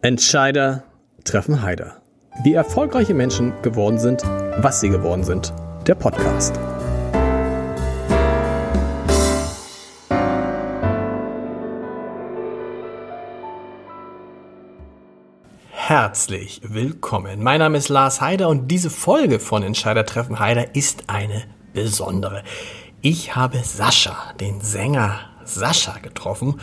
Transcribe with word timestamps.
Entscheider 0.00 0.84
treffen 1.24 1.60
Heider. 1.60 2.00
Wie 2.44 2.54
erfolgreiche 2.54 3.14
Menschen 3.14 3.52
geworden 3.62 3.98
sind, 3.98 4.22
was 4.58 4.78
sie 4.78 4.90
geworden 4.90 5.24
sind. 5.24 5.52
Der 5.88 5.96
Podcast. 5.96 6.54
Herzlich 15.72 16.60
willkommen. 16.62 17.42
Mein 17.42 17.58
Name 17.58 17.78
ist 17.78 17.88
Lars 17.88 18.20
Heider 18.20 18.48
und 18.50 18.68
diese 18.68 18.90
Folge 18.90 19.40
von 19.40 19.64
Entscheider 19.64 20.06
treffen 20.06 20.38
Heider 20.38 20.76
ist 20.76 21.10
eine 21.10 21.42
besondere. 21.74 22.44
Ich 23.00 23.34
habe 23.34 23.58
Sascha, 23.64 24.32
den 24.38 24.60
Sänger 24.60 25.18
Sascha, 25.42 25.98
getroffen 25.98 26.60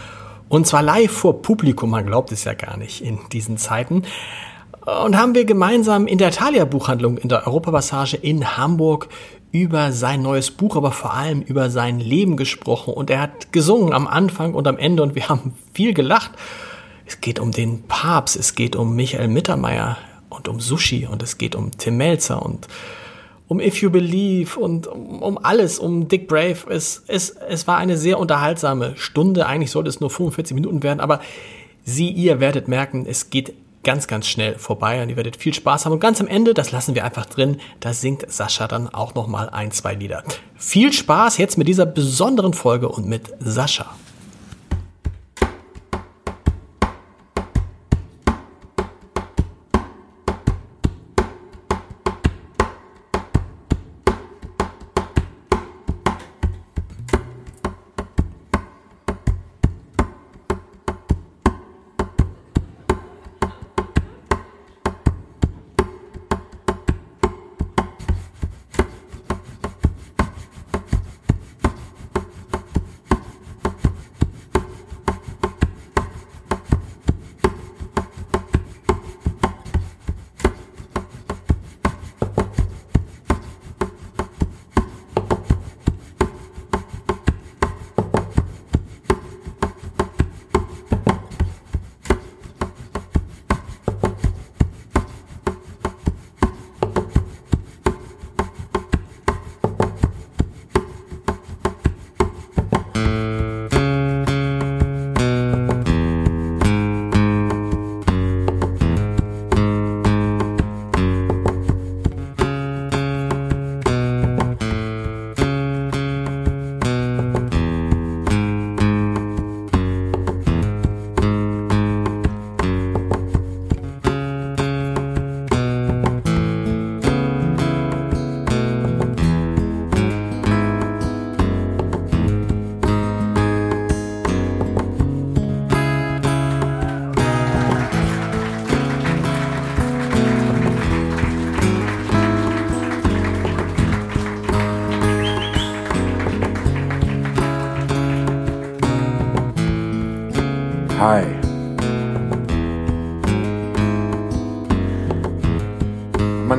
und 0.50 0.68
zwar 0.68 0.84
live 0.84 1.12
vor 1.12 1.42
Publikum, 1.42 1.90
man 1.90 2.06
glaubt 2.06 2.32
es 2.32 2.44
ja 2.44 2.54
gar 2.54 2.78
nicht 2.78 3.02
in 3.02 3.20
diesen 3.32 3.58
Zeiten. 3.58 4.04
Und 4.86 5.18
haben 5.18 5.34
wir 5.34 5.46
gemeinsam 5.46 6.06
in 6.06 6.20
der 6.20 6.30
Thalia 6.30 6.66
Buchhandlung 6.66 7.18
in 7.18 7.28
der 7.28 7.48
Europapassage 7.48 8.18
in 8.18 8.56
Hamburg 8.56 9.10
über 9.52 9.92
sein 9.92 10.22
neues 10.22 10.52
Buch, 10.52 10.76
aber 10.76 10.92
vor 10.92 11.14
allem 11.14 11.42
über 11.42 11.72
sein 11.72 12.00
Leben 12.00 12.38
gesprochen. 12.38 12.94
Und 12.94 13.10
er 13.10 13.22
hat 13.22 13.52
gesungen 13.52 13.94
am 13.94 14.06
Anfang 14.06 14.54
und 14.54 14.68
am 14.68 14.78
Ende 14.78 15.02
und 15.02 15.16
wir 15.16 15.30
haben 15.30 15.56
viel 15.74 15.94
gelacht. 15.94 16.32
Es 17.08 17.22
geht 17.22 17.40
um 17.40 17.52
den 17.52 17.84
Papst, 17.84 18.36
es 18.36 18.54
geht 18.54 18.76
um 18.76 18.96
Michael 18.96 19.28
Mittermeier 19.28 19.98
und 20.30 20.48
um 20.48 20.60
Sushi 20.60 21.08
und 21.10 21.24
es 21.24 21.38
geht 21.38 21.56
um 21.56 21.72
Tim 21.72 21.98
Melzer 21.98 22.44
und 22.44 22.68
um 23.48 23.60
If 23.60 23.82
You 23.82 23.90
Believe 23.90 24.60
und 24.60 24.88
um, 24.88 25.22
um 25.22 25.38
alles, 25.38 25.80
um 25.80 26.08
Dick 26.08 26.28
Brave. 26.28 26.58
Es, 26.70 27.04
es, 27.08 27.30
es 27.30 27.68
war 27.68 27.78
eine 27.78 27.98
sehr 27.98 28.20
unterhaltsame 28.20 28.94
Stunde. 28.96 29.46
Eigentlich 29.46 29.72
sollte 29.72 29.90
es 29.90 30.00
nur 30.00 30.10
45 30.10 30.56
Minuten 30.56 30.84
werden, 30.84 31.00
aber 31.00 31.22
Sie, 31.88 32.10
ihr 32.10 32.40
werdet 32.40 32.68
merken, 32.68 33.06
es 33.08 33.30
geht 33.30 33.54
ganz, 33.84 34.08
ganz 34.08 34.28
schnell 34.28 34.58
vorbei 34.58 35.04
und 35.04 35.10
ihr 35.10 35.16
werdet 35.16 35.38
viel 35.38 35.54
Spaß 35.54 35.86
haben. 35.86 35.94
Und 35.94 36.00
ganz 36.00 36.20
am 36.20 36.28
Ende, 36.28 36.56
das 36.56 36.72
lassen 36.72 36.96
wir 36.96 37.06
einfach 37.06 37.28
drin, 37.28 37.58
da 37.80 37.94
singt 37.94 38.26
Sascha 38.28 38.68
dann 38.68 38.90
auch 38.90 39.14
nochmal 39.14 39.52
ein, 39.52 39.70
zwei 39.72 39.94
Lieder. 39.94 40.24
Viel 40.56 40.92
Spaß 40.92 41.38
jetzt 41.38 41.60
mit 41.60 41.68
dieser 41.68 41.86
besonderen 41.86 42.54
Folge 42.54 42.90
und 42.90 43.08
mit 43.08 43.32
Sascha. 43.40 43.96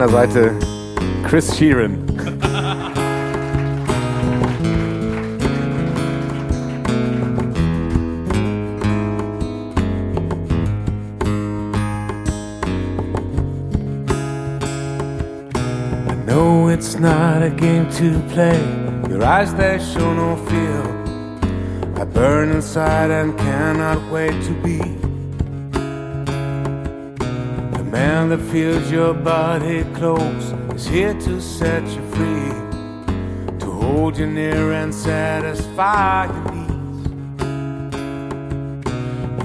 Meiner 0.09 0.33
Seite 0.33 0.53
Chris 1.25 1.50
Sheeran. 1.55 2.06
It's 16.77 16.99
not 16.99 17.43
a 17.43 17.49
game 17.49 17.91
to 17.93 18.21
play. 18.28 18.61
Your 19.09 19.25
eyes, 19.25 19.55
they 19.55 19.78
show 19.78 20.12
no 20.12 20.37
fear. 20.44 20.83
I 21.97 22.05
burn 22.05 22.50
inside 22.50 23.11
and 23.11 23.37
cannot 23.38 24.12
wait 24.12 24.43
to 24.43 24.53
be 24.62 25.06
the 28.28 28.37
that 28.37 28.50
feels 28.50 28.91
your 28.91 29.14
body 29.14 29.84
close 29.94 30.53
is 30.75 30.87
here 30.87 31.14
to 31.14 31.41
set 31.41 31.82
you 31.87 32.03
free, 32.10 32.50
to 33.59 33.66
hold 33.66 34.19
you 34.19 34.26
near 34.26 34.72
and 34.72 34.92
satisfy 34.92 36.26
your 36.26 36.44
needs. 36.54 37.09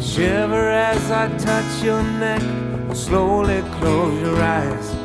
Shiver 0.04 0.70
as 0.70 1.12
I 1.12 1.28
touch 1.38 1.84
your 1.84 2.02
neck, 2.02 2.42
slowly 2.96 3.62
close 3.80 4.20
your 4.20 4.42
eyes. 4.42 4.96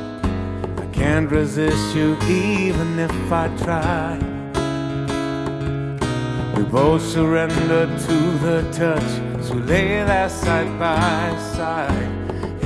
I 0.78 0.86
can't 0.92 1.30
resist 1.30 1.94
you 1.94 2.16
even 2.28 2.98
if 2.98 3.32
I 3.32 3.48
try. 3.58 4.18
We 6.56 6.62
both 6.64 7.02
surrender 7.02 7.86
to 8.06 8.38
the 8.46 8.62
touch 8.72 9.10
as 9.38 9.50
we 9.52 9.60
lay 9.60 10.04
there 10.04 10.30
side 10.30 10.78
by 10.78 11.36
side. 11.54 12.15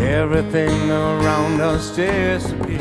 Everything 0.01 0.91
around 0.91 1.61
us 1.61 1.95
disappears. 1.95 2.81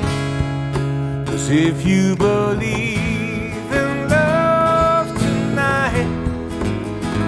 Cause 1.28 1.50
if 1.50 1.86
you 1.86 2.16
believe 2.16 3.72
in 3.72 4.10
love 4.10 5.08
tonight, 5.20 6.08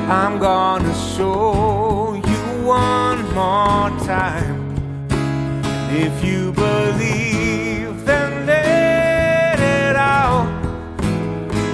I'm 0.09 0.39
gonna 0.39 0.93
show 1.15 2.13
you 2.15 2.65
one 2.65 3.21
more 3.33 3.89
time. 4.05 4.59
If 5.91 6.23
you 6.23 6.53
believe, 6.53 8.05
then 8.05 8.45
let 8.45 9.59
it 9.59 9.95
out. 9.97 10.47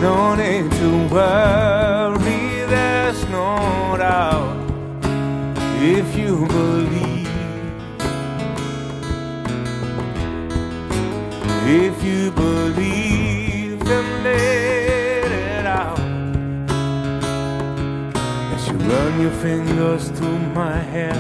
No 0.02 0.36
need 0.36 0.72
to 0.72 1.08
worry, 1.14 2.66
there's 2.66 3.24
no 3.30 3.96
doubt. 3.98 4.58
If 5.80 6.18
you 6.18 6.48
believe, 6.48 7.17
you 12.08 12.32
believe, 12.32 13.80
then 13.84 14.24
let 14.24 15.32
it 15.32 15.66
out. 15.66 16.00
As 18.54 18.68
you 18.68 18.76
run 18.92 19.22
your 19.22 19.32
fingers 19.32 20.10
through 20.10 20.40
my 20.62 20.78
hair, 20.78 21.16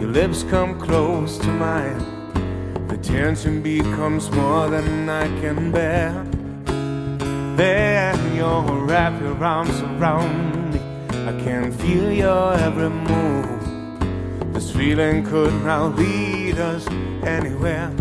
your 0.00 0.10
lips 0.10 0.42
come 0.44 0.80
close 0.80 1.38
to 1.38 1.48
mine. 1.48 2.00
The 2.88 2.96
tension 2.96 3.62
becomes 3.62 4.30
more 4.30 4.68
than 4.70 5.08
I 5.08 5.26
can 5.40 5.70
bear. 5.70 6.24
Then 7.56 8.14
you'll 8.34 8.86
wrap 8.86 9.20
your 9.20 9.36
arms 9.44 9.78
around 9.82 10.72
me. 10.72 10.80
I 11.30 11.32
can 11.44 11.70
feel 11.72 12.10
your 12.10 12.54
every 12.54 12.88
move. 12.88 14.54
This 14.54 14.70
feeling 14.72 15.24
could 15.24 15.52
now 15.62 15.88
lead 15.88 16.58
us 16.58 16.86
anywhere. 17.22 17.92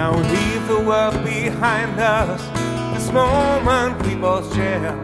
Now 0.00 0.16
leave 0.16 0.66
the 0.66 0.80
world 0.80 1.22
behind 1.24 2.00
us. 2.00 2.40
This 2.94 3.12
moment 3.12 4.00
we 4.06 4.14
both 4.14 4.50
share. 4.54 4.96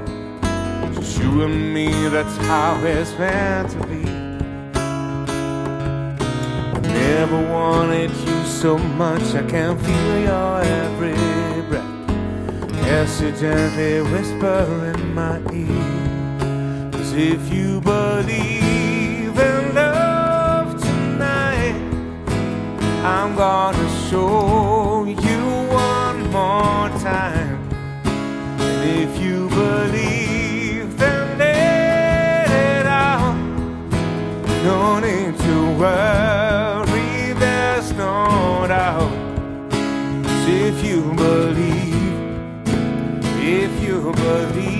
Just 0.95 1.19
you 1.19 1.43
and 1.43 1.75
me, 1.75 2.09
that's 2.09 2.35
how 2.49 2.83
it's 2.83 3.13
meant 3.19 3.69
to 3.73 3.87
be. 3.89 4.05
Never 6.89 7.41
wanted 7.53 8.11
you 8.11 8.45
so 8.45 8.79
much, 8.79 9.35
I 9.35 9.43
can 9.43 9.77
feel 9.77 10.19
your 10.31 10.63
every 10.63 11.13
breath. 11.69 11.95
Yes, 12.87 13.21
you 13.21 13.33
gently 13.33 14.01
whisper 14.11 14.95
in 14.95 15.13
my 15.13 15.37
ear. 15.53 16.91
Cause 16.93 17.13
if 17.13 17.53
you 17.53 17.83
believe 17.83 18.86
I'm 23.07 23.37
gonna 23.37 23.89
show 24.11 25.05
you 25.05 25.43
one 25.71 26.21
more 26.33 26.89
time. 26.99 27.61
And 28.59 28.81
if 29.01 29.23
you 29.23 29.49
believe, 29.49 30.99
then 30.99 31.39
let 31.39 32.51
it 32.51 32.87
out. 32.87 33.37
No 34.65 34.99
need 34.99 35.39
to 35.39 35.57
worry, 35.83 37.33
there's 37.35 37.93
no 37.93 38.67
doubt. 38.67 39.13
if 40.49 40.85
you 40.85 41.03
believe, 41.15 42.67
if 43.41 43.73
you 43.87 44.13
believe, 44.17 44.76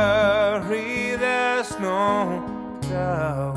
worry, 0.00 1.16
there's 1.16 1.78
no 1.78 2.42
doubt. 2.82 3.56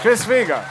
Chris 0.00 0.26
Vega. 0.26 0.64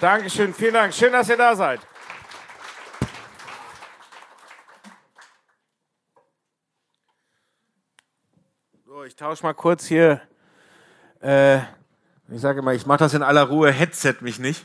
Dankeschön, 0.00 0.54
vielen 0.54 0.74
Dank. 0.74 0.94
Schön, 0.94 1.12
dass 1.12 1.28
ihr 1.28 1.36
da 1.36 1.56
seid. 1.56 1.80
Tausche 9.18 9.42
mal 9.42 9.52
kurz 9.52 9.84
hier. 9.84 10.20
Äh, 11.20 11.58
ich 12.30 12.40
sage 12.40 12.62
mal, 12.62 12.76
ich 12.76 12.86
mache 12.86 12.98
das 12.98 13.14
in 13.14 13.24
aller 13.24 13.42
Ruhe. 13.42 13.72
Headset 13.72 14.16
mich 14.20 14.38
nicht. 14.38 14.62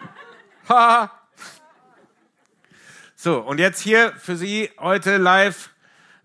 Haha. 0.68 1.10
so, 3.14 3.40
und 3.40 3.60
jetzt 3.60 3.80
hier 3.80 4.14
für 4.16 4.36
Sie 4.36 4.70
heute 4.78 5.18
live 5.18 5.68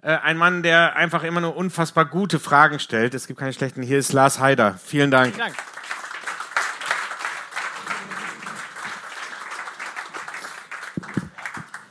äh, 0.02 0.16
ein 0.16 0.38
Mann, 0.38 0.64
der 0.64 0.96
einfach 0.96 1.24
immer 1.24 1.42
nur 1.42 1.58
unfassbar 1.58 2.06
gute 2.06 2.40
Fragen 2.40 2.80
stellt. 2.80 3.14
Es 3.14 3.28
gibt 3.28 3.40
keine 3.40 3.52
schlechten. 3.52 3.84
Hier 3.84 4.00
ist 4.00 4.14
Lars 4.14 4.40
Heider. 4.40 4.80
Vielen 4.82 5.12
Dank. 5.12 5.38
Dank. 5.38 5.56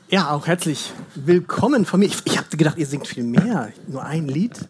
Ja, 0.08 0.30
auch 0.30 0.46
herzlich 0.46 0.94
willkommen 1.14 1.84
von 1.84 2.00
mir. 2.00 2.06
Ich, 2.06 2.24
ich 2.24 2.38
habe 2.38 2.48
gedacht, 2.56 2.78
ihr 2.78 2.86
singt 2.86 3.06
viel 3.06 3.24
mehr. 3.24 3.70
Nur 3.86 4.02
ein 4.02 4.26
Lied. 4.26 4.66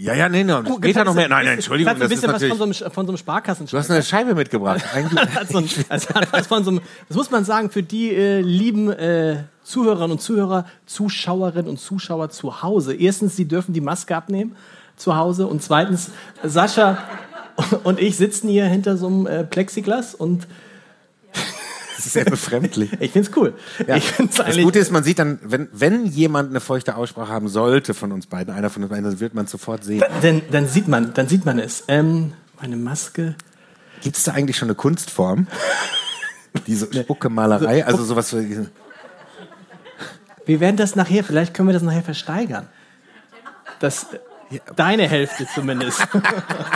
Ja, 0.00 0.14
ja, 0.14 0.28
nee, 0.28 0.44
no, 0.44 0.62
Oh, 0.64 0.76
geht 0.76 0.94
da 0.94 1.02
noch 1.02 1.12
mehr? 1.12 1.28
Nein, 1.28 1.44
nein, 1.44 1.54
Entschuldigung, 1.54 1.92
das 1.92 1.98
das 1.98 2.12
ist 2.12 2.18
ist 2.18 2.24
ein 2.24 2.32
bisschen 2.32 2.34
was 2.34 2.42
natürlich. 2.42 2.58
von 2.58 2.72
so 2.72 2.84
einem, 2.84 2.92
von 2.92 3.06
so 3.06 3.10
einem 3.10 3.18
Sparkassen. 3.18 3.66
Du 3.66 3.76
hast 3.76 3.90
eine 3.90 4.02
Scheibe 4.04 4.32
mitgebracht. 4.36 4.84
Eigentlich. 4.94 5.20
also, 5.40 5.58
also 5.88 6.08
was 6.30 6.46
von 6.46 6.62
so 6.62 6.70
einem, 6.70 6.80
das 7.08 7.16
muss 7.16 7.32
man 7.32 7.44
sagen 7.44 7.68
für 7.70 7.82
die 7.82 8.14
äh, 8.14 8.40
lieben 8.40 8.92
äh, 8.92 9.42
Zuhörerinnen 9.64 10.12
und 10.12 10.20
Zuhörer, 10.20 10.66
Zuschauerinnen 10.86 11.68
und 11.68 11.80
Zuschauer 11.80 12.30
zu 12.30 12.62
Hause. 12.62 12.94
Erstens, 12.94 13.34
sie 13.34 13.48
dürfen 13.48 13.72
die 13.72 13.80
Maske 13.80 14.14
abnehmen 14.14 14.54
zu 14.94 15.16
Hause 15.16 15.48
und 15.48 15.64
zweitens, 15.64 16.12
Sascha 16.44 16.98
und 17.82 17.98
ich 17.98 18.16
sitzen 18.16 18.48
hier 18.48 18.66
hinter 18.66 18.96
so 18.96 19.08
einem 19.08 19.26
äh, 19.26 19.42
Plexiglas 19.42 20.14
und 20.14 20.46
Das 21.98 22.06
ist 22.06 22.12
sehr 22.12 22.26
befremdlich. 22.26 22.92
ich 23.00 23.10
find's 23.10 23.28
cool. 23.34 23.54
Ja. 23.84 23.96
Ich 23.96 24.04
find's 24.04 24.36
Das 24.36 24.56
Gute 24.56 24.78
ist, 24.78 24.92
man 24.92 25.02
sieht 25.02 25.18
dann, 25.18 25.40
wenn, 25.42 25.68
wenn 25.72 26.06
jemand 26.06 26.50
eine 26.50 26.60
feuchte 26.60 26.94
Aussprache 26.94 27.32
haben 27.32 27.48
sollte 27.48 27.92
von 27.92 28.12
uns 28.12 28.28
beiden, 28.28 28.54
einer 28.54 28.70
von 28.70 28.84
uns 28.84 28.90
beiden, 28.90 29.04
dann 29.04 29.18
wird 29.18 29.34
man 29.34 29.48
sofort 29.48 29.82
sehen. 29.82 30.04
dann, 30.22 30.42
dann 30.48 30.68
sieht 30.68 30.86
man, 30.86 31.12
dann 31.12 31.26
sieht 31.26 31.44
man 31.44 31.58
es. 31.58 31.82
Ähm, 31.88 32.34
meine 32.60 32.76
Maske. 32.76 33.34
Gibt 34.00 34.16
es 34.16 34.22
da 34.22 34.30
eigentlich 34.30 34.56
schon 34.56 34.68
eine 34.68 34.76
Kunstform? 34.76 35.48
Diese 36.68 36.86
Spucke-Malerei, 36.86 37.84
also 37.84 38.04
sowas 38.04 38.30
für, 38.30 38.46
Wir 40.46 40.60
werden 40.60 40.76
das 40.76 40.94
nachher, 40.94 41.24
vielleicht 41.24 41.52
können 41.52 41.68
wir 41.68 41.72
das 41.72 41.82
nachher 41.82 42.02
versteigern. 42.02 42.68
Das, 43.80 44.06
deine 44.76 45.08
Hälfte 45.08 45.48
zumindest. 45.52 46.06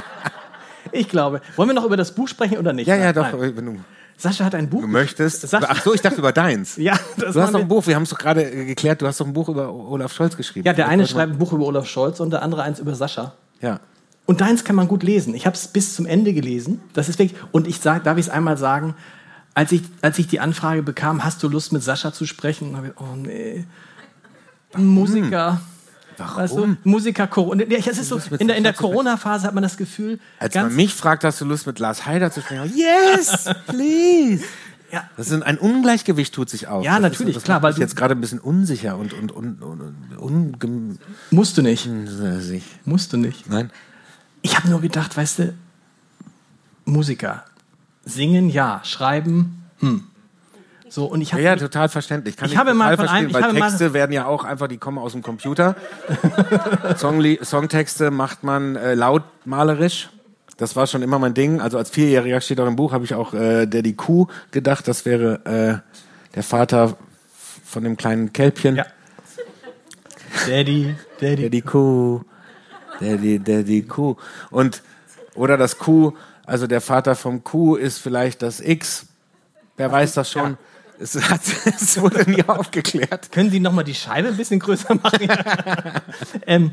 ich 0.90 1.08
glaube. 1.08 1.42
Wollen 1.54 1.68
wir 1.68 1.74
noch 1.74 1.84
über 1.84 1.96
das 1.96 2.12
Buch 2.12 2.26
sprechen 2.26 2.58
oder 2.58 2.72
nicht? 2.72 2.88
Ja, 2.88 2.96
ja, 2.96 3.12
doch, 3.12 3.30
Nein. 3.30 3.84
Sascha 4.22 4.44
hat 4.44 4.54
ein 4.54 4.70
Buch. 4.70 4.80
du 4.80 4.86
möchtest. 4.86 5.40
Sascha, 5.40 5.66
Ach 5.68 5.82
so, 5.82 5.92
ich 5.92 6.00
dachte 6.00 6.18
über 6.18 6.32
deins. 6.32 6.76
ja, 6.76 6.98
das 7.16 7.34
Du 7.34 7.42
hast 7.42 7.52
doch 7.52 7.60
ein 7.60 7.66
Buch, 7.66 7.86
wir 7.86 7.96
haben 7.96 8.04
es 8.04 8.10
doch 8.10 8.18
gerade 8.18 8.44
äh, 8.44 8.64
geklärt, 8.66 9.02
du 9.02 9.06
hast 9.06 9.20
doch 9.20 9.26
ein 9.26 9.32
Buch 9.32 9.48
über 9.48 9.72
Olaf 9.72 10.12
Scholz 10.12 10.36
geschrieben. 10.36 10.64
Ja, 10.64 10.72
der 10.72 10.88
eine 10.88 11.06
schreibt 11.08 11.32
ein 11.32 11.38
Buch 11.38 11.52
über 11.52 11.66
Olaf 11.66 11.86
Scholz 11.86 12.20
und 12.20 12.30
der 12.30 12.42
andere 12.42 12.62
eins 12.62 12.78
über 12.78 12.94
Sascha. 12.94 13.34
Ja. 13.60 13.80
Und 14.24 14.40
deins 14.40 14.62
kann 14.62 14.76
man 14.76 14.86
gut 14.86 15.02
lesen. 15.02 15.34
Ich 15.34 15.46
habe 15.46 15.56
es 15.56 15.66
bis 15.66 15.94
zum 15.94 16.06
Ende 16.06 16.32
gelesen. 16.32 16.80
Das 16.92 17.08
ist 17.08 17.18
wirklich. 17.18 17.38
Und 17.50 17.66
ich 17.66 17.80
sag, 17.80 18.04
darf 18.04 18.16
ich 18.16 18.26
es 18.26 18.30
einmal 18.30 18.56
sagen, 18.56 18.94
als 19.54 19.72
ich, 19.72 19.82
als 20.00 20.18
ich 20.20 20.28
die 20.28 20.38
Anfrage 20.38 20.82
bekam, 20.82 21.24
hast 21.24 21.42
du 21.42 21.48
Lust 21.48 21.72
mit 21.72 21.82
Sascha 21.82 22.12
zu 22.12 22.24
sprechen? 22.24 22.78
Ich, 22.84 23.00
oh 23.00 23.16
nee, 23.16 23.66
ein 24.72 24.86
Musiker. 24.86 25.60
Warum? 26.18 26.36
Weißt 26.36 26.56
du, 26.56 26.76
Musiker 26.84 27.26
Corona. 27.26 27.64
Ja, 27.64 27.78
es 27.78 27.86
ist 27.98 28.08
so, 28.08 28.20
in 28.38 28.48
der, 28.48 28.56
in 28.56 28.64
der 28.64 28.72
Corona-Phase 28.72 29.46
hat 29.46 29.54
man 29.54 29.62
das 29.62 29.76
Gefühl. 29.76 30.18
Als 30.38 30.54
man 30.54 30.74
mich 30.74 30.94
fragt, 30.94 31.24
hast 31.24 31.40
du 31.40 31.44
Lust 31.44 31.66
mit 31.66 31.78
Lars 31.78 32.06
Heider 32.06 32.30
zu 32.30 32.40
sprechen? 32.40 32.72
Yes, 32.74 33.50
please. 33.66 34.44
Ja. 34.92 35.08
Das 35.16 35.30
ist 35.30 35.42
ein 35.42 35.58
Ungleichgewicht 35.58 36.34
tut 36.34 36.50
sich 36.50 36.68
auf. 36.68 36.84
Ja, 36.84 37.00
das 37.00 37.12
natürlich, 37.12 37.36
ist, 37.36 37.44
klar. 37.44 37.62
Weil 37.62 37.72
ich 37.72 37.78
jetzt 37.78 37.96
gerade 37.96 38.14
ein 38.14 38.20
bisschen 38.20 38.40
unsicher 38.40 38.98
und 38.98 39.14
und 39.14 39.32
und, 39.32 39.62
und, 39.62 40.62
und 40.62 40.98
Musst 41.30 41.56
du 41.56 41.62
nicht. 41.62 41.88
Musst 42.84 43.12
du 43.12 43.16
nicht. 43.16 43.48
Nein. 43.48 43.70
Ich 44.42 44.56
habe 44.56 44.68
nur 44.68 44.80
gedacht, 44.80 45.16
weißt 45.16 45.38
du, 45.38 45.54
Musiker 46.84 47.44
singen, 48.04 48.50
ja, 48.50 48.80
schreiben, 48.84 49.62
hm. 49.78 50.04
So, 50.92 51.06
und 51.06 51.22
ich 51.22 51.32
hab, 51.32 51.40
ja, 51.40 51.54
ja, 51.54 51.56
total 51.56 51.88
verständlich. 51.88 52.36
Kann 52.36 52.44
ich, 52.48 52.52
ich 52.52 52.58
habe 52.58 52.74
mal 52.74 52.94
von 52.98 53.08
einem, 53.08 53.32
weil 53.32 53.54
Texte 53.54 53.94
werden 53.94 54.12
ja 54.12 54.26
auch 54.26 54.44
einfach, 54.44 54.68
die 54.68 54.76
kommen 54.76 54.98
aus 54.98 55.12
dem 55.12 55.22
Computer. 55.22 55.74
Songli 56.98 57.38
Songtexte 57.42 58.10
macht 58.10 58.44
man 58.44 58.76
äh, 58.76 58.92
lautmalerisch. 58.92 60.10
Das 60.58 60.76
war 60.76 60.86
schon 60.86 61.00
immer 61.00 61.18
mein 61.18 61.32
Ding. 61.32 61.62
Also 61.62 61.78
als 61.78 61.88
Vierjähriger 61.88 62.42
steht 62.42 62.60
auch 62.60 62.66
im 62.66 62.76
Buch, 62.76 62.92
habe 62.92 63.06
ich 63.06 63.14
auch 63.14 63.32
äh, 63.32 63.64
Daddy 63.64 63.94
Kuh 63.94 64.26
gedacht. 64.50 64.86
Das 64.86 65.06
wäre 65.06 65.40
äh, 65.46 66.34
der 66.34 66.42
Vater 66.42 66.98
von 67.64 67.84
dem 67.84 67.96
kleinen 67.96 68.34
Kälbchen. 68.34 68.76
Ja. 68.76 68.84
Daddy, 70.46 70.94
Daddy. 71.18 71.44
Daddy 71.44 71.60
Kuh. 71.62 72.20
Daddy, 73.00 73.38
Daddy 73.38 73.80
Kuh. 73.80 74.16
Und, 74.50 74.82
oder 75.36 75.56
das 75.56 75.78
Kuh, 75.78 76.12
also 76.44 76.66
der 76.66 76.82
Vater 76.82 77.14
vom 77.14 77.42
Kuh 77.42 77.76
ist 77.76 77.96
vielleicht 77.96 78.42
das 78.42 78.60
X. 78.60 79.06
Wer 79.78 79.90
weiß 79.90 80.12
das 80.12 80.30
schon. 80.30 80.50
Ja. 80.50 80.58
Es, 81.02 81.16
hat, 81.16 81.40
es 81.64 82.00
wurde 82.00 82.30
nie 82.30 82.44
aufgeklärt. 82.44 83.32
Können 83.32 83.50
Sie 83.50 83.58
noch 83.58 83.72
mal 83.72 83.82
die 83.82 83.94
Scheibe 83.94 84.28
ein 84.28 84.36
bisschen 84.36 84.60
größer 84.60 84.94
machen? 84.94 85.28
ähm, 86.46 86.70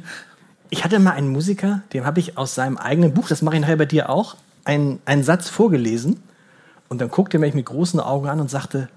ich 0.70 0.84
hatte 0.84 1.00
mal 1.00 1.14
einen 1.14 1.30
Musiker, 1.30 1.82
dem 1.94 2.06
habe 2.06 2.20
ich 2.20 2.38
aus 2.38 2.54
seinem 2.54 2.78
eigenen 2.78 3.14
Buch, 3.14 3.28
das 3.28 3.42
mache 3.42 3.56
ich 3.56 3.62
nachher 3.62 3.78
bei 3.78 3.88
dir 3.88 4.10
auch, 4.10 4.38
einen, 4.66 5.00
einen 5.06 5.24
Satz 5.24 5.50
vorgelesen. 5.50 6.22
Und 6.90 7.02
dann 7.02 7.10
guckte 7.10 7.38
er 7.38 7.40
mich 7.40 7.56
mit 7.56 7.66
großen 7.66 8.00
Augen 8.00 8.28
an 8.28 8.40
und 8.40 8.52
sagte, 8.52 8.90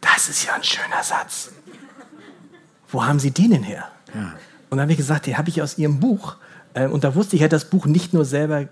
das 0.00 0.28
ist 0.28 0.44
ja 0.44 0.54
ein 0.54 0.64
schöner 0.64 1.02
Satz. 1.02 1.52
Wo 2.88 3.04
haben 3.04 3.18
Sie 3.18 3.30
den 3.30 3.52
denn 3.52 3.62
her? 3.62 3.88
Ja. 4.14 4.34
Und 4.68 4.76
dann 4.76 4.82
habe 4.82 4.92
ich 4.92 4.98
gesagt, 4.98 5.26
den 5.26 5.38
habe 5.38 5.48
ich 5.48 5.62
aus 5.62 5.78
Ihrem 5.78 6.00
Buch. 6.00 6.36
Ähm, 6.74 6.92
und 6.92 7.04
da 7.04 7.14
wusste 7.14 7.36
ich, 7.36 7.42
er 7.42 7.46
hat 7.46 7.52
das 7.52 7.70
Buch 7.70 7.86
nicht 7.86 8.12
nur 8.12 8.26
selber, 8.26 8.68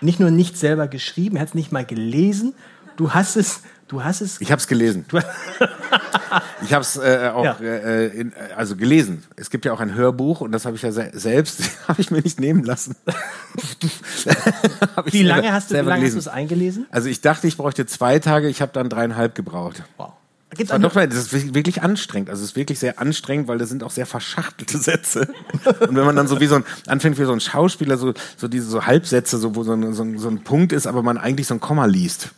nicht 0.00 0.18
nur 0.18 0.30
nicht 0.30 0.56
selber 0.56 0.88
geschrieben, 0.88 1.36
er 1.36 1.42
hat 1.42 1.48
es 1.48 1.54
nicht 1.54 1.72
mal 1.72 1.84
gelesen. 1.84 2.54
Du 2.96 3.12
hast 3.12 3.36
es 3.36 3.60
Du 3.88 4.02
hast 4.02 4.20
es. 4.20 4.40
Ich 4.40 4.50
habe 4.50 4.58
es 4.58 4.66
gelesen. 4.66 5.04
ich 6.62 6.72
habe 6.72 6.82
es 6.82 6.96
äh, 6.96 7.30
auch 7.32 7.44
ja. 7.44 7.56
äh, 7.60 8.06
in, 8.08 8.32
also 8.56 8.74
gelesen. 8.74 9.22
Es 9.36 9.48
gibt 9.48 9.64
ja 9.64 9.72
auch 9.72 9.78
ein 9.78 9.94
Hörbuch 9.94 10.40
und 10.40 10.50
das 10.50 10.66
habe 10.66 10.74
ich 10.74 10.82
ja 10.82 10.90
se 10.90 11.10
selbst 11.14 11.62
habe 11.88 12.00
ich 12.00 12.10
mir 12.10 12.20
nicht 12.20 12.40
nehmen 12.40 12.64
lassen. 12.64 12.96
wie 15.06 15.22
lange 15.22 15.52
hast 15.52 15.70
du, 15.70 15.74
wie 15.76 15.88
lange 15.88 16.04
hast 16.04 16.14
du 16.14 16.18
es 16.18 16.28
eingelesen? 16.28 16.86
Also 16.90 17.08
ich 17.08 17.20
dachte, 17.20 17.46
ich 17.46 17.56
bräuchte 17.56 17.86
zwei 17.86 18.18
Tage. 18.18 18.48
Ich 18.48 18.60
habe 18.60 18.72
dann 18.72 18.88
dreieinhalb 18.88 19.36
gebraucht. 19.36 19.84
Wow. 19.96 20.14
Gibt's 20.50 20.70
das, 20.70 20.80
doch, 20.80 20.94
das 20.94 21.32
ist 21.32 21.54
wirklich 21.54 21.82
anstrengend. 21.82 22.30
Also 22.30 22.42
es 22.42 22.50
ist 22.50 22.56
wirklich 22.56 22.78
sehr 22.78 23.00
anstrengend, 23.00 23.46
weil 23.46 23.58
das 23.58 23.68
sind 23.68 23.82
auch 23.82 23.90
sehr 23.90 24.06
verschachtelte 24.06 24.78
Sätze. 24.78 25.28
Und 25.80 25.96
wenn 25.96 26.06
man 26.06 26.16
dann 26.16 26.28
so 26.28 26.40
wie 26.40 26.46
so 26.46 26.54
ein, 26.56 26.64
anfängt 26.86 27.18
wie 27.18 27.24
so 27.24 27.32
ein 27.32 27.40
Schauspieler, 27.40 27.98
so, 27.98 28.14
so 28.36 28.48
diese 28.48 28.66
so 28.66 28.86
Halbsätze, 28.86 29.38
so, 29.38 29.54
wo 29.54 29.64
so 29.64 29.72
ein, 29.72 29.92
so, 29.92 30.02
ein, 30.02 30.18
so 30.18 30.28
ein 30.28 30.44
Punkt 30.44 30.72
ist, 30.72 30.86
aber 30.86 31.02
man 31.02 31.18
eigentlich 31.18 31.48
so 31.48 31.54
ein 31.54 31.60
Komma 31.60 31.84
liest. 31.86 32.30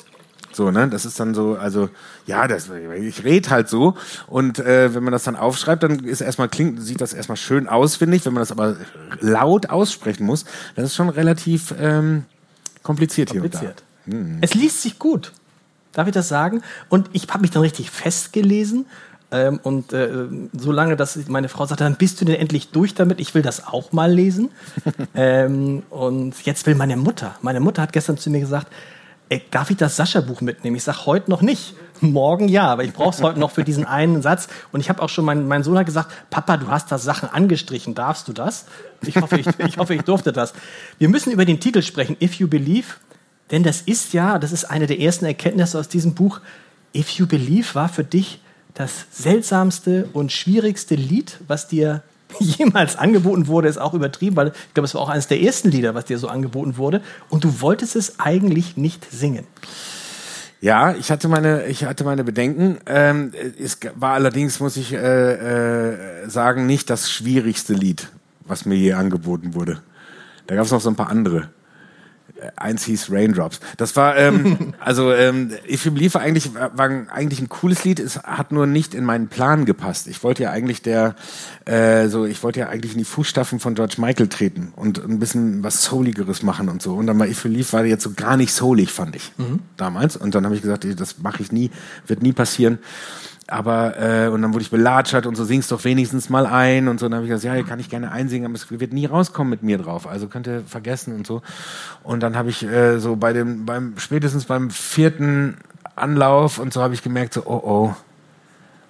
So, 0.58 0.72
ne? 0.72 0.88
Das 0.88 1.04
ist 1.04 1.20
dann 1.20 1.34
so, 1.34 1.54
also 1.54 1.88
ja, 2.26 2.48
das, 2.48 2.68
ich 3.00 3.22
rede 3.22 3.48
halt 3.48 3.68
so. 3.68 3.94
Und 4.26 4.58
äh, 4.58 4.92
wenn 4.92 5.04
man 5.04 5.12
das 5.12 5.22
dann 5.22 5.36
aufschreibt, 5.36 5.84
dann 5.84 6.00
ist 6.00 6.20
erstmal 6.20 6.48
klingt, 6.48 6.82
sieht 6.82 7.00
das 7.00 7.12
erstmal 7.12 7.36
schön 7.36 7.68
aus, 7.68 7.94
finde 7.94 8.16
ich. 8.16 8.26
Wenn 8.26 8.32
man 8.32 8.40
das 8.40 8.50
aber 8.50 8.74
laut 9.20 9.70
aussprechen 9.70 10.26
muss, 10.26 10.44
das 10.74 10.86
ist 10.86 10.96
schon 10.96 11.10
relativ 11.10 11.72
ähm, 11.78 12.24
kompliziert, 12.82 13.30
kompliziert. 13.30 13.84
hier 14.04 14.18
und 14.18 14.24
da. 14.24 14.30
Hm. 14.30 14.38
Es 14.40 14.54
liest 14.54 14.82
sich 14.82 14.98
gut. 14.98 15.30
Darf 15.92 16.08
ich 16.08 16.12
das 16.12 16.26
sagen? 16.26 16.62
Und 16.88 17.08
ich 17.12 17.28
habe 17.28 17.42
mich 17.42 17.52
dann 17.52 17.62
richtig 17.62 17.92
festgelesen. 17.92 18.86
Ähm, 19.30 19.60
und 19.62 19.92
äh, 19.92 20.26
so 20.54 20.72
lange, 20.72 20.96
dass 20.96 21.28
meine 21.28 21.48
Frau 21.48 21.66
sagte, 21.66 21.84
dann 21.84 21.94
bist 21.94 22.20
du 22.20 22.24
denn 22.24 22.34
endlich 22.34 22.70
durch 22.70 22.94
damit, 22.94 23.20
ich 23.20 23.32
will 23.32 23.42
das 23.42 23.68
auch 23.68 23.92
mal 23.92 24.10
lesen. 24.10 24.50
ähm, 25.14 25.84
und 25.88 26.34
jetzt 26.44 26.66
will 26.66 26.74
meine 26.74 26.96
Mutter. 26.96 27.36
Meine 27.42 27.60
Mutter 27.60 27.80
hat 27.80 27.92
gestern 27.92 28.18
zu 28.18 28.28
mir 28.28 28.40
gesagt, 28.40 28.66
ey, 29.28 29.42
darf 29.50 29.70
ich 29.70 29.76
das 29.76 29.96
Sascha-Buch 29.96 30.40
mitnehmen? 30.40 30.76
Ich 30.76 30.84
sage 30.84 31.06
heute 31.06 31.30
noch 31.30 31.42
nicht. 31.42 31.74
Morgen 32.00 32.48
ja, 32.48 32.68
aber 32.68 32.84
ich 32.84 32.92
brauche 32.92 33.10
es 33.10 33.22
heute 33.22 33.40
noch 33.40 33.50
für 33.50 33.64
diesen 33.64 33.84
einen 33.84 34.22
Satz. 34.22 34.48
Und 34.70 34.80
ich 34.80 34.88
habe 34.88 35.02
auch 35.02 35.08
schon, 35.08 35.24
mein, 35.24 35.48
mein 35.48 35.64
Sohn 35.64 35.76
hat 35.76 35.86
gesagt, 35.86 36.12
Papa, 36.30 36.56
du 36.56 36.68
hast 36.68 36.92
da 36.92 36.98
Sachen 36.98 37.28
angestrichen, 37.28 37.94
darfst 37.94 38.28
du 38.28 38.32
das? 38.32 38.66
Ich 39.02 39.16
hoffe 39.16 39.38
ich, 39.40 39.46
ich 39.66 39.78
hoffe, 39.78 39.94
ich 39.94 40.02
durfte 40.02 40.32
das. 40.32 40.52
Wir 40.98 41.08
müssen 41.08 41.32
über 41.32 41.44
den 41.44 41.58
Titel 41.58 41.82
sprechen, 41.82 42.16
If 42.22 42.34
You 42.34 42.46
Believe, 42.46 42.86
denn 43.50 43.64
das 43.64 43.80
ist 43.80 44.12
ja, 44.12 44.38
das 44.38 44.52
ist 44.52 44.64
eine 44.64 44.86
der 44.86 45.00
ersten 45.00 45.24
Erkenntnisse 45.24 45.78
aus 45.78 45.88
diesem 45.88 46.14
Buch, 46.14 46.40
If 46.94 47.10
You 47.10 47.26
Believe 47.26 47.74
war 47.74 47.88
für 47.88 48.04
dich 48.04 48.40
das 48.74 49.06
seltsamste 49.10 50.08
und 50.12 50.30
schwierigste 50.30 50.94
Lied, 50.94 51.38
was 51.48 51.66
dir 51.66 52.02
jemals 52.38 52.96
angeboten 52.96 53.46
wurde, 53.46 53.68
ist 53.68 53.78
auch 53.78 53.94
übertrieben, 53.94 54.36
weil 54.36 54.48
ich 54.48 54.74
glaube, 54.74 54.86
es 54.86 54.94
war 54.94 55.02
auch 55.02 55.08
eines 55.08 55.28
der 55.28 55.40
ersten 55.40 55.70
Lieder, 55.70 55.94
was 55.94 56.06
dir 56.06 56.18
so 56.18 56.28
angeboten 56.28 56.76
wurde. 56.76 57.02
Und 57.28 57.44
du 57.44 57.60
wolltest 57.60 57.96
es 57.96 58.20
eigentlich 58.20 58.76
nicht 58.76 59.10
singen. 59.10 59.46
Ja, 60.60 60.94
ich 60.94 61.10
hatte 61.10 61.28
meine, 61.28 61.66
ich 61.66 61.84
hatte 61.84 62.02
meine 62.04 62.24
Bedenken. 62.24 62.78
Ähm, 62.86 63.32
es 63.58 63.78
war 63.94 64.14
allerdings, 64.14 64.58
muss 64.58 64.76
ich 64.76 64.92
äh, 64.92 64.96
äh, 64.96 66.28
sagen, 66.28 66.66
nicht 66.66 66.90
das 66.90 67.10
schwierigste 67.10 67.74
Lied, 67.74 68.08
was 68.44 68.64
mir 68.64 68.74
je 68.74 68.94
angeboten 68.94 69.54
wurde. 69.54 69.80
Da 70.48 70.56
gab 70.56 70.64
es 70.64 70.72
noch 70.72 70.80
so 70.80 70.88
ein 70.88 70.96
paar 70.96 71.10
andere. 71.10 71.50
Eins 72.56 72.84
hieß 72.84 73.10
Raindrops. 73.10 73.60
Das 73.76 73.96
war, 73.96 74.16
ähm, 74.16 74.74
also 74.80 75.12
ähm, 75.12 75.50
If 75.68 75.84
You 75.84 75.92
Believe 75.92 76.14
war 76.14 76.22
eigentlich, 76.22 76.54
war 76.54 76.90
eigentlich 77.10 77.40
ein 77.40 77.48
cooles 77.48 77.84
Lied, 77.84 78.00
es 78.00 78.18
hat 78.18 78.52
nur 78.52 78.66
nicht 78.66 78.94
in 78.94 79.04
meinen 79.04 79.28
Plan 79.28 79.64
gepasst. 79.64 80.06
Ich 80.06 80.22
wollte 80.22 80.44
ja 80.44 80.50
eigentlich 80.50 80.82
der, 80.82 81.16
äh, 81.64 82.08
so, 82.08 82.24
ich 82.24 82.42
wollte 82.42 82.60
ja 82.60 82.68
eigentlich 82.68 82.92
in 82.92 82.98
die 82.98 83.04
Fußstapfen 83.04 83.60
von 83.60 83.74
George 83.74 83.96
Michael 83.98 84.28
treten 84.28 84.72
und 84.76 85.02
ein 85.02 85.18
bisschen 85.18 85.62
was 85.62 85.82
Souligeres 85.82 86.42
machen 86.42 86.68
und 86.68 86.82
so. 86.82 86.94
Und 86.94 87.06
dann 87.06 87.18
war 87.18 87.26
If 87.26 87.44
You 87.44 87.50
Believe 87.50 87.72
war 87.72 87.84
jetzt 87.84 88.04
so 88.04 88.12
gar 88.12 88.36
nicht 88.36 88.52
soulig, 88.52 88.90
fand 88.90 89.16
ich 89.16 89.32
mhm. 89.36 89.60
damals. 89.76 90.16
Und 90.16 90.34
dann 90.34 90.44
habe 90.44 90.54
ich 90.54 90.62
gesagt, 90.62 90.86
das 90.98 91.18
mache 91.18 91.42
ich 91.42 91.52
nie, 91.52 91.70
wird 92.06 92.22
nie 92.22 92.32
passieren 92.32 92.78
aber 93.48 93.98
äh, 93.98 94.28
und 94.28 94.42
dann 94.42 94.52
wurde 94.52 94.62
ich 94.62 94.70
belatschert 94.70 95.26
und 95.26 95.34
so 95.34 95.44
singst 95.44 95.72
doch 95.72 95.84
wenigstens 95.84 96.28
mal 96.28 96.46
ein 96.46 96.86
und 96.86 97.00
so. 97.00 97.06
Und 97.06 97.12
dann 97.12 97.18
habe 97.18 97.26
ich 97.26 97.30
gesagt, 97.30 97.44
ja, 97.44 97.54
hier 97.54 97.64
kann 97.64 97.80
ich 97.80 97.88
gerne 97.88 98.12
einsingen, 98.12 98.46
aber 98.46 98.54
es 98.54 98.70
wird 98.70 98.92
nie 98.92 99.06
rauskommen 99.06 99.50
mit 99.50 99.62
mir 99.62 99.78
drauf. 99.78 100.06
Also 100.06 100.28
könnt 100.28 100.46
ihr 100.46 100.62
vergessen 100.66 101.14
und 101.14 101.26
so. 101.26 101.42
Und 102.02 102.22
dann 102.22 102.36
habe 102.36 102.50
ich 102.50 102.62
äh, 102.62 102.98
so 102.98 103.16
bei 103.16 103.32
dem, 103.32 103.64
beim 103.64 103.94
spätestens 103.96 104.44
beim 104.44 104.70
vierten 104.70 105.56
Anlauf 105.96 106.58
und 106.58 106.72
so 106.72 106.82
habe 106.82 106.94
ich 106.94 107.02
gemerkt, 107.02 107.34
so, 107.34 107.42
oh 107.46 107.62
oh, 107.64 107.96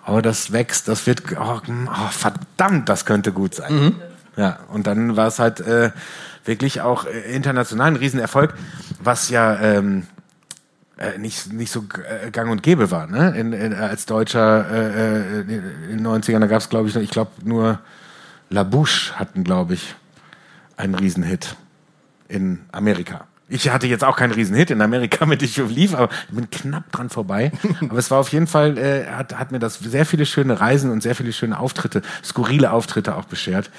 oh, 0.07 0.21
das 0.21 0.53
wächst, 0.53 0.89
das 0.89 1.07
wird, 1.07 1.23
oh, 1.39 1.61
oh 1.67 2.09
verdammt, 2.11 2.89
das 2.89 3.05
könnte 3.07 3.33
gut 3.33 3.55
sein. 3.55 3.75
Mhm. 3.75 3.95
Ja, 4.37 4.59
und 4.73 4.87
dann 4.87 5.17
war 5.17 5.29
es 5.29 5.39
halt 5.39 5.61
äh, 5.61 5.91
wirklich 6.45 6.81
auch 6.81 7.07
äh, 7.07 7.35
international 7.35 7.89
ein 7.89 7.97
Riesenerfolg, 7.97 8.55
was 9.01 9.31
ja 9.31 9.59
ähm, 9.61 10.07
äh, 10.99 11.19
nicht, 11.19 11.53
nicht 11.53 11.73
so 11.73 11.85
äh, 12.05 12.31
gang 12.31 12.51
und 12.51 12.63
gäbe 12.63 12.91
war. 12.91 13.07
Ne? 13.07 13.35
In, 13.37 13.53
in, 13.53 13.75
als 13.75 14.07
Deutscher 14.07 14.71
äh, 14.71 15.19
äh 15.19 15.41
in 15.41 15.99
den 15.99 16.07
90ern, 16.07 16.41
da 16.41 16.47
gab 16.47 16.61
es, 16.61 16.69
glaube 16.69 16.89
ich, 16.89 16.97
ich 16.97 17.11
glaube 17.11 17.31
nur 17.45 17.81
La 18.51 18.63
Bouche 18.65 19.19
hatten, 19.19 19.45
glaube 19.45 19.75
ich, 19.75 19.95
einen 20.77 20.95
Riesenhit 20.95 21.57
in 22.29 22.61
Amerika. 22.73 23.27
Ich 23.51 23.71
hatte 23.71 23.87
jetzt 23.87 24.05
auch 24.05 24.17
keinen 24.17 24.33
Riesenhit 24.33 24.71
in 24.71 24.83
Amerika 24.83 25.25
mit 25.27 25.43
Ich 25.43 25.57
lief, 25.57 25.95
aber 25.95 26.13
ich 26.29 26.35
bin 26.35 26.51
knapp 26.51 26.93
dran 26.93 27.09
vorbei. 27.09 27.53
aber 27.81 27.99
es 27.99 28.11
war 28.11 28.19
auf 28.19 28.31
jeden 28.31 28.47
Fall, 28.47 28.77
äh, 28.77 29.07
hat, 29.07 29.39
hat 29.39 29.53
mir 29.53 29.59
das 29.59 29.79
sehr 29.79 30.05
viele 30.05 30.27
schöne 30.27 30.61
Reisen 30.61 30.91
und 30.91 31.03
sehr 31.03 31.15
viele 31.15 31.33
schöne 31.33 31.59
Auftritte, 31.59 32.03
skurrile 32.23 32.73
Auftritte 32.73 33.17
auch 33.17 33.25
beschert 33.25 33.71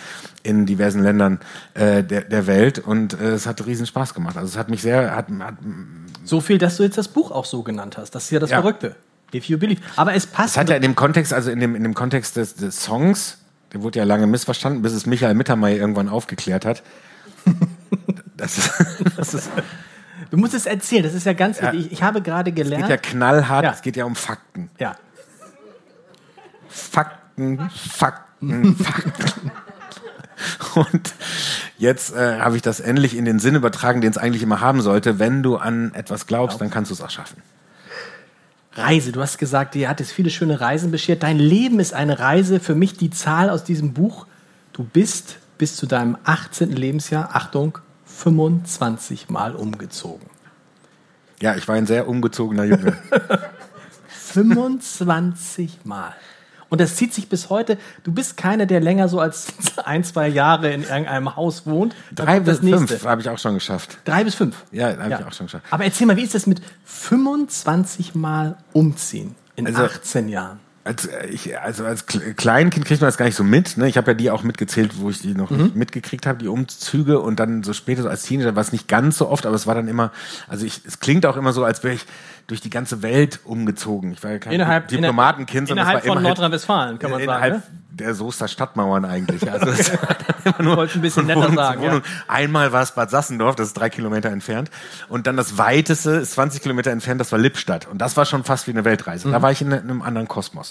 in 0.41 0.65
diversen 0.65 1.03
Ländern 1.03 1.39
äh, 1.73 2.03
der, 2.03 2.21
der 2.21 2.47
Welt. 2.47 2.79
Und 2.79 3.19
äh, 3.19 3.31
es 3.31 3.45
hat 3.45 3.65
riesen 3.65 3.85
Spaß 3.85 4.13
gemacht. 4.13 4.37
Also 4.37 4.47
es 4.47 4.57
hat 4.57 4.69
mich 4.69 4.81
sehr, 4.81 5.15
hat, 5.15 5.27
hat 5.29 5.55
so 6.23 6.41
viel, 6.41 6.57
dass 6.57 6.77
du 6.77 6.83
jetzt 6.83 6.97
das 6.97 7.07
Buch 7.07 7.31
auch 7.31 7.45
so 7.45 7.61
genannt 7.61 7.97
hast. 7.97 8.11
Das 8.11 8.25
ist 8.25 8.31
ja 8.31 8.39
das 8.39 8.49
ja. 8.49 8.61
Verrückte. 8.61 8.95
If 9.33 9.45
you 9.45 9.59
believe. 9.59 9.81
Aber 9.95 10.15
es 10.15 10.25
passt. 10.25 10.55
Es 10.55 10.57
hat 10.57 10.69
ja 10.69 10.75
in 10.75 10.81
dem 10.81 10.95
Kontext, 10.95 11.33
also 11.33 11.51
in 11.51 11.59
dem, 11.59 11.75
in 11.75 11.83
dem 11.83 11.93
Kontext 11.93 12.35
des, 12.35 12.55
des 12.55 12.83
Songs, 12.83 13.37
der 13.73 13.83
wurde 13.83 13.99
ja 13.99 14.05
lange 14.05 14.25
missverstanden, 14.25 14.81
bis 14.81 14.93
es 14.93 15.05
Michael 15.05 15.35
Mittermeier 15.35 15.77
irgendwann 15.77 16.09
aufgeklärt 16.09 16.65
hat. 16.65 16.81
das 18.37 18.57
ist, 18.57 18.71
das 19.17 19.33
ist 19.33 19.49
Du 20.31 20.37
musst 20.37 20.53
es 20.53 20.65
erzählen, 20.65 21.03
das 21.03 21.13
ist 21.13 21.25
ja 21.25 21.33
ganz 21.33 21.61
wichtig. 21.61 21.87
Ich, 21.87 21.91
ich 21.93 22.03
habe 22.03 22.21
gerade 22.21 22.51
gelernt. 22.51 22.83
Es 22.83 22.89
geht 22.89 23.05
ja 23.05 23.11
knallhart, 23.11 23.63
ja. 23.63 23.71
es 23.71 23.81
geht 23.81 23.95
ja 23.95 24.05
um 24.05 24.15
Fakten. 24.15 24.69
Ja. 24.79 24.95
Fakten, 26.67 27.69
Fakten, 27.69 28.75
Fakten. 28.75 29.51
Und 30.75 31.13
jetzt 31.77 32.15
äh, 32.15 32.39
habe 32.39 32.55
ich 32.55 32.61
das 32.61 32.79
endlich 32.79 33.17
in 33.17 33.25
den 33.25 33.39
Sinn 33.39 33.55
übertragen, 33.55 34.01
den 34.01 34.11
es 34.11 34.17
eigentlich 34.17 34.43
immer 34.43 34.61
haben 34.61 34.81
sollte. 34.81 35.19
Wenn 35.19 35.43
du 35.43 35.57
an 35.57 35.93
etwas 35.93 36.27
glaubst, 36.27 36.61
dann 36.61 36.69
kannst 36.69 36.91
du 36.91 36.95
es 36.95 37.01
auch 37.01 37.09
schaffen. 37.09 37.41
Reise, 38.73 39.11
du 39.11 39.21
hast 39.21 39.37
gesagt, 39.37 39.73
dir 39.73 39.89
hat 39.89 39.99
es 39.99 40.11
viele 40.11 40.29
schöne 40.29 40.61
Reisen 40.61 40.91
beschert. 40.91 41.23
Dein 41.23 41.37
Leben 41.37 41.79
ist 41.79 41.93
eine 41.93 42.19
Reise. 42.19 42.59
Für 42.59 42.75
mich 42.75 42.95
die 42.97 43.09
Zahl 43.09 43.49
aus 43.49 43.63
diesem 43.63 43.93
Buch. 43.93 44.27
du 44.73 44.83
bist 44.83 45.37
bis 45.59 45.75
zu 45.75 45.85
deinem 45.85 46.17
18. 46.23 46.71
Lebensjahr, 46.71 47.35
Achtung, 47.35 47.77
25 48.05 49.29
Mal 49.29 49.55
umgezogen. 49.55 50.27
Ja, 51.39 51.55
ich 51.55 51.67
war 51.67 51.75
ein 51.75 51.85
sehr 51.85 52.07
umgezogener 52.07 52.63
Junge. 52.63 52.97
25 54.07 55.85
Mal. 55.85 56.15
Und 56.69 56.81
das 56.81 56.95
zieht 56.95 57.13
sich 57.13 57.29
bis 57.29 57.49
heute. 57.49 57.77
Du 58.03 58.11
bist 58.11 58.37
keiner, 58.37 58.65
der 58.65 58.79
länger 58.79 59.09
so 59.09 59.19
als 59.19 59.47
ein, 59.85 60.03
zwei 60.03 60.27
Jahre 60.27 60.71
in 60.71 60.83
irgendeinem 60.83 61.35
Haus 61.35 61.65
wohnt. 61.65 61.95
Drei 62.13 62.39
bis 62.39 62.59
fünf 62.59 63.05
habe 63.05 63.21
ich 63.21 63.29
auch 63.29 63.39
schon 63.39 63.55
geschafft. 63.55 63.97
Drei 64.05 64.23
bis 64.23 64.35
fünf? 64.35 64.63
Ja, 64.71 64.89
habe 64.97 65.09
ja. 65.09 65.19
ich 65.19 65.25
auch 65.25 65.33
schon 65.33 65.47
geschafft. 65.47 65.65
Aber 65.71 65.83
erzähl 65.83 66.07
mal, 66.07 66.15
wie 66.15 66.23
ist 66.23 66.35
das 66.35 66.47
mit 66.47 66.61
25 66.85 68.15
Mal 68.15 68.57
umziehen 68.73 69.35
in 69.55 69.67
also, 69.67 69.83
18 69.83 70.29
Jahren? 70.29 70.59
Als, 70.83 71.05
äh, 71.05 71.27
ich, 71.27 71.59
also 71.59 71.85
als 71.85 72.05
Kleinkind 72.05 72.85
kriegt 72.85 73.01
man 73.01 73.07
das 73.07 73.17
gar 73.17 73.25
nicht 73.25 73.35
so 73.35 73.43
mit. 73.43 73.77
Ne? 73.77 73.87
Ich 73.87 73.97
habe 73.97 74.11
ja 74.11 74.15
die 74.15 74.31
auch 74.31 74.43
mitgezählt, 74.43 74.99
wo 74.99 75.09
ich 75.09 75.21
die 75.21 75.33
noch 75.33 75.49
mhm. 75.49 75.71
mitgekriegt 75.75 76.25
habe, 76.25 76.39
die 76.39 76.47
Umzüge. 76.47 77.19
Und 77.19 77.39
dann 77.39 77.63
so 77.63 77.73
später 77.73 78.03
so 78.03 78.09
als 78.09 78.23
Teenager 78.23 78.55
war 78.55 78.61
es 78.61 78.71
nicht 78.71 78.87
ganz 78.87 79.17
so 79.17 79.29
oft, 79.29 79.45
aber 79.45 79.55
es 79.55 79.67
war 79.67 79.75
dann 79.75 79.87
immer, 79.87 80.11
also 80.47 80.65
ich, 80.65 80.81
es 80.85 80.99
klingt 80.99 81.25
auch 81.25 81.37
immer 81.37 81.53
so, 81.53 81.63
als 81.63 81.83
wäre 81.83 81.93
ich 81.95 82.05
durch 82.47 82.61
die 82.61 82.69
ganze 82.69 83.01
Welt 83.01 83.39
umgezogen. 83.43 84.11
Ich 84.13 84.23
war 84.23 84.31
ja 84.31 84.39
kein 84.39 84.53
innerhalb, 84.53 84.87
Diplomatenkind, 84.87 85.67
sondern 85.67 85.85
innerhalb 85.85 86.05
von 86.05 86.17
halt 86.17 86.23
Nordrhein-Westfalen, 86.23 86.99
kann 86.99 87.11
man 87.11 87.21
innerhalb 87.21 87.53
sagen. 87.55 87.63
Ne? 87.73 87.79
der 87.99 88.13
Soester 88.13 88.47
Stadtmauern 88.47 89.05
eigentlich. 89.05 89.41
Also 89.49 89.71
es 89.71 89.89
immer 90.45 90.61
nur 90.61 90.77
Wollte 90.77 90.99
ein 90.99 91.01
bisschen 91.01 91.25
netter 91.25 91.41
Wohnung 91.41 91.55
sagen. 91.55 91.83
Ja. 91.83 92.01
Einmal 92.27 92.71
war 92.71 92.83
es 92.83 92.91
Bad 92.91 93.09
Sassendorf, 93.09 93.55
das 93.55 93.67
ist 93.67 93.73
drei 93.73 93.89
Kilometer 93.89 94.29
entfernt. 94.29 94.69
Und 95.07 95.27
dann 95.27 95.37
das 95.37 95.57
weiteste 95.57 96.11
ist 96.11 96.33
20 96.33 96.61
Kilometer 96.61 96.91
entfernt, 96.91 97.19
das 97.19 97.31
war 97.31 97.39
Lippstadt. 97.39 97.87
Und 97.87 97.97
das 97.97 98.15
war 98.15 98.25
schon 98.25 98.43
fast 98.43 98.67
wie 98.67 98.71
eine 98.71 98.85
Weltreise. 98.85 99.27
Mhm. 99.27 99.31
Da 99.31 99.41
war 99.41 99.51
ich 99.51 99.61
in 99.61 99.73
einem 99.73 100.01
anderen 100.01 100.27
Kosmos 100.27 100.68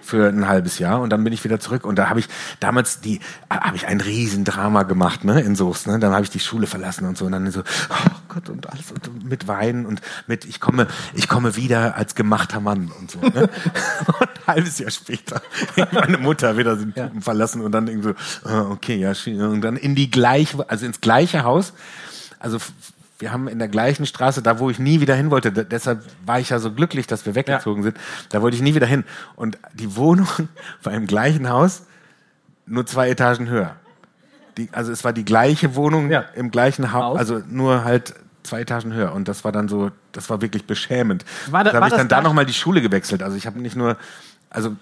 für 0.00 0.28
ein 0.28 0.48
halbes 0.48 0.78
Jahr 0.78 1.00
und 1.00 1.10
dann 1.10 1.22
bin 1.22 1.32
ich 1.32 1.44
wieder 1.44 1.60
zurück. 1.60 1.84
Und 1.84 1.96
da 1.96 2.08
habe 2.08 2.20
ich 2.20 2.26
damals 2.58 3.00
die, 3.00 3.20
habe 3.48 3.76
ich 3.76 3.86
ein 3.86 4.00
Riesendrama 4.00 4.82
gemacht, 4.82 5.24
ne, 5.24 5.40
in 5.40 5.54
Soest. 5.56 5.86
Ne? 5.86 5.98
Dann 5.98 6.12
habe 6.12 6.24
ich 6.24 6.30
die 6.30 6.40
Schule 6.40 6.66
verlassen 6.66 7.06
und 7.06 7.16
so. 7.16 7.26
Und 7.26 7.32
dann 7.32 7.50
so, 7.50 7.60
oh 7.60 8.10
Gott, 8.28 8.48
und 8.48 8.68
alles 8.70 8.90
und 8.90 9.24
mit 9.24 9.46
Weinen 9.46 9.86
und 9.86 10.00
mit, 10.26 10.44
ich 10.44 10.60
komme, 10.60 10.86
ich 11.14 11.28
komme 11.28 11.56
wieder 11.56 11.96
als 11.96 12.14
gemachter 12.14 12.60
Mann 12.60 12.90
und 12.98 13.10
so. 13.10 13.20
Ne? 13.20 13.48
und 14.06 14.22
ein 14.22 14.46
halbes 14.46 14.78
Jahr 14.78 14.90
später 14.90 15.42
meine 15.92 16.18
Mutter 16.18 16.56
wieder 16.56 16.76
den 16.76 16.92
ja. 16.96 17.10
verlassen 17.20 17.62
und 17.62 17.72
dann 17.72 17.86
irgendwie 17.86 18.14
so, 18.42 18.48
ah, 18.48 18.62
okay, 18.70 18.96
ja, 18.96 19.12
und 19.46 19.60
dann 19.60 19.76
in 19.76 19.94
die 19.94 20.10
gleiche, 20.10 20.68
also 20.68 20.86
ins 20.86 21.00
gleiche 21.00 21.44
Haus. 21.44 21.72
Also 22.38 22.58
wir 23.20 23.32
haben 23.32 23.48
in 23.48 23.58
der 23.58 23.68
gleichen 23.68 24.06
Straße, 24.06 24.42
da 24.42 24.58
wo 24.58 24.70
ich 24.70 24.78
nie 24.78 25.00
wieder 25.00 25.14
hin 25.14 25.30
wollte, 25.30 25.52
deshalb 25.52 26.04
war 26.24 26.40
ich 26.40 26.50
ja 26.50 26.58
so 26.58 26.72
glücklich, 26.72 27.06
dass 27.06 27.26
wir 27.26 27.34
weggezogen 27.34 27.82
ja. 27.82 27.90
sind, 27.90 27.98
da 28.30 28.42
wollte 28.42 28.56
ich 28.56 28.62
nie 28.62 28.74
wieder 28.74 28.86
hin. 28.86 29.04
Und 29.36 29.58
die 29.74 29.94
Wohnung 29.96 30.26
war 30.82 30.92
im 30.94 31.06
gleichen 31.06 31.48
Haus, 31.48 31.82
nur 32.66 32.86
zwei 32.86 33.10
Etagen 33.10 33.48
höher. 33.48 33.76
Die, 34.56 34.68
also 34.72 34.90
es 34.90 35.04
war 35.04 35.12
die 35.12 35.24
gleiche 35.24 35.74
Wohnung 35.74 36.10
ja. 36.10 36.24
im 36.34 36.50
gleichen 36.50 36.92
Haus, 36.92 37.18
also 37.18 37.42
nur 37.46 37.84
halt 37.84 38.14
zwei 38.42 38.62
Etagen 38.62 38.92
höher. 38.92 39.12
Und 39.12 39.28
das 39.28 39.44
war 39.44 39.52
dann 39.52 39.68
so, 39.68 39.90
das 40.12 40.30
war 40.30 40.40
wirklich 40.40 40.66
beschämend. 40.66 41.24
War 41.50 41.62
da, 41.62 41.72
da 41.72 41.76
habe 41.76 41.88
ich 41.88 41.94
dann 41.94 42.08
da 42.08 42.22
nochmal 42.22 42.46
die 42.46 42.54
Schule 42.54 42.80
gewechselt. 42.80 43.22
Also 43.22 43.36
ich 43.36 43.46
habe 43.46 43.60
nicht 43.60 43.76
nur, 43.76 43.96
also 44.48 44.76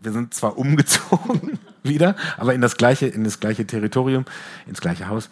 wir 0.00 0.12
sind 0.12 0.32
zwar 0.32 0.56
umgezogen 0.58 1.58
wieder, 1.82 2.16
aber 2.38 2.54
in 2.54 2.60
das 2.60 2.76
gleiche, 2.76 3.06
in 3.06 3.24
das 3.24 3.40
gleiche 3.40 3.66
Territorium, 3.66 4.24
ins 4.66 4.80
gleiche 4.80 5.08
Haus. 5.08 5.28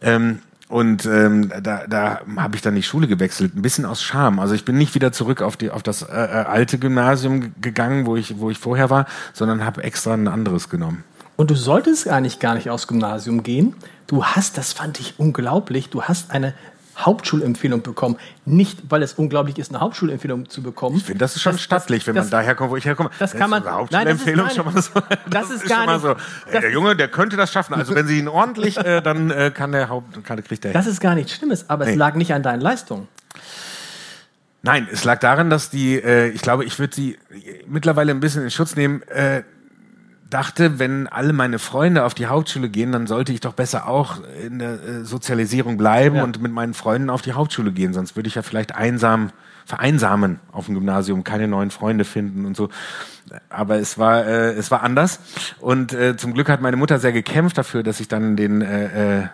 Ähm, 0.00 0.40
und 0.72 1.04
ähm, 1.04 1.52
da, 1.62 1.86
da 1.86 2.20
habe 2.38 2.56
ich 2.56 2.62
dann 2.62 2.74
die 2.74 2.82
Schule 2.82 3.06
gewechselt, 3.06 3.54
ein 3.54 3.60
bisschen 3.60 3.84
aus 3.84 4.02
Scham. 4.02 4.40
Also 4.40 4.54
ich 4.54 4.64
bin 4.64 4.78
nicht 4.78 4.94
wieder 4.94 5.12
zurück 5.12 5.42
auf 5.42 5.58
die 5.58 5.70
auf 5.70 5.82
das 5.82 6.00
äh, 6.00 6.06
äh 6.06 6.44
alte 6.46 6.78
Gymnasium 6.78 7.52
gegangen, 7.60 8.06
wo 8.06 8.16
ich 8.16 8.38
wo 8.38 8.48
ich 8.48 8.56
vorher 8.56 8.88
war, 8.88 9.04
sondern 9.34 9.66
habe 9.66 9.84
extra 9.84 10.14
ein 10.14 10.28
anderes 10.28 10.70
genommen. 10.70 11.04
Und 11.36 11.50
du 11.50 11.56
solltest 11.56 12.08
eigentlich 12.08 12.38
gar 12.38 12.54
nicht 12.54 12.70
aufs 12.70 12.86
Gymnasium 12.86 13.42
gehen. 13.42 13.74
Du 14.06 14.24
hast, 14.24 14.56
das 14.56 14.72
fand 14.72 14.98
ich 14.98 15.14
unglaublich, 15.18 15.90
du 15.90 16.04
hast 16.04 16.30
eine 16.30 16.54
Hauptschulempfehlung 16.98 17.82
bekommen. 17.82 18.16
Nicht, 18.44 18.90
weil 18.90 19.02
es 19.02 19.14
unglaublich 19.14 19.58
ist, 19.58 19.70
eine 19.70 19.80
Hauptschulempfehlung 19.80 20.48
zu 20.48 20.62
bekommen. 20.62 20.96
Ich 20.96 21.04
finde, 21.04 21.18
das 21.18 21.36
ist 21.36 21.42
schon 21.42 21.52
das, 21.52 21.62
stattlich, 21.62 22.06
wenn 22.06 22.14
das, 22.14 22.26
man 22.26 22.30
daher 22.32 22.54
kommt, 22.54 22.70
wo 22.70 22.76
ich 22.76 22.84
herkomme. 22.84 23.10
Das 23.18 23.32
kann 23.32 23.50
man. 23.50 23.64
Hauptschulempfehlung 23.64 24.46
nein, 24.46 24.54
schon 24.54 24.66
mal 24.66 24.82
so. 24.82 24.90
Das, 24.94 25.48
das 25.48 25.50
ist, 25.50 25.68
gar 25.68 25.86
nicht. 25.86 26.02
So, 26.02 26.16
der 26.52 26.70
Junge, 26.70 26.96
der 26.96 27.08
könnte 27.08 27.36
das 27.36 27.52
schaffen. 27.52 27.74
Also 27.74 27.94
wenn 27.94 28.06
sie 28.06 28.18
ihn 28.18 28.28
ordentlich, 28.28 28.76
äh, 28.76 29.00
dann 29.00 29.30
äh, 29.30 29.50
kann 29.54 29.72
der 29.72 29.88
Haupt, 29.88 30.24
kann, 30.24 30.42
kriegt 30.44 30.64
der. 30.64 30.72
Das 30.72 30.86
ist 30.86 31.00
gar 31.00 31.14
nichts 31.14 31.32
Schlimmes, 31.32 31.68
aber 31.68 31.84
nee. 31.84 31.92
es 31.92 31.96
lag 31.96 32.14
nicht 32.14 32.34
an 32.34 32.42
deinen 32.42 32.60
Leistungen. 32.60 33.08
Nein, 34.62 34.88
es 34.92 35.04
lag 35.04 35.18
daran, 35.18 35.50
dass 35.50 35.70
die, 35.70 35.96
äh, 35.96 36.28
ich 36.28 36.42
glaube, 36.42 36.64
ich 36.64 36.78
würde 36.78 36.94
sie 36.94 37.18
mittlerweile 37.66 38.12
ein 38.12 38.20
bisschen 38.20 38.44
in 38.44 38.50
Schutz 38.50 38.76
nehmen. 38.76 39.02
Äh, 39.08 39.42
dachte, 40.32 40.78
wenn 40.78 41.06
alle 41.06 41.32
meine 41.32 41.58
Freunde 41.58 42.04
auf 42.04 42.14
die 42.14 42.26
Hauptschule 42.26 42.68
gehen, 42.68 42.92
dann 42.92 43.06
sollte 43.06 43.32
ich 43.32 43.40
doch 43.40 43.52
besser 43.52 43.88
auch 43.88 44.18
in 44.44 44.58
der 44.58 44.72
äh, 44.72 45.04
Sozialisierung 45.04 45.76
bleiben 45.76 46.16
ja. 46.16 46.24
und 46.24 46.40
mit 46.40 46.52
meinen 46.52 46.74
Freunden 46.74 47.10
auf 47.10 47.22
die 47.22 47.32
Hauptschule 47.32 47.72
gehen. 47.72 47.92
Sonst 47.92 48.16
würde 48.16 48.28
ich 48.28 48.34
ja 48.34 48.42
vielleicht 48.42 48.74
einsam 48.74 49.30
vereinsamen 49.64 50.40
auf 50.50 50.66
dem 50.66 50.74
Gymnasium, 50.74 51.22
keine 51.24 51.48
neuen 51.48 51.70
Freunde 51.70 52.04
finden 52.04 52.46
und 52.46 52.56
so. 52.56 52.68
Aber 53.48 53.76
es 53.76 53.98
war 53.98 54.26
äh, 54.26 54.52
es 54.52 54.70
war 54.70 54.82
anders 54.82 55.20
und 55.60 55.92
äh, 55.92 56.16
zum 56.16 56.34
Glück 56.34 56.48
hat 56.48 56.60
meine 56.60 56.76
Mutter 56.76 56.98
sehr 56.98 57.12
gekämpft 57.12 57.58
dafür, 57.58 57.82
dass 57.82 58.00
ich 58.00 58.08
dann 58.08 58.36
den 58.36 58.60
äh, 58.62 59.20
äh, 59.20 59.28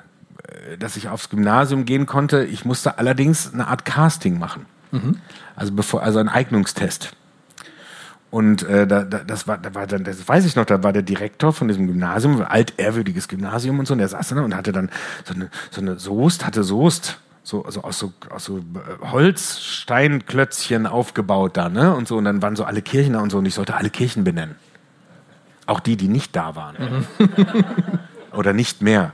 dass 0.79 0.97
ich 0.97 1.09
aufs 1.09 1.31
Gymnasium 1.31 1.85
gehen 1.85 2.07
konnte. 2.07 2.45
Ich 2.45 2.65
musste 2.65 2.99
allerdings 2.99 3.53
eine 3.53 3.69
Art 3.69 3.85
Casting 3.85 4.39
machen. 4.39 4.67
Mhm. 4.91 5.17
Also 5.57 5.73
bevor 5.73 6.03
also 6.03 6.19
ein 6.19 6.29
Eignungstest. 6.29 7.13
Und 8.31 8.63
äh, 8.65 8.87
da, 8.87 9.05
da, 9.05 9.21
das 9.21 9.49
war, 9.49 9.57
da 9.57 9.75
war 9.75 9.87
dann, 9.87 10.05
das 10.05 10.27
weiß 10.27 10.45
ich 10.45 10.55
noch, 10.55 10.67
da 10.67 10.83
war 10.83 10.93
der 10.93 11.03
Direktor 11.03 11.53
von 11.53 11.69
diesem 11.69 11.87
Gymnasium, 11.87 12.43
altehrwürdiges 12.43 13.27
Gymnasium 13.29 13.79
und 13.79 13.87
so, 13.87 13.95
und 13.95 13.99
der 13.99 14.09
saß 14.09 14.29
da 14.29 14.43
und 14.43 14.55
hatte 14.55 14.73
dann 14.73 14.91
so 15.25 15.35
eine, 15.35 15.51
so 15.71 15.81
eine 15.81 15.99
Soest, 15.99 16.45
hatte 16.45 16.63
Soest, 16.63 17.21
so, 17.43 17.65
also 17.65 17.83
aus 17.83 17.99
so, 17.99 18.13
aus 18.29 18.45
so 18.45 18.59
äh, 18.59 18.63
Holzsteinklötzchen 19.11 20.87
aufgebaut 20.87 21.57
da, 21.57 21.71
ne? 21.71 21.95
Und 21.95 22.07
so, 22.07 22.19
und 22.19 22.25
dann 22.25 22.43
waren 22.43 22.55
so 22.55 22.65
alle 22.65 22.83
Kirchen 22.83 23.15
da 23.15 23.21
und 23.21 23.31
so, 23.31 23.39
und 23.39 23.47
ich 23.47 23.55
sollte 23.55 23.75
alle 23.75 23.89
Kirchen 23.89 24.25
benennen. 24.25 24.57
Auch 25.65 25.81
die, 25.81 25.97
die 25.97 26.09
nicht 26.09 26.37
da 26.37 26.55
waren. 26.55 26.77
Mhm. 26.79 27.29
Oder 28.33 28.53
nicht 28.53 28.83
mehr. 28.83 29.13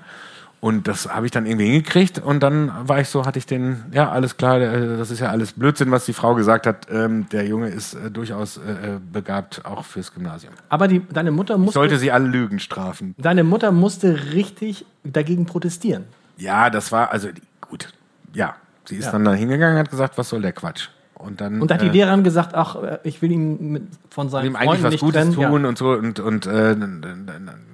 Und 0.65 0.89
das 0.89 1.15
habe 1.15 1.27
ich 1.27 1.31
dann 1.31 1.45
irgendwie 1.45 1.67
hingekriegt 1.67 2.21
und 2.21 2.43
dann 2.43 2.73
war 2.89 2.99
ich 2.99 3.11
so, 3.11 3.27
hatte 3.27 3.39
ich 3.39 3.45
den, 3.45 3.85
ja, 3.93 4.11
alles 4.11 4.39
klar, 4.39 4.59
das 4.61 5.11
ist 5.11 5.21
ja 5.21 5.29
alles 5.29 5.53
Blödsinn, 5.53 5.91
was 5.91 6.07
die 6.07 6.15
Frau 6.15 6.35
gesagt 6.35 6.67
hat. 6.67 6.87
Ähm, 6.91 7.29
der 7.29 7.47
Junge 7.47 7.69
ist 7.69 7.93
äh, 7.93 8.11
durchaus 8.11 8.57
äh, 8.57 8.99
begabt, 9.13 9.67
auch 9.67 9.85
fürs 9.85 10.15
Gymnasium. 10.15 10.55
Aber 10.71 10.89
die, 10.89 11.07
deine 11.13 11.33
Mutter 11.33 11.59
musste. 11.59 11.73
Ich 11.73 11.75
sollte 11.75 11.99
sie 11.99 12.11
alle 12.11 12.29
Lügen 12.29 12.61
strafen. 12.61 13.15
Deine 13.19 13.45
Mutter 13.45 13.73
musste 13.73 14.33
richtig 14.33 14.87
dagegen 15.03 15.45
protestieren. 15.45 16.05
Ja, 16.39 16.71
das 16.71 16.91
war, 16.93 17.11
also 17.11 17.29
gut, 17.61 17.93
ja. 18.33 18.55
Sie 18.87 18.97
ist 18.97 19.05
ja. 19.05 19.13
dann 19.13 19.27
da 19.27 19.35
hingegangen 19.35 19.77
und 19.77 19.81
hat 19.81 19.91
gesagt, 19.91 20.17
was 20.17 20.31
soll 20.31 20.41
der 20.41 20.53
Quatsch? 20.53 20.89
Und 21.15 21.41
dann. 21.41 21.63
Und 21.63 21.71
hat 21.71 21.81
die 21.81 21.87
äh, 21.87 21.93
Lehrerin 21.93 22.25
gesagt, 22.25 22.55
ach, 22.55 22.77
äh, 22.83 22.99
ich 23.05 23.23
will 23.23 23.31
ihm 23.31 23.73
mit, 23.73 23.83
von 24.11 24.29
seinen 24.29 24.47
ihm 24.47 24.57
eigentlich 24.57 24.83
was 24.83 24.99
Gutes 24.99 25.21
trennen, 25.21 25.35
tun 25.35 25.63
ja. 25.63 25.69
und 25.69 25.79
so 25.79 25.91
und 25.91 26.21
und 26.21 26.47
äh, 26.47 26.77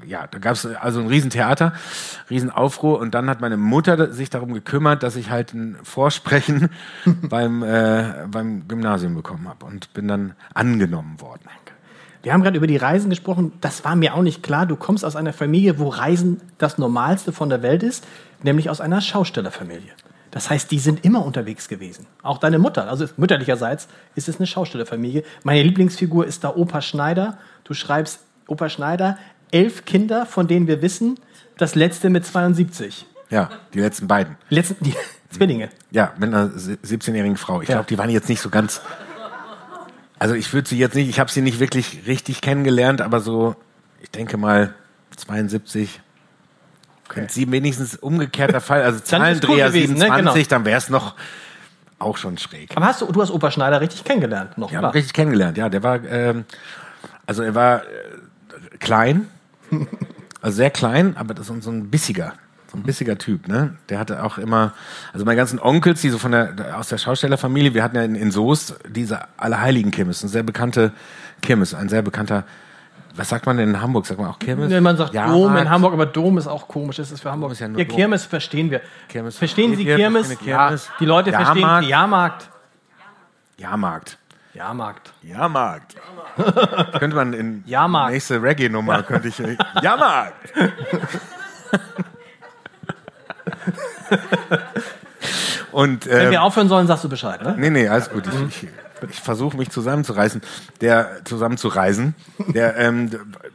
ja, 0.07 0.27
da 0.27 0.39
gab 0.39 0.53
es 0.55 0.67
also 0.67 1.01
ein 1.01 1.07
Riesentheater, 1.07 1.73
Riesenaufruhr 2.29 2.99
und 2.99 3.15
dann 3.15 3.31
hat 3.31 3.41
meine 3.41 3.57
Mutter 3.57 4.13
sich 4.13 4.31
darum 4.31 4.53
gekümmert, 4.53 5.03
dass 5.03 5.17
ich 5.17 5.31
halt 5.31 5.55
ein 5.55 5.77
Vorsprechen 5.83 6.69
beim 7.23 7.63
äh, 7.63 8.27
beim 8.31 8.69
Gymnasium 8.69 9.15
bekommen 9.15 9.49
habe 9.49 9.65
und 9.67 9.93
bin 9.95 10.07
dann 10.07 10.35
angenommen 10.55 11.21
worden. 11.21 11.43
Wir 12.23 12.35
haben 12.35 12.43
gerade 12.43 12.59
über 12.59 12.67
die 12.67 12.77
Reisen 12.77 13.09
gesprochen. 13.09 13.53
Das 13.61 13.85
war 13.85 13.97
mir 13.97 14.15
auch 14.15 14.23
nicht 14.23 14.43
klar. 14.43 14.67
Du 14.67 14.77
kommst 14.77 15.05
aus 15.05 15.17
einer 15.17 15.33
Familie, 15.33 15.79
wo 15.79 15.89
Reisen 15.89 16.41
das 16.59 16.77
Normalste 16.77 17.33
von 17.33 17.49
der 17.49 17.63
Welt 17.63 17.83
ist, 17.83 18.07
nämlich 18.43 18.69
aus 18.69 18.81
einer 18.81 19.01
Schaustellerfamilie. 19.01 19.93
Das 20.31 20.49
heißt, 20.49 20.71
die 20.71 20.79
sind 20.79 21.05
immer 21.05 21.25
unterwegs 21.25 21.69
gewesen. 21.69 22.07
Auch 22.23 22.39
deine 22.39 22.59
Mutter, 22.59 22.89
also 22.89 23.07
mütterlicherseits 23.17 23.89
ist 24.15 24.29
es 24.29 24.37
eine 24.37 24.47
Schaustellerfamilie. 24.47 25.25
Meine 25.43 25.63
Lieblingsfigur 25.63 26.27
ist 26.27 26.45
da 26.45 26.55
Opa 26.55 26.83
Schneider. 26.83 27.39
Du 27.65 27.75
schreibst 27.75 28.21
Opa 28.47 28.69
Schneider, 28.69 29.19
elf 29.51 29.85
Kinder, 29.85 30.27
von 30.27 30.47
denen 30.47 30.67
wir 30.67 30.83
wissen, 30.83 31.19
das 31.59 31.75
letzte 31.75 32.11
mit 32.11 32.25
72. 32.25 33.07
Ja, 33.31 33.51
die 33.75 33.81
letzten 33.81 34.07
beiden. 34.09 34.37
Die 34.51 34.55
letzten, 34.55 34.85
die 34.85 34.95
Zwillinge. 35.31 35.71
Ja, 35.91 36.13
mit 36.19 36.33
einer 36.33 36.49
17-jährigen 36.49 37.37
Frau. 37.37 37.63
Ich 37.63 37.69
ja. 37.69 37.77
glaube, 37.77 37.89
die 37.89 37.99
waren 37.99 38.11
jetzt 38.11 38.29
nicht 38.29 38.41
so 38.41 38.51
ganz. 38.51 38.81
Also 40.19 40.35
ich 40.35 40.53
würde 40.53 40.69
sie 40.69 40.79
jetzt 40.79 40.95
nicht, 40.95 41.09
ich 41.09 41.19
habe 41.19 41.31
sie 41.31 41.41
nicht 41.41 41.61
wirklich 41.61 42.07
richtig 42.07 42.41
kennengelernt, 42.41 43.01
aber 43.01 43.21
so, 43.21 43.57
ich 44.03 44.11
denke 44.11 44.37
mal 44.37 44.75
72, 45.17 46.01
Okay. 47.11 47.23
Wenn 47.23 47.29
sie 47.29 47.51
wenigstens 47.51 47.97
umgekehrter 47.97 48.61
Fall, 48.61 48.83
also 48.83 49.01
Zahlendreher 49.05 49.69
gewesen, 49.69 49.97
27, 49.97 49.99
ne? 49.99 50.33
genau. 50.33 50.49
dann 50.49 50.65
wäre 50.65 50.79
es 50.79 50.89
noch 50.91 51.17
auch 51.99 52.17
schon 52.17 52.39
schräg. 52.39 52.71
Aber 52.77 52.87
hast 52.87 53.01
du, 53.01 53.07
du 53.07 53.21
hast 53.21 53.33
Opa 53.33 53.51
Schneider 53.51 53.81
richtig 53.81 54.05
kennengelernt 54.05 54.57
noch? 54.57 54.71
Ja, 54.71 54.89
richtig 54.91 55.13
kennengelernt, 55.13 55.59
ja. 55.59 55.69
Der 55.69 55.83
war, 55.83 56.03
ähm, 56.05 56.45
also 57.27 57.43
er 57.43 57.55
war 57.57 57.83
äh, 57.83 57.85
klein, 58.79 59.27
also 60.41 60.57
sehr 60.57 60.71
klein, 60.71 61.17
aber 61.17 61.35
das 61.35 61.51
ist 61.51 61.65
so 61.65 61.71
ein 61.71 61.91
bissiger, 61.91 62.35
so 62.71 62.79
ein 62.79 62.85
bissiger 62.85 63.19
Typ, 63.19 63.49
ne? 63.49 63.77
Der 63.89 63.99
hatte 63.99 64.23
auch 64.23 64.39
immer, 64.39 64.73
also 65.13 65.27
meine 65.27 65.37
ganzen 65.37 65.59
Onkels, 65.59 66.01
die 66.03 66.11
so 66.11 66.19
von 66.19 66.31
der, 66.31 66.79
aus 66.79 66.89
der 66.89 66.99
Schaustellerfamilie, 66.99 67.75
wir 67.75 67.83
hatten 67.83 67.97
ja 67.97 68.03
in, 68.05 68.15
in 68.15 68.31
Soest 68.31 68.77
diese 68.89 69.23
Allerheiligen 69.37 69.91
Kirmes, 69.91 70.23
eine 70.23 70.31
sehr 70.31 70.45
bekannte 70.45 70.93
Kirmes, 71.43 71.75
ein 71.75 71.89
sehr 71.89 72.03
bekannter 72.03 72.45
was 73.21 73.29
sagt 73.29 73.45
man 73.45 73.59
denn 73.59 73.69
in 73.69 73.83
Hamburg? 73.83 74.07
Sagt 74.07 74.19
man 74.19 74.31
auch 74.31 74.39
Kirmes? 74.39 74.71
Nee, 74.71 74.81
man 74.81 74.97
sagt 74.97 75.13
Jahrmarkt? 75.13 75.45
Dom 75.45 75.57
in 75.59 75.69
Hamburg, 75.69 75.93
aber 75.93 76.07
Dom 76.07 76.39
ist 76.39 76.47
auch 76.47 76.67
komisch. 76.67 76.97
Das 76.97 77.13
ist 77.13 77.21
für 77.21 77.31
Hamburg. 77.31 77.53
ist 77.53 77.59
ja 77.61 77.69
nur 77.69 77.79
ja, 77.79 77.85
Dom. 77.85 77.95
Kirmes 77.95 78.25
verstehen 78.25 78.71
wir. 78.71 78.81
Kirmes 79.09 79.37
verstehen 79.37 79.77
Sie? 79.77 79.85
Kirmes? 79.85 80.31
Wir 80.31 80.39
Ja, 80.47 80.69
Kirmes? 80.69 80.91
die 80.99 81.05
Leute 81.05 81.31
verstehen 81.31 81.59
Jahrmarkt? 81.59 81.87
Jahrmarkt. 81.87 82.49
Jahrmarkt. 83.59 84.19
Jahrmarkt. 84.55 85.13
Jahrmarkt. 85.23 85.97
könnte 86.99 87.15
man 87.15 87.35
in 87.35 87.63
Jahrmarkt. 87.67 88.13
nächste 88.15 88.43
Reggae-Nummer 88.43 89.03
könnte 89.03 89.29
ich. 89.29 89.39
Jahrmarkt! 89.83 90.53
Und 95.73 96.07
Wenn 96.07 96.25
ähm, 96.25 96.31
wir 96.31 96.43
aufhören 96.43 96.69
sollen, 96.69 96.87
sagst 96.87 97.05
du 97.05 97.11
Bescheid, 97.11 97.43
ne? 97.43 97.55
Nee, 97.59 97.69
nee, 97.69 97.87
alles 97.87 98.09
gut. 98.09 98.25
Ich, 98.27 98.63
ich, 98.63 98.69
ich 99.09 99.21
versuche 99.21 99.57
mich 99.57 99.71
zusammenzureißen. 99.71 100.43
Der 100.81 101.25
zusammenzureisen. 101.25 102.15
Der, 102.55 102.77
ähm, 102.77 103.11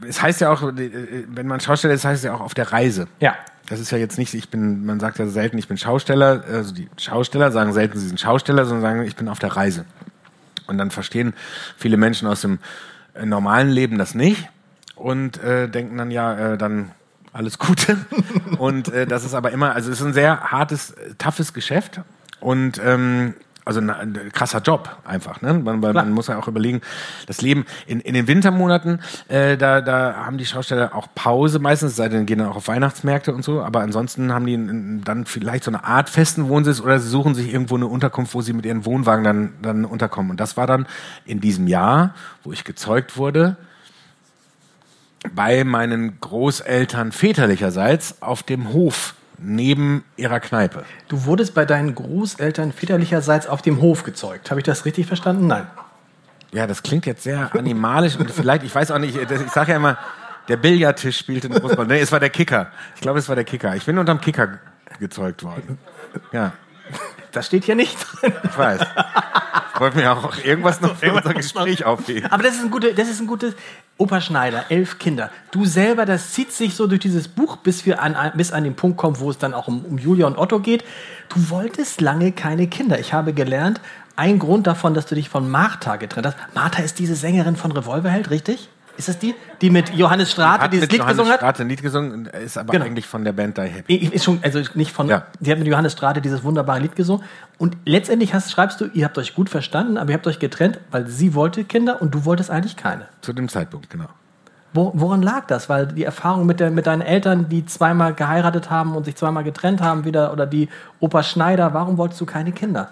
es 0.07 0.21
heißt 0.21 0.41
ja 0.41 0.51
auch, 0.51 0.63
äh, 0.63 1.25
wenn 1.27 1.47
man 1.47 1.59
Schausteller 1.59 1.93
ist, 1.93 2.05
heißt 2.05 2.17
es 2.17 2.23
ja 2.23 2.33
auch 2.33 2.41
auf 2.41 2.53
der 2.53 2.71
Reise. 2.71 3.07
Ja. 3.19 3.35
Das 3.67 3.79
ist 3.79 3.91
ja 3.91 3.97
jetzt 3.97 4.17
nicht, 4.17 4.33
ich 4.33 4.49
bin, 4.49 4.85
man 4.85 4.99
sagt 4.99 5.17
ja 5.17 5.27
selten, 5.27 5.57
ich 5.57 5.67
bin 5.67 5.77
Schausteller. 5.77 6.43
Also 6.51 6.73
die 6.73 6.87
Schausteller 6.97 7.51
sagen 7.51 7.73
selten, 7.73 7.97
sie 7.97 8.07
sind 8.07 8.19
Schausteller, 8.19 8.65
sondern 8.65 8.81
sagen, 8.81 9.07
ich 9.07 9.15
bin 9.15 9.27
auf 9.27 9.39
der 9.39 9.55
Reise. 9.55 9.85
Und 10.67 10.77
dann 10.77 10.91
verstehen 10.91 11.33
viele 11.77 11.97
Menschen 11.97 12.27
aus 12.27 12.41
dem 12.41 12.59
äh, 13.13 13.25
normalen 13.25 13.69
Leben 13.69 13.97
das 13.97 14.15
nicht 14.15 14.49
und 14.95 15.41
äh, 15.43 15.67
denken 15.67 15.97
dann 15.97 16.11
ja, 16.11 16.53
äh, 16.53 16.57
dann 16.57 16.91
alles 17.33 17.59
Gute. 17.59 17.97
und 18.57 18.89
äh, 18.89 19.05
das 19.05 19.25
ist 19.25 19.33
aber 19.33 19.51
immer, 19.51 19.73
also 19.73 19.91
es 19.91 19.99
ist 19.99 20.05
ein 20.05 20.13
sehr 20.13 20.51
hartes, 20.51 20.91
äh, 20.91 21.13
toughes 21.17 21.53
Geschäft 21.53 22.01
und 22.39 22.79
ähm, 22.83 23.33
also 23.65 23.81
ein, 23.81 23.89
ein 23.89 24.31
krasser 24.31 24.59
Job 24.61 24.95
einfach, 25.03 25.41
ne? 25.41 25.53
Man, 25.55 25.81
weil 25.81 25.93
man 25.93 26.11
muss 26.11 26.27
ja 26.27 26.37
auch 26.37 26.47
überlegen, 26.47 26.81
das 27.25 27.41
Leben 27.41 27.65
in, 27.87 27.99
in 27.99 28.13
den 28.13 28.27
Wintermonaten, 28.27 29.01
äh, 29.27 29.57
da, 29.57 29.81
da 29.81 30.15
haben 30.25 30.37
die 30.37 30.45
Schausteller 30.45 30.93
auch 30.93 31.07
Pause 31.15 31.57
meistens, 31.57 31.91
es 31.91 31.97
sei 31.97 32.07
denn, 32.07 32.27
gehen 32.27 32.37
dann 32.37 32.49
auch 32.49 32.57
auf 32.57 32.67
Weihnachtsmärkte 32.67 33.33
und 33.33 33.43
so, 33.43 33.61
aber 33.61 33.81
ansonsten 33.81 34.31
haben 34.31 34.45
die 34.45 34.53
in, 34.53 34.69
in, 34.69 35.03
dann 35.03 35.25
vielleicht 35.25 35.63
so 35.63 35.71
eine 35.71 35.83
Art 35.83 36.11
festen 36.11 36.47
Wohnsitz 36.47 36.79
oder 36.79 36.99
sie 36.99 37.09
suchen 37.09 37.33
sich 37.33 37.51
irgendwo 37.51 37.75
eine 37.75 37.87
Unterkunft, 37.87 38.35
wo 38.35 38.41
sie 38.41 38.53
mit 38.53 38.65
ihren 38.65 38.85
Wohnwagen 38.85 39.23
dann, 39.23 39.53
dann 39.63 39.85
unterkommen. 39.85 40.31
Und 40.31 40.39
das 40.39 40.57
war 40.57 40.67
dann 40.67 40.85
in 41.25 41.41
diesem 41.41 41.67
Jahr, 41.67 42.13
wo 42.43 42.51
ich 42.51 42.63
gezeugt 42.63 43.17
wurde, 43.17 43.57
bei 45.33 45.63
meinen 45.63 46.19
Großeltern 46.21 47.11
väterlicherseits 47.11 48.21
auf 48.21 48.43
dem 48.43 48.73
Hof 48.73 49.15
neben 49.37 50.03
ihrer 50.17 50.39
Kneipe. 50.39 50.83
Du 51.07 51.25
wurdest 51.25 51.53
bei 51.53 51.65
deinen 51.65 51.95
Großeltern 51.95 52.71
väterlicherseits 52.71 53.47
auf 53.47 53.61
dem 53.61 53.81
Hof 53.81 54.03
gezeugt. 54.03 54.49
Habe 54.51 54.59
ich 54.59 54.65
das 54.65 54.85
richtig 54.85 55.07
verstanden? 55.07 55.47
Nein. 55.47 55.67
Ja, 56.51 56.67
das 56.67 56.83
klingt 56.83 57.05
jetzt 57.05 57.23
sehr 57.23 57.53
animalisch 57.53 58.15
und 58.15 58.31
vielleicht, 58.31 58.63
ich 58.63 58.73
weiß 58.73 58.91
auch 58.91 58.99
nicht, 58.99 59.17
ich 59.17 59.51
sage 59.51 59.71
ja 59.71 59.77
immer, 59.77 59.97
der 60.47 60.57
Billardtisch 60.57 61.17
spielte 61.17 61.47
eine 61.49 61.59
große 61.59 61.75
Rolle. 61.75 61.87
Nee, 61.89 61.99
es 61.99 62.11
war 62.11 62.19
der 62.19 62.29
Kicker. 62.29 62.67
Ich 62.95 63.01
glaube, 63.01 63.19
es 63.19 63.27
war 63.27 63.35
der 63.35 63.43
Kicker. 63.45 63.75
Ich 63.75 63.85
bin 63.85 63.97
unterm 63.97 64.21
Kicker 64.21 64.59
gezeugt 64.99 65.43
worden. 65.43 65.77
Ja, 66.31 66.53
Das 67.31 67.47
steht 67.47 67.65
hier 67.65 67.75
nicht 67.75 67.97
drin. 68.21 68.31
ich 68.43 68.57
weiß. 68.57 68.79
Ich 69.75 69.81
wollte 69.81 69.97
mir 69.97 70.09
auch 70.09 70.37
irgendwas 70.41 70.79
noch 70.79 70.95
für 70.95 71.11
unser 71.11 71.33
Gespräch 71.33 71.83
aufheben. 71.83 72.31
Aber 72.31 72.43
das 72.43 72.55
ist 72.55 72.61
ein 72.61 72.71
gutes, 72.71 72.95
das 72.95 73.09
ist 73.09 73.19
ein 73.19 73.27
gutes. 73.27 73.55
Opa 73.97 74.21
Schneider, 74.21 74.65
elf 74.69 74.99
Kinder. 74.99 75.29
Du 75.51 75.65
selber, 75.65 76.05
das 76.05 76.31
zieht 76.31 76.53
sich 76.53 76.75
so 76.75 76.87
durch 76.87 77.01
dieses 77.01 77.27
Buch, 77.27 77.57
bis 77.57 77.85
wir 77.85 78.01
an, 78.01 78.15
bis 78.35 78.53
an 78.53 78.63
den 78.63 78.75
Punkt 78.75 78.97
kommen, 78.97 79.19
wo 79.19 79.29
es 79.29 79.37
dann 79.37 79.53
auch 79.53 79.67
um, 79.67 79.83
um 79.83 79.97
Julia 79.97 80.27
und 80.27 80.37
Otto 80.37 80.59
geht. 80.59 80.85
Du 81.27 81.49
wolltest 81.49 81.99
lange 81.99 82.31
keine 82.31 82.67
Kinder. 82.67 82.99
Ich 82.99 83.11
habe 83.11 83.33
gelernt, 83.33 83.81
ein 84.15 84.39
Grund 84.39 84.65
davon, 84.65 84.93
dass 84.93 85.07
du 85.07 85.15
dich 85.15 85.27
von 85.27 85.49
Martha 85.49 85.97
getrennt 85.97 86.27
hast. 86.27 86.37
Martha 86.53 86.81
ist 86.81 86.99
diese 86.99 87.15
Sängerin 87.15 87.57
von 87.57 87.73
Revolverheld, 87.73 88.29
richtig? 88.29 88.69
Ist 88.97 89.09
das 89.09 89.19
die, 89.19 89.35
die 89.61 89.69
mit 89.69 89.89
Johannes 89.93 90.31
Strate 90.31 90.63
Hat 90.63 90.71
dieses 90.73 90.83
mit 90.83 90.91
Lied 90.93 90.99
Johannes 90.99 91.17
gesungen 91.17 91.33
hat? 91.33 91.39
Strate 91.39 91.63
ein 91.63 91.69
Lied 91.69 91.81
gesungen, 91.81 92.25
ist 92.27 92.57
aber 92.57 92.71
Genau. 92.71 92.85
eigentlich 92.85 93.05
von 93.05 93.23
der 93.25 93.33
Band 93.33 93.57
Die 93.57 93.61
Happy. 93.63 93.95
Ist 93.95 94.23
schon, 94.23 94.39
also 94.41 94.61
nicht 94.73 94.91
von, 94.91 95.07
Ja. 95.07 95.25
die 95.39 95.51
hat 95.51 95.59
mit 95.59 95.67
Johannes 95.67 95.93
Strate 95.93 96.21
dieses 96.21 96.43
wunderbare 96.43 96.79
Lied 96.79 96.95
gesungen. 96.95 97.23
Und 97.57 97.75
letztendlich 97.85 98.33
hast, 98.33 98.51
schreibst 98.51 98.79
du, 98.81 98.85
ihr 98.93 99.05
habt 99.05 99.17
euch 99.17 99.35
gut 99.35 99.49
verstanden, 99.49 99.97
aber 99.97 100.11
ihr 100.11 100.15
habt 100.15 100.27
euch 100.27 100.39
getrennt, 100.39 100.79
weil 100.91 101.07
sie 101.07 101.33
wollte 101.33 101.63
Kinder 101.63 102.01
und 102.01 102.13
du 102.15 102.25
wolltest 102.25 102.49
eigentlich 102.51 102.75
keine. 102.77 103.07
Zu 103.21 103.33
dem 103.33 103.49
Zeitpunkt, 103.49 103.89
genau. 103.89 104.07
Wo, 104.73 104.91
woran 104.93 105.21
lag 105.21 105.45
das? 105.47 105.69
Weil 105.69 105.87
die 105.87 106.03
Erfahrung 106.03 106.45
mit, 106.45 106.59
der, 106.59 106.69
mit 106.69 106.85
deinen 106.85 107.01
Eltern, 107.01 107.47
die 107.47 107.65
zweimal 107.65 108.13
geheiratet 108.13 108.69
haben 108.69 108.95
und 108.95 109.05
sich 109.05 109.15
zweimal 109.15 109.43
getrennt 109.45 109.81
haben 109.81 110.03
wieder, 110.05 110.33
oder 110.33 110.45
die 110.45 110.67
Opa 110.99 111.23
Schneider, 111.23 111.73
warum 111.73 111.97
wolltest 111.97 112.19
du 112.19 112.25
keine 112.25 112.51
Kinder? 112.51 112.89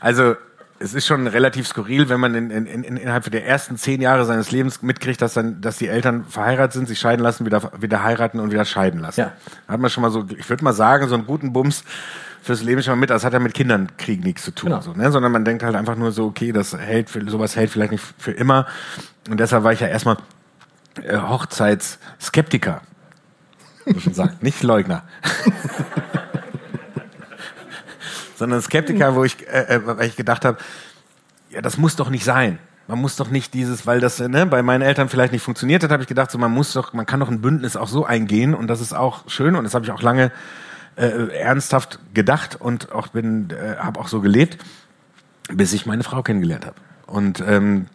Also 0.00 0.36
es 0.80 0.94
ist 0.94 1.06
schon 1.06 1.26
relativ 1.26 1.66
skurril, 1.66 2.08
wenn 2.08 2.20
man 2.20 2.34
in, 2.34 2.50
in, 2.50 2.66
in, 2.66 2.96
innerhalb 2.96 3.30
der 3.30 3.46
ersten 3.46 3.76
zehn 3.76 4.00
Jahre 4.00 4.24
seines 4.24 4.50
Lebens 4.50 4.82
mitkriegt, 4.82 5.20
dass 5.20 5.34
dann, 5.34 5.60
dass 5.60 5.78
die 5.78 5.88
Eltern 5.88 6.24
verheiratet 6.24 6.74
sind, 6.74 6.88
sich 6.88 6.98
scheiden 6.98 7.22
lassen, 7.22 7.44
wieder, 7.46 7.72
wieder 7.80 8.02
heiraten 8.04 8.40
und 8.40 8.50
wieder 8.52 8.64
scheiden 8.64 9.00
lassen. 9.00 9.20
Ja. 9.20 9.32
Da 9.66 9.72
hat 9.74 9.80
man 9.80 9.90
schon 9.90 10.02
mal 10.02 10.10
so, 10.10 10.26
ich 10.36 10.48
würde 10.48 10.64
mal 10.64 10.72
sagen, 10.72 11.08
so 11.08 11.14
einen 11.14 11.26
guten 11.26 11.52
Bums 11.52 11.84
fürs 12.42 12.62
Leben 12.62 12.82
schon 12.82 12.92
mal 12.92 13.00
mit. 13.00 13.10
Das 13.10 13.24
hat 13.24 13.32
ja 13.32 13.40
mit 13.40 13.54
Kindern 13.54 13.88
Krieg 13.96 14.22
nichts 14.24 14.44
zu 14.44 14.52
tun, 14.52 14.70
Genau. 14.70 14.80
so, 14.80 14.92
ne? 14.92 15.10
sondern 15.10 15.32
man 15.32 15.44
denkt 15.44 15.62
halt 15.62 15.74
einfach 15.74 15.96
nur 15.96 16.12
so, 16.12 16.26
okay, 16.26 16.52
das 16.52 16.76
hält, 16.76 17.10
für, 17.10 17.28
sowas 17.28 17.56
hält 17.56 17.70
vielleicht 17.70 17.92
nicht 17.92 18.04
für 18.18 18.32
immer. 18.32 18.66
Und 19.28 19.40
deshalb 19.40 19.64
war 19.64 19.72
ich 19.72 19.80
ja 19.80 19.88
erstmal 19.88 20.16
äh, 21.02 21.18
Hochzeitsskeptiker. 21.18 22.82
Wie 23.84 24.00
man 24.04 24.14
sagt, 24.14 24.42
nicht 24.42 24.62
Leugner. 24.62 25.02
sondern 28.38 28.62
Skeptiker, 28.62 29.14
wo 29.14 29.24
ich, 29.24 29.46
äh, 29.48 29.76
äh, 29.76 29.80
weil 29.84 30.06
ich 30.06 30.16
gedacht 30.16 30.44
habe, 30.44 30.58
ja, 31.50 31.60
das 31.60 31.76
muss 31.76 31.96
doch 31.96 32.10
nicht 32.10 32.24
sein. 32.24 32.58
Man 32.86 33.00
muss 33.00 33.16
doch 33.16 33.30
nicht 33.30 33.52
dieses, 33.52 33.86
weil 33.86 34.00
das 34.00 34.18
ne, 34.18 34.46
bei 34.46 34.62
meinen 34.62 34.80
Eltern 34.82 35.10
vielleicht 35.10 35.32
nicht 35.32 35.42
funktioniert 35.42 35.82
hat, 35.82 35.90
habe 35.90 36.02
ich 36.02 36.08
gedacht, 36.08 36.30
so 36.30 36.38
man 36.38 36.52
muss 36.52 36.72
doch, 36.72 36.94
man 36.94 37.04
kann 37.04 37.20
doch 37.20 37.28
ein 37.28 37.42
Bündnis 37.42 37.76
auch 37.76 37.88
so 37.88 38.06
eingehen 38.06 38.54
und 38.54 38.68
das 38.68 38.80
ist 38.80 38.94
auch 38.94 39.28
schön 39.28 39.56
und 39.56 39.64
das 39.64 39.74
habe 39.74 39.84
ich 39.84 39.90
auch 39.90 40.00
lange 40.00 40.32
äh, 40.96 41.36
ernsthaft 41.36 41.98
gedacht 42.14 42.56
und 42.58 42.92
auch 42.92 43.08
bin, 43.08 43.50
äh, 43.50 43.76
habe 43.76 44.00
auch 44.00 44.08
so 44.08 44.20
gelebt, 44.20 44.58
bis 45.52 45.74
ich 45.74 45.84
meine 45.84 46.02
Frau 46.02 46.22
kennengelernt 46.22 46.64
habe. 46.64 46.76
Und 47.06 47.42
ähm, 47.46 47.86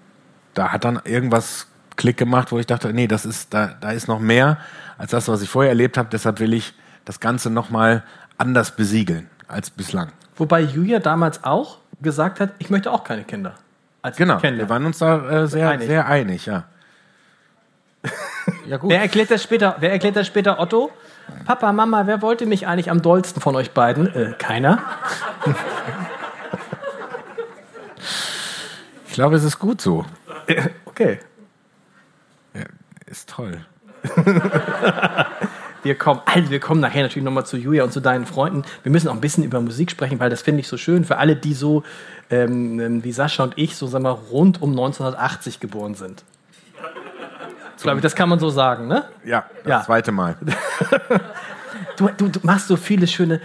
da 0.54 0.72
hat 0.72 0.86
dann 0.86 1.02
irgendwas 1.04 1.68
Klick 1.96 2.18
gemacht, 2.18 2.52
wo 2.52 2.60
ich 2.60 2.68
dachte, 2.68 2.94
nee, 2.94 3.08
das 3.08 3.26
ist, 3.26 3.54
da, 3.54 3.76
da 3.80 3.92
ist 3.92 4.08
noch 4.08 4.20
mehr 4.20 4.58
als 4.98 5.12
das, 5.12 5.28
was 5.28 5.42
ich 5.42 5.50
vorher 5.50 5.70
erlebt 5.70 5.98
habe. 5.98 6.10
Deshalb 6.12 6.40
will 6.40 6.54
ich 6.54 6.74
das 7.06 7.20
Ganze 7.20 7.50
nochmal 7.50 8.04
anders 8.38 8.76
besiegeln 8.76 9.30
als 9.48 9.70
bislang. 9.70 10.12
Wobei 10.36 10.62
Julia 10.62 11.00
damals 11.00 11.44
auch 11.44 11.78
gesagt 12.02 12.40
hat, 12.40 12.52
ich 12.60 12.70
möchte 12.70 12.92
auch 12.92 13.04
keine 13.04 13.24
Kinder. 13.24 13.54
Als 14.02 14.18
Genau, 14.18 14.42
wir 14.42 14.70
waren 14.70 14.86
uns 14.86 14.98
da 15.00 15.44
äh, 15.44 15.48
sehr, 15.48 15.70
Einig. 15.70 15.88
sehr 15.88 16.06
einig, 16.08 16.46
ja. 16.46 16.66
ja, 18.68 18.78
gut. 18.78 18.90
Wer 18.90 19.02
erklärt 19.02 19.32
das 19.32 19.42
später? 19.42 19.78
Wer 19.80 19.92
erklärt 19.92 20.16
das 20.16 20.28
später? 20.28 20.60
Otto? 20.60 20.92
Papa, 21.46 21.72
Mama, 21.72 22.06
wer 22.06 22.22
wollte 22.22 22.46
mich 22.46 22.68
eigentlich 22.68 22.92
am 22.92 23.02
dollsten 23.02 23.42
von 23.42 23.56
euch 23.56 23.72
beiden? 23.72 24.14
Äh, 24.14 24.34
keiner. 24.38 24.80
Ich 29.08 29.16
glaube, 29.16 29.36
es 29.36 29.44
ist 29.44 29.60
gut 29.60 29.80
so. 29.80 30.06
Okay. 30.86 31.20
Ist 33.06 33.30
toll. 33.30 33.64
Wir 35.84 35.96
kommen, 35.96 36.22
also 36.26 36.50
wir 36.50 36.60
kommen 36.60 36.80
nachher 36.82 37.04
natürlich 37.04 37.24
nochmal 37.26 37.46
zu 37.46 37.58
Julia 37.58 37.84
und 37.84 37.92
zu 37.94 38.00
deinen 38.00 38.26
Freunden. 38.26 38.64
Wir 38.84 38.92
müssen 38.92 39.08
auch 39.10 39.14
ein 39.14 39.22
bisschen 39.22 39.44
über 39.44 39.60
Musik 39.62 39.92
sprechen, 39.92 40.20
weil 40.20 40.30
das 40.30 40.42
finde 40.42 40.62
ich 40.62 40.68
so 40.68 40.78
schön 40.78 41.04
für 41.06 41.18
alle, 41.18 41.36
die 41.36 41.54
so 41.54 41.84
ähm, 42.30 42.80
ähm, 42.80 43.04
wie 43.04 43.12
Sascha 43.12 43.44
und 43.44 43.54
ich 43.58 43.76
so 43.76 43.88
sagen 43.88 44.04
wir, 44.06 44.12
rund 44.12 44.62
um 44.62 44.72
1980 44.72 45.60
geboren 45.60 45.96
sind. 45.96 46.24
Ich 47.78 47.84
glaube, 47.84 48.00
das 48.02 48.16
kann 48.16 48.30
man 48.30 48.40
so 48.40 48.50
sagen, 48.50 48.88
ne? 48.88 49.04
Ja, 49.26 49.46
das 49.64 49.70
Ja. 49.70 49.82
zweite 49.84 50.12
Mal. 50.12 50.38
Du, 51.98 52.08
du, 52.18 52.28
du 52.28 52.40
machst 52.44 52.68
so 52.68 52.76
viele 52.76 53.06
schöne. 53.08 53.40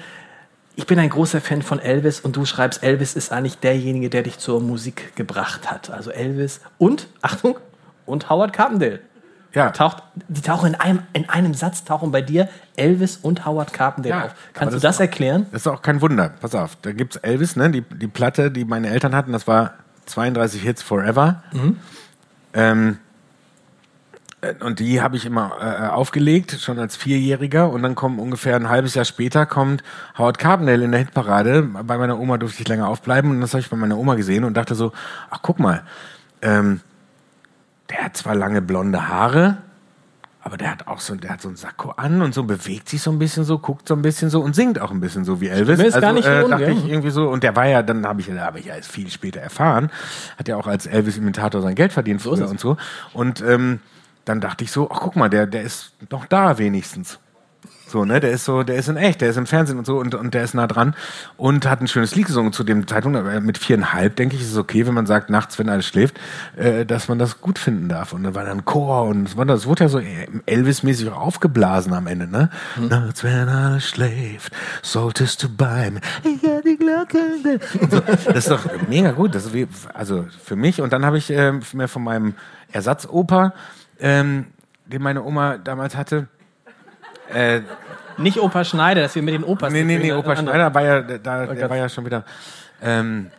Ich 0.75 0.87
bin 0.87 0.99
ein 0.99 1.11
großer 1.11 1.41
Fan 1.41 1.61
von 1.61 1.81
Elvis 1.81 2.21
und 2.21 2.37
du 2.37 2.45
schreibst, 2.47 2.83
Elvis 2.83 3.15
ist 3.15 3.33
eigentlich 3.33 3.59
derjenige, 3.59 4.09
der 4.11 4.23
dich 4.23 4.39
zur 4.39 4.61
Musik 4.61 5.15
gebracht 5.17 5.71
hat. 5.71 5.91
Also 5.91 6.11
Elvis 6.11 6.61
und, 6.79 7.09
Achtung, 7.21 7.59
und 8.07 8.31
Howard 8.31 8.53
Carpendale. 8.53 9.01
Ja, 9.59 9.71
Taucht, 9.73 10.03
die 10.29 10.41
tauchen 10.41 10.69
in 10.69 10.75
einem, 10.77 11.01
in 11.13 11.29
einem 11.29 11.53
Satz 11.55 11.85
tauchen 11.85 12.13
bei 12.13 12.23
dir 12.23 12.49
Elvis 12.77 13.17
und 13.17 13.45
Howard 13.45 13.73
Carpendale 13.73 14.15
Ja, 14.15 14.25
auf. 14.27 14.35
Kannst 14.55 14.73
du 14.73 14.77
das 14.77 14.83
das 14.83 14.95
ist 14.95 14.97
auch- 14.99 15.01
erklären? 15.03 15.47
das 15.51 15.63
ist 15.63 15.67
auch 15.67 15.83
kein 15.83 16.01
Wunder. 16.01 16.31
Pass 16.41 16.55
auf, 16.55 16.77
da 16.83 16.93
gibt's 16.93 17.17
Elvis, 17.17 17.57
ne? 17.57 17.69
Die, 17.71 17.81
die 17.83 18.07
Platte, 18.07 18.51
die 18.51 18.65
meine 18.65 18.89
Eltern 18.89 19.15
hatten, 19.17 19.33
das 19.33 19.47
war 19.49 19.75
32 20.07 20.63
Hits 20.63 20.83
Forever. 20.83 21.43
Ähm, 22.55 22.99
äh, 24.41 24.55
und 24.65 24.79
die 24.79 25.03
habe 25.03 25.17
ich 25.17 25.27
immer 25.27 25.53
äh, 25.61 25.89
aufgelegt, 25.89 26.53
schon 26.61 26.79
als 26.79 26.97
Vierjähriger. 26.97 27.71
Und 27.71 27.83
dann 27.83 27.95
kommt 27.95 28.21
ungefähr 28.21 28.57
ein 28.57 28.69
halbes 28.69 28.95
Jahr 28.95 29.05
später 29.05 29.45
kommt 29.47 29.83
Howard 30.17 30.39
Carpendale 30.39 30.85
in 30.85 30.93
der 30.93 31.01
Hitparade. 31.01 31.63
Bei 31.63 31.99
meiner 31.99 32.19
Oma 32.19 32.39
durfte 32.39 32.63
ich 32.63 32.69
länger 32.69 32.89
aufbleiben 32.89 33.31
und 33.31 33.41
das 33.41 33.53
habe 33.55 33.61
ich 33.61 33.71
bei 33.71 33.77
meiner 33.77 33.99
Oma 33.99 34.15
gesehen 34.15 34.45
und 34.45 34.57
dachte 34.57 34.75
so, 34.75 34.93
ach 35.31 35.41
guck 35.43 35.59
mal, 35.59 35.83
ähm, 36.43 36.81
der 37.91 38.05
hat 38.05 38.17
zwar 38.17 38.35
lange 38.35 38.63
blonde 38.63 39.09
Haare, 39.09 39.59
Aber 40.41 40.57
der 40.57 40.71
hat 40.71 40.87
auch 40.87 41.01
so, 41.01 41.15
der 41.15 41.31
hat 41.31 41.43
so 41.43 41.49
einen 41.49 41.57
Sakko 41.57 41.91
an 41.91 42.23
und 42.23 42.33
so 42.33 42.45
bewegt 42.45 42.89
sich 42.89 43.03
so 43.03 43.11
ein 43.11 43.19
bisschen 43.19 43.45
so, 43.45 43.59
guckt 43.59 43.87
so 43.87 43.95
ein 43.95 44.01
bisschen 44.03 44.31
so 44.31 44.41
und 44.41 44.55
singt 44.55 44.81
auch 44.81 44.91
ein 44.91 45.01
bisschen 45.01 45.25
so 45.25 45.41
wie 45.41 45.49
Elvis. 45.49 45.75
Stimme 45.75 45.89
ist 45.89 46.01
gar 46.01 46.13
nicht 46.13 46.25
so 46.25 46.31
äh, 46.31 46.49
dachte 46.49 46.71
ich 46.71 46.89
irgendwie 46.89 47.11
so 47.11 47.29
und 47.29 47.43
der 47.43 47.55
war 47.55 47.67
ja, 47.67 47.83
dann 47.83 48.07
habe 48.07 48.21
ich, 48.21 48.31
habe 48.31 48.59
ich 48.59 48.67
ja 48.67 48.77
erst 48.77 48.91
viel 48.91 49.11
später 49.11 49.41
erfahren, 49.41 49.91
hat 50.39 50.49
ja 50.49 50.57
auch 50.57 50.67
als 50.67 50.87
Elvis-Imitator 50.87 51.61
sein 51.61 51.75
Geld 51.75 51.93
verdient 51.93 52.21
es. 52.25 52.27
und 52.27 52.61
so. 52.61 52.77
Und 53.13 53.43
ähm, 53.43 53.81
dann 54.25 54.41
dachte 54.41 54.65
ich 54.65 54.71
so, 54.71 54.91
ach 54.91 55.01
guck 55.01 55.17
mal, 55.17 55.29
der, 55.29 55.47
der 55.47 55.63
ist 55.63 55.93
doch 56.09 56.25
da 56.25 56.57
wenigstens. 56.59 57.19
So, 57.89 58.05
ne, 58.05 58.21
der 58.21 58.31
ist 58.31 58.45
so, 58.45 58.63
der 58.63 58.77
ist 58.77 58.89
in 58.89 58.97
echt, 58.97 59.21
der 59.21 59.31
ist 59.31 59.37
im 59.37 59.47
Fernsehen 59.47 59.79
und 59.79 59.87
so 59.87 59.99
und, 59.99 60.15
und 60.15 60.35
der 60.35 60.45
ist 60.45 60.55
nah 60.55 60.67
dran 60.67 60.95
und 61.37 61.67
hat 61.67 61.81
ein 61.81 61.89
schönes 61.89 62.15
Lied 62.15 62.27
gesungen 62.27 62.53
zu 62.53 62.65
dem 62.65 62.87
Zeitpunkt. 62.87 63.19
Mit 63.43 63.59
viereinhalb, 63.59 64.17
denke 64.17 64.37
ich, 64.37 64.43
ist 64.43 64.53
es 64.53 64.57
okay, 64.57 64.87
wenn 64.87 64.95
man 64.95 65.07
sagt, 65.07 65.31
nachts, 65.31 65.59
wenn 65.59 65.69
alles 65.69 65.87
schläft, 65.87 66.19
äh, 66.57 66.85
dass 66.85 67.09
man 67.09 67.19
das 67.19 67.41
gut 67.41 67.59
finden 67.59 67.89
darf. 67.89 68.13
Und 68.13 68.25
dann 68.25 68.35
war 68.35 68.45
dann 68.45 68.65
Chor 68.65 69.05
und 69.05 69.37
das 69.49 69.67
wurde 69.67 69.85
ja 69.85 69.89
so 69.89 70.01
Elvis-mäßig 70.47 71.11
aufgeblasen 71.11 71.93
am 71.95 72.07
Ende, 72.07 72.27
ne? 72.27 72.51
Nachts, 72.77 73.25
wenn 73.25 73.49
alles 73.49 73.89
schläft, 73.89 74.53
solltest 74.83 75.43
du 75.43 75.49
bei 75.49 75.91
mir. 75.91 76.01
Ich 76.25 76.43
hör 76.43 76.61
die 76.61 76.77
Glocke. 76.77 77.19
So, 77.91 78.01
das 78.01 78.37
ist 78.37 78.51
doch 78.51 78.65
mega 78.89 79.13
gut. 79.13 79.35
Das 79.35 79.47
ist 79.47 79.55
wie, 79.55 79.67
also 79.95 80.27
für 80.45 80.57
mich. 80.57 80.81
Und 80.81 80.93
dann 80.93 81.05
habe 81.05 81.19
ich 81.19 81.31
ähm, 81.31 81.63
mir 81.73 81.89
von 81.89 82.05
meinem 82.05 82.35
Ersatzoper, 82.73 83.55
ähm, 84.01 84.47
den 84.87 85.03
meine 85.03 85.23
Oma 85.23 85.59
damals 85.59 85.97
hatte, 85.97 86.29
äh, 87.33 87.61
Nicht 88.17 88.39
Opa 88.41 88.65
Schneider, 88.65 89.03
dass 89.03 89.15
wir 89.15 89.23
mit 89.23 89.35
den 89.35 89.45
Opas. 89.45 89.73
Nee, 89.73 89.85
nee, 89.85 89.99
nee, 89.99 90.13
Opa 90.13 90.33
Andere- 90.33 90.57
Schneider 90.57 90.75
war 90.75 90.83
ja, 90.83 91.01
da, 91.03 91.47
der 91.47 91.57
Gott. 91.57 91.71
war 91.71 91.77
ja 91.77 91.89
schon 91.89 92.05
wieder 92.05 92.25
ähm, 92.83 93.31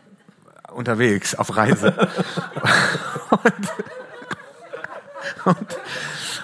unterwegs, 0.72 1.34
auf 1.34 1.56
Reise. 1.56 1.94
und, 3.30 3.68
und, 5.44 5.76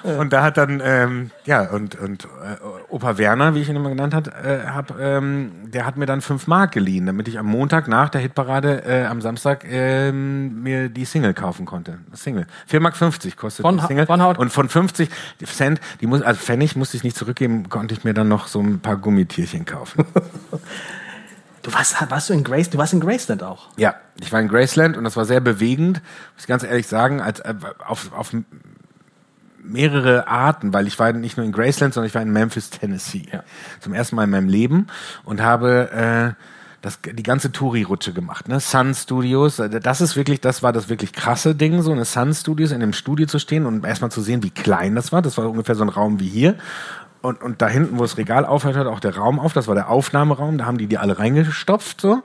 und 0.06 0.32
da 0.32 0.42
hat 0.42 0.56
dann, 0.56 0.80
ähm, 0.84 1.30
ja, 1.44 1.62
und, 1.70 1.94
und 1.96 2.24
äh, 2.24 2.56
Opa 2.88 3.18
Werner, 3.18 3.54
wie 3.54 3.60
ich 3.60 3.68
ihn 3.68 3.76
immer 3.76 3.88
genannt 3.88 4.14
hat, 4.14 4.28
äh, 4.28 4.66
hab, 4.66 4.98
ähm, 4.98 5.50
der 5.66 5.84
hat 5.84 5.96
mir 5.96 6.06
dann 6.06 6.20
fünf 6.20 6.46
Mark 6.46 6.72
geliehen, 6.72 7.06
damit 7.06 7.28
ich 7.28 7.38
am 7.38 7.46
Montag 7.46 7.88
nach 7.88 8.08
der 8.08 8.20
Hitparade 8.20 8.84
äh, 8.84 9.04
am 9.06 9.20
Samstag 9.20 9.64
ähm, 9.68 10.62
mir 10.62 10.88
die 10.88 11.04
Single 11.04 11.34
kaufen 11.34 11.66
konnte. 11.66 11.98
Single. 12.12 12.46
4 12.66 12.80
Mark 12.80 12.96
50 12.96 13.36
kostet 13.36 13.62
Von 13.62 13.78
die 13.78 13.86
Single. 13.86 14.06
von 14.06 14.22
Haut- 14.22 14.38
und 14.38 14.50
von 14.50 14.68
50 14.68 15.10
Cent, 15.44 15.80
die 16.00 16.06
muss, 16.06 16.22
also 16.22 16.40
Pfennig 16.40 16.76
musste 16.76 16.96
ich 16.96 17.04
nicht 17.04 17.16
zurückgeben, 17.16 17.68
konnte 17.68 17.94
ich 17.94 18.04
mir 18.04 18.14
dann 18.14 18.28
noch 18.28 18.46
so 18.46 18.60
ein 18.60 18.80
paar 18.80 18.96
Gummitierchen 18.96 19.64
kaufen. 19.64 20.04
Du 21.66 21.74
warst, 21.74 21.96
warst 22.08 22.30
du 22.30 22.32
in 22.32 22.44
Grace, 22.44 22.70
du 22.70 22.78
warst 22.78 22.92
in 22.92 23.00
Graceland 23.00 23.42
auch. 23.42 23.66
Ja, 23.76 23.96
ich 24.20 24.32
war 24.32 24.40
in 24.40 24.46
Graceland 24.46 24.96
und 24.96 25.02
das 25.02 25.16
war 25.16 25.24
sehr 25.24 25.40
bewegend, 25.40 26.00
muss 26.34 26.42
ich 26.42 26.46
ganz 26.46 26.62
ehrlich 26.62 26.86
sagen, 26.86 27.20
als 27.20 27.40
äh, 27.40 27.54
auf, 27.84 28.12
auf 28.12 28.32
mehrere 29.66 30.28
Arten, 30.28 30.72
weil 30.72 30.86
ich 30.86 30.98
war 30.98 31.12
nicht 31.12 31.36
nur 31.36 31.44
in 31.44 31.52
Graceland, 31.52 31.94
sondern 31.94 32.08
ich 32.08 32.14
war 32.14 32.22
in 32.22 32.32
Memphis, 32.32 32.70
Tennessee. 32.70 33.26
Ja. 33.32 33.42
Zum 33.80 33.94
ersten 33.94 34.16
Mal 34.16 34.24
in 34.24 34.30
meinem 34.30 34.48
Leben 34.48 34.86
und 35.24 35.40
habe 35.40 35.90
äh, 36.36 36.42
das, 36.82 37.00
die 37.02 37.22
ganze 37.22 37.50
Touri-Rutsche 37.50 38.12
gemacht. 38.12 38.48
Ne? 38.48 38.60
Sun 38.60 38.94
Studios, 38.94 39.58
äh, 39.58 39.80
das 39.80 40.00
ist 40.00 40.16
wirklich, 40.16 40.40
das 40.40 40.62
war 40.62 40.72
das 40.72 40.88
wirklich 40.88 41.12
krasse 41.12 41.54
Ding, 41.54 41.82
so 41.82 41.92
eine 41.92 42.04
Sun 42.04 42.32
Studios 42.32 42.70
in 42.70 42.82
einem 42.82 42.92
Studio 42.92 43.26
zu 43.26 43.38
stehen 43.38 43.66
und 43.66 43.84
erstmal 43.84 44.10
zu 44.10 44.20
sehen, 44.20 44.42
wie 44.42 44.50
klein 44.50 44.94
das 44.94 45.12
war. 45.12 45.22
Das 45.22 45.36
war 45.36 45.50
ungefähr 45.50 45.74
so 45.74 45.82
ein 45.82 45.88
Raum 45.88 46.20
wie 46.20 46.28
hier. 46.28 46.56
Und, 47.26 47.42
und 47.42 47.60
da 47.60 47.68
hinten, 47.68 47.98
wo 47.98 48.02
das 48.02 48.16
Regal 48.18 48.44
aufhört, 48.46 48.76
hört 48.76 48.86
auch 48.86 49.00
der 49.00 49.16
Raum 49.16 49.40
auf. 49.40 49.52
Das 49.52 49.66
war 49.68 49.74
der 49.74 49.88
Aufnahmeraum. 49.90 50.58
Da 50.58 50.64
haben 50.66 50.78
die 50.78 50.86
die 50.86 50.98
alle 50.98 51.18
reingestopft 51.18 52.00
so. 52.00 52.22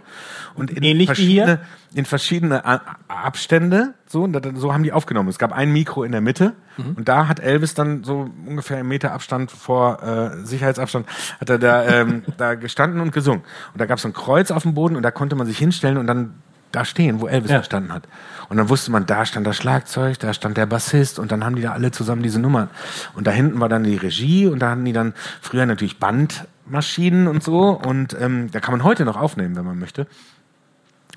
Und 0.56 0.70
in 0.70 0.84
Ähnlich 0.84 1.08
verschiedene, 1.08 1.60
in 1.94 2.06
verschiedene 2.06 2.66
A- 2.66 2.82
Abstände. 3.08 3.94
So, 4.08 4.24
und 4.24 4.34
da- 4.34 4.42
so 4.56 4.74
haben 4.74 4.84
die 4.84 4.92
aufgenommen. 4.94 5.30
Es 5.30 5.40
gab 5.40 5.54
ein 5.54 5.72
Mikro 5.72 6.04
in 6.04 6.12
der 6.12 6.22
Mitte 6.22 6.54
Mhm. 6.78 6.94
und 6.98 7.08
da 7.10 7.28
hat 7.28 7.40
Elvis 7.40 7.74
dann 7.74 8.04
so 8.04 8.30
ungefähr 8.46 8.80
im 8.80 8.88
Meter 8.88 9.12
Abstand 9.14 9.52
vor 9.52 10.02
äh, 10.04 10.46
Sicherheitsabstand 10.46 11.06
hat 11.40 11.50
er 11.50 11.58
da, 11.60 11.84
ähm, 11.86 12.24
da 12.38 12.56
gestanden 12.56 13.02
und 13.02 13.12
gesungen. 13.12 13.42
Und 13.74 13.82
da 13.82 13.86
gab 13.86 13.98
es 13.98 14.04
so 14.04 14.08
ein 14.10 14.14
Kreuz 14.14 14.52
auf 14.52 14.64
dem 14.64 14.74
Boden 14.74 14.96
und 14.96 15.04
da 15.04 15.12
konnte 15.12 15.36
man 15.36 15.48
sich 15.48 15.58
hinstellen 15.58 15.98
und 15.98 16.08
dann 16.08 16.36
da 16.72 16.86
stehen, 16.86 17.22
wo 17.22 17.28
Elvis 17.28 17.52
Ja. 17.52 17.60
gestanden 17.60 17.94
hat. 17.94 18.04
Und 18.50 18.58
dann 18.58 18.70
wusste 18.70 18.92
man, 18.92 19.06
da 19.06 19.26
stand 19.26 19.48
das 19.48 19.56
Schlagzeug, 19.58 20.20
da 20.20 20.34
stand 20.34 20.58
der 20.58 20.66
Bassist 20.66 21.20
und 21.20 21.32
dann 21.32 21.44
haben 21.46 21.56
die 21.56 21.62
da 21.62 21.72
alle 21.72 21.92
zusammen 21.92 22.22
diese 22.24 22.40
Nummern. 22.40 22.70
Und 23.16 23.28
da 23.28 23.32
hinten 23.32 23.60
war 23.60 23.70
dann 23.70 23.84
die 23.84 23.96
Regie 23.98 24.48
und 24.48 24.60
da 24.60 24.72
hatten 24.72 24.86
die 24.86 24.94
dann 24.94 25.14
früher 25.42 25.66
natürlich 25.66 26.00
Bandmaschinen 26.00 27.28
und 27.28 27.44
so 27.44 27.70
und 27.70 28.16
ähm, 28.20 28.50
da 28.52 28.60
kann 28.60 28.74
man 28.74 28.84
heute 28.84 29.06
noch 29.06 29.16
aufnehmen, 29.18 29.56
wenn 29.56 29.66
man 29.66 29.80
möchte 29.80 30.08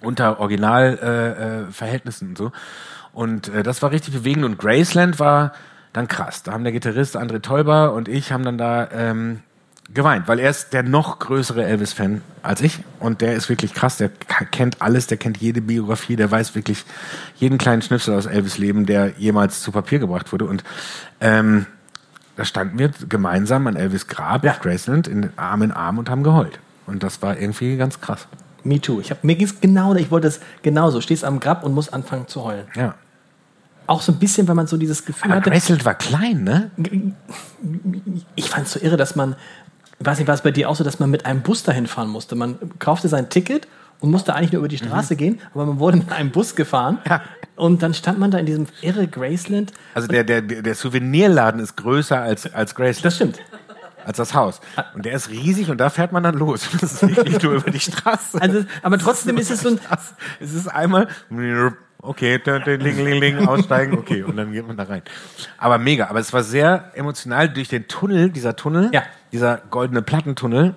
unter 0.01 0.39
Originalverhältnissen 0.39 1.69
äh, 1.69 1.73
Verhältnissen 1.73 2.29
und 2.31 2.39
so. 2.39 2.53
Und 3.13 3.49
äh, 3.49 3.63
das 3.63 3.81
war 3.83 3.91
richtig 3.91 4.13
bewegend. 4.13 4.45
Und 4.45 4.59
Graceland 4.59 5.19
war 5.19 5.53
dann 5.93 6.09
krass. 6.09 6.43
Da 6.43 6.53
haben 6.53 6.65
der 6.65 6.73
Gitarrist 6.73 7.17
André 7.17 7.41
Teuber 7.41 7.93
und 7.95 8.09
ich 8.09 8.33
haben 8.33 8.45
dann 8.45 8.59
da 8.59 8.89
ähm, 8.93 9.41
geweint, 9.93 10.27
weil 10.29 10.39
er 10.39 10.51
ist 10.51 10.73
der 10.73 10.83
noch 10.83 11.19
größere 11.19 11.65
Elvis-Fan 11.65 12.23
als 12.43 12.61
ich. 12.63 12.81
Und 13.01 13.21
der 13.21 13.35
ist 13.35 13.49
wirklich 13.49 13.75
krass. 13.75 13.97
Der 13.99 14.09
kennt 14.09 14.81
alles, 14.83 15.07
der 15.07 15.19
kennt 15.19 15.37
jede 15.39 15.61
Biografie, 15.61 16.17
der 16.17 16.31
weiß 16.31 16.55
wirklich 16.55 16.85
jeden 17.37 17.59
kleinen 17.59 17.83
Schnipsel 17.83 18.15
aus 18.15 18.27
Elvis 18.27 18.59
Leben, 18.59 18.87
der 18.87 19.13
jemals 19.19 19.61
zu 19.63 19.71
Papier 19.73 19.99
gebracht 19.99 20.33
wurde. 20.33 20.47
Und 20.47 20.65
ähm, 21.21 21.67
da 22.37 22.45
standen 22.45 22.79
wir 22.79 22.91
gemeinsam 23.09 23.67
an 23.67 23.77
Elvis 23.77 24.07
Grab 24.09 24.45
Ja. 24.45 24.53
auf 24.53 24.61
Graceland 24.61 25.07
in 25.07 25.31
Arm 25.37 25.63
in 25.63 25.71
Arm 25.71 25.99
und 25.99 26.11
haben 26.11 26.23
geheult. 26.23 26.59
Und 26.87 27.03
das 27.03 27.23
war 27.23 27.39
irgendwie 27.39 27.77
ganz 27.77 28.01
krass. 28.01 28.27
Me 28.65 28.81
too. 28.81 29.01
Ich 29.01 29.11
hab, 29.11 29.23
mir 29.23 29.37
ging's 29.37 29.61
genau, 29.61 29.95
ich 29.95 30.11
wollte 30.11 30.27
das 30.29 30.41
genauso. 30.63 31.01
Stehst 31.01 31.25
am 31.25 31.39
Grab 31.39 31.63
und 31.65 31.73
musst 31.75 31.93
anfangen 31.93 32.27
zu 32.27 32.43
heulen. 32.45 32.67
Ja. 32.75 32.95
Auch 33.87 34.01
so 34.01 34.13
ein 34.13 34.19
bisschen, 34.19 34.49
wenn 34.49 34.57
man 34.57 34.67
so 34.67 34.79
dieses 34.79 35.05
Gefühl 35.05 35.31
Aber 35.31 35.41
hatte. 35.41 35.51
Graceland 35.51 35.85
war 35.85 35.95
klein, 35.95 36.43
ne? 36.43 36.71
Ich 38.35 38.49
fand 38.49 38.67
es 38.67 38.73
so 38.73 38.81
irre, 38.81 38.97
dass 38.97 39.15
man, 39.15 39.37
ich 39.99 40.07
weiß 40.07 40.19
nicht, 40.19 40.29
war 40.29 40.35
es 40.35 40.43
bei 40.43 40.51
dir 40.51 40.69
auch 40.69 40.77
so, 40.77 40.85
dass 40.85 40.99
man 40.99 41.11
mit 41.11 41.27
einem 41.27 41.43
Bus 41.43 41.63
dahin 41.63 41.87
fahren 41.87 42.09
musste. 42.09 42.35
Man 42.35 42.59
kaufte 42.79 43.09
sein 43.09 43.29
Ticket 43.31 43.67
und 44.01 44.11
musste 44.11 44.35
eigentlich 44.35 44.53
nur 44.53 44.59
über 44.61 44.69
die 44.69 44.79
Straße 44.79 45.17
gehen, 45.17 45.41
aber 45.55 45.67
man 45.67 45.79
wurde 45.79 45.99
mit 45.99 46.13
einem 46.13 46.31
Bus 46.31 46.55
gefahren. 46.57 46.99
Ja. 47.09 47.23
Und 47.57 47.83
dann 47.83 47.95
stand 47.95 48.19
man 48.19 48.31
da 48.31 48.39
in 48.39 48.47
diesem 48.47 48.67
irre 48.83 49.07
Graceland. 49.07 49.73
Also 49.95 50.09
der, 50.09 50.25
der, 50.25 50.43
der 50.43 50.75
Souvenirladen 50.75 51.61
ist 51.61 51.77
größer 51.77 52.21
als, 52.21 52.53
als 52.53 52.75
Graceland, 52.75 53.05
Das 53.05 53.15
stimmt. 53.15 53.39
als 54.05 54.17
das 54.17 54.35
Haus. 54.35 54.61
Und 54.95 55.05
der 55.07 55.15
ist 55.15 55.31
riesig 55.31 55.71
und 55.71 55.79
da 55.79 55.89
fährt 55.91 56.11
man 56.13 56.23
dann 56.25 56.35
los. 56.35 56.69
Das 56.81 57.03
ist 57.03 57.17
wirklich 57.17 57.41
nur 57.43 57.55
über 57.55 57.71
die 57.71 57.81
Straße. 57.81 58.41
Also, 58.43 58.65
aber 58.83 58.99
trotzdem 58.99 59.39
ist 59.39 59.51
es 59.53 59.61
so 59.61 59.69
ein, 59.69 59.81
Es 60.41 60.53
ist 60.53 60.67
einmal, 60.67 61.07
okay, 62.05 62.41
ling, 62.45 62.97
ling, 63.05 63.21
ling, 63.21 63.47
aussteigen, 63.47 63.99
okay, 63.99 64.23
und 64.23 64.37
dann 64.37 64.53
geht 64.53 64.67
man 64.67 64.77
da 64.77 64.85
rein. 64.85 65.03
Aber 65.59 65.79
mega, 65.79 66.09
aber 66.09 66.21
es 66.21 66.33
war 66.33 66.43
sehr 66.43 66.91
emotional 66.95 67.49
durch 67.49 67.69
den 67.69 67.89
Tunnel, 67.89 68.31
dieser 68.31 68.57
Tunnel, 68.57 68.91
Ja. 68.93 69.03
dieser 69.33 69.59
goldene 69.71 70.03
Plattentunnel, 70.03 70.75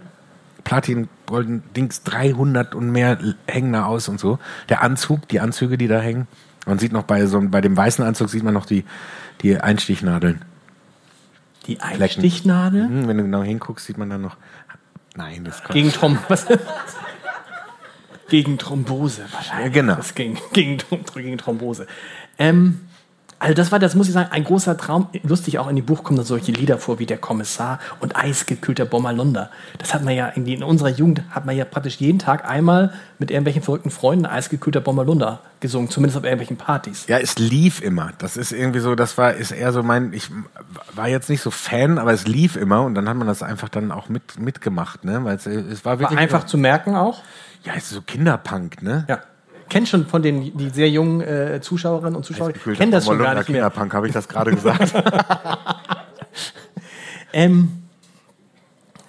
Platin, 0.64 1.08
golden 1.28 1.64
Dings, 1.76 2.04
300 2.04 2.76
und 2.76 2.92
mehr 2.92 3.18
hängen 3.48 3.74
da 3.74 3.86
aus 3.86 4.08
und 4.10 4.20
so. 4.20 4.40
Der 4.70 4.82
Anzug, 4.84 5.28
die 5.30 5.40
Anzüge, 5.40 5.78
die 5.78 5.88
da 5.88 6.00
hängen. 6.00 6.28
Man 6.66 6.78
sieht 6.80 6.92
noch 6.92 7.04
bei 7.04 7.26
so 7.28 7.40
bei 7.42 7.62
dem 7.62 7.78
weißen 7.78 8.04
Anzug 8.04 8.30
sieht 8.30 8.44
man 8.44 8.54
noch 8.54 8.66
die, 8.66 8.84
die 9.42 9.58
Einstichnadeln. 9.62 10.44
die 11.68 11.80
Einstichnadel 11.80 12.86
Hm, 12.88 13.08
wenn 13.08 13.18
du 13.18 13.24
genau 13.24 13.44
hinguckst, 13.44 13.86
sieht 13.86 13.98
man 13.98 14.10
dann 14.10 14.22
noch. 14.22 14.36
Nein, 15.16 15.46
das 15.46 15.64
kommt. 15.64 15.74
gegen 15.74 15.92
Throm 15.92 16.18
was? 16.28 16.46
gegen 18.30 18.58
Thrombose 18.58 19.24
wahrscheinlich. 19.32 19.76
Ja, 19.76 19.82
genau. 19.82 19.96
Das 19.96 20.16
gegen, 20.16 20.38
gegen, 20.54 20.80
gegen 21.14 21.38
Thrombose. 21.38 21.88
Ähm, 22.38 22.82
also 23.40 23.54
das 23.54 23.72
war, 23.72 23.78
das 23.78 23.94
muss 23.94 24.08
ich 24.08 24.14
sagen, 24.14 24.32
ein 24.32 24.44
großer 24.44 24.78
Traum. 24.78 25.10
Lustig, 25.22 25.60
auch 25.60 25.68
in 25.68 25.76
die 25.76 25.84
Buch 25.84 26.04
kommen 26.04 26.18
da 26.18 26.24
solche 26.24 26.52
Lieder 26.52 26.80
vor 26.80 26.98
wie 26.98 27.06
der 27.06 27.20
Kommissar 27.20 27.80
und 28.00 28.16
eisgekühlter 28.16 28.86
Bommerlunder. 28.86 29.52
Das 29.78 29.94
hat 29.94 30.04
man 30.04 30.16
ja 30.16 30.30
irgendwie 30.30 30.56
in 30.56 30.64
unserer 30.64 30.90
Jugend 30.90 31.22
hat 31.30 31.46
man 31.46 31.56
ja 31.56 31.64
praktisch 31.64 31.98
jeden 31.98 32.18
Tag 32.18 32.50
einmal 32.50 32.94
mit 33.20 33.30
irgendwelchen 33.30 33.62
verrückten 33.62 33.92
Freunden 33.92 34.26
eisgekühlter 34.26 34.82
Bommerlunder 34.82 35.42
gesungen, 35.60 35.90
zumindest 35.92 36.18
auf 36.18 36.24
irgendwelchen 36.24 36.58
Partys. 36.58 37.06
Ja, 37.08 37.20
es 37.20 37.38
lief 37.38 37.80
immer. 37.80 38.12
Das 38.18 38.38
ist 38.38 38.52
irgendwie 38.52 38.80
so, 38.80 38.96
das 38.96 39.20
war, 39.20 39.36
ist 39.36 39.52
eher 39.52 39.72
so 39.72 39.84
mein, 39.84 40.14
ich 40.14 40.32
war 40.96 41.08
jetzt 41.08 41.30
nicht 41.30 41.42
so 41.42 41.52
Fan, 41.52 42.00
aber 42.00 42.14
es 42.14 42.26
lief 42.26 42.56
immer 42.56 42.82
und 42.84 42.96
dann 42.96 43.08
hat 43.08 43.18
man 43.18 43.28
das 43.28 43.44
einfach 43.44 43.70
dann 43.70 43.92
auch 43.92 44.10
mit, 44.10 44.40
mitgemacht, 44.40 45.06
ne? 45.06 45.24
Weil 45.24 45.36
es, 45.36 45.46
es 45.46 45.86
war 45.86 45.94
War 45.94 46.00
wirklich. 46.00 46.20
einfach 46.20 46.48
zu 46.48 46.58
merken 46.58 46.96
auch. 46.96 47.22
Ja, 47.64 47.74
es 47.76 47.86
ist 47.86 47.90
so 47.92 48.02
Kinderpunk, 48.02 48.82
ne? 48.82 49.06
Ja. 49.08 49.20
Kennt 49.70 49.90
schon 49.90 50.08
von 50.08 50.22
den 50.22 50.58
die 50.58 50.70
sehr 50.70 50.90
jungen 50.90 51.22
äh, 51.22 51.60
Zuschauerinnen 51.62 52.16
und 52.16 52.24
Zuschauer, 52.24 52.54
kennen 52.54 52.92
das 52.92 53.06
schon 53.06 53.18
gar 53.18 53.36
nicht 53.36 53.50
mehr. 53.50 53.64
Kinderpunk, 53.64 53.94
habe 53.94 54.08
ich 54.08 54.14
das 54.14 54.28
gerade 54.28 54.52
gesagt. 54.52 54.94
Ähm, 57.34 57.84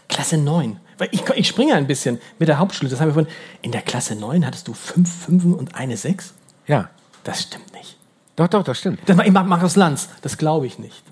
Klasse 0.09 0.39
9. 0.39 0.79
Weil 0.99 1.09
ich, 1.13 1.23
ich 1.31 1.49
springe 1.49 1.75
ein 1.75 1.87
bisschen 1.87 2.21
mit 2.39 2.49
der 2.49 2.59
Hauptschule. 2.59 2.91
Das 2.91 3.01
haben 3.01 3.09
wir 3.09 3.15
von. 3.15 3.27
In 3.63 3.73
der 3.73 3.83
Klasse 3.83 4.17
9 4.17 4.45
hattest 4.45 4.69
du 4.69 4.75
fünf 4.75 5.25
Fünfen 5.25 5.55
und 5.55 5.75
eine 5.75 5.97
Sechs? 5.97 6.35
ja. 6.67 6.91
Das 7.25 7.43
stimmt 7.43 7.75
nicht. 7.75 7.99
Doch, 8.37 8.49
doch, 8.49 8.63
das 8.63 8.79
stimmt. 8.79 9.01
Das 9.05 9.17
war 9.19 9.25
immer 9.27 9.43
Markus 9.43 9.77
Lanz. 9.77 10.09
Das 10.23 10.39
glaube 10.39 10.67
ich 10.69 10.79
nicht. 10.79 11.03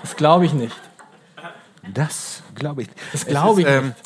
Das 0.00 0.16
glaube 0.16 0.46
ich 0.46 0.52
nicht. 0.52 0.74
Das 1.94 2.42
glaube 2.54 2.82
ich. 2.82 2.88
Das 3.12 3.26
glaube 3.26 3.60
ich 3.60 3.66
ähm, 3.68 3.88
nicht. 3.88 3.96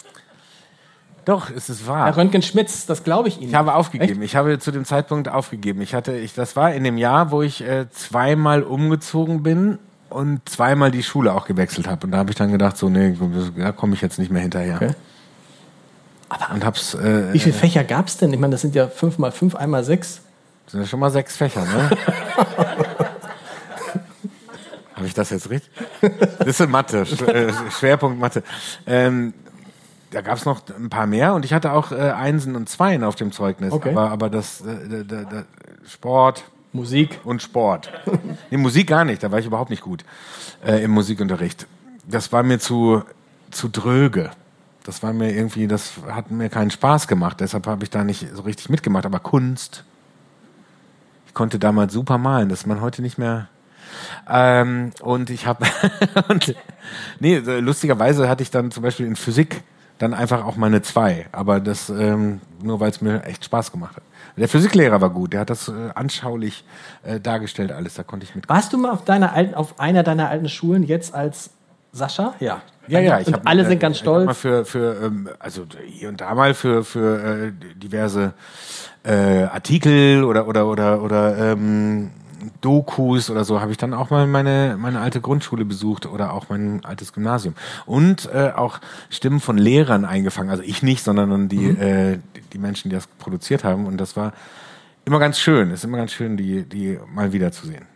Doch, 1.27 1.51
es 1.51 1.69
ist 1.69 1.89
wahr. 1.89 2.07
Herr 2.07 2.17
Röntgen-Schmitz, 2.17 2.87
das 2.87 3.03
glaube 3.03 3.27
ich 3.27 3.39
Ihnen. 3.41 3.49
Ich 3.49 3.55
habe 3.57 3.75
aufgegeben. 3.75 4.23
Ich 4.23 4.37
habe 4.37 4.61
zu 4.61 4.71
dem 4.71 4.85
Zeitpunkt 4.85 5.29
aufgegeben. 5.29 5.81
Ich 5.83 5.93
hatte, 5.93 6.17
ich, 6.17 6.35
das 6.35 6.55
war 6.55 6.73
in 6.73 6.85
dem 6.85 6.97
Jahr, 6.97 7.33
wo 7.33 7.43
ich 7.43 7.63
äh, 7.63 7.91
zweimal 7.91 8.63
umgezogen 8.63 9.43
bin 9.43 9.81
und 10.09 10.49
zweimal 10.49 10.93
die 10.93 11.03
Schule 11.03 11.35
auch 11.35 11.45
gewechselt 11.47 11.89
habe. 11.89 12.07
Und 12.07 12.13
da 12.13 12.19
habe 12.19 12.31
ich 12.31 12.37
dann 12.37 12.53
gedacht, 12.53 12.77
so, 12.77 12.89
nee, 12.89 13.17
da 13.57 13.73
komme 13.73 13.95
ich 13.95 14.03
jetzt 14.03 14.21
nicht 14.21 14.31
mehr 14.31 14.43
hinterher. 14.43 14.77
Okay. 14.77 14.91
Aber 16.29 16.55
und 16.55 16.65
hab's, 16.65 16.95
äh, 16.95 17.33
Wie 17.33 17.41
viele 17.41 17.57
Fächer 17.57 17.83
gab 17.83 18.07
es 18.07 18.19
denn? 18.19 18.33
Ich 18.33 18.39
meine, 18.39 18.53
das 18.53 18.61
sind 18.61 18.77
ja 18.77 18.87
fünf 18.87 19.19
mal 19.19 19.33
fünf, 19.33 19.57
einmal 19.57 19.83
sechs. 19.83 20.21
Das 20.67 20.73
sind 20.73 20.83
ja 20.83 20.87
schon 20.87 21.01
mal 21.01 21.11
sechs 21.11 21.37
Fächer, 21.37 21.65
ne? 21.65 21.91
Habe 24.95 25.07
ich 25.07 25.15
das 25.15 25.31
jetzt 25.31 25.51
richtig? 25.51 25.71
Das 26.39 26.61
ist 26.61 26.71
Mathe, 26.71 27.01
äh, 27.01 27.53
Schwerpunkt 27.71 28.19
Mathe. 28.19 28.43
Ähm, 28.87 29.35
da 30.11 30.21
gab 30.21 30.37
es 30.39 30.45
noch 30.45 30.63
ein 30.69 30.89
paar 30.89 31.07
mehr 31.07 31.35
und 31.35 31.45
ich 31.45 31.53
hatte 31.53 31.73
auch 31.73 31.93
äh, 31.93 31.97
Einsen 32.11 32.57
und 32.57 32.69
Zweien 32.69 33.05
auf 33.05 33.17
dem 33.17 33.33
Zeugnis. 33.33 33.73
Okay. 33.73 33.91
Aber, 33.91 34.11
aber 34.11 34.31
das 34.31 34.61
äh, 34.61 35.05
da, 35.05 35.25
da, 35.25 35.45
Sport 35.87 36.45
Musik 36.73 37.21
und 37.25 37.43
Sport. 37.43 37.91
nee, 38.51 38.57
Musik 38.57 38.89
gar 38.89 39.05
nicht, 39.05 39.23
da 39.23 39.33
war 39.33 39.39
ich 39.39 39.47
überhaupt 39.47 39.71
nicht 39.71 39.83
gut 39.83 40.05
äh, 40.65 40.83
im 40.83 40.93
Musikunterricht. 40.93 41.67
Das 42.07 42.33
war 42.33 42.43
mir 42.43 42.59
zu, 42.59 43.03
zu 43.51 43.69
dröge. 43.69 44.31
Das 44.85 45.03
war 45.03 45.13
mir 45.13 45.33
irgendwie, 45.33 45.67
das 45.67 45.95
hat 46.09 46.31
mir 46.31 46.49
keinen 46.49 46.71
Spaß 46.71 47.09
gemacht. 47.09 47.41
Deshalb 47.41 47.67
habe 47.67 47.83
ich 47.83 47.91
da 47.91 48.05
nicht 48.05 48.29
so 48.33 48.43
richtig 48.43 48.69
mitgemacht. 48.69 49.05
Aber 49.05 49.19
Kunst, 49.19 49.83
ich 51.27 51.35
konnte 51.35 51.59
damals 51.59 51.93
super 51.93 52.19
malen. 52.19 52.49
Das 52.49 52.61
ist 52.61 52.67
man 52.67 52.81
heute 52.81 53.03
nicht 53.03 53.19
mehr. 53.19 53.49
Ähm, 54.29 54.93
und 55.01 55.31
ich 55.31 55.47
habe, 55.47 55.67
nee, 57.21 57.39
lustigerweise 57.39 58.29
hatte 58.29 58.45
ich 58.45 58.51
dann 58.53 58.71
zum 58.71 58.85
Beispiel 58.85 59.07
in 59.07 59.17
Physik 59.17 59.65
dann 59.99 60.15
einfach 60.15 60.45
auch 60.45 60.57
meine 60.57 60.83
zwei. 60.83 61.27
Aber 61.33 61.61
das 61.61 61.89
ähm, 61.91 62.41
nur, 62.63 62.81
weil 62.81 62.91
es 62.91 63.01
mir 63.01 63.25
echt 63.25 63.45
Spaß 63.45 63.73
gemacht 63.73 63.97
hat. 63.97 64.03
Der 64.37 64.49
Physiklehrer 64.49 65.01
war 65.01 65.11
gut, 65.11 65.33
der 65.33 65.41
hat 65.41 65.51
das 65.51 65.69
äh, 65.69 65.73
anschaulich 65.95 66.65
äh, 67.05 67.21
dargestellt 67.21 67.73
alles, 67.73 67.95
da 67.95 68.03
konnte 68.03 68.25
ich 68.25 68.35
mit. 68.35 68.49
Warst 68.49 68.73
du 68.73 68.79
mal 68.79 68.91
auf, 68.91 69.05
deiner 69.05 69.33
alten, 69.33 69.55
auf 69.55 69.81
einer 69.81 70.03
deiner 70.03 70.29
alten 70.29 70.49
Schulen 70.49 70.83
jetzt 70.83 71.15
als 71.15 71.51
Sascha? 71.93 72.35
Ja. 72.41 72.61
Ja, 72.89 73.01
ja. 73.01 73.21
Ich 73.21 73.27
und 73.27 73.47
alle 73.47 73.65
sind 73.65 73.81
ganz 73.81 73.99
stolz. 73.99 74.27
Mal 74.27 74.35
für, 74.35 74.65
für 74.65 75.03
ähm, 75.03 75.29
also 75.39 75.65
hier 75.87 76.09
und 76.09 76.21
da 76.21 76.35
mal 76.35 76.55
für, 76.55 76.85
für 76.85 77.47
äh, 77.47 77.53
diverse 77.75 78.35
äh, 79.03 79.45
Artikel 79.45 80.23
oder, 80.23 80.47
oder, 80.47 80.67
oder, 80.67 81.03
oder 81.03 81.53
ähm, 81.53 82.11
Dokus 82.61 83.31
oder 83.31 83.45
so 83.45 83.61
habe 83.61 83.73
ich 83.73 83.79
dann 83.79 83.95
auch 83.95 84.11
mal 84.11 84.27
meine, 84.27 84.77
meine 84.79 85.01
alte 85.01 85.21
Grundschule 85.21 85.65
besucht 85.65 86.07
oder 86.07 86.33
auch 86.33 86.49
mein 86.49 86.85
altes 86.85 87.13
Gymnasium. 87.13 87.55
Und 87.85 88.29
äh, 88.33 88.53
auch 88.55 88.81
Stimmen 89.11 89.41
von 89.41 89.59
Lehrern 89.59 90.05
eingefangen. 90.05 90.51
Also 90.51 90.63
ich 90.63 90.83
nicht, 90.83 91.03
sondern 91.03 91.49
die, 91.49 91.59
mhm. 91.59 91.81
äh, 91.81 92.19
die 92.53 92.59
Menschen, 92.59 92.91
die 92.91 92.97
das 92.97 93.07
produziert 93.07 93.65
haben. 93.65 93.87
Und 93.87 93.99
das 93.99 94.17
war 94.17 94.33
immer 95.05 95.19
ganz 95.19 95.39
schön. 95.39 95.71
Es 95.71 95.81
ist 95.81 95.85
immer 95.85 95.99
ganz 95.99 96.13
schön, 96.13 96.37
die, 96.37 96.65
die 96.65 96.99
mal 97.13 97.33
wiederzusehen. 97.33 97.87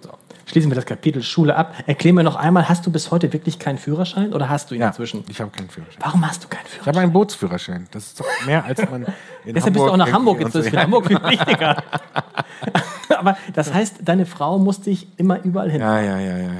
So. 0.00 0.10
Schließen 0.46 0.70
wir 0.70 0.74
das 0.74 0.86
Kapitel 0.86 1.22
Schule 1.22 1.56
ab. 1.56 1.74
Erklär 1.86 2.12
mir 2.12 2.22
noch 2.22 2.36
einmal, 2.36 2.68
hast 2.68 2.86
du 2.86 2.90
bis 2.92 3.10
heute 3.10 3.32
wirklich 3.32 3.58
keinen 3.58 3.78
Führerschein 3.78 4.32
oder 4.32 4.48
hast 4.48 4.70
du 4.70 4.74
ihn 4.74 4.82
ja, 4.82 4.88
inzwischen? 4.88 5.24
Ich 5.28 5.40
habe 5.40 5.50
keinen 5.50 5.70
Führerschein. 5.70 6.02
Warum 6.02 6.26
hast 6.26 6.44
du 6.44 6.48
keinen 6.48 6.66
Führerschein? 6.66 6.82
Ich 6.82 6.88
habe 6.88 7.00
einen 7.00 7.12
Bootsführerschein. 7.12 7.88
Das 7.90 8.06
ist 8.06 8.20
doch 8.20 8.26
mehr 8.46 8.64
als 8.64 8.78
man 8.90 9.06
in 9.44 9.54
Deshalb 9.54 9.64
Hamburg 9.64 9.72
bist 9.72 9.76
du 9.76 9.90
auch 9.90 9.96
nach 9.96 10.12
Hamburg 10.12 10.40
jetzt. 10.40 10.54
Das 10.54 10.64
ist 10.64 10.70
für 10.70 10.82
Hamburg 10.82 11.06
viel 11.06 11.22
wichtiger. 11.22 11.82
Aber 13.20 13.36
das 13.54 13.72
heißt, 13.72 13.96
deine 14.02 14.26
Frau 14.26 14.58
muss 14.58 14.80
dich 14.80 15.06
immer 15.16 15.42
überall 15.44 15.70
hin. 15.70 15.80
Ja, 15.80 16.00
ja, 16.00 16.18
ja, 16.18 16.36
ja. 16.38 16.44
ja. 16.44 16.50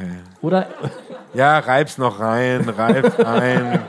Oder? 0.42 0.66
Ja, 1.34 1.58
reib's 1.58 1.98
noch 1.98 2.20
rein, 2.20 2.68
reib's 2.68 3.18
rein. 3.18 3.80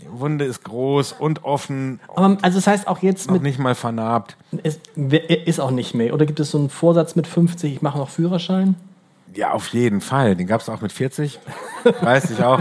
Die 0.00 0.20
Wunde 0.20 0.44
ist 0.44 0.64
groß 0.64 1.12
und 1.12 1.44
offen. 1.44 2.00
Aber 2.14 2.36
also 2.42 2.58
das 2.58 2.66
heißt 2.66 2.88
auch 2.88 2.98
jetzt 2.98 3.28
noch 3.28 3.34
mit 3.34 3.42
nicht 3.42 3.58
mal 3.58 3.74
vernarbt. 3.74 4.36
Ist, 4.62 4.80
ist 4.96 5.60
auch 5.60 5.70
nicht 5.70 5.94
mehr. 5.94 6.12
Oder 6.14 6.26
gibt 6.26 6.40
es 6.40 6.50
so 6.50 6.58
einen 6.58 6.68
Vorsatz 6.68 7.16
mit 7.16 7.26
50, 7.26 7.74
ich 7.74 7.82
mache 7.82 7.98
noch 7.98 8.08
Führerschein? 8.10 8.74
Ja, 9.34 9.52
auf 9.52 9.68
jeden 9.68 10.00
Fall. 10.00 10.36
Den 10.36 10.46
gab 10.46 10.60
es 10.60 10.68
auch 10.68 10.80
mit 10.80 10.92
40. 10.92 11.38
Weiß 12.00 12.30
ich 12.30 12.42
auch. 12.42 12.60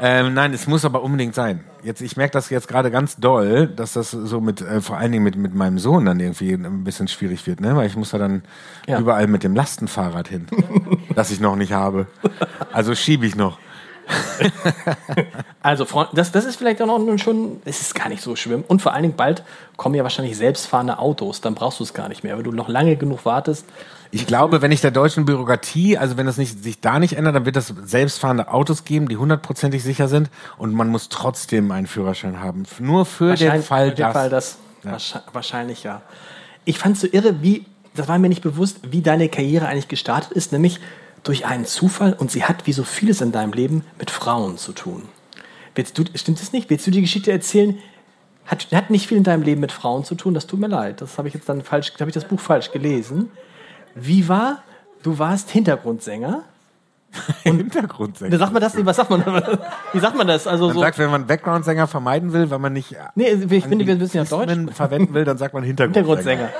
Ähm, 0.00 0.34
nein, 0.34 0.52
es 0.52 0.66
muss 0.66 0.84
aber 0.84 1.02
unbedingt 1.02 1.34
sein. 1.34 1.64
Jetzt, 1.82 2.00
ich 2.00 2.16
merke 2.16 2.32
das 2.32 2.50
jetzt 2.50 2.68
gerade 2.68 2.90
ganz 2.90 3.16
doll, 3.16 3.66
dass 3.66 3.94
das 3.94 4.10
so 4.10 4.40
mit, 4.40 4.60
äh, 4.60 4.80
vor 4.80 4.96
allen 4.96 5.12
Dingen 5.12 5.24
mit, 5.24 5.36
mit 5.36 5.54
meinem 5.54 5.78
Sohn 5.78 6.04
dann 6.04 6.20
irgendwie 6.20 6.52
ein 6.52 6.84
bisschen 6.84 7.08
schwierig 7.08 7.46
wird, 7.46 7.60
ne? 7.60 7.74
Weil 7.76 7.86
ich 7.86 7.96
muss 7.96 8.12
ja 8.12 8.18
dann 8.18 8.42
ja. 8.86 8.98
überall 8.98 9.26
mit 9.26 9.42
dem 9.42 9.54
Lastenfahrrad 9.54 10.28
hin, 10.28 10.46
das 11.14 11.30
ich 11.30 11.40
noch 11.40 11.56
nicht 11.56 11.72
habe. 11.72 12.06
Also 12.72 12.94
schiebe 12.94 13.26
ich 13.26 13.34
noch. 13.34 13.58
also, 15.62 15.84
das, 16.14 16.32
das 16.32 16.44
ist 16.44 16.56
vielleicht 16.56 16.80
auch 16.80 16.86
noch 16.86 17.18
schon, 17.18 17.60
es 17.64 17.80
ist 17.80 17.94
gar 17.94 18.08
nicht 18.08 18.22
so 18.22 18.36
schlimm. 18.36 18.64
Und 18.66 18.80
vor 18.80 18.94
allen 18.94 19.02
Dingen 19.02 19.16
bald 19.16 19.42
kommen 19.76 19.94
ja 19.94 20.02
wahrscheinlich 20.02 20.36
selbstfahrende 20.36 20.98
Autos, 20.98 21.40
dann 21.40 21.54
brauchst 21.54 21.80
du 21.80 21.84
es 21.84 21.92
gar 21.92 22.08
nicht 22.08 22.24
mehr. 22.24 22.36
Wenn 22.36 22.44
du 22.44 22.52
noch 22.52 22.68
lange 22.68 22.96
genug 22.96 23.24
wartest, 23.24 23.66
ich 24.10 24.26
glaube, 24.26 24.62
wenn 24.62 24.72
ich 24.72 24.80
der 24.80 24.90
deutschen 24.90 25.24
Bürokratie, 25.24 25.98
also 25.98 26.16
wenn 26.16 26.26
das 26.26 26.38
nicht, 26.38 26.62
sich 26.62 26.80
da 26.80 26.98
nicht 26.98 27.14
ändert, 27.14 27.34
dann 27.34 27.46
wird 27.46 27.56
es 27.56 27.72
selbstfahrende 27.84 28.48
Autos 28.48 28.84
geben, 28.84 29.08
die 29.08 29.16
hundertprozentig 29.16 29.82
sicher 29.82 30.08
sind 30.08 30.30
und 30.56 30.72
man 30.72 30.88
muss 30.88 31.08
trotzdem 31.08 31.70
einen 31.70 31.86
Führerschein 31.86 32.40
haben. 32.40 32.64
Nur 32.78 33.04
für 33.04 33.34
den 33.34 33.62
Fall, 33.62 33.94
das. 33.94 34.12
Fall 34.12 34.30
das. 34.30 34.58
Ja. 34.84 35.22
Wahrscheinlich 35.32 35.82
ja. 35.82 36.02
Ich 36.64 36.78
fand 36.78 36.96
es 36.96 37.02
so 37.02 37.08
irre, 37.10 37.42
wie, 37.42 37.66
das 37.94 38.08
war 38.08 38.18
mir 38.18 38.28
nicht 38.28 38.42
bewusst, 38.42 38.80
wie 38.90 39.02
deine 39.02 39.28
Karriere 39.28 39.66
eigentlich 39.66 39.88
gestartet 39.88 40.32
ist, 40.32 40.52
nämlich 40.52 40.80
durch 41.22 41.44
einen 41.44 41.66
Zufall 41.66 42.14
und 42.14 42.30
sie 42.30 42.44
hat 42.44 42.66
wie 42.66 42.72
so 42.72 42.84
vieles 42.84 43.20
in 43.20 43.32
deinem 43.32 43.52
Leben 43.52 43.84
mit 43.98 44.10
Frauen 44.10 44.56
zu 44.56 44.72
tun. 44.72 45.02
Willst 45.74 45.98
du, 45.98 46.04
stimmt 46.14 46.40
das 46.40 46.52
nicht? 46.52 46.70
Willst 46.70 46.86
du 46.86 46.90
die 46.90 47.02
Geschichte 47.02 47.30
erzählen? 47.30 47.78
Hat, 48.46 48.68
hat 48.72 48.88
nicht 48.88 49.06
viel 49.06 49.18
in 49.18 49.24
deinem 49.24 49.42
Leben 49.42 49.60
mit 49.60 49.72
Frauen 49.72 50.04
zu 50.04 50.14
tun, 50.14 50.32
das 50.32 50.46
tut 50.46 50.58
mir 50.58 50.68
leid. 50.68 51.02
Das 51.02 51.18
habe 51.18 51.28
ich 51.28 51.34
jetzt 51.34 51.48
dann 51.48 51.62
falsch, 51.62 51.92
habe 52.00 52.08
ich 52.08 52.14
das 52.14 52.24
Buch 52.24 52.40
falsch 52.40 52.72
gelesen. 52.72 53.30
Wie 53.94 54.28
war, 54.28 54.62
du 55.02 55.18
warst 55.18 55.50
Hintergrundsänger. 55.50 56.42
Hintergrundsänger. 57.42 58.38
Sagt 58.38 58.52
man 58.52 58.62
das? 58.62 58.84
Was 58.84 58.96
sagt 58.96 59.10
man? 59.10 59.24
Wie 59.92 59.98
sagt 59.98 60.16
man 60.16 60.26
das? 60.26 60.46
Also 60.46 60.66
man 60.66 60.74
so 60.74 60.80
sagt, 60.80 60.98
wenn 60.98 61.10
man 61.10 61.26
Background-Sänger 61.26 61.86
vermeiden 61.86 62.32
will, 62.32 62.50
weil 62.50 62.58
man 62.58 62.72
nicht. 62.72 62.94
Nee, 63.14 63.30
ich 63.30 63.64
finde, 63.64 63.86
wir 63.86 63.96
müssen 63.96 64.16
ja 64.16 64.24
Deutsch 64.24 64.54
verwenden 64.72 65.14
will, 65.14 65.24
dann 65.24 65.38
sagt 65.38 65.54
man 65.54 65.62
Hintergrundsänger. 65.62 66.48
Hintergrundsänger. 66.48 66.50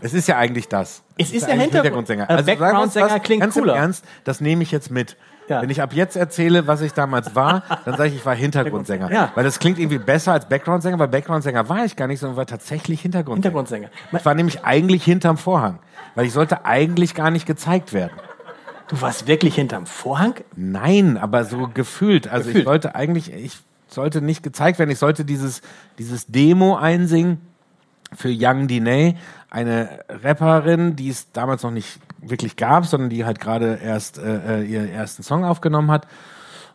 Es 0.00 0.14
ist 0.14 0.28
ja 0.28 0.36
eigentlich 0.36 0.68
das. 0.68 1.02
Es, 1.16 1.28
es 1.28 1.32
ist, 1.32 1.42
ist 1.42 1.48
ja 1.48 1.54
Hintergrund 1.54 1.72
Hintergrundsänger. 1.72 2.30
Also 2.30 2.44
Background-Sänger 2.44 3.20
klingt 3.20 3.40
ganz 3.40 3.54
cooler. 3.54 3.74
Im 3.74 3.80
Ernst, 3.80 4.04
das 4.24 4.40
nehme 4.40 4.62
ich 4.62 4.70
jetzt 4.70 4.90
mit. 4.90 5.16
Ja. 5.48 5.62
Wenn 5.62 5.70
ich 5.70 5.82
ab 5.82 5.92
jetzt 5.92 6.16
erzähle, 6.16 6.66
was 6.66 6.80
ich 6.80 6.92
damals 6.92 7.34
war, 7.34 7.62
dann 7.84 7.96
sage 7.96 8.10
ich, 8.10 8.16
ich 8.16 8.26
war 8.26 8.34
Hintergrundsänger. 8.34 9.10
Ja. 9.10 9.32
Weil 9.34 9.44
das 9.44 9.58
klingt 9.58 9.78
irgendwie 9.78 9.98
besser 9.98 10.32
als 10.32 10.48
Background-Sänger, 10.48 10.98
weil 10.98 11.08
Background-Sänger 11.08 11.68
war 11.68 11.84
ich 11.84 11.96
gar 11.96 12.06
nicht, 12.06 12.20
sondern 12.20 12.36
war 12.36 12.46
tatsächlich 12.46 13.00
Hintergrundsänger. 13.00 13.42
Hintergrundsänger. 13.42 13.88
Ich 14.12 14.24
war 14.24 14.34
nämlich 14.34 14.64
eigentlich 14.64 15.04
hinterm 15.04 15.36
Vorhang, 15.36 15.78
weil 16.14 16.26
ich 16.26 16.32
sollte 16.32 16.64
eigentlich 16.64 17.14
gar 17.14 17.30
nicht 17.30 17.46
gezeigt 17.46 17.92
werden. 17.92 18.12
Du 18.88 19.00
warst 19.00 19.26
wirklich 19.26 19.54
hinterm 19.54 19.86
Vorhang? 19.86 20.34
Nein, 20.56 21.18
aber 21.18 21.44
so 21.44 21.68
gefühlt. 21.72 22.28
Also 22.28 22.46
gefühlt. 22.46 22.62
ich 22.62 22.66
wollte 22.66 22.94
eigentlich, 22.94 23.32
ich 23.32 23.58
sollte 23.88 24.22
nicht 24.22 24.42
gezeigt 24.42 24.78
werden. 24.78 24.90
Ich 24.90 24.98
sollte 24.98 25.24
dieses, 25.24 25.62
dieses 25.98 26.26
Demo 26.26 26.76
einsingen 26.76 27.40
für 28.14 28.30
Young 28.30 28.68
Diney, 28.68 29.16
eine 29.50 30.00
Rapperin, 30.08 30.96
die 30.96 31.10
es 31.10 31.32
damals 31.32 31.62
noch 31.62 31.70
nicht 31.70 31.98
wirklich 32.20 32.56
gab, 32.56 32.86
sondern 32.86 33.10
die 33.10 33.24
halt 33.24 33.40
gerade 33.40 33.78
erst 33.82 34.18
äh, 34.18 34.60
äh, 34.60 34.64
ihren 34.64 34.88
ersten 34.88 35.22
Song 35.22 35.44
aufgenommen 35.44 35.90
hat. 35.90 36.06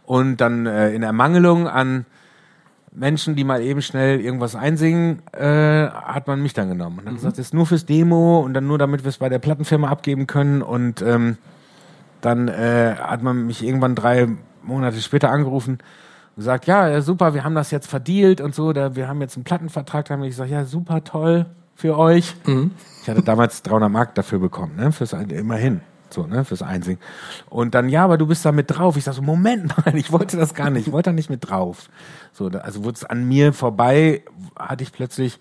Und 0.05 0.37
dann 0.37 0.65
äh, 0.65 0.91
in 0.91 1.03
Ermangelung 1.03 1.67
an 1.67 2.05
Menschen, 2.91 3.35
die 3.35 3.43
mal 3.43 3.61
eben 3.61 3.81
schnell 3.81 4.19
irgendwas 4.19 4.55
einsingen, 4.55 5.21
äh, 5.31 5.87
hat 5.87 6.27
man 6.27 6.41
mich 6.41 6.53
dann 6.53 6.69
genommen 6.69 6.99
und 6.99 7.05
hat 7.05 7.13
mhm. 7.13 7.17
gesagt, 7.17 7.37
das 7.37 7.47
ist 7.47 7.53
nur 7.53 7.65
fürs 7.65 7.85
Demo 7.85 8.39
und 8.41 8.53
dann 8.53 8.67
nur 8.67 8.77
damit 8.77 9.03
wir 9.03 9.09
es 9.09 9.17
bei 9.17 9.29
der 9.29 9.39
Plattenfirma 9.39 9.89
abgeben 9.89 10.27
können. 10.27 10.61
Und 10.61 11.01
ähm, 11.01 11.37
dann 12.21 12.47
äh, 12.47 12.95
hat 12.99 13.23
man 13.23 13.47
mich 13.47 13.63
irgendwann 13.63 13.95
drei 13.95 14.27
Monate 14.61 15.01
später 15.01 15.31
angerufen 15.31 15.73
und 15.73 16.35
gesagt, 16.35 16.67
ja, 16.67 17.01
super, 17.01 17.33
wir 17.33 17.43
haben 17.43 17.55
das 17.55 17.71
jetzt 17.71 17.87
verdealt 17.87 18.41
und 18.41 18.55
so, 18.55 18.73
da, 18.73 18.95
wir 18.95 19.07
haben 19.07 19.21
jetzt 19.21 19.35
einen 19.35 19.43
Plattenvertrag, 19.43 20.05
da 20.05 20.13
haben 20.13 20.21
wir 20.21 20.29
gesagt, 20.29 20.49
ja, 20.49 20.65
super 20.65 21.03
toll, 21.03 21.47
für 21.75 21.97
euch. 21.97 22.35
Mhm. 22.45 22.71
Ich 23.01 23.09
hatte 23.09 23.21
damals 23.21 23.61
300 23.63 23.91
Mark 23.91 24.15
dafür 24.15 24.39
bekommen, 24.39 24.75
ne? 24.75 24.91
Fürs, 24.91 25.13
immerhin. 25.13 25.81
So, 26.13 26.27
ne, 26.27 26.45
fürs 26.45 26.61
Einsingen. 26.61 27.01
Und 27.49 27.73
dann, 27.73 27.89
ja, 27.89 28.03
aber 28.03 28.19
du 28.19 28.27
bist 28.27 28.45
da 28.45 28.51
mit 28.51 28.69
drauf. 28.69 28.97
Ich 28.97 29.03
sag 29.03 29.15
so, 29.15 29.23
Moment 29.23 29.75
mal, 29.75 29.95
ich 29.95 30.11
wollte 30.11 30.37
das 30.37 30.53
gar 30.53 30.69
nicht, 30.69 30.87
ich 30.87 30.93
wollte 30.93 31.09
da 31.09 31.13
nicht 31.13 31.29
mit 31.29 31.49
drauf. 31.49 31.89
So, 32.33 32.47
also 32.47 32.83
wurde 32.83 32.97
es 32.97 33.03
an 33.03 33.27
mir 33.27 33.51
vorbei, 33.51 34.23
hatte 34.55 34.83
ich 34.83 34.91
plötzlich 34.91 35.39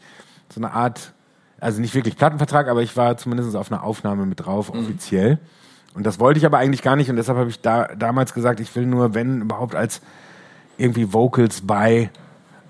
so 0.48 0.60
eine 0.60 0.72
Art, 0.72 1.12
also 1.60 1.80
nicht 1.80 1.94
wirklich 1.94 2.16
Plattenvertrag, 2.16 2.68
aber 2.68 2.82
ich 2.82 2.96
war 2.96 3.18
zumindest 3.18 3.54
auf 3.54 3.70
einer 3.70 3.82
Aufnahme 3.82 4.24
mit 4.24 4.44
drauf, 4.44 4.72
mhm. 4.72 4.80
offiziell. 4.80 5.38
Und 5.94 6.06
das 6.06 6.18
wollte 6.18 6.38
ich 6.38 6.46
aber 6.46 6.56
eigentlich 6.56 6.82
gar 6.82 6.96
nicht 6.96 7.10
und 7.10 7.16
deshalb 7.16 7.36
habe 7.36 7.50
ich 7.50 7.60
da 7.60 7.88
damals 7.88 8.32
gesagt, 8.32 8.58
ich 8.60 8.74
will 8.74 8.86
nur, 8.86 9.14
wenn 9.14 9.42
überhaupt, 9.42 9.74
als 9.74 10.00
irgendwie 10.78 11.12
Vocals 11.12 11.60
bei 11.66 12.10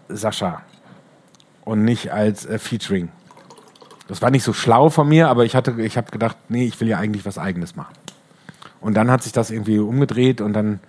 Sascha 0.08 0.62
und 1.64 1.84
nicht 1.84 2.12
als 2.12 2.44
äh, 2.46 2.58
Featuring. 2.58 3.10
Das 4.12 4.20
war 4.20 4.30
nicht 4.30 4.44
so 4.44 4.52
schlau 4.52 4.90
von 4.90 5.08
mir, 5.08 5.30
aber 5.30 5.46
ich 5.46 5.54
hatte, 5.56 5.74
ich 5.80 5.96
habe 5.96 6.10
gedacht, 6.10 6.36
nee, 6.50 6.66
ich 6.66 6.78
will 6.82 6.86
ja 6.86 6.98
eigentlich 6.98 7.24
was 7.24 7.38
Eigenes 7.38 7.76
machen. 7.76 7.94
Und 8.82 8.92
dann 8.92 9.10
hat 9.10 9.22
sich 9.22 9.32
das 9.32 9.50
irgendwie 9.50 9.78
umgedreht 9.78 10.42
und 10.42 10.52
dann, 10.52 10.80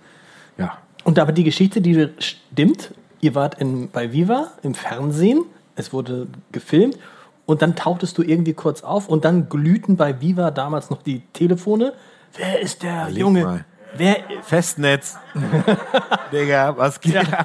ja. 0.58 0.76
Und 1.04 1.18
aber 1.18 1.32
die 1.32 1.42
Geschichte, 1.42 1.80
die 1.80 2.10
stimmt, 2.18 2.92
ihr 3.22 3.34
wart 3.34 3.58
in, 3.62 3.88
bei 3.88 4.12
Viva 4.12 4.48
im 4.62 4.74
Fernsehen, 4.74 5.40
es 5.74 5.90
wurde 5.94 6.26
gefilmt 6.52 6.98
und 7.46 7.62
dann 7.62 7.76
tauchtest 7.76 8.18
du 8.18 8.22
irgendwie 8.22 8.52
kurz 8.52 8.82
auf 8.82 9.08
und 9.08 9.24
dann 9.24 9.48
glühten 9.48 9.96
bei 9.96 10.20
Viva 10.20 10.50
damals 10.50 10.90
noch 10.90 11.02
die 11.02 11.22
Telefone. 11.32 11.94
Wer 12.36 12.60
ist 12.60 12.82
der 12.82 13.08
Leg 13.08 13.20
Junge? 13.20 13.42
mal. 13.42 13.64
Wer, 13.96 14.16
Festnetz. 14.42 15.16
Digga, 16.32 16.76
was 16.76 17.00
geht 17.00 17.14
ja, 17.14 17.44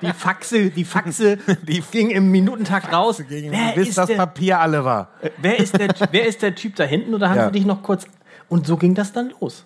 die 0.00 0.12
Faxe, 0.12 0.70
die 0.70 0.84
Faxe, 0.84 1.36
die 1.62 1.82
ging 1.90 2.10
im 2.10 2.30
Minutentakt 2.30 2.92
raus. 2.92 3.22
Wer 3.28 3.72
bis 3.74 3.88
ist, 3.90 3.98
das 3.98 4.08
der, 4.08 4.16
Papier 4.16 4.60
alle 4.60 4.84
war. 4.84 5.08
wer, 5.38 5.58
ist 5.58 5.78
der, 5.78 5.88
wer 6.10 6.26
ist 6.26 6.42
der 6.42 6.54
Typ 6.54 6.76
da 6.76 6.84
hinten? 6.84 7.14
Oder 7.14 7.28
haben 7.30 7.36
Ja. 7.36 7.46
sie 7.46 7.52
dich 7.52 7.66
noch 7.66 7.82
kurz. 7.82 8.06
Und 8.48 8.66
so 8.66 8.76
ging 8.76 8.94
das 8.94 9.12
dann 9.12 9.32
los. 9.40 9.64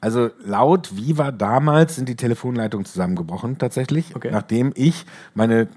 Also 0.00 0.30
laut 0.44 0.96
Viva 0.96 1.30
damals 1.32 1.96
sind 1.96 2.08
die 2.08 2.16
Telefonleitungen 2.16 2.84
zusammengebrochen 2.84 3.58
tatsächlich, 3.58 4.14
Okay. 4.14 4.30
nachdem 4.30 4.72
ich 4.74 5.06
meine 5.34 5.68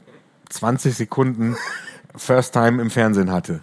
20 0.49 0.95
Sekunden 0.95 1.55
First 2.15 2.53
Time 2.53 2.81
im 2.81 2.89
Fernsehen 2.89 3.31
hatte. 3.31 3.61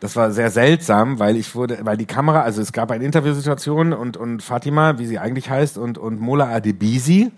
Das 0.00 0.16
war 0.16 0.30
sehr 0.32 0.50
seltsam, 0.50 1.18
weil 1.18 1.36
ich 1.36 1.54
wurde, 1.54 1.78
weil 1.82 1.96
die 1.96 2.06
Kamera, 2.06 2.42
also 2.42 2.60
es 2.60 2.72
gab 2.72 2.90
eine 2.90 3.04
Interviewsituation 3.04 3.92
und, 3.92 4.16
und 4.16 4.42
Fatima, 4.42 4.98
wie 4.98 5.06
sie 5.06 5.18
eigentlich 5.18 5.48
heißt, 5.48 5.78
und, 5.78 5.98
und 5.98 6.20
Mola 6.20 6.48
Adebisi. 6.48 7.32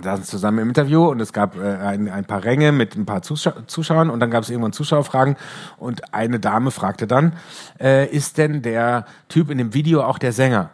saßen 0.00 0.24
zusammen 0.24 0.58
im 0.58 0.68
Interview 0.68 1.06
und 1.06 1.20
es 1.20 1.32
gab 1.32 1.56
äh, 1.56 1.76
ein, 1.76 2.08
ein 2.08 2.24
paar 2.24 2.44
Ränge 2.44 2.72
mit 2.72 2.96
ein 2.96 3.06
paar 3.06 3.22
Zuschau 3.22 3.52
Zuschauern 3.66 4.10
und 4.10 4.20
dann 4.20 4.30
gab 4.30 4.42
es 4.42 4.50
irgendwann 4.50 4.72
Zuschauerfragen 4.72 5.36
und 5.76 6.14
eine 6.14 6.40
Dame 6.40 6.70
fragte 6.70 7.06
dann, 7.06 7.34
äh, 7.80 8.06
ist 8.06 8.38
denn 8.38 8.62
der 8.62 9.04
Typ 9.28 9.50
in 9.50 9.58
dem 9.58 9.74
Video 9.74 10.02
auch 10.02 10.18
der 10.18 10.32
Sänger? 10.32 10.70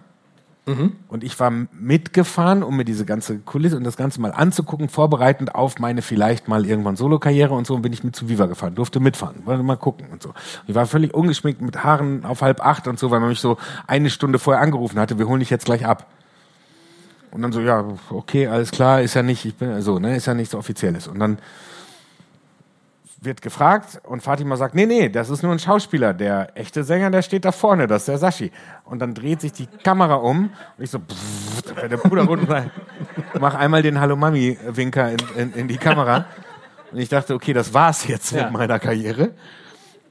Und 1.09 1.25
ich 1.25 1.39
war 1.41 1.51
mitgefahren, 1.51 2.63
um 2.63 2.77
mir 2.77 2.85
diese 2.85 3.05
ganze 3.05 3.39
Kulisse 3.39 3.77
und 3.77 3.85
das 3.85 3.97
Ganze 3.97 4.21
mal 4.21 4.33
anzugucken, 4.33 4.89
vorbereitend 4.89 5.55
auf 5.55 5.79
meine 5.79 6.03
vielleicht 6.03 6.49
mal 6.49 6.67
irgendwann 6.67 6.97
Solo-Karriere 6.97 7.55
und 7.55 7.67
so 7.67 7.75
und 7.75 7.83
bin 7.83 7.93
ich 7.93 8.05
mit 8.05 8.15
zu 8.15 8.29
Viva 8.29 8.47
gefahren, 8.47 8.75
durfte 8.75 9.01
mitfahren, 9.01 9.47
wollte 9.47 9.63
mal 9.63 9.77
gucken 9.77 10.09
und 10.13 10.23
so. 10.23 10.35
Ich 10.67 10.75
war 10.75 10.87
völlig 10.87 11.15
ungeschminkt 11.15 11.61
mit 11.63 11.83
Haaren 11.85 12.25
auf 12.25 12.43
halb 12.43 12.65
acht 12.65 12.87
und 12.87 12.99
so, 12.99 13.11
weil 13.11 13.21
man 13.21 13.31
mich 13.31 13.41
so 13.41 13.57
eine 13.87 14.11
Stunde 14.11 14.39
vorher 14.39 14.63
angerufen 14.63 14.99
hatte, 14.99 15.19
wir 15.19 15.27
holen 15.27 15.41
dich 15.41 15.51
jetzt 15.51 15.65
gleich 15.65 15.87
ab. 15.87 16.07
Und 17.31 17.43
dann 17.43 17.53
so, 17.53 17.61
ja, 17.61 17.85
okay, 18.11 18.47
alles 18.47 18.71
klar, 18.71 19.03
ist 19.03 19.15
ja 19.15 19.23
nicht, 19.23 19.45
ich 19.45 19.55
bin 19.55 19.81
so, 19.83 19.99
ne, 19.99 20.17
ist 20.17 20.27
ja 20.27 20.35
nichts 20.35 20.55
Offizielles. 20.55 21.09
Und 21.09 21.19
dann 21.19 21.39
wird 23.29 23.43
gefragt 23.43 24.01
und 24.05 24.23
Fatima 24.23 24.57
sagt, 24.57 24.75
nee, 24.75 24.87
nee, 24.87 25.09
das 25.09 25.31
ist 25.31 25.43
nur 25.45 25.53
ein 25.53 25.59
Schauspieler. 25.61 26.13
Der 26.15 26.49
echte 26.57 26.83
Sänger, 26.83 27.11
der 27.11 27.23
steht 27.23 27.45
da 27.45 27.53
vorne, 27.53 27.87
das 27.87 28.03
ist 28.03 28.09
der 28.09 28.19
Sashi. 28.19 28.51
Und 28.85 28.99
dann 28.99 29.15
dreht 29.15 29.41
sich 29.41 29.53
die 29.53 29.67
Kamera 29.85 30.15
um 30.17 30.51
und 30.77 30.85
ich 30.85 30.91
so, 30.91 30.99
pff, 30.99 31.63
der 31.89 31.97
Bruder 31.99 32.25
runter, 32.25 32.71
mach 33.39 33.55
einmal 33.55 33.83
den 33.83 34.01
Hallo 34.01 34.17
Mami-Winker 34.17 35.13
in, 35.13 35.19
in, 35.37 35.53
in 35.53 35.69
die 35.69 35.77
Kamera. 35.77 36.25
Und 36.91 36.99
ich 36.99 37.09
dachte, 37.09 37.35
okay, 37.35 37.53
das 37.53 37.73
war's 37.75 38.07
jetzt 38.09 38.33
Ja. 38.33 38.45
mit 38.45 38.55
meiner 38.55 38.79
Karriere. 38.79 39.31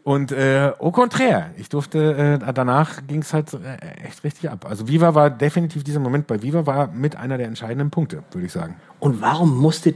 Und 0.03 0.31
äh, 0.31 0.71
au 0.79 0.91
contraire, 0.91 1.47
ich 1.57 1.67
durfte, 1.67 2.39
äh, 2.41 2.53
danach 2.53 3.05
ging 3.07 3.21
es 3.23 3.33
halt 3.33 3.51
äh, 3.53 4.05
echt 4.07 4.23
richtig 4.23 4.49
ab. 4.49 4.65
Also 4.69 4.87
Viva 4.87 5.13
war 5.15 5.29
definitiv 5.29 5.83
dieser 5.83 5.99
Moment 5.99 6.27
bei 6.27 6.41
Viva 6.41 6.65
war 6.65 6.87
mit 6.87 7.17
einer 7.17 7.37
der 7.37 7.47
entscheidenden 7.47 7.89
Punkte, 7.89 8.23
würde 8.31 8.45
ich 8.45 8.53
sagen. 8.53 8.77
Und 8.99 9.19
warum 9.21 9.57
musste, 9.57 9.95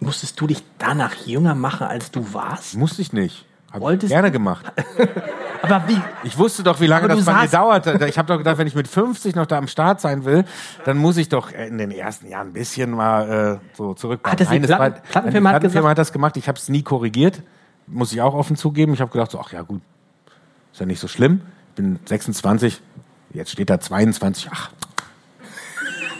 musstest 0.00 0.40
du 0.40 0.46
dich 0.46 0.62
danach 0.78 1.14
jünger 1.26 1.54
machen, 1.54 1.86
als 1.86 2.10
du 2.10 2.32
warst? 2.34 2.76
Musste 2.76 3.02
ich 3.02 3.12
nicht. 3.12 3.44
Hab 3.70 3.76
ich 3.78 3.82
Wolltest 3.82 4.10
gerne 4.12 4.30
gemacht. 4.30 4.64
Aber 5.62 5.88
wie? 5.88 5.98
Ich 6.24 6.38
wusste 6.38 6.62
doch, 6.62 6.78
wie 6.80 6.86
lange 6.86 7.08
das 7.08 7.24
bei 7.24 7.32
mir 7.42 7.48
dauert. 7.48 7.86
Ich 8.04 8.18
habe 8.18 8.28
doch 8.28 8.36
gedacht, 8.38 8.58
wenn 8.58 8.66
ich 8.66 8.74
mit 8.74 8.86
50 8.86 9.34
noch 9.34 9.46
da 9.46 9.56
am 9.58 9.66
Start 9.66 10.00
sein 10.00 10.24
will, 10.24 10.44
dann 10.84 10.98
muss 10.98 11.16
ich 11.16 11.28
doch 11.30 11.50
in 11.50 11.78
den 11.78 11.90
ersten 11.90 12.28
Jahren 12.28 12.48
ein 12.48 12.52
bisschen 12.52 12.90
mal 12.90 13.60
äh, 13.62 13.76
so 13.76 13.94
zurück. 13.94 14.20
Hat 14.30 14.38
das 14.40 14.50
die 14.50 14.58
es 14.58 14.66
Platten- 14.66 14.78
war- 14.96 15.00
Plattenfirma 15.02 15.48
hat 15.50 15.54
Plattenfirma 15.54 15.88
hat 15.88 15.98
das 15.98 16.12
gemacht. 16.12 16.36
Ich 16.36 16.48
habe 16.48 16.58
es 16.58 16.68
nie 16.68 16.82
korrigiert, 16.82 17.42
muss 17.86 18.12
ich 18.12 18.20
auch 18.20 18.34
offen 18.34 18.56
zugeben. 18.56 18.92
Ich 18.94 19.00
habe 19.00 19.10
gedacht, 19.10 19.30
so, 19.30 19.40
ach 19.40 19.52
ja 19.52 19.62
gut, 19.62 19.80
ist 20.72 20.80
ja 20.80 20.86
nicht 20.86 21.00
so 21.00 21.08
schlimm. 21.08 21.40
Ich 21.70 21.74
bin 21.76 21.98
26, 22.04 22.80
jetzt 23.32 23.50
steht 23.50 23.70
da 23.70 23.80
22. 23.80 24.50
Ach. 24.52 24.70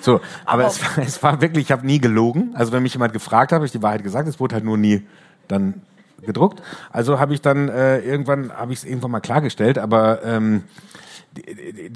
So, 0.04 0.20
aber, 0.44 0.66
es, 0.66 0.82
war, 0.82 1.04
es 1.04 1.22
war 1.22 1.40
wirklich, 1.40 1.66
ich 1.66 1.72
habe 1.72 1.86
nie 1.86 1.98
gelogen. 1.98 2.52
Also 2.54 2.72
wenn 2.72 2.82
mich 2.82 2.92
jemand 2.92 3.12
gefragt 3.12 3.52
hat, 3.52 3.56
habe 3.56 3.66
ich 3.66 3.72
die 3.72 3.82
Wahrheit 3.82 4.02
gesagt. 4.02 4.28
Es 4.28 4.38
wurde 4.38 4.54
halt 4.54 4.64
nur 4.64 4.76
nie 4.76 5.06
dann 5.48 5.82
gedruckt. 6.22 6.62
Also 6.92 7.18
habe 7.18 7.34
ich 7.34 7.40
dann 7.40 7.68
äh, 7.68 7.98
irgendwann 8.00 8.52
habe 8.52 8.72
ich 8.72 8.80
es 8.80 8.84
irgendwann 8.84 9.10
mal 9.10 9.20
klargestellt, 9.20 9.78
aber 9.78 10.22
ähm, 10.24 10.64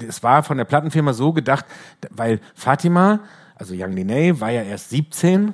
es 0.07 0.23
war 0.23 0.43
von 0.43 0.57
der 0.57 0.65
Plattenfirma 0.65 1.13
so 1.13 1.33
gedacht, 1.33 1.65
weil 2.09 2.39
Fatima, 2.55 3.19
also 3.55 3.73
Young 3.77 3.93
Linay, 3.93 4.39
war 4.41 4.49
ja 4.49 4.63
erst 4.63 4.89
17 4.89 5.53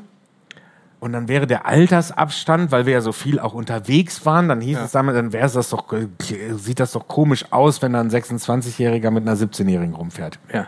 und 0.99 1.11
dann 1.13 1.27
wäre 1.27 1.45
der 1.47 1.65
Altersabstand, 1.65 2.71
weil 2.71 2.85
wir 2.85 2.93
ja 2.93 3.01
so 3.01 3.11
viel 3.11 3.39
auch 3.39 3.53
unterwegs 3.53 4.25
waren, 4.25 4.47
dann 4.47 4.61
hieß 4.61 4.79
es 4.79 4.91
damit, 4.91 5.15
dann 5.15 5.33
wäre 5.33 5.49
das 5.49 5.69
doch, 5.69 5.91
äh, 5.93 6.07
sieht 6.55 6.79
das 6.79 6.93
doch 6.93 7.07
komisch 7.07 7.45
aus, 7.51 7.81
wenn 7.81 7.93
da 7.93 7.99
ein 7.99 8.09
26-Jähriger 8.09 9.11
mit 9.11 9.27
einer 9.27 9.37
17-Jährigen 9.37 9.93
rumfährt. 9.93 10.39
Ja. 10.51 10.67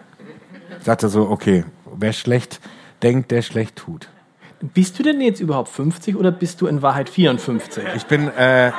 Ich 0.78 0.86
sagte 0.86 1.10
so, 1.10 1.30
okay, 1.30 1.66
wer 2.00 2.14
schlecht 2.14 2.60
denkt, 3.04 3.32
der 3.32 3.42
schlecht 3.42 3.76
tut. 3.76 4.10
Bist 4.60 4.98
du 4.98 5.04
denn 5.04 5.22
jetzt 5.22 5.40
überhaupt 5.40 5.70
50 5.70 6.16
oder 6.16 6.32
bist 6.32 6.62
du 6.62 6.68
in 6.68 6.82
Wahrheit 6.82 7.10
54? 7.10 7.84
Ich 7.96 8.06
bin, 8.06 8.28
äh, 8.30 8.72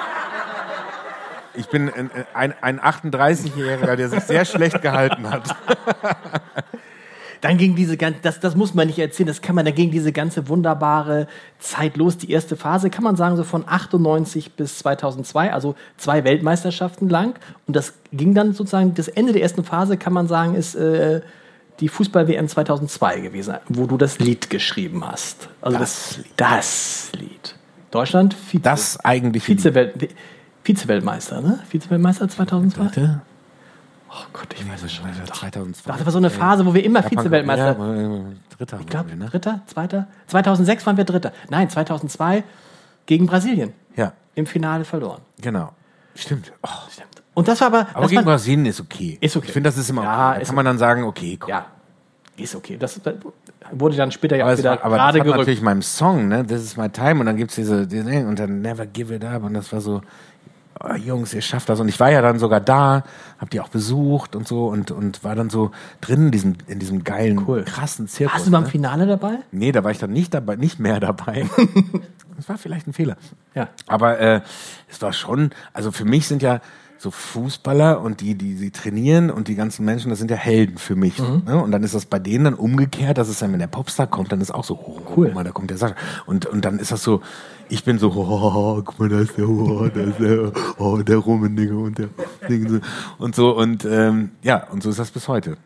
ich 1.55 1.67
bin 1.67 1.93
ein, 1.93 2.11
ein, 2.35 2.55
ein 2.61 2.81
38-Jähriger, 2.81 3.95
der 3.95 4.09
sich 4.09 4.21
sehr 4.25 4.45
schlecht 4.45 4.83
gehalten 4.83 5.31
hat. 5.31 5.55
Dann 7.41 7.57
ging 7.57 7.77
diese 7.77 7.97
ganze, 7.97 8.19
das, 8.23 8.41
das 8.41 8.57
muss 8.57 8.75
man 8.75 8.89
nicht 8.89 8.99
erzählen, 8.99 9.29
das 9.29 9.41
kann 9.41 9.55
man, 9.55 9.65
dann 9.65 9.75
ging 9.75 9.93
diese 9.93 10.11
ganze 10.11 10.49
wunderbare 10.49 11.29
Zeit 11.61 11.97
los. 11.97 12.17
Die 12.19 12.31
erste 12.33 12.57
Phase 12.57 12.91
kann 12.91 13.05
man 13.05 13.15
sagen, 13.15 13.37
so 13.37 13.45
von 13.45 13.65
98 13.65 14.55
bis 14.55 14.79
2002, 14.79 15.53
also 15.53 15.77
zwei 15.97 16.25
Weltmeisterschaften 16.25 17.09
lang. 17.09 17.35
Und 17.69 17.77
das 17.77 17.95
ging 18.13 18.35
dann 18.35 18.55
sozusagen, 18.55 18.95
das 18.95 19.07
Ende 19.07 19.33
der 19.33 19.43
ersten 19.43 19.63
Phase 19.63 19.97
kann 19.97 20.13
man 20.13 20.27
sagen, 20.27 20.57
ist 20.57 20.75
äh, 20.75 21.21
die 21.81 21.89
Fußball-WM 21.89 22.49
2002 22.49 23.21
gewesen, 23.21 23.57
wo 23.69 23.87
du 23.87 23.97
das 23.97 24.19
Lied 24.19 24.51
geschrieben 24.51 25.07
hast. 25.07 25.49
Also 25.61 25.79
Das 25.79 26.19
das, 26.37 27.11
das 27.11 27.13
Lied. 27.21 27.55
Deutschland, 27.91 28.35
Vize, 28.35 28.63
Das 28.63 28.99
eigentlich 29.05 29.45
Vize-Welt, 29.45 30.11
Vize-Weltmeister, 30.63 31.41
ne? 31.41 31.61
Vize-Weltmeister 31.69 32.29
2002? 32.29 32.85
Dritte? 32.85 33.21
Oh 34.11 34.25
Gott, 34.33 34.49
ich 34.59 34.69
weiß 34.69 34.83
es 34.83 34.93
schon. 34.93 35.07
2002. 35.33 35.93
Das 35.93 36.05
war 36.05 36.13
so 36.13 36.19
eine 36.19 36.31
Phase, 36.31 36.65
wo 36.67 36.75
wir 36.75 36.85
immer 36.85 37.03
Vize-Weltmeister 37.03 37.77
Ja, 37.79 38.21
Dritter. 38.57 38.81
Ich 38.81 38.87
glaube, 38.87 39.17
ne? 39.17 39.27
Dritter, 39.27 39.61
Zweiter. 39.67 40.07
2006 40.27 40.85
waren 40.87 40.97
wir 40.97 41.05
Dritter. 41.05 41.33
Nein, 41.51 41.71
2002 41.71 42.43
gegen 43.07 43.27
Brasilien 43.27 43.73
Ja, 43.97 44.13
im 44.35 44.47
Finale 44.47 44.85
verloren. 44.85 45.21
genau. 45.41 45.73
Stimmt. 46.15 46.53
Oh. 46.63 46.69
Stimmt. 46.91 47.18
Und 47.39 47.47
das 47.47 47.61
war 47.61 47.69
aber. 47.69 47.87
Aber 47.93 48.03
das 48.03 48.11
gegen 48.11 48.25
war, 48.27 48.33
Brasilien 48.33 48.67
ist 48.67 48.81
okay. 48.81 49.17
Ist 49.21 49.37
okay. 49.37 49.47
Ich 49.47 49.53
finde, 49.53 49.69
das 49.69 49.79
ist 49.79 49.89
immer 49.89 50.03
Ja, 50.03 50.31
okay. 50.31 50.41
Da 50.41 50.45
kann 50.47 50.55
man 50.57 50.65
dann 50.65 50.79
sagen, 50.79 51.05
okay, 51.05 51.37
komm. 51.39 51.51
ja, 51.51 51.67
ist 52.37 52.57
okay. 52.57 52.77
Das, 52.77 53.01
das 53.01 53.15
wurde 53.71 53.97
dann 53.97 54.11
später 54.11 54.35
ja 54.37 54.43
Aber, 54.45 54.51
auch 54.51 54.55
es 54.55 54.59
wieder 54.59 54.71
war, 54.73 54.85
aber 54.85 54.97
das 54.97 55.05
gerade 55.05 55.19
hat 55.21 55.25
gerückt. 55.25 55.39
natürlich 55.39 55.63
meinem 55.63 55.83
Song, 55.83 56.27
ne, 56.27 56.45
This 56.45 56.63
is 56.63 56.77
my 56.77 56.89
time, 56.89 57.21
und 57.21 57.27
dann 57.27 57.37
gibt's 57.37 57.55
diese, 57.55 57.87
diese, 57.87 58.27
und 58.27 58.41
dann 58.41 58.61
Never 58.61 58.87
give 58.87 59.15
it 59.15 59.25
up, 59.25 59.45
und 59.45 59.55
das 59.55 59.73
war 59.73 59.81
so, 59.81 60.03
oh, 60.81 60.95
Jungs, 60.95 61.33
ihr 61.33 61.41
schafft 61.41 61.69
das. 61.69 61.79
Und 61.79 61.87
ich 61.87 62.01
war 62.01 62.11
ja 62.11 62.23
dann 62.23 62.41
sogar 62.41 62.61
da, 62.61 63.05
hab 63.39 63.51
die 63.51 63.61
auch 63.61 63.69
besucht 63.69 64.35
und 64.35 64.49
so, 64.49 64.67
und, 64.67 64.91
und 64.91 65.23
war 65.23 65.37
dann 65.37 65.49
so 65.49 65.71
drin 66.01 66.27
in 66.27 66.31
diesem, 66.33 66.57
in 66.67 66.81
diesem 66.81 67.05
geilen, 67.05 67.45
Cool. 67.47 67.63
krassen 67.63 68.09
Zirkus. 68.09 68.35
Warst 68.35 68.47
du 68.49 68.51
beim 68.51 68.65
ne? 68.65 68.69
Finale 68.69 69.07
dabei? 69.07 69.39
Nee, 69.53 69.71
da 69.71 69.85
war 69.85 69.93
ich 69.93 69.99
dann 69.99 70.11
nicht 70.11 70.35
dabei, 70.35 70.57
nicht 70.57 70.81
mehr 70.81 70.99
dabei. 70.99 71.47
das 72.37 72.49
war 72.49 72.59
vielleicht 72.59 72.89
ein 72.89 72.93
Fehler. 72.93 73.17
Ja. 73.55 73.69
Aber 73.87 74.19
äh, 74.19 74.41
es 74.89 75.01
war 75.03 75.13
schon, 75.13 75.51
also 75.73 75.93
für 75.93 76.05
mich 76.05 76.27
sind 76.27 76.43
ja 76.43 76.61
so 76.99 77.11
Fußballer 77.13 78.01
und 78.01 78.21
die, 78.21 78.35
die 78.35 78.57
sie 78.57 78.71
trainieren 78.71 79.31
und 79.31 79.49
die 79.49 79.55
ganzen 79.55 79.85
Menschen, 79.85 80.11
das 80.11 80.19
sind 80.19 80.31
ja 80.31 80.37
Helden 80.37 80.79
für 80.79 80.97
mich. 80.97 81.19
Mhm. 81.19 81.43
Ne? 81.47 81.63
Und 81.63 81.71
dann 81.71 81.85
ist 81.85 81.95
das 81.95 82.07
bei 82.07 82.19
denen 82.19 82.45
dann 82.45 82.55
umgekehrt, 82.55 83.19
dass 83.19 83.29
es 83.29 83.39
dann, 83.39 83.53
wenn 83.53 83.61
der 83.61 83.69
Popstar 83.69 84.09
kommt, 84.09 84.33
dann 84.33 84.41
ist 84.41 84.53
auch 84.53 84.65
so, 84.65 84.75
oh, 84.75 85.01
Cool. 85.17 85.33
mal, 85.33 85.45
da 85.45 85.53
kommt 85.53 85.71
der 85.71 85.79
Sascha. 85.79 85.95
Und, 86.27 86.47
und 86.47 86.65
dann 86.65 86.79
ist 86.81 86.91
das 86.91 87.03
so, 87.03 87.23
ich 87.69 87.85
bin 87.85 87.99
so, 87.99 88.13
oh, 88.13 88.83
guck 88.85 88.99
mal, 88.99 89.09
da 89.09 89.21
ist 89.21 89.39
der, 89.39 89.49
oh, 89.49 89.89
da 89.89 90.01
ist 90.01 90.19
der, 90.19 90.53
oh, 90.79 90.99
der 90.99 91.17
Rummenigge 91.19 91.77
und 91.77 91.99
der 91.99 92.09
Ding 92.49 92.81
und 93.19 93.35
so. 93.35 93.57
Und 93.57 93.85
ähm, 93.85 94.31
ja, 94.43 94.67
und 94.71 94.83
so 94.83 94.91
ist 94.91 94.99
das 94.99 95.11
bis 95.13 95.29
heute 95.29 95.57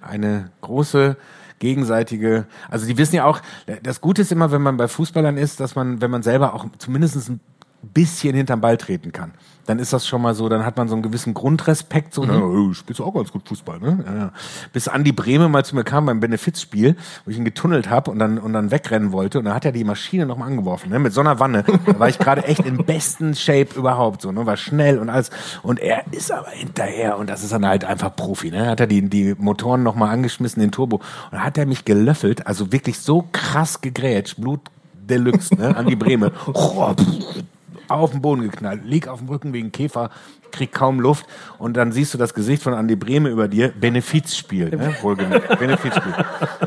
eine 0.00 0.50
große 0.60 1.16
gegenseitige, 1.58 2.46
also 2.68 2.86
die 2.86 2.98
wissen 2.98 3.16
ja 3.16 3.24
auch, 3.24 3.40
das 3.82 4.00
Gute 4.00 4.22
ist 4.22 4.32
immer, 4.32 4.52
wenn 4.52 4.62
man 4.62 4.76
bei 4.76 4.86
Fußballern 4.86 5.36
ist, 5.36 5.60
dass 5.60 5.74
man, 5.74 6.00
wenn 6.00 6.10
man 6.10 6.22
selber 6.22 6.54
auch 6.54 6.66
zumindest 6.78 7.28
ein 7.28 7.40
bisschen 7.82 8.34
hinterm 8.34 8.60
Ball 8.60 8.76
treten 8.76 9.12
kann, 9.12 9.32
dann 9.66 9.78
ist 9.78 9.92
das 9.92 10.06
schon 10.06 10.22
mal 10.22 10.34
so, 10.34 10.48
dann 10.48 10.64
hat 10.64 10.76
man 10.76 10.88
so 10.88 10.94
einen 10.94 11.02
gewissen 11.02 11.34
Grundrespekt, 11.34 12.14
so, 12.14 12.24
na, 12.24 12.40
oh, 12.40 12.72
spielst 12.72 13.00
du 13.00 13.04
auch 13.04 13.14
ganz 13.14 13.32
gut 13.32 13.48
Fußball, 13.48 13.80
ne? 13.80 14.04
Ja, 14.06 14.14
ja. 14.14 14.32
Bis 14.72 14.88
Andi 14.88 15.12
Brehme 15.12 15.48
mal 15.48 15.64
zu 15.64 15.74
mir 15.74 15.84
kam 15.84 16.06
beim 16.06 16.20
Benefizspiel, 16.20 16.96
wo 17.24 17.30
ich 17.30 17.38
ihn 17.38 17.44
getunnelt 17.44 17.88
habe 17.88 18.10
und 18.10 18.18
dann, 18.18 18.38
und 18.38 18.52
dann 18.52 18.70
wegrennen 18.70 19.12
wollte 19.12 19.38
und 19.38 19.46
dann 19.46 19.54
hat 19.54 19.64
er 19.64 19.72
die 19.72 19.84
Maschine 19.84 20.26
nochmal 20.26 20.48
angeworfen, 20.48 20.90
ne? 20.90 20.98
Mit 20.98 21.12
so 21.12 21.20
einer 21.20 21.40
Wanne. 21.40 21.64
Da 21.86 21.98
war 21.98 22.08
ich 22.08 22.18
gerade 22.18 22.44
echt 22.44 22.64
im 22.66 22.78
besten 22.84 23.34
Shape 23.34 23.74
überhaupt, 23.76 24.22
so, 24.22 24.32
ne? 24.32 24.46
War 24.46 24.56
schnell 24.56 24.98
und 24.98 25.08
alles. 25.08 25.30
Und 25.62 25.80
er 25.80 26.04
ist 26.12 26.30
aber 26.30 26.50
hinterher 26.50 27.18
und 27.18 27.30
das 27.30 27.42
ist 27.42 27.52
dann 27.52 27.66
halt 27.66 27.84
einfach 27.84 28.14
Profi, 28.14 28.50
ne? 28.50 28.66
Hat 28.66 28.80
er 28.80 28.86
die, 28.86 29.08
die 29.08 29.34
Motoren 29.38 29.82
nochmal 29.82 30.10
angeschmissen, 30.10 30.60
den 30.60 30.72
Turbo. 30.72 30.96
Und 30.96 31.32
dann 31.32 31.44
hat 31.44 31.58
er 31.58 31.66
mich 31.66 31.84
gelöffelt, 31.84 32.46
also 32.46 32.72
wirklich 32.72 32.98
so 32.98 33.24
krass 33.32 33.80
gegrätscht, 33.80 34.40
Blut 34.40 34.60
Deluxe, 34.92 35.54
ne? 35.54 35.76
Andi 35.76 35.96
Brehme. 35.96 36.32
auf 37.88 38.12
den 38.12 38.22
Boden 38.22 38.42
geknallt, 38.42 38.84
lieg 38.84 39.08
auf 39.08 39.18
dem 39.18 39.28
Rücken 39.28 39.52
wegen 39.52 39.72
Käfer, 39.72 40.10
krieg 40.50 40.72
kaum 40.72 41.00
Luft 41.00 41.26
und 41.58 41.76
dann 41.76 41.92
siehst 41.92 42.14
du 42.14 42.18
das 42.18 42.34
Gesicht 42.34 42.62
von 42.62 42.74
Andi 42.74 42.96
Brehme 42.96 43.28
über 43.28 43.48
dir, 43.48 43.68
Benefizspiel, 43.68 44.70
ne? 44.70 44.94
wohlgemerkt, 45.02 45.58
Benefizspiel, 45.58 46.14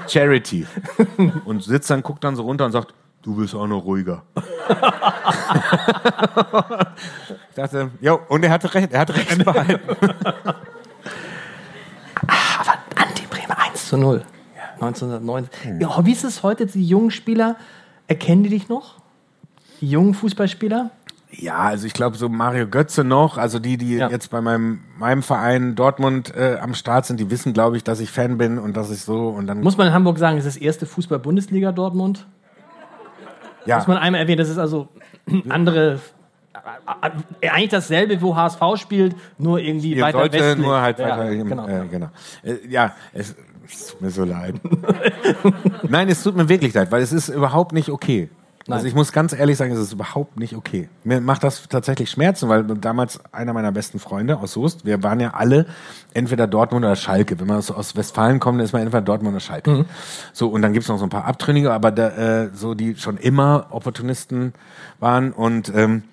Charity. 0.07 0.67
Und 1.45 1.63
sitzt 1.63 1.89
dann, 1.89 2.03
guckt 2.03 2.23
dann 2.23 2.35
so 2.35 2.43
runter 2.43 2.65
und 2.65 2.71
sagt, 2.71 2.93
du 3.21 3.35
bist 3.35 3.55
auch 3.55 3.67
noch 3.67 3.83
ruhiger. 3.83 4.23
ich 7.49 7.55
dachte, 7.55 7.91
jo, 8.01 8.19
und 8.29 8.43
er 8.43 8.51
hatte 8.51 8.73
recht, 8.73 8.91
er 8.91 8.99
hat 9.01 9.15
recht 9.15 9.43
behalten. 9.43 9.79
Aber 12.27 12.73
Andi 12.95 13.23
Bremer 13.29 13.57
1 13.59 13.87
zu 13.87 13.97
0. 13.97 14.23
1990. 14.79 15.81
Ja, 15.81 16.05
wie 16.05 16.11
ist 16.11 16.23
es 16.23 16.43
heute? 16.43 16.65
Die 16.65 16.85
jungen 16.85 17.11
Spieler, 17.11 17.55
erkennen 18.07 18.43
die 18.43 18.49
dich 18.49 18.69
noch? 18.69 18.95
Die 19.81 19.89
jungen 19.89 20.13
Fußballspieler? 20.13 20.91
Ja, 21.29 21.57
also 21.57 21.85
ich 21.85 21.93
glaube 21.93 22.15
so 22.17 22.29
Mario 22.29 22.67
Götze 22.67 23.03
noch, 23.03 23.37
also 23.37 23.59
die, 23.59 23.77
die 23.77 23.97
Ja. 23.97 24.09
jetzt 24.09 24.29
bei 24.31 24.39
meinem, 24.39 24.79
meinem 24.97 25.21
Verein 25.21 25.75
Dortmund 25.75 26.33
äh, 26.35 26.57
am 26.61 26.73
Start 26.73 27.05
sind, 27.05 27.19
die 27.19 27.29
wissen, 27.29 27.51
glaube 27.53 27.75
ich, 27.75 27.83
dass 27.83 27.99
ich 27.99 28.09
Fan 28.11 28.37
bin 28.37 28.57
und 28.57 28.77
dass 28.77 28.89
ich 28.91 29.01
so 29.01 29.27
und 29.29 29.45
dann 29.47 29.59
Muss 29.61 29.75
man 29.77 29.87
in 29.87 29.93
Hamburg 29.93 30.17
sagen, 30.19 30.37
es 30.37 30.45
ist 30.45 30.55
das 30.55 30.61
erste 30.63 30.85
Fußball-Bundesliga 30.85 31.73
Dortmund? 31.73 32.25
ja, 33.65 33.77
Muss 33.77 33.87
man 33.87 33.97
einmal 33.97 34.21
erwähnen, 34.21 34.37
das 34.37 34.47
ist 34.49 34.57
also 34.57 34.87
andere, 35.49 35.99
äh, 37.41 37.49
eigentlich 37.49 37.69
dasselbe, 37.71 38.21
wo 38.21 38.33
HSV 38.35 38.61
spielt, 38.77 39.13
nur 39.37 39.59
irgendwie 39.59 39.95
Ihr 39.95 40.03
weiter 40.03 40.19
sollte 40.19 40.39
westlich. 40.39 40.65
nur 40.65 40.81
halt 40.81 40.99
ja, 40.99 41.09
weiter 41.09 41.31
im, 41.31 41.47
genau. 41.49 41.67
äh, 41.67 41.87
genau. 41.91 42.09
Äh, 42.43 42.55
ja, 42.69 42.95
es, 43.11 43.35
es 43.69 43.87
tut 43.87 44.01
mir 44.01 44.11
so 44.11 44.23
leid. 44.23 44.55
Nein, 45.89 46.07
es 46.07 46.23
tut 46.23 46.37
mir 46.37 46.47
wirklich 46.47 46.73
leid, 46.73 46.89
weil 46.91 47.01
es 47.01 47.11
ist 47.11 47.27
überhaupt 47.27 47.73
nicht 47.73 47.89
okay. 47.89 48.29
Also 48.69 48.83
Nein. 48.83 48.87
ich 48.87 48.95
muss 48.95 49.13
ganz 49.13 49.31
ehrlich 49.31 49.55
sagen, 49.55 49.71
es 49.71 49.79
ist 49.79 49.93
überhaupt 49.93 50.37
nicht 50.37 50.53
okay. 50.53 50.89
Mir 51.05 51.21
macht 51.21 51.43
das 51.43 51.69
tatsächlich 51.69 52.09
Schmerzen, 52.09 52.49
weil 52.49 52.63
damals 52.63 53.19
einer 53.31 53.53
meiner 53.53 53.71
besten 53.71 53.97
Freunde 53.97 54.37
aus 54.39 54.53
Soest, 54.53 54.85
wir 54.85 55.01
waren 55.03 55.21
ja 55.21 55.33
alle 55.35 55.67
entweder 56.13 56.47
Dortmund 56.47 56.83
oder 56.83 56.97
Schalke. 56.97 57.39
Wenn 57.39 57.47
man 57.47 57.57
aus, 57.57 57.71
aus 57.71 57.95
Westfalen 57.95 58.39
kommt, 58.41 58.59
dann 58.59 58.65
ist 58.65 58.73
man 58.73 58.81
entweder 58.81 59.01
Dortmund 59.01 59.35
oder 59.35 59.39
Schalke. 59.39 59.69
Mhm. 59.69 59.85
So, 60.33 60.49
und 60.49 60.61
dann 60.61 60.73
gibt's 60.73 60.89
noch 60.89 60.97
so 60.97 61.05
ein 61.05 61.09
paar 61.09 61.25
Abtrünnige, 61.25 61.71
aber 61.71 61.91
da, 61.91 62.09
äh, 62.43 62.49
so 62.53 62.73
die 62.73 62.95
schon 62.95 63.15
immer 63.15 63.67
Opportunisten 63.69 64.53
waren 64.99 65.31
und 65.31 65.71
ähm, 65.73 66.03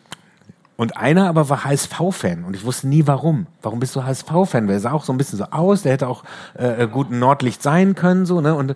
und 0.77 0.97
einer 0.97 1.29
aber 1.29 1.49
war 1.49 1.65
HSV-Fan 1.65 2.45
und 2.45 2.57
ich 2.57 2.65
wusste 2.65 2.89
nie 2.89 3.07
warum. 3.07 3.47
Warum 3.63 3.79
bist 3.79 3.95
du 3.95 4.03
HSV-Fan? 4.03 4.67
Der 4.67 4.81
sah 4.81 4.93
auch 4.93 5.05
so 5.05 5.13
ein 5.13 5.19
bisschen 5.19 5.39
so 5.39 5.45
aus, 5.45 5.83
der 5.83 5.93
hätte 5.93 6.09
auch 6.09 6.25
äh, 6.55 6.89
gut 6.89 7.11
ein 7.11 7.21
Nordlicht 7.21 7.63
sein 7.63 7.95
können, 7.95 8.27
so, 8.27 8.41
ne? 8.41 8.57
Und, 8.57 8.75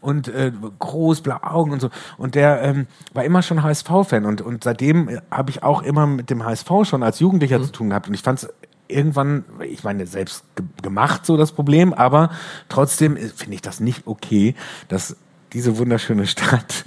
und 0.00 0.28
äh, 0.28 0.52
groß, 0.78 1.22
blaue 1.22 1.42
Augen 1.44 1.72
und 1.72 1.80
so. 1.80 1.88
Und 2.18 2.34
der 2.34 2.62
ähm, 2.62 2.86
war 3.14 3.24
immer 3.24 3.40
schon 3.42 3.62
HSV-Fan 3.62 4.26
und, 4.26 4.42
und 4.42 4.64
seitdem 4.64 5.08
äh, 5.08 5.20
habe 5.30 5.50
ich 5.50 5.62
auch 5.62 5.82
immer 5.82 6.06
mit 6.06 6.28
dem 6.28 6.44
HSV 6.44 6.70
schon 6.84 7.02
als 7.02 7.18
Jugendlicher 7.18 7.62
zu 7.62 7.72
tun 7.72 7.88
gehabt. 7.88 8.08
Und 8.08 8.14
ich 8.14 8.22
fand 8.22 8.42
es 8.42 8.48
irgendwann, 8.86 9.44
ich 9.62 9.84
meine, 9.84 10.06
selbst 10.06 10.44
ge 10.54 10.66
gemacht 10.82 11.24
so 11.24 11.36
das 11.36 11.52
Problem, 11.52 11.94
aber 11.94 12.30
trotzdem 12.68 13.16
äh, 13.16 13.28
finde 13.28 13.54
ich 13.54 13.62
das 13.62 13.80
nicht 13.80 14.06
okay, 14.06 14.54
dass 14.88 15.16
diese 15.54 15.78
wunderschöne 15.78 16.26
Stadt 16.26 16.84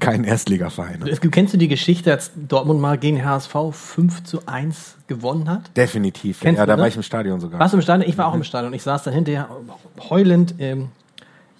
keinen 0.00 0.24
Erstligaverein 0.24 1.04
Kennst 1.30 1.54
du 1.54 1.58
die 1.58 1.68
Geschichte, 1.68 2.12
als 2.12 2.30
Dortmund 2.34 2.80
mal 2.80 2.98
gegen 2.98 3.24
HSV 3.24 3.54
5 3.72 4.24
zu 4.24 4.40
1 4.46 4.96
gewonnen 5.06 5.48
hat? 5.48 5.76
Definitiv. 5.76 6.40
Kennst 6.40 6.58
ja, 6.58 6.64
du, 6.64 6.70
da 6.70 6.76
ne? 6.76 6.82
war 6.82 6.88
ich 6.88 6.96
im 6.96 7.02
Stadion 7.02 7.40
sogar. 7.40 7.60
Warst 7.60 7.74
du 7.74 7.78
im 7.78 7.82
Stadion? 7.82 8.08
Ich 8.08 8.18
war 8.18 8.28
auch 8.28 8.34
im 8.34 8.44
Stadion. 8.44 8.72
Ich 8.72 8.82
saß 8.82 9.04
dann 9.04 9.14
hinterher 9.14 9.48
heulend 10.08 10.54
ähm, 10.58 10.88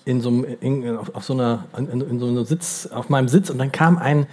in 0.05 0.21
so 0.21 0.29
einem, 0.29 0.47
in, 0.61 0.97
auf, 0.97 1.15
auf 1.15 1.25
so 1.25 1.35
einer, 1.35 1.65
in, 1.77 2.01
in 2.01 2.19
so 2.19 2.29
einem 2.29 2.45
Sitz, 2.45 2.87
auf 2.87 3.09
meinem 3.09 3.29
Sitz 3.29 3.51
und 3.51 3.59
dann 3.59 3.73
kam 3.73 3.99
ein 3.99 4.27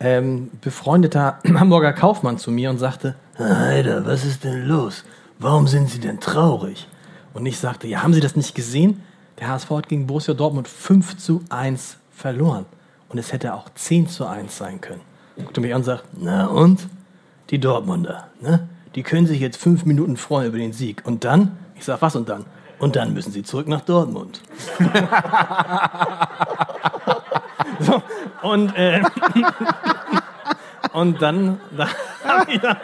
ähm, 0.00 0.50
befreundeter 0.60 1.38
Hamburger 1.54 1.92
Kaufmann 1.92 2.38
zu 2.38 2.50
mir 2.50 2.70
und 2.70 2.78
sagte, 2.78 3.14
Alter, 3.36 4.06
was 4.06 4.24
ist 4.24 4.44
denn 4.44 4.66
los? 4.66 5.04
Warum 5.38 5.68
sind 5.68 5.88
Sie 5.88 6.00
denn 6.00 6.20
traurig? 6.20 6.88
Und 7.32 7.46
ich 7.46 7.58
sagte, 7.58 7.86
ja, 7.86 8.02
haben 8.02 8.12
Sie 8.12 8.20
das 8.20 8.36
nicht 8.36 8.54
gesehen? 8.54 9.02
Der 9.38 9.48
HSV 9.48 9.70
hat 9.70 9.88
gegen 9.88 10.06
Borussia 10.06 10.34
Dortmund 10.34 10.68
5 10.68 11.16
zu 11.16 11.42
1 11.48 11.96
verloren. 12.10 12.66
Und 13.10 13.18
es 13.18 13.32
hätte 13.32 13.54
auch 13.54 13.68
10 13.74 14.08
zu 14.08 14.26
1 14.26 14.56
sein 14.56 14.80
können. 14.80 15.02
Guckte 15.36 15.60
mich 15.60 15.72
an 15.72 15.80
und 15.80 15.84
sagt, 15.84 16.04
na 16.16 16.46
und? 16.46 16.88
Die 17.50 17.58
Dortmunder, 17.58 18.28
ne? 18.40 18.68
Die 18.94 19.02
können 19.02 19.26
sich 19.26 19.40
jetzt 19.40 19.56
fünf 19.56 19.84
Minuten 19.84 20.16
freuen 20.16 20.48
über 20.48 20.58
den 20.58 20.72
Sieg. 20.72 21.02
Und 21.04 21.24
dann? 21.24 21.58
Ich 21.76 21.84
sag, 21.84 22.00
was 22.02 22.16
und 22.16 22.28
dann? 22.28 22.46
Und 22.78 22.96
dann 22.96 23.12
müssen 23.12 23.32
sie 23.32 23.42
zurück 23.42 23.68
nach 23.68 23.82
Dortmund. 23.82 24.40
so, 27.80 28.02
und, 28.42 28.76
äh, 28.76 29.02
und 30.92 31.20
dann, 31.20 31.60
da, 31.76 31.88
hab 32.24 32.48
ich 32.48 32.58
da, 32.60 32.76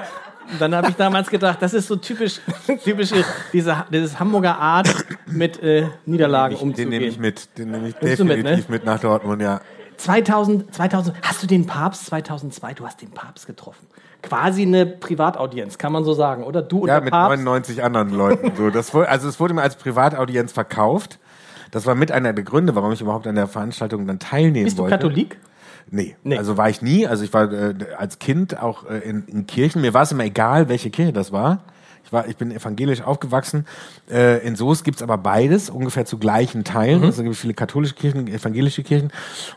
dann 0.59 0.75
habe 0.75 0.91
ich 0.91 0.97
damals 0.97 1.29
gedacht, 1.29 1.59
das 1.61 1.75
ist 1.75 1.89
so 1.89 1.97
typisch, 1.97 2.41
typische, 2.85 3.25
diese, 3.53 3.85
dieses 3.91 4.19
Hamburger 4.19 4.59
Art, 4.59 4.89
mit 5.27 5.63
äh, 5.63 5.89
Niederlagen 6.05 6.57
den 6.57 6.63
umzugehen. 6.63 6.91
nehme 6.91 7.07
ich 7.07 7.19
mit. 7.19 7.59
Den 7.59 7.71
nehme 7.71 7.89
ich 7.89 8.01
Nimmst 8.01 8.21
du 8.21 8.25
mit, 8.25 8.39
definitiv 8.39 8.69
ne? 8.69 8.75
mit 8.75 8.85
nach 8.85 9.01
Dortmund, 9.01 9.43
ja. 9.43 9.61
2000, 9.97 10.75
2000, 10.75 11.17
hast 11.23 11.43
du 11.43 11.47
den 11.47 11.67
Papst 11.67 12.07
2002, 12.07 12.75
du 12.75 12.87
hast 12.87 13.01
den 13.03 13.11
Papst 13.11 13.47
getroffen. 13.47 13.87
Quasi 14.23 14.63
eine 14.63 14.87
Privataudienz, 14.87 15.79
kann 15.79 15.93
man 15.93 16.05
so 16.05 16.13
sagen, 16.15 16.43
oder? 16.43 16.63
Du 16.63 16.81
und 16.81 16.89
Ja, 16.89 17.01
mit 17.01 17.11
Papst. 17.11 17.45
99 17.45 17.83
anderen 17.83 18.11
Leuten. 18.11 18.53
So, 18.57 18.71
das, 18.71 18.95
also 18.95 19.29
es 19.29 19.39
wurde 19.39 19.55
mir 19.55 19.63
als 19.63 19.77
Privataudienz 19.77 20.53
verkauft. 20.53 21.19
Das 21.71 21.87
war 21.87 21.95
mit 21.95 22.13
einer 22.13 22.33
der 22.33 22.45
Gründe, 22.45 22.75
warum 22.75 22.93
ich 22.93 23.01
überhaupt 23.01 23.27
an 23.27 23.35
der 23.35 23.47
Veranstaltung 23.49 24.07
dann 24.07 24.19
teilnehmen 24.19 24.65
Bist 24.65 24.79
du 24.79 24.83
wollte. 24.83 24.97
Katholik? 24.97 25.39
Nee. 25.91 26.17
Nee. 26.25 26.37
also 26.37 26.57
war 26.57 26.69
ich 26.69 26.83
nie. 26.83 27.07
Also 27.07 27.25
ich 27.25 27.33
war 27.33 27.53
äh, 27.53 27.75
als 27.97 28.19
Kind 28.19 28.61
auch 28.61 28.89
äh, 28.89 28.99
in, 28.99 29.25
in 29.27 29.47
Kirchen. 29.47 29.83
Mir 29.83 29.95
war 29.95 30.03
es 30.03 30.13
immer 30.13 30.25
egal, 30.25 30.69
welche 30.69 30.91
Kirche 30.91 31.13
das 31.13 31.33
war. 31.33 31.63
Ich, 32.07 32.13
war, 32.13 32.29
ich 32.29 32.37
bin 32.37 32.53
evangelisch 32.53 33.03
aufgewachsen. 33.03 33.67
Äh, 34.09 34.47
in 34.47 34.55
Soest 34.55 34.85
gibt's 34.85 35.03
aber 35.03 35.19
beides, 35.19 35.71
ungefähr 35.71 36.05
zu 36.05 36.19
gleichen 36.19 36.63
Teilen. 36.63 37.03
Also 37.03 37.25
gibt 37.25 37.35
es 37.35 37.41
viele 37.41 37.55
katholische 37.55 37.95
Kirchen, 37.95 38.29
evangelische 38.29 38.85
Kirchen. 38.85 39.11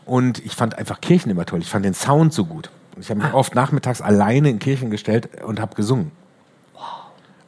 Und 0.04 0.44
ich 0.44 0.56
fand 0.56 0.76
einfach 0.76 1.00
Kirchen 1.00 1.30
immer 1.30 1.46
toll. 1.46 1.60
Ich 1.60 1.70
fand 1.70 1.84
den 1.84 1.94
Sound 1.94 2.34
so 2.34 2.44
gut. 2.44 2.70
Ich 3.00 3.08
habe 3.08 3.20
mich 3.20 3.32
oft 3.32 3.54
nachmittags 3.54 4.02
alleine 4.02 4.50
in 4.50 4.58
Kirchen 4.58 4.90
gestellt 4.90 5.28
und 5.44 5.60
habe 5.60 5.76
gesungen. 5.76 6.10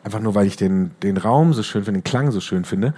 Einfach 0.05 0.21
nur, 0.21 0.37
weil 0.37 0.47
ich 0.47 0.57
den, 0.57 0.93
den 1.03 1.17
Raum 1.17 1.53
so 1.53 1.63
schön 1.63 1.85
finde, 1.85 2.01
den 2.01 2.05
Klang 2.05 2.31
so 2.31 2.41
schön 2.41 2.65
finde. 2.65 2.95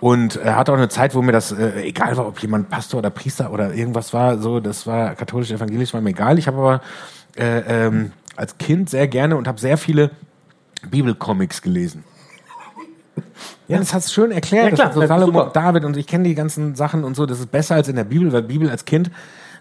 Und 0.00 0.36
er 0.36 0.56
hatte 0.56 0.72
auch 0.72 0.76
eine 0.76 0.88
Zeit, 0.88 1.14
wo 1.14 1.22
mir 1.22 1.32
das 1.32 1.52
äh, 1.52 1.82
egal 1.82 2.16
war, 2.16 2.26
ob 2.26 2.40
jemand 2.40 2.70
Pastor 2.70 2.98
oder 2.98 3.10
Priester 3.10 3.52
oder 3.52 3.72
irgendwas 3.72 4.12
war, 4.12 4.38
so, 4.38 4.58
das 4.58 4.86
war 4.86 5.14
katholisch, 5.14 5.50
evangelisch, 5.52 5.94
war 5.94 6.00
mir 6.00 6.10
egal. 6.10 6.38
Ich 6.38 6.46
habe 6.48 6.58
aber 6.58 6.80
äh, 7.36 7.86
ähm, 7.86 8.12
als 8.36 8.58
Kind 8.58 8.90
sehr 8.90 9.08
gerne 9.08 9.36
und 9.36 9.48
habe 9.48 9.58
sehr 9.58 9.78
viele 9.78 10.10
Bibelcomics 10.88 11.62
gelesen. 11.62 12.04
Ja, 13.68 13.78
das 13.78 13.92
hast 13.94 14.08
du 14.08 14.12
schön 14.12 14.30
erklärt. 14.30 14.70
Ja, 14.78 14.88
klar, 14.88 15.06
das 15.06 15.24
super. 15.24 15.46
und 15.46 15.56
David 15.56 15.84
und 15.84 15.96
ich 15.96 16.06
kenne 16.06 16.24
die 16.24 16.34
ganzen 16.34 16.74
Sachen 16.76 17.02
und 17.02 17.16
so. 17.16 17.26
Das 17.26 17.40
ist 17.40 17.50
besser 17.50 17.74
als 17.74 17.88
in 17.88 17.96
der 17.96 18.04
Bibel, 18.04 18.32
weil 18.32 18.42
Bibel 18.42 18.70
als 18.70 18.84
Kind 18.84 19.10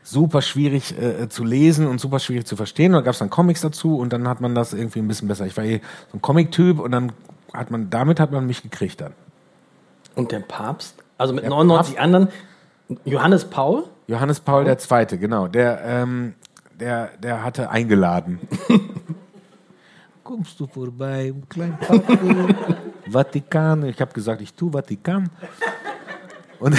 super 0.04 0.42
schwierig 0.42 0.96
äh, 1.02 1.28
zu 1.30 1.44
lesen 1.44 1.88
und 1.88 2.00
super 2.00 2.20
schwierig 2.20 2.46
zu 2.46 2.56
verstehen. 2.56 2.94
Und 2.94 3.02
da 3.02 3.06
gab 3.06 3.14
es 3.14 3.20
dann 3.20 3.30
Comics 3.30 3.62
dazu 3.62 3.98
und 3.98 4.14
dann 4.14 4.28
hat 4.28 4.42
man 4.42 4.54
das 4.54 4.74
irgendwie 4.74 5.00
ein 5.00 5.08
bisschen 5.08 5.28
besser. 5.28 5.46
Ich 5.46 5.58
war 5.58 5.64
eh 5.64 5.82
so 6.12 6.18
ein 6.18 6.22
Comic-Typ 6.22 6.80
und 6.80 6.92
dann 6.92 7.14
hat 7.54 7.72
man, 7.72 7.90
damit 7.90 8.20
hat 8.20 8.32
man 8.32 8.46
mich 8.46 8.62
gekriegt 8.62 9.02
dann. 9.02 9.14
Und 10.14 10.32
der 10.32 10.40
Papst? 10.40 10.96
Also 11.18 11.34
mit 11.34 11.48
99 11.48 12.00
anderen. 12.00 12.28
Johannes 13.04 13.46
Paul? 13.46 13.86
Johannes 14.08 14.40
Paul 14.40 14.66
der 14.66 14.78
Zweite, 14.78 15.18
genau. 15.18 15.48
Der, 15.48 15.82
ähm, 15.84 16.36
der, 16.80 17.10
der 17.22 17.44
hatte 17.44 17.70
eingeladen. 17.72 18.40
Kommst 20.26 20.60
du 20.60 20.66
vorbei, 20.66 21.32
klein 21.48 21.78
Papi? 21.78 22.18
Vatikan. 23.06 23.86
Ich 23.86 24.02
habe 24.02 24.12
gesagt, 24.12 24.42
ich 24.42 24.56
tu 24.56 24.72
Vatikan. 24.72 25.30
Und, 26.58 26.76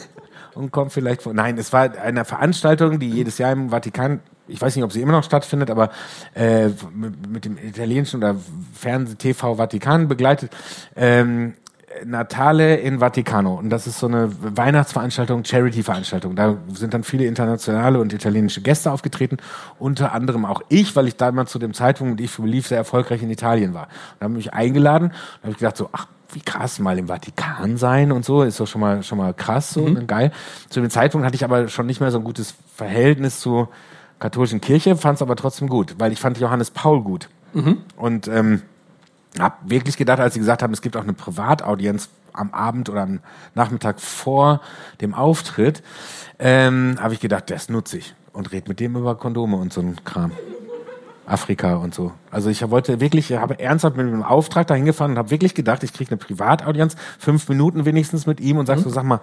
und 0.54 0.70
komm 0.70 0.90
vielleicht 0.90 1.22
vor. 1.22 1.34
Nein, 1.34 1.58
es 1.58 1.72
war 1.72 1.90
eine 1.98 2.24
Veranstaltung, 2.24 3.00
die 3.00 3.10
jedes 3.10 3.38
Jahr 3.38 3.50
im 3.50 3.70
Vatikan, 3.70 4.20
ich 4.46 4.60
weiß 4.60 4.76
nicht, 4.76 4.84
ob 4.84 4.92
sie 4.92 5.02
immer 5.02 5.10
noch 5.10 5.24
stattfindet, 5.24 5.70
aber 5.70 5.90
äh, 6.36 6.68
mit, 6.94 7.28
mit 7.28 7.44
dem 7.44 7.58
italienischen 7.58 8.18
oder 8.18 8.36
Fernseh-TV 8.74 9.56
Vatikan 9.56 10.06
begleitet. 10.06 10.52
Ähm, 10.94 11.54
Natale 12.04 12.76
in 12.76 13.00
Vaticano. 13.00 13.54
Und 13.54 13.70
das 13.70 13.86
ist 13.86 13.98
so 13.98 14.06
eine 14.06 14.30
Weihnachtsveranstaltung, 14.56 15.44
Charity-Veranstaltung. 15.44 16.36
Da 16.36 16.56
sind 16.72 16.94
dann 16.94 17.04
viele 17.04 17.26
internationale 17.26 18.00
und 18.00 18.12
italienische 18.12 18.60
Gäste 18.60 18.90
aufgetreten. 18.90 19.38
Unter 19.78 20.12
anderem 20.12 20.44
auch 20.44 20.62
ich, 20.68 20.96
weil 20.96 21.08
ich 21.08 21.16
damals 21.16 21.50
zu 21.50 21.58
dem 21.58 21.74
Zeitpunkt, 21.74 22.20
ich 22.20 22.30
für 22.30 22.42
Belief 22.42 22.66
sehr 22.66 22.78
erfolgreich 22.78 23.22
in 23.22 23.30
Italien 23.30 23.74
war. 23.74 23.88
Da 24.18 24.24
haben 24.24 24.34
mich 24.34 24.52
eingeladen. 24.52 25.10
Da 25.10 25.42
habe 25.42 25.52
ich 25.52 25.58
gedacht 25.58 25.76
so, 25.76 25.88
ach, 25.92 26.06
wie 26.32 26.40
krass, 26.40 26.78
mal 26.78 26.98
im 26.98 27.06
Vatikan 27.08 27.76
sein 27.76 28.10
und 28.12 28.24
so, 28.24 28.42
ist 28.42 28.58
doch 28.58 28.66
schon 28.66 28.80
mal, 28.80 29.02
schon 29.02 29.18
mal 29.18 29.32
krass, 29.32 29.70
so, 29.72 29.82
und 29.82 30.08
geil. 30.08 30.32
Zu 30.68 30.80
dem 30.80 30.90
Zeitpunkt 30.90 31.24
hatte 31.24 31.36
ich 31.36 31.44
aber 31.44 31.68
schon 31.68 31.86
nicht 31.86 32.00
mehr 32.00 32.10
so 32.10 32.18
ein 32.18 32.24
gutes 32.24 32.54
Verhältnis 32.74 33.38
zur 33.40 33.68
katholischen 34.18 34.60
Kirche, 34.60 34.96
fand 34.96 35.16
es 35.16 35.22
aber 35.22 35.36
trotzdem 35.36 35.68
gut, 35.68 35.94
weil 35.98 36.12
ich 36.12 36.20
fand 36.20 36.38
Johannes 36.38 36.70
Paul 36.70 37.02
gut. 37.02 37.28
Und, 37.96 38.26
ähm, 38.26 38.62
hab 39.38 39.68
wirklich 39.68 39.96
gedacht, 39.96 40.20
als 40.20 40.34
sie 40.34 40.40
gesagt 40.40 40.62
haben, 40.62 40.72
es 40.72 40.82
gibt 40.82 40.96
auch 40.96 41.02
eine 41.02 41.12
Privataudienz 41.12 42.08
am 42.32 42.52
Abend 42.52 42.88
oder 42.88 43.02
am 43.02 43.20
Nachmittag 43.54 44.00
vor 44.00 44.60
dem 45.00 45.14
Auftritt, 45.14 45.82
ähm, 46.38 46.96
habe 47.00 47.14
ich 47.14 47.20
gedacht, 47.20 47.50
das 47.50 47.68
nutze 47.68 47.98
ich 47.98 48.14
und 48.32 48.52
red 48.52 48.68
mit 48.68 48.80
dem 48.80 48.96
über 48.96 49.14
Kondome 49.14 49.56
und 49.56 49.72
so 49.72 49.80
ein 49.80 50.04
Kram. 50.04 50.32
Afrika 51.26 51.76
und 51.76 51.94
so. 51.94 52.12
Also 52.30 52.50
ich 52.50 52.68
wollte 52.70 53.00
wirklich, 53.00 53.30
ich 53.30 53.38
habe 53.38 53.58
ernsthaft 53.58 53.96
mit 53.96 54.06
einem 54.06 54.22
Auftrag 54.22 54.66
dahin 54.66 54.84
gefahren 54.84 55.12
und 55.12 55.18
habe 55.18 55.30
wirklich 55.30 55.54
gedacht, 55.54 55.82
ich 55.82 55.94
kriege 55.94 56.10
eine 56.10 56.18
Privataudienz, 56.18 56.96
fünf 57.18 57.48
Minuten 57.48 57.86
wenigstens 57.86 58.26
mit 58.26 58.40
ihm 58.40 58.58
und 58.58 58.66
sag 58.66 58.78
so, 58.78 58.90
sag 58.90 59.04
mal, 59.04 59.20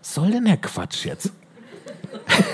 was 0.00 0.14
soll 0.14 0.30
denn 0.30 0.46
der 0.46 0.56
Quatsch 0.56 1.04
jetzt? 1.04 1.30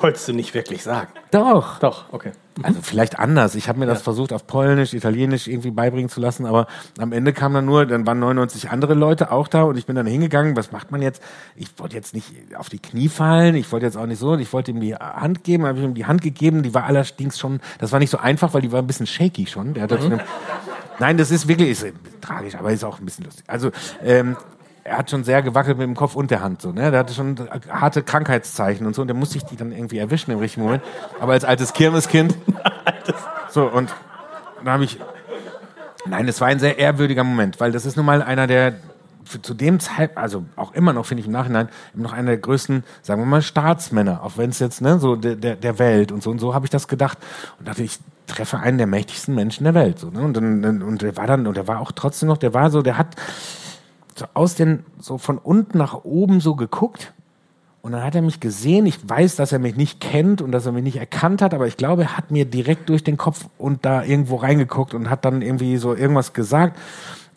Wolltest 0.00 0.28
du 0.28 0.32
nicht 0.32 0.52
wirklich 0.52 0.82
sagen? 0.82 1.08
Doch. 1.30 1.78
Doch, 1.78 2.12
okay. 2.12 2.32
Also 2.62 2.80
vielleicht 2.82 3.18
anders. 3.18 3.54
Ich 3.54 3.68
habe 3.68 3.78
mir 3.78 3.86
das 3.86 3.98
Ja. 3.98 4.04
versucht 4.04 4.32
auf 4.32 4.46
Polnisch, 4.46 4.94
Italienisch 4.94 5.46
irgendwie 5.46 5.70
beibringen 5.70 6.08
zu 6.08 6.20
lassen, 6.20 6.46
aber 6.46 6.66
am 6.98 7.12
Ende 7.12 7.32
kam 7.32 7.52
dann 7.52 7.64
nur, 7.66 7.84
dann 7.86 8.06
waren 8.06 8.18
99 8.18 8.70
andere 8.70 8.94
Leute 8.94 9.30
auch 9.30 9.48
da 9.48 9.62
und 9.64 9.76
ich 9.76 9.84
bin 9.86 9.96
dann 9.96 10.06
hingegangen. 10.06 10.56
Was 10.56 10.72
macht 10.72 10.90
man 10.90 11.02
jetzt? 11.02 11.22
Ich 11.54 11.68
wollte 11.78 11.96
jetzt 11.96 12.14
nicht 12.14 12.32
auf 12.56 12.68
die 12.68 12.78
Knie 12.78 13.08
fallen, 13.08 13.54
ich 13.56 13.70
wollte 13.72 13.86
jetzt 13.86 13.96
auch 13.96 14.06
nicht 14.06 14.18
so, 14.18 14.36
ich 14.36 14.52
wollte 14.52 14.70
ihm 14.70 14.80
die 14.80 14.94
Hand 14.94 15.44
geben, 15.44 15.66
habe 15.66 15.78
ich 15.78 15.84
ihm 15.84 15.94
die 15.94 16.06
Hand 16.06 16.22
gegeben. 16.22 16.62
Die 16.62 16.72
war 16.72 16.84
allerdings 16.84 17.38
schon, 17.38 17.60
das 17.78 17.92
war 17.92 17.98
nicht 17.98 18.10
so 18.10 18.18
einfach, 18.18 18.54
weil 18.54 18.62
die 18.62 18.72
war 18.72 18.80
ein 18.80 18.86
bisschen 18.86 19.06
shaky 19.06 19.46
schon. 19.46 19.74
Der 19.74 19.82
hat 19.84 19.92
Mhm. 19.96 20.20
Nein, 20.98 21.16
das 21.16 21.30
ist 21.30 21.48
wirklich 21.48 21.70
ist 21.70 21.86
tragisch, 22.20 22.54
aber 22.54 22.72
ist 22.72 22.84
auch 22.84 22.98
ein 23.00 23.04
bisschen 23.04 23.24
lustig. 23.24 23.44
Also 23.48 23.70
ähm, 24.02 24.36
er 24.86 24.98
hat 24.98 25.10
schon 25.10 25.24
sehr 25.24 25.42
gewackelt 25.42 25.78
mit 25.78 25.86
dem 25.86 25.96
Kopf 25.96 26.14
und 26.14 26.30
der 26.30 26.40
Hand 26.40 26.62
so, 26.62 26.70
ne? 26.70 26.90
Der 26.90 27.00
hatte 27.00 27.12
schon 27.12 27.36
harte 27.68 28.02
Krankheitszeichen 28.02 28.86
und 28.86 28.94
so 28.94 29.02
und 29.02 29.08
der 29.08 29.16
musste 29.16 29.36
ich 29.36 29.44
die 29.44 29.56
dann 29.56 29.72
irgendwie 29.72 29.98
erwischen 29.98 30.30
im 30.30 30.38
richtigen 30.38 30.64
Moment. 30.64 30.82
Aber 31.20 31.32
als 31.32 31.44
altes 31.44 31.72
Kirmeskind 31.72 32.36
so, 33.50 33.66
und 33.66 33.92
dann 34.64 34.72
habe 34.72 34.84
ich. 34.84 34.98
Nein, 36.08 36.28
es 36.28 36.40
war 36.40 36.46
ein 36.46 36.60
sehr 36.60 36.78
ehrwürdiger 36.78 37.24
Moment, 37.24 37.58
weil 37.58 37.72
das 37.72 37.84
ist 37.84 37.96
nun 37.96 38.06
mal 38.06 38.22
einer 38.22 38.46
der 38.46 38.74
für, 39.24 39.42
zu 39.42 39.54
dem 39.54 39.80
Zeitpunkt, 39.80 40.18
also 40.18 40.44
auch 40.54 40.72
immer 40.72 40.92
noch, 40.92 41.04
finde 41.04 41.20
ich 41.20 41.26
im 41.26 41.32
Nachhinein, 41.32 41.68
noch 41.94 42.12
einer 42.12 42.28
der 42.28 42.38
größten, 42.38 42.84
sagen 43.02 43.20
wir 43.20 43.26
mal, 43.26 43.42
Staatsmänner, 43.42 44.22
auch 44.22 44.36
wenn 44.36 44.50
es 44.50 44.60
jetzt, 44.60 44.80
ne, 44.82 45.00
so 45.00 45.16
der, 45.16 45.34
der, 45.34 45.56
der 45.56 45.80
Welt 45.80 46.12
und 46.12 46.22
so 46.22 46.30
und 46.30 46.38
so 46.38 46.54
habe 46.54 46.64
ich 46.64 46.70
das 46.70 46.86
gedacht 46.86 47.18
und 47.58 47.66
dachte, 47.66 47.82
ich 47.82 47.98
treffe 48.28 48.60
einen 48.60 48.78
der 48.78 48.86
mächtigsten 48.86 49.34
Menschen 49.34 49.64
der 49.64 49.74
Welt. 49.74 49.98
So, 49.98 50.10
ne? 50.10 50.20
Und 50.20 50.36
dann, 50.36 50.82
und 50.82 51.02
der 51.02 51.16
war 51.16 51.26
dann, 51.26 51.46
und 51.46 51.56
der 51.56 51.66
war 51.66 51.80
auch 51.80 51.92
trotzdem 51.92 52.28
noch, 52.28 52.38
der 52.38 52.54
war 52.54 52.70
so, 52.70 52.82
der 52.82 52.98
hat 52.98 53.16
aus 54.34 54.54
den, 54.54 54.84
so 54.98 55.18
von 55.18 55.38
unten 55.38 55.78
nach 55.78 56.04
oben 56.04 56.40
so 56.40 56.54
geguckt 56.54 57.12
und 57.86 57.92
dann 57.92 58.02
hat 58.02 58.16
er 58.16 58.22
mich 58.22 58.40
gesehen. 58.40 58.84
Ich 58.86 59.08
weiß, 59.08 59.36
dass 59.36 59.52
er 59.52 59.60
mich 59.60 59.76
nicht 59.76 60.00
kennt 60.00 60.42
und 60.42 60.50
dass 60.50 60.66
er 60.66 60.72
mich 60.72 60.82
nicht 60.82 60.96
erkannt 60.96 61.40
hat, 61.40 61.54
aber 61.54 61.68
ich 61.68 61.76
glaube, 61.76 62.02
er 62.02 62.16
hat 62.16 62.32
mir 62.32 62.44
direkt 62.44 62.88
durch 62.88 63.04
den 63.04 63.16
Kopf 63.16 63.46
und 63.58 63.84
da 63.84 64.02
irgendwo 64.02 64.36
reingeguckt 64.36 64.92
und 64.92 65.08
hat 65.08 65.24
dann 65.24 65.40
irgendwie 65.40 65.76
so 65.76 65.94
irgendwas 65.94 66.32
gesagt. 66.32 66.76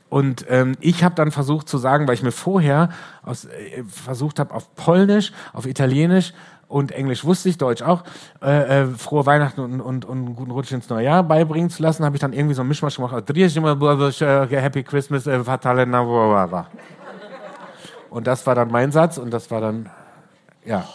Und 0.09 0.47
ähm, 0.49 0.75
ich 0.80 1.03
habe 1.03 1.13
dann 1.13 1.30
versucht 1.30 1.69
zu 1.69 1.77
sagen, 1.77 2.07
weil 2.07 2.15
ich 2.15 2.23
mir 2.23 2.32
vorher 2.32 2.89
aus, 3.21 3.45
äh, 3.45 3.84
versucht 3.88 4.39
habe 4.39 4.55
auf 4.55 4.73
Polnisch, 4.75 5.34
auf 5.53 5.67
Italienisch 5.67 6.34
und 6.70 6.93
Englisch 6.93 7.26
wusste 7.26 7.49
ich, 7.49 7.57
Deutsch 7.57 7.82
auch, 7.82 8.03
äh, 8.41 8.84
äh, 8.84 8.86
frohe 8.86 9.26
Weihnachten 9.26 9.59
und, 9.59 9.82
und, 9.82 10.05
und 10.05 10.17
einen 10.17 10.36
guten 10.36 10.51
Rutsch 10.51 10.72
ins 10.72 10.88
neue 10.89 11.03
Jahr 11.03 11.24
beibringen 11.24 11.70
zu 11.70 11.84
lassen, 11.84 12.05
habe 12.05 12.15
ich 12.15 12.22
dann 12.22 12.32
irgendwie 12.32 12.53
so 12.55 12.61
einen 12.61 12.70
Mischmasch 12.70 12.95
gemacht. 12.95 13.13
Happy 13.28 14.84
Christmas, 14.84 15.28
äh, 15.28 15.43
Fatale 15.43 15.86
Navarra. 15.86 16.67
Und 18.09 18.26
das 18.28 18.45
war 18.47 18.55
dann 18.55 18.72
mein 18.72 18.91
Satz 18.91 19.17
und 19.17 19.32
das 19.32 19.51
war 19.51 19.61
dann, 19.61 19.89
ja. 20.65 20.86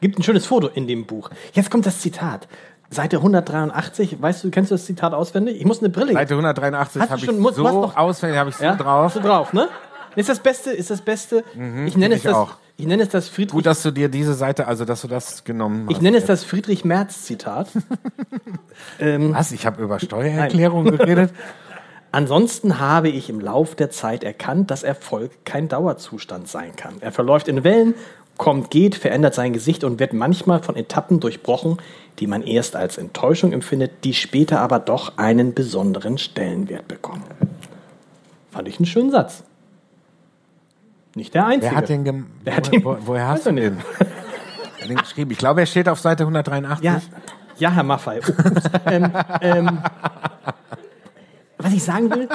Gibt 0.00 0.18
ein 0.18 0.22
schönes 0.22 0.44
Foto 0.46 0.66
in 0.68 0.86
dem 0.86 1.06
Buch. 1.06 1.30
Jetzt 1.54 1.70
kommt 1.70 1.86
das 1.86 2.00
Zitat. 2.00 2.46
Seite 2.90 3.16
183, 3.16 4.20
weißt 4.22 4.44
du, 4.44 4.50
kennst 4.50 4.70
du 4.70 4.74
das 4.76 4.84
Zitat 4.86 5.12
auswendig? 5.12 5.56
Ich 5.58 5.64
muss 5.64 5.80
eine 5.80 5.88
Brille. 5.88 6.12
Seite 6.12 6.34
183 6.34 7.00
Hast 7.02 7.08
du 7.08 7.10
habe 7.12 7.18
ich 7.20 7.26
schon- 7.26 7.38
muss- 7.40 7.56
so 7.56 7.62
du 7.62 7.68
hast 7.68 7.74
noch- 7.74 7.96
auswendig, 7.96 8.38
habe 8.38 8.50
ich 8.50 8.56
so 8.56 8.64
ja? 8.64 8.76
drauf. 8.76 9.12
So 9.12 9.20
drauf, 9.20 9.52
ne? 9.52 9.68
Ist 10.14 10.28
das 10.28 10.38
Beste, 10.38 10.70
ist 10.70 10.90
das 10.90 11.00
Beste. 11.00 11.42
ich 11.86 11.96
nenne 11.96 12.14
es 12.14 12.18
ich 12.20 12.24
das, 12.24 12.34
auch. 12.34 12.50
Ich 12.76 12.86
nenne 12.86 13.02
es 13.02 13.08
das 13.08 13.28
Friedrich, 13.28 13.52
Gut, 13.52 13.66
dass 13.66 13.82
du 13.82 13.90
dir 13.90 14.08
diese 14.08 14.34
Seite, 14.34 14.66
also 14.66 14.84
dass 14.84 15.02
du 15.02 15.08
das 15.08 15.44
genommen 15.44 15.86
hast. 15.86 15.96
ich 15.96 16.02
nenne 16.02 16.18
es 16.18 16.26
das 16.26 16.44
Friedrich 16.44 16.84
Merz 16.84 17.24
Zitat. 17.24 17.68
ähm, 19.00 19.34
Was? 19.34 19.52
Ich 19.52 19.66
habe 19.66 19.82
über 19.82 19.98
Steuererklärung 19.98 20.84
geredet? 20.84 21.32
Ansonsten 22.12 22.78
habe 22.78 23.08
ich 23.08 23.28
im 23.28 23.40
Lauf 23.40 23.74
der 23.74 23.90
Zeit 23.90 24.24
erkannt, 24.24 24.70
dass 24.70 24.82
Erfolg 24.82 25.32
kein 25.44 25.68
Dauerzustand 25.68 26.48
sein 26.48 26.74
kann. 26.76 26.94
Er 27.00 27.12
verläuft 27.12 27.48
in 27.48 27.64
Wellen, 27.64 27.94
kommt, 28.38 28.70
geht, 28.70 28.94
verändert 28.94 29.34
sein 29.34 29.52
Gesicht 29.52 29.84
und 29.84 29.98
wird 29.98 30.12
manchmal 30.12 30.62
von 30.62 30.76
Etappen 30.76 31.20
durchbrochen, 31.20 31.78
die 32.18 32.26
man 32.26 32.42
erst 32.42 32.76
als 32.76 32.98
Enttäuschung 32.98 33.52
empfindet, 33.52 34.04
die 34.04 34.14
später 34.14 34.60
aber 34.60 34.78
doch 34.78 35.18
einen 35.18 35.54
besonderen 35.54 36.18
Stellenwert 36.18 36.88
bekommen. 36.88 37.24
Fand 38.50 38.68
ich 38.68 38.78
einen 38.78 38.86
schönen 38.86 39.10
Satz. 39.10 39.42
Nicht 41.16 41.32
der 41.32 41.46
einzige. 41.46 41.72
Wer 41.72 41.78
hat 41.78 41.88
den, 41.88 42.04
gem 42.04 42.26
Wer 42.44 42.56
hat 42.58 42.70
den- 42.70 42.84
wo, 42.84 42.94
woher 43.00 43.26
hast 43.28 43.46
du 43.46 43.52
den? 43.52 43.78
Den 44.86 44.96
geschrieben? 44.98 45.30
Ich 45.30 45.38
glaube, 45.38 45.60
er 45.60 45.66
steht 45.66 45.88
auf 45.88 45.98
Seite 45.98 46.24
183. 46.24 46.84
Ja, 46.84 47.00
ja 47.56 47.70
Herr 47.70 47.82
Maffei. 47.82 48.20
Ähm, 48.84 49.10
ähm, 49.40 49.78
was 51.56 51.72
ich 51.72 51.82
sagen 51.82 52.10
will, 52.10 52.28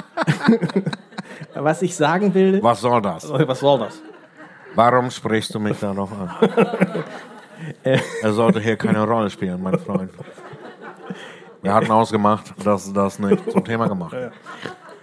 was 1.54 1.84
ich 1.84 1.96
sagen 1.96 2.34
will, 2.34 2.62
Was 2.64 2.82
soll 2.82 3.04
das? 3.04 3.30
was 3.32 3.60
soll 3.60 3.80
das? 3.80 4.02
Warum 4.74 5.12
sprichst 5.12 5.54
du 5.54 5.60
mich 5.60 5.80
da 5.80 5.94
noch 5.94 6.12
an? 6.12 6.32
er 8.24 8.34
sollte 8.34 8.60
hier 8.60 8.78
keine 8.78 9.04
Rolle 9.04 9.30
spielen, 9.30 9.62
mein 9.62 9.78
Freund. 9.78 10.12
Wir 11.62 11.72
hatten 11.72 11.92
ausgemacht, 11.92 12.52
dass 12.66 12.92
das 12.92 13.20
nicht 13.20 13.52
zum 13.52 13.64
Thema 13.64 13.88
gemacht 13.88 14.14
wird. 14.14 14.34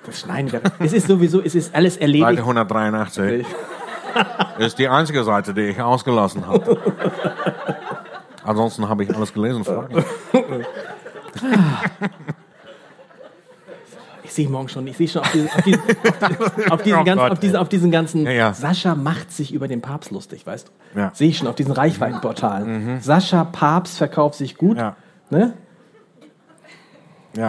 Das 0.07 0.21
schneiden 0.21 0.53
wir. 0.53 0.63
Es 0.79 0.93
ist 0.93 1.07
sowieso, 1.07 1.43
es 1.43 1.55
ist 1.55 1.75
alles 1.75 1.95
Seite 1.95 2.05
erledigt. 2.05 2.39
183 2.41 3.47
ist 4.59 4.79
die 4.79 4.89
einzige 4.89 5.25
Seite, 5.25 5.55
die 5.55 5.63
ich 5.63 5.81
ausgelassen 5.81 6.47
habe. 6.47 6.79
Ansonsten 8.45 8.89
habe 8.89 9.05
ich 9.05 9.15
alles 9.15 9.33
gelesen. 9.33 9.65
Ich 14.25 14.35
sehe 14.35 14.49
morgen 14.51 14.69
schon, 14.69 14.87
ich 14.87 14.97
sehe 14.99 15.09
schon 15.09 15.23
auf 15.23 15.33
diesen, 15.33 15.49
auf 15.49 15.63
diesen, 15.63 16.71
auf 16.71 16.83
diesen, 16.83 16.99
Oh 17.01 17.05
ganzen, 17.05 17.17
Gott, 17.17 17.33
auf 17.33 17.39
diesen, 17.41 17.57
auf 17.57 17.69
diesen 17.71 17.91
ganzen 17.91 18.25
Ja, 18.27 18.31
ja. 18.31 18.53
Sascha 18.53 18.95
macht 18.95 19.33
sich 19.33 19.55
über 19.55 19.69
den 19.69 19.81
Papst 19.81 20.11
lustig, 20.11 20.47
weißt 20.47 20.69
du? 20.69 20.99
Ja. 20.99 21.07
Mhm. 21.07 21.11
Sehe 21.15 21.29
ich 21.31 21.39
schon 21.39 21.49
auf 21.49 21.55
diesen 21.55 21.73
Reichweitenportalen. 21.73 23.01
Sascha 23.01 23.45
Papst 23.45 23.97
verkauft 23.97 24.37
sich 24.37 24.57
gut. 24.59 24.77
Ja. 24.77 24.97
Ne? 25.31 25.55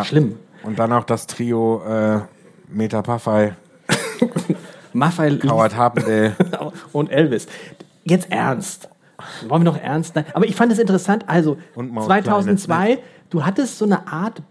Schlimm. 0.05 0.39
Und 0.63 0.79
dann 0.79 0.93
auch 0.93 1.03
das 1.03 1.27
Trio 1.27 1.83
äh, 1.85 2.21
Meta 2.71 3.01
Paffei, 3.01 3.55
Maffei 4.93 5.31
Howard 5.47 5.75
Harpendale. 5.75 6.35
und 6.91 7.11
Elvis. 7.11 7.47
Jetzt 8.03 8.31
ernst. 8.31 8.89
Wollen 9.47 9.63
wir 9.63 9.71
noch 9.71 9.81
ernst? 9.81 10.15
Nein. 10.15 10.25
Aber 10.33 10.45
ich 10.45 10.55
fand 10.55 10.71
es 10.71 10.79
interessant. 10.79 11.25
Also, 11.27 11.57
Und 11.75 11.91
Maus 11.91 12.05
2002, 12.05 12.99
du 13.29 13.45
hattest 13.45 13.77
so 13.77 13.85
eine 13.85 14.07
Art 14.07 14.41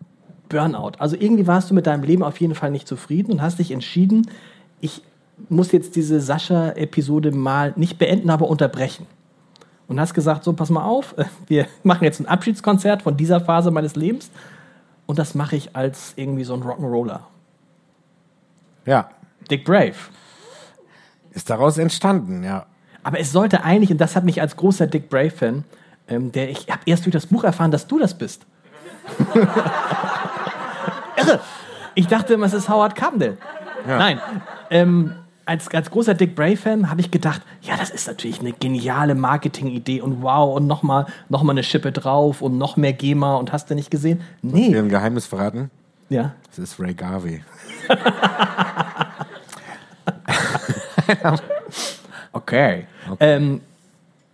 Burnout. 0.49 0.93
Also, 0.99 1.17
irgendwie 1.19 1.47
warst 1.47 1.71
du 1.71 1.75
mit 1.75 1.87
deinem 1.87 2.03
Leben 2.03 2.23
auf 2.23 2.41
jeden 2.41 2.55
Fall 2.55 2.71
nicht 2.71 2.89
zufrieden 2.89 3.33
und 3.33 3.43
hast 3.43 3.59
dich 3.59 3.71
entschieden, 3.71 4.31
ich 4.81 5.03
muss 5.49 5.73
jetzt 5.73 5.97
diese 5.97 6.21
Sascha-Episode 6.21 7.33
mal 7.33 7.73
nicht 7.77 7.99
beenden, 7.99 8.31
aber 8.31 8.49
unterbrechen. 8.49 9.07
Und 9.87 10.01
hast 10.01 10.13
gesagt: 10.13 10.45
So, 10.45 10.53
pass 10.53 10.71
mal 10.71 10.85
auf, 10.85 11.15
wir 11.47 11.67
machen 11.83 12.05
jetzt 12.05 12.21
ein 12.21 12.27
Abschiedskonzert 12.27 13.03
von 13.03 13.17
dieser 13.17 13.41
Phase 13.41 13.71
meines 13.71 13.97
Lebens. 13.97 14.31
Und 15.07 15.19
das 15.19 15.35
mache 15.35 15.57
ich 15.57 15.75
als 15.75 16.13
irgendwie 16.17 16.45
so 16.45 16.53
ein 16.53 16.63
Rock'n'Roller. 16.63 17.21
Ja, 18.89 19.11
Dick 19.51 19.65
Brave. 19.65 19.95
ist 21.33 21.51
daraus 21.51 21.77
entstanden, 21.77 22.43
ja. 22.43 22.65
Aber 23.03 23.21
es 23.21 23.33
sollte 23.33 23.63
eigentlich, 23.63 23.91
und 23.91 23.99
das 23.99 24.17
hat 24.17 24.25
mich 24.25 24.41
als 24.41 24.57
großer 24.57 24.87
Dick 24.87 25.11
Brave-Fan, 25.11 25.65
ähm, 26.09 26.33
der 26.33 26.49
ich 26.49 26.71
habe 26.71 26.81
erst 26.87 27.05
durch 27.05 27.13
das 27.13 27.27
Buch 27.27 27.45
erfahren, 27.45 27.71
dass 27.71 27.87
du 27.87 27.99
das 27.99 28.17
bist. 28.17 28.47
Irre. 31.17 31.41
Ich 31.95 32.07
dachte 32.07 32.35
immer, 32.35 32.47
es 32.47 32.55
ist 32.55 32.69
Howard 32.71 32.95
Carpendale. 32.95 33.37
Nein. 33.87 34.21
Ähm, 34.71 35.13
als, 35.45 35.69
als 35.69 35.91
großer 35.91 36.15
Dick 36.15 36.35
Brave-Fan 36.35 36.91
habe 36.91 37.03
ich 37.03 37.11
gedacht, 37.11 37.43
ja, 37.61 37.77
das 37.77 37.91
ist 37.91 38.07
natürlich 38.07 38.41
eine 38.41 38.53
geniale 38.53 39.15
Marketing-Idee 39.15 40.01
und 40.01 40.23
wow, 40.23 40.57
und 40.57 40.67
nochmal 40.67 41.07
noch 41.29 41.43
mal 41.43 41.53
eine 41.53 41.63
Schippe 41.63 41.93
drauf 41.93 42.41
und 42.41 42.57
noch 42.57 42.77
mehr 42.79 42.95
GEMA 42.95 43.37
und 43.37 43.53
hast 43.53 43.69
du 43.71 43.75
nicht 43.75 43.91
gesehen? 43.91 44.23
Nee. 44.41 44.75
ein 44.75 44.89
Geheimnis 44.89 45.27
verraten. 45.27 45.71
Ja. 46.09 46.33
Es 46.51 46.59
ist 46.59 46.81
Ray 46.81 46.95
Garvey. 46.95 47.43
Okay. 52.33 52.87
Ähm, 53.21 53.61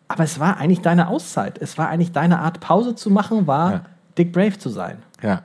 aber 0.09 0.25
es 0.25 0.39
war 0.41 0.59
eigentlich 0.59 0.81
deine 0.83 1.09
Auszeit. 1.09 1.59
Es 1.61 1.79
war 1.79 1.89
eigentlich 1.89 2.13
deine 2.13 2.41
Art, 2.41 2.61
Pause 2.61 2.95
zu 2.95 3.11
machen, 3.11 3.47
war 3.47 3.73
Ja. 3.73 3.81
Dick 4.19 4.33
Brave 4.33 4.59
zu 4.59 4.69
sein. 4.69 4.99
Ja, 5.23 5.43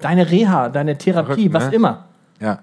Deine 0.00 0.30
Reha, 0.30 0.70
deine 0.70 0.96
Therapie, 0.96 1.50
Verrückt, 1.50 1.52
was 1.54 1.66
ne? 1.66 1.74
immer. 1.74 2.04
ja. 2.40 2.60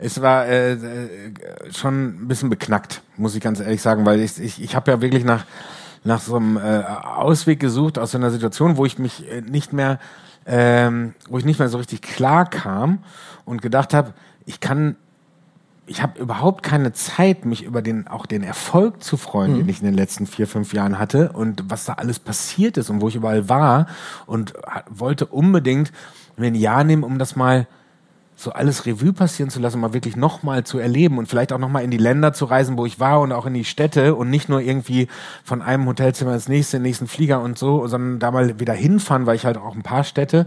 Es 0.00 0.20
war 0.20 0.46
äh, 0.46 0.72
äh, 0.74 1.32
schon 1.72 2.22
ein 2.24 2.28
bisschen 2.28 2.50
beknackt, 2.50 3.02
muss 3.16 3.34
ich 3.34 3.40
ganz 3.40 3.58
ehrlich 3.58 3.82
sagen, 3.82 4.04
weil 4.06 4.20
ich, 4.20 4.38
ich, 4.40 4.62
ich 4.62 4.76
habe 4.76 4.90
ja 4.92 5.00
wirklich 5.00 5.24
nach, 5.24 5.44
nach 6.04 6.20
so 6.20 6.36
einem 6.36 6.56
äh, 6.56 6.84
Ausweg 6.84 7.58
gesucht 7.58 7.98
aus 7.98 8.12
so 8.12 8.18
einer 8.18 8.30
Situation, 8.30 8.76
wo 8.76 8.84
ich 8.84 8.98
mich 9.00 9.28
äh, 9.28 9.40
nicht 9.40 9.72
mehr, 9.72 9.98
ähm, 10.48 11.14
wo 11.28 11.38
ich 11.38 11.44
nicht 11.44 11.58
mehr 11.58 11.68
so 11.68 11.78
richtig 11.78 12.02
klar 12.02 12.48
kam 12.48 12.98
und 13.44 13.62
gedacht 13.62 13.94
habe, 13.94 14.14
ich 14.46 14.58
kann 14.60 14.96
ich 15.90 16.02
habe 16.02 16.20
überhaupt 16.20 16.62
keine 16.62 16.92
Zeit, 16.92 17.46
mich 17.46 17.62
über 17.64 17.80
den 17.80 18.08
auch 18.08 18.26
den 18.26 18.42
Erfolg 18.42 19.02
zu 19.02 19.16
freuen, 19.16 19.54
Mhm. 19.54 19.58
den 19.60 19.68
ich 19.70 19.80
in 19.80 19.86
den 19.86 19.94
letzten 19.94 20.26
vier, 20.26 20.46
fünf 20.46 20.74
Jahren 20.74 20.98
hatte 20.98 21.32
und 21.32 21.64
was 21.68 21.86
da 21.86 21.94
alles 21.94 22.18
passiert 22.18 22.76
ist 22.76 22.90
und 22.90 23.00
wo 23.00 23.08
ich 23.08 23.14
überall 23.16 23.48
war 23.48 23.86
und 24.26 24.52
wollte 24.90 25.24
unbedingt 25.24 25.90
mir 26.36 26.48
ein 26.48 26.54
Jahr 26.54 26.84
nehmen, 26.84 27.04
um 27.04 27.18
das 27.18 27.36
mal 27.36 27.66
so 28.40 28.52
alles 28.52 28.86
Revue 28.86 29.12
passieren 29.12 29.50
zu 29.50 29.58
lassen, 29.58 29.80
mal 29.80 29.94
wirklich 29.94 30.14
nochmal 30.14 30.62
zu 30.62 30.78
erleben 30.78 31.18
und 31.18 31.26
vielleicht 31.26 31.52
auch 31.52 31.58
nochmal 31.58 31.82
in 31.82 31.90
die 31.90 31.98
Länder 31.98 32.32
zu 32.32 32.44
reisen, 32.44 32.78
wo 32.78 32.86
ich 32.86 33.00
war 33.00 33.20
und 33.20 33.32
auch 33.32 33.46
in 33.46 33.54
die 33.54 33.64
Städte 33.64 34.14
und 34.14 34.30
nicht 34.30 34.48
nur 34.48 34.60
irgendwie 34.60 35.08
von 35.42 35.60
einem 35.60 35.86
Hotelzimmer 35.86 36.34
ins 36.34 36.48
nächste, 36.48 36.76
in 36.76 36.84
den 36.84 36.88
nächsten 36.88 37.08
Flieger 37.08 37.40
und 37.42 37.58
so, 37.58 37.88
sondern 37.88 38.20
da 38.20 38.30
mal 38.30 38.60
wieder 38.60 38.74
hinfahren, 38.74 39.26
weil 39.26 39.34
ich 39.34 39.44
halt 39.44 39.56
auch 39.56 39.74
ein 39.74 39.82
paar 39.82 40.04
Städte. 40.04 40.46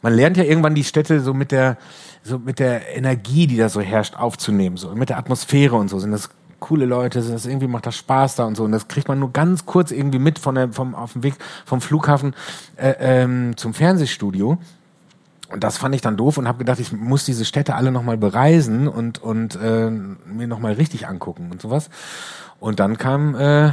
Man 0.00 0.14
lernt 0.14 0.36
ja 0.36 0.44
irgendwann 0.44 0.76
die 0.76 0.84
Städte 0.84 1.20
so 1.20 1.34
mit 1.34 1.50
der, 1.50 1.76
so 2.22 2.38
mit 2.38 2.60
der 2.60 2.96
Energie, 2.96 3.48
die 3.48 3.56
da 3.56 3.68
so 3.68 3.80
herrscht, 3.80 4.14
aufzunehmen, 4.16 4.76
so 4.76 4.94
mit 4.94 5.08
der 5.08 5.18
Atmosphäre 5.18 5.74
und 5.74 5.88
so. 5.88 5.98
Sind 5.98 6.12
das 6.12 6.30
coole 6.60 6.86
Leute, 6.86 7.20
sind 7.20 7.34
das 7.34 7.46
irgendwie 7.46 7.66
macht 7.66 7.86
das 7.86 7.96
Spaß 7.96 8.36
da 8.36 8.44
und 8.44 8.56
so. 8.56 8.62
Und 8.62 8.70
das 8.70 8.86
kriegt 8.86 9.08
man 9.08 9.18
nur 9.18 9.32
ganz 9.32 9.66
kurz 9.66 9.90
irgendwie 9.90 10.20
mit 10.20 10.38
von 10.38 10.54
der, 10.54 10.72
vom, 10.72 10.94
auf 10.94 11.14
dem 11.14 11.24
Weg 11.24 11.34
vom 11.66 11.80
Flughafen 11.80 12.36
äh, 12.76 12.94
ähm, 13.00 13.56
zum 13.56 13.74
Fernsehstudio. 13.74 14.58
Und 15.50 15.62
das 15.62 15.76
fand 15.76 15.94
ich 15.94 16.00
dann 16.00 16.16
doof 16.16 16.38
und 16.38 16.48
habe 16.48 16.58
gedacht, 16.58 16.80
ich 16.80 16.92
muss 16.92 17.24
diese 17.24 17.44
Städte 17.44 17.74
alle 17.74 17.92
nochmal 17.92 18.16
bereisen 18.16 18.88
und, 18.88 19.22
und 19.22 19.56
äh, 19.56 19.90
mir 19.90 20.46
nochmal 20.46 20.72
richtig 20.74 21.06
angucken 21.06 21.50
und 21.52 21.60
sowas. 21.60 21.90
Und 22.60 22.80
dann 22.80 22.96
kam 22.98 23.34
äh, 23.34 23.68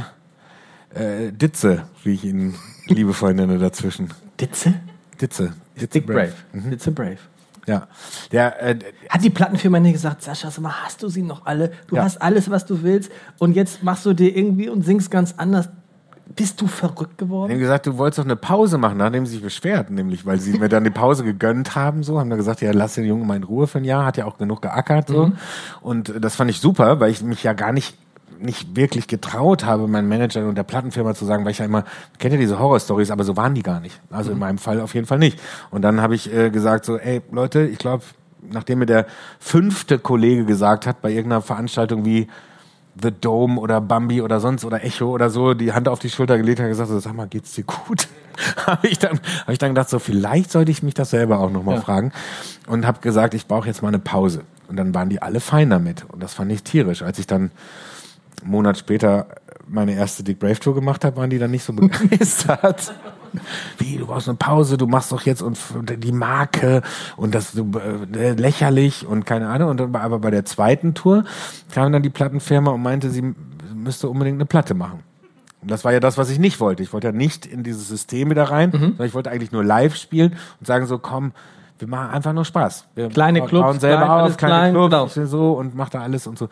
äh, 0.94 1.32
Ditze, 1.32 1.84
wie 2.04 2.12
ich 2.12 2.24
ihn 2.24 2.54
liebevoll 2.86 3.34
nenne, 3.34 3.58
dazwischen. 3.58 4.12
Ditze? 4.38 4.74
Ditze. 5.20 5.54
Ditze 5.76 5.86
Dick 6.00 6.06
Brave. 6.06 6.32
Mhm. 6.52 6.70
Ditze 6.70 6.90
Brave. 6.92 7.18
Ja. 7.66 7.86
Der, 8.32 8.60
äh, 8.62 8.78
Hat 9.08 9.22
die 9.22 9.30
Plattenfirma 9.30 9.78
nicht 9.80 9.92
gesagt, 9.92 10.22
Sascha, 10.22 10.50
sag 10.50 10.60
mal, 10.62 10.84
hast 10.84 11.02
du 11.02 11.08
sie 11.08 11.22
noch 11.22 11.46
alle? 11.46 11.72
Du 11.86 11.96
Ja. 11.96 12.02
hast 12.04 12.20
alles, 12.20 12.50
was 12.50 12.66
du 12.66 12.82
willst 12.82 13.10
und 13.38 13.54
jetzt 13.54 13.82
machst 13.82 14.04
du 14.04 14.12
dir 14.14 14.36
irgendwie 14.36 14.68
und 14.68 14.84
singst 14.84 15.10
ganz 15.10 15.34
anders. 15.36 15.68
Bist 16.36 16.60
du 16.60 16.66
verrückt 16.66 17.20
Die 17.20 17.24
haben 17.24 17.28
geworden? 17.28 17.58
gesagt, 17.58 17.86
du 17.86 17.98
wolltest 17.98 18.18
doch 18.18 18.24
eine 18.24 18.36
Pause 18.36 18.78
machen, 18.78 18.98
nachdem 18.98 19.26
sie 19.26 19.32
sich 19.34 19.42
beschwert, 19.42 19.90
nämlich, 19.90 20.24
weil 20.24 20.38
sie 20.38 20.58
mir 20.58 20.68
dann 20.68 20.84
die 20.84 20.90
Pause 20.90 21.24
gegönnt 21.24 21.74
haben, 21.74 22.02
so, 22.02 22.18
haben 22.18 22.30
dann 22.30 22.38
gesagt, 22.38 22.60
ja, 22.62 22.70
lass 22.72 22.94
den 22.94 23.04
Jungen 23.04 23.26
mal 23.26 23.36
in 23.36 23.42
Ruhe 23.44 23.66
für 23.66 23.78
ein 23.78 23.84
Jahr, 23.84 24.04
hat 24.04 24.16
ja 24.16 24.24
auch 24.24 24.38
genug 24.38 24.62
geackert, 24.62 25.08
so. 25.08 25.32
Und 25.80 26.08
äh, 26.08 26.20
das 26.20 26.36
fand 26.36 26.50
ich 26.50 26.60
super, 26.60 27.00
weil 27.00 27.10
ich 27.10 27.22
mich 27.22 27.42
ja 27.42 27.52
gar 27.52 27.72
nicht, 27.72 27.96
nicht 28.40 28.74
wirklich 28.74 29.06
getraut 29.08 29.64
habe, 29.64 29.86
meinen 29.86 30.08
Manager 30.08 30.46
und 30.48 30.56
der 30.56 30.64
Plattenfirma 30.64 31.14
zu 31.14 31.24
sagen, 31.24 31.44
weil 31.44 31.52
ich 31.52 31.58
ja 31.58 31.64
immer, 31.64 31.84
kennt 32.18 32.32
ja 32.34 32.40
diese 32.40 32.58
Horrorstories, 32.58 33.10
aber 33.10 33.24
so 33.24 33.36
waren 33.36 33.54
die 33.54 33.62
gar 33.62 33.80
nicht. 33.80 34.00
Also 34.10 34.32
in 34.32 34.38
meinem 34.38 34.58
Fall 34.58 34.80
auf 34.80 34.94
jeden 34.94 35.06
Fall 35.06 35.18
nicht. 35.18 35.38
Und 35.70 35.82
dann 35.82 36.00
habe 36.00 36.14
ich 36.14 36.32
äh, 36.32 36.50
gesagt 36.50 36.84
so, 36.84 36.96
ey, 36.98 37.22
Leute, 37.30 37.62
ich 37.62 37.78
glaube, 37.78 38.02
nachdem 38.50 38.80
mir 38.80 38.86
der 38.86 39.06
fünfte 39.38 39.98
Kollege 39.98 40.44
gesagt 40.44 40.86
hat, 40.86 41.02
bei 41.02 41.10
irgendeiner 41.10 41.42
Veranstaltung 41.42 42.04
wie, 42.04 42.26
The 43.00 43.10
Dome 43.10 43.58
oder 43.60 43.80
Bambi 43.80 44.20
oder 44.20 44.38
sonst 44.40 44.64
oder 44.64 44.84
Echo 44.84 45.06
oder 45.10 45.30
so 45.30 45.54
die 45.54 45.72
Hand 45.72 45.88
auf 45.88 45.98
die 45.98 46.10
Schulter 46.10 46.36
gelegt 46.36 46.58
hat 46.60 46.64
und 46.66 46.70
gesagt, 46.72 46.90
so, 46.90 46.98
sag 46.98 47.14
mal, 47.14 47.26
geht's 47.26 47.54
dir 47.54 47.64
gut? 47.64 48.08
habe 48.66 48.86
ich 48.88 48.98
dann 48.98 49.20
habe 49.42 49.52
ich 49.52 49.58
dann 49.58 49.70
gedacht, 49.70 49.88
so 49.90 49.98
vielleicht 49.98 50.50
sollte 50.50 50.70
ich 50.70 50.82
mich 50.82 50.94
das 50.94 51.10
selber 51.10 51.38
auch 51.40 51.50
noch 51.50 51.62
mal 51.62 51.76
Ja. 51.76 51.80
fragen 51.80 52.12
und 52.66 52.86
habe 52.86 53.00
gesagt, 53.00 53.34
ich 53.34 53.46
brauche 53.46 53.66
jetzt 53.66 53.82
mal 53.82 53.88
eine 53.88 53.98
Pause. 53.98 54.42
Und 54.68 54.76
dann 54.76 54.94
waren 54.94 55.08
die 55.10 55.20
alle 55.22 55.40
fein 55.40 55.70
damit 55.70 56.04
und 56.08 56.22
das 56.22 56.34
fand 56.34 56.50
ich 56.52 56.62
tierisch. 56.62 57.02
Als 57.02 57.18
ich 57.18 57.26
dann 57.26 57.50
einen 58.42 58.50
Monat 58.50 58.78
später 58.78 59.26
meine 59.68 59.94
erste 59.94 60.22
Dick 60.22 60.38
Brave 60.38 60.58
Tour 60.60 60.74
gemacht 60.74 61.04
habe, 61.04 61.16
waren 61.16 61.30
die 61.30 61.38
dann 61.38 61.50
nicht 61.50 61.64
so 61.64 61.72
begeistert. 61.72 62.92
Wie, 63.78 63.96
du 63.96 64.06
brauchst 64.06 64.28
eine 64.28 64.36
Pause, 64.36 64.76
du 64.76 64.86
machst 64.86 65.12
doch 65.12 65.22
jetzt 65.22 65.42
und 65.42 65.58
die 65.98 66.12
Marke 66.12 66.82
und 67.16 67.34
das 67.34 67.52
so, 67.52 67.66
äh, 68.14 68.32
lächerlich 68.32 69.06
und 69.06 69.24
keine 69.26 69.48
Ahnung. 69.48 69.70
Und 69.70 69.80
dann, 69.80 69.94
aber 69.96 70.18
bei 70.18 70.30
der 70.30 70.44
zweiten 70.44 70.94
Tour 70.94 71.24
kam 71.72 71.92
dann 71.92 72.02
die 72.02 72.10
Plattenfirma 72.10 72.70
und 72.70 72.82
meinte, 72.82 73.10
sie 73.10 73.34
müsste 73.74 74.08
unbedingt 74.08 74.36
eine 74.36 74.46
Platte 74.46 74.74
machen. 74.74 75.00
Und 75.60 75.70
das 75.70 75.84
war 75.84 75.92
ja 75.92 76.00
das, 76.00 76.18
was 76.18 76.28
ich 76.28 76.38
nicht 76.38 76.58
wollte. 76.60 76.82
Ich 76.82 76.92
wollte 76.92 77.06
ja 77.08 77.12
nicht 77.12 77.46
in 77.46 77.62
dieses 77.62 77.88
System 77.88 78.30
wieder 78.30 78.44
rein, 78.44 78.70
Mhm. 78.70 78.80
sondern 78.80 79.06
ich 79.06 79.14
wollte 79.14 79.30
eigentlich 79.30 79.52
nur 79.52 79.62
live 79.64 79.94
spielen 79.96 80.36
und 80.58 80.66
sagen 80.66 80.86
so, 80.86 80.98
komm, 80.98 81.32
wir 81.78 81.88
machen 81.88 82.10
einfach 82.10 82.32
nur 82.32 82.44
Spaß. 82.44 82.86
Wir 82.94 83.08
Kleine 83.08 83.40
bauen 83.40 83.48
Clubs, 83.48 83.80
selber 83.80 84.04
klein, 84.04 84.10
auf, 84.10 84.36
kleine 84.36 84.54
klein, 84.72 84.88
Clubs 84.90 85.14
genau. 85.14 85.26
so 85.26 85.52
und 85.52 85.74
macht 85.74 85.94
da 85.94 86.00
alles 86.00 86.26
und 86.26 86.38
so. 86.38 86.48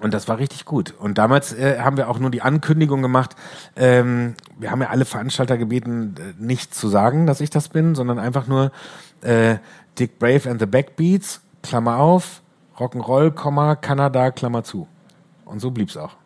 Und 0.00 0.14
das 0.14 0.28
war 0.28 0.38
richtig 0.38 0.64
gut. 0.64 0.94
Und 0.98 1.18
damals 1.18 1.52
äh, 1.52 1.78
haben 1.80 1.96
wir 1.96 2.08
auch 2.08 2.18
nur 2.18 2.30
die 2.30 2.42
Ankündigung 2.42 3.02
gemacht. 3.02 3.36
Ähm, 3.76 4.34
wir 4.58 4.70
haben 4.70 4.80
ja 4.80 4.88
alle 4.88 5.04
Veranstalter 5.04 5.58
gebeten, 5.58 6.14
äh, 6.18 6.42
nicht 6.42 6.74
zu 6.74 6.88
sagen, 6.88 7.26
dass 7.26 7.40
ich 7.40 7.50
das 7.50 7.68
bin, 7.68 7.94
sondern 7.94 8.18
einfach 8.18 8.46
nur 8.46 8.72
äh, 9.20 9.56
Dick 9.98 10.18
Brave 10.18 10.48
and 10.48 10.58
the 10.58 10.66
Backbeats, 10.66 11.42
Klammer 11.62 11.98
auf, 11.98 12.40
Rock'n'Roll, 12.78 13.32
Komma, 13.32 13.76
Kanada, 13.76 14.30
Klammer 14.30 14.64
zu. 14.64 14.88
Und 15.44 15.60
so 15.60 15.70
blieb's 15.70 15.96
auch. 15.96 16.16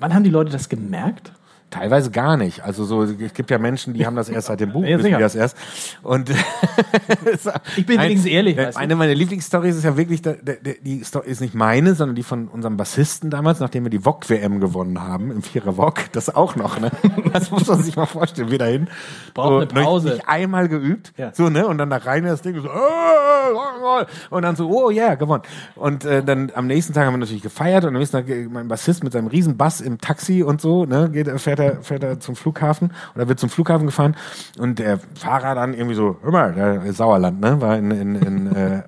Wann 0.00 0.12
haben 0.12 0.24
die 0.24 0.30
Leute 0.30 0.50
das 0.50 0.68
gemerkt? 0.68 1.32
Teilweise 1.76 2.10
gar 2.10 2.36
nicht. 2.36 2.64
Also 2.64 2.84
so, 2.84 3.02
es 3.02 3.34
gibt 3.34 3.50
ja 3.50 3.58
Menschen, 3.58 3.92
die 3.92 4.06
haben 4.06 4.16
das 4.16 4.28
erst 4.28 4.46
seit 4.46 4.60
dem 4.60 4.72
Buch, 4.72 4.84
Ja, 4.84 4.98
wissen 4.98 5.12
die 5.12 5.20
das 5.20 5.34
erst. 5.34 5.56
Und 6.02 6.30
Ich 7.76 7.86
bin 7.86 8.00
wenigstens 8.00 8.30
ehrlich, 8.30 8.56
du? 8.56 8.76
Eine 8.76 8.96
meiner 8.96 9.14
Lieblingsstories 9.14 9.76
ist 9.76 9.84
ja 9.84 9.96
wirklich, 9.96 10.22
die 10.22 11.04
Story 11.04 11.28
ist 11.28 11.40
nicht 11.40 11.54
meine, 11.54 11.94
sondern 11.94 12.16
die 12.16 12.22
von 12.22 12.48
unserem 12.48 12.76
Bassisten 12.76 13.30
damals, 13.30 13.60
nachdem 13.60 13.84
wir 13.84 13.90
die 13.90 14.04
VOG 14.04 14.30
WM 14.30 14.60
gewonnen 14.60 15.02
haben 15.02 15.30
im 15.30 15.42
Vierer 15.42 15.76
VOG. 15.76 16.12
Das 16.12 16.34
auch 16.34 16.56
noch, 16.56 16.80
ne? 16.80 16.90
Das 17.32 17.50
muss 17.50 17.66
man 17.66 17.82
sich 17.82 17.96
mal 17.96 18.06
vorstellen. 18.06 18.50
Wir 18.50 18.58
dahin. 18.58 18.88
Braucht 19.34 19.72
eine 19.72 19.82
Pause. 19.82 20.08
Nicht, 20.10 20.28
einmal 20.28 20.68
geübt. 20.68 21.12
Ja. 21.18 21.32
So, 21.34 21.50
ne? 21.50 21.66
Und 21.66 21.78
dann 21.78 21.90
da 21.90 21.98
rein 21.98 22.24
das 22.24 22.40
Ding 22.40 22.54
so, 22.60 22.68
äh, 22.68 24.06
und 24.30 24.42
dann 24.42 24.56
so, 24.56 24.70
oh 24.70 24.90
yeah, 24.90 25.14
gewonnen. 25.14 25.42
Und 25.74 26.04
äh, 26.04 26.22
dann 26.22 26.50
am 26.54 26.66
nächsten 26.66 26.92
Tag 26.94 27.06
haben 27.06 27.14
wir 27.14 27.18
natürlich 27.18 27.42
gefeiert 27.42 27.84
und 27.84 27.94
am 27.94 27.98
nächsten 27.98 28.16
Tag 28.16 28.26
mein 28.50 28.68
Bassist 28.68 29.04
mit 29.04 29.12
seinem 29.12 29.26
riesen 29.26 29.56
Bass 29.56 29.80
im 29.80 30.00
Taxi 30.00 30.42
und 30.42 30.60
so, 30.60 30.84
ne, 30.84 31.10
geht, 31.10 31.28
fährt 31.40 31.58
er, 31.58 31.65
fährt 31.82 32.02
er 32.02 32.20
zum 32.20 32.36
Flughafen 32.36 32.92
oder 33.14 33.28
wird 33.28 33.38
zum 33.38 33.50
Flughafen 33.50 33.86
gefahren 33.86 34.16
und 34.58 34.78
der 34.78 34.98
Fahrer 35.14 35.54
dann 35.54 35.74
irgendwie 35.74 35.94
so, 35.94 36.16
hör 36.22 36.32
mal, 36.32 36.52
der 36.52 36.92
Sauerland, 36.92 37.40
ne, 37.40 37.60
war 37.60 37.76
in, 37.76 37.90
in, 37.90 38.14
in 38.16 38.56
äh, 38.56 38.82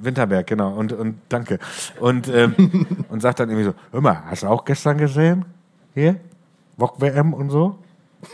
Winterberg, 0.00 0.46
genau, 0.46 0.74
und, 0.74 0.92
und 0.92 1.16
danke. 1.28 1.58
Und, 2.00 2.28
ähm, 2.28 2.86
und 3.08 3.20
sagt 3.20 3.40
dann 3.40 3.48
irgendwie 3.48 3.70
so, 3.70 3.74
hör 3.92 4.00
mal, 4.00 4.22
hast 4.26 4.42
du 4.42 4.48
auch 4.48 4.64
gestern 4.64 4.98
gesehen? 4.98 5.44
Hier? 5.94 6.16
Wok 6.76 7.00
WM 7.00 7.34
und 7.34 7.50
so? 7.50 7.78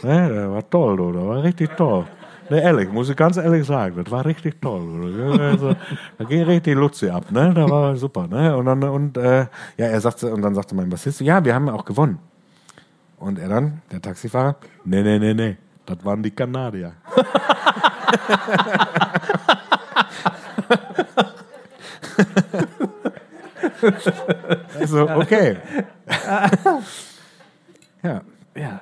Ne, 0.03 0.28
der 0.28 0.51
war 0.53 0.68
toll, 0.68 0.97
du, 0.97 1.12
der 1.12 1.26
war 1.26 1.43
richtig 1.43 1.76
toll. 1.76 2.07
Ne, 2.49 2.62
ehrlich, 2.62 2.91
muss 2.91 3.09
ich 3.09 3.16
ganz 3.16 3.36
ehrlich 3.36 3.64
sagen, 3.64 4.03
das 4.03 4.11
war 4.11 4.24
richtig 4.24 4.61
toll. 4.61 4.80
oder? 5.05 5.45
Also, 5.45 5.76
da 6.18 6.24
ging 6.24 6.43
richtig 6.43 6.74
Luzi 6.74 7.09
ab, 7.09 7.30
ne? 7.30 7.53
Da 7.55 7.68
war 7.70 7.97
super, 7.97 8.26
ne? 8.26 8.57
Und 8.57 8.66
dann, 8.66 8.82
und, 8.82 9.16
äh, 9.16 9.47
ja, 9.76 9.86
er 9.86 10.01
sagte, 10.01 10.32
und 10.32 10.43
dann 10.43 10.55
sagte 10.55 10.74
mein 10.74 10.88
Bassist, 10.88 11.20
ja, 11.20 11.45
wir 11.45 11.55
haben 11.55 11.68
auch 11.68 11.84
gewonnen. 11.84 12.18
Und 13.21 13.39
er 13.39 13.49
dann, 13.49 13.83
der 13.93 14.01
Taxifahrer, 14.03 14.57
nee, 14.85 15.03
nee, 15.03 15.18
nee, 15.18 15.35
nee, 15.35 15.57
das 15.87 16.05
waren 16.05 16.23
die 16.23 16.31
Kanadier. 16.33 16.93
also, 24.79 25.09
okay. 25.09 25.57
ja, 28.03 28.21
Ja. 28.55 28.81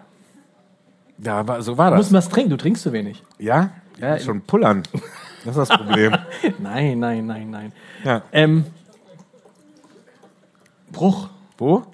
ja, 1.18 1.61
so 1.62 1.76
war 1.76 1.91
Du 1.91 1.97
das. 1.97 2.11
musst 2.11 2.14
was 2.14 2.28
trinken, 2.28 2.51
du 2.51 2.57
trinkst 2.57 2.82
zu 2.82 2.93
wenig. 2.93 3.22
Ja? 3.39 3.70
Ja, 3.99 4.16
ja 4.16 4.18
schon 4.18 4.41
pullern. 4.43 4.82
Das 5.45 5.57
ist 5.57 5.70
das 5.70 5.78
Problem. 5.78 6.16
Nein, 6.59 6.99
nein, 6.99 7.26
nein, 7.26 7.51
nein. 7.51 7.72
ja. 8.05 8.22
Ähm, 8.32 8.64
Bruch. 10.91 11.28
Wo? 11.57 11.84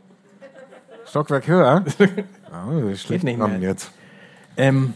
Stockwerk 1.07 1.47
höher? 1.47 1.85
Oh, 2.69 2.95
schlecht 2.95 3.25
nicht 3.25 3.39
mehr. 3.39 3.59
Jetzt. 3.59 3.91
Ähm, 4.57 4.95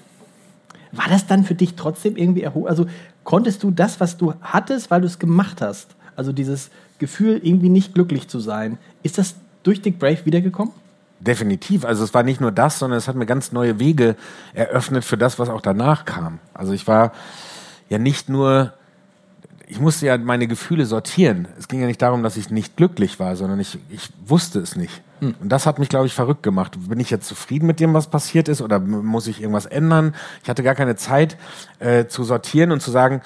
war 0.92 1.09
das 1.09 1.26
dann 1.26 1.44
für 1.44 1.54
dich 1.54 1.74
trotzdem 1.74 2.16
irgendwie 2.16 2.42
erholt? 2.42 2.68
Also 2.68 2.86
konntest 3.24 3.62
du 3.62 3.70
das, 3.70 4.00
was 4.00 4.16
du 4.16 4.34
hattest, 4.40 4.90
weil 4.90 5.00
du 5.00 5.06
es 5.06 5.18
gemacht 5.18 5.61
hast? 5.61 5.96
Also 6.16 6.32
dieses 6.32 6.70
Gefühl, 6.98 7.40
irgendwie 7.42 7.68
nicht 7.68 7.94
glücklich 7.94 8.28
zu 8.28 8.40
sein, 8.40 8.78
ist 9.02 9.18
das 9.18 9.36
durch 9.62 9.82
Dick 9.82 9.98
Brave 9.98 10.24
wiedergekommen? 10.24 10.72
Definitiv. 11.20 11.84
Also 11.84 12.04
es 12.04 12.14
war 12.14 12.22
nicht 12.22 12.40
nur 12.40 12.52
das, 12.52 12.78
sondern 12.78 12.98
es 12.98 13.09
hat 13.09 13.16
mir 13.16 13.26
ganz 13.26 13.52
neue 13.52 13.80
Wege 13.80 14.16
eröffnet 14.54 15.04
für 15.04 15.18
das, 15.18 15.38
was 15.38 15.48
auch 15.48 15.61
danach 15.61 16.04
kam. 16.04 16.38
Also 16.54 16.72
ich 16.72 16.86
war 16.86 17.12
ja 17.88 17.98
nicht 17.98 18.28
nur, 18.28 18.72
ich 19.66 19.80
musste 19.80 20.06
ja 20.06 20.16
meine 20.16 20.46
Gefühle 20.46 20.86
sortieren. 20.86 21.48
Es 21.59 21.66
ging 21.68 21.80
ja 21.80 21.86
nicht 21.86 22.02
darum, 22.02 22.22
dass 22.22 22.36
ich 22.36 22.50
nicht 22.50 22.76
glücklich 22.76 23.18
war, 23.18 23.34
sondern 23.34 23.59
ich, 23.59 23.78
ich 23.90 24.11
wusste 24.26 24.61
es 24.61 24.76
nicht. 24.76 25.02
Und 25.20 25.48
das 25.48 25.66
hat 25.66 25.78
mich, 25.78 25.88
glaube 25.88 26.06
ich, 26.06 26.14
verrückt 26.14 26.42
gemacht. 26.42 26.76
Bin 26.88 27.00
ich 27.00 27.10
jetzt 27.10 27.26
zufrieden 27.26 27.66
mit 27.66 27.80
dem, 27.80 27.94
was 27.94 28.08
passiert 28.08 28.48
ist, 28.48 28.62
oder 28.62 28.78
muss 28.78 29.26
ich 29.26 29.40
irgendwas 29.40 29.66
ändern? 29.66 30.14
Ich 30.42 30.48
hatte 30.48 30.62
gar 30.62 30.74
keine 30.74 30.96
Zeit 30.96 31.36
äh, 31.78 32.06
zu 32.06 32.24
sortieren 32.24 32.72
und 32.72 32.80
zu 32.80 32.90
sagen, 32.90 33.22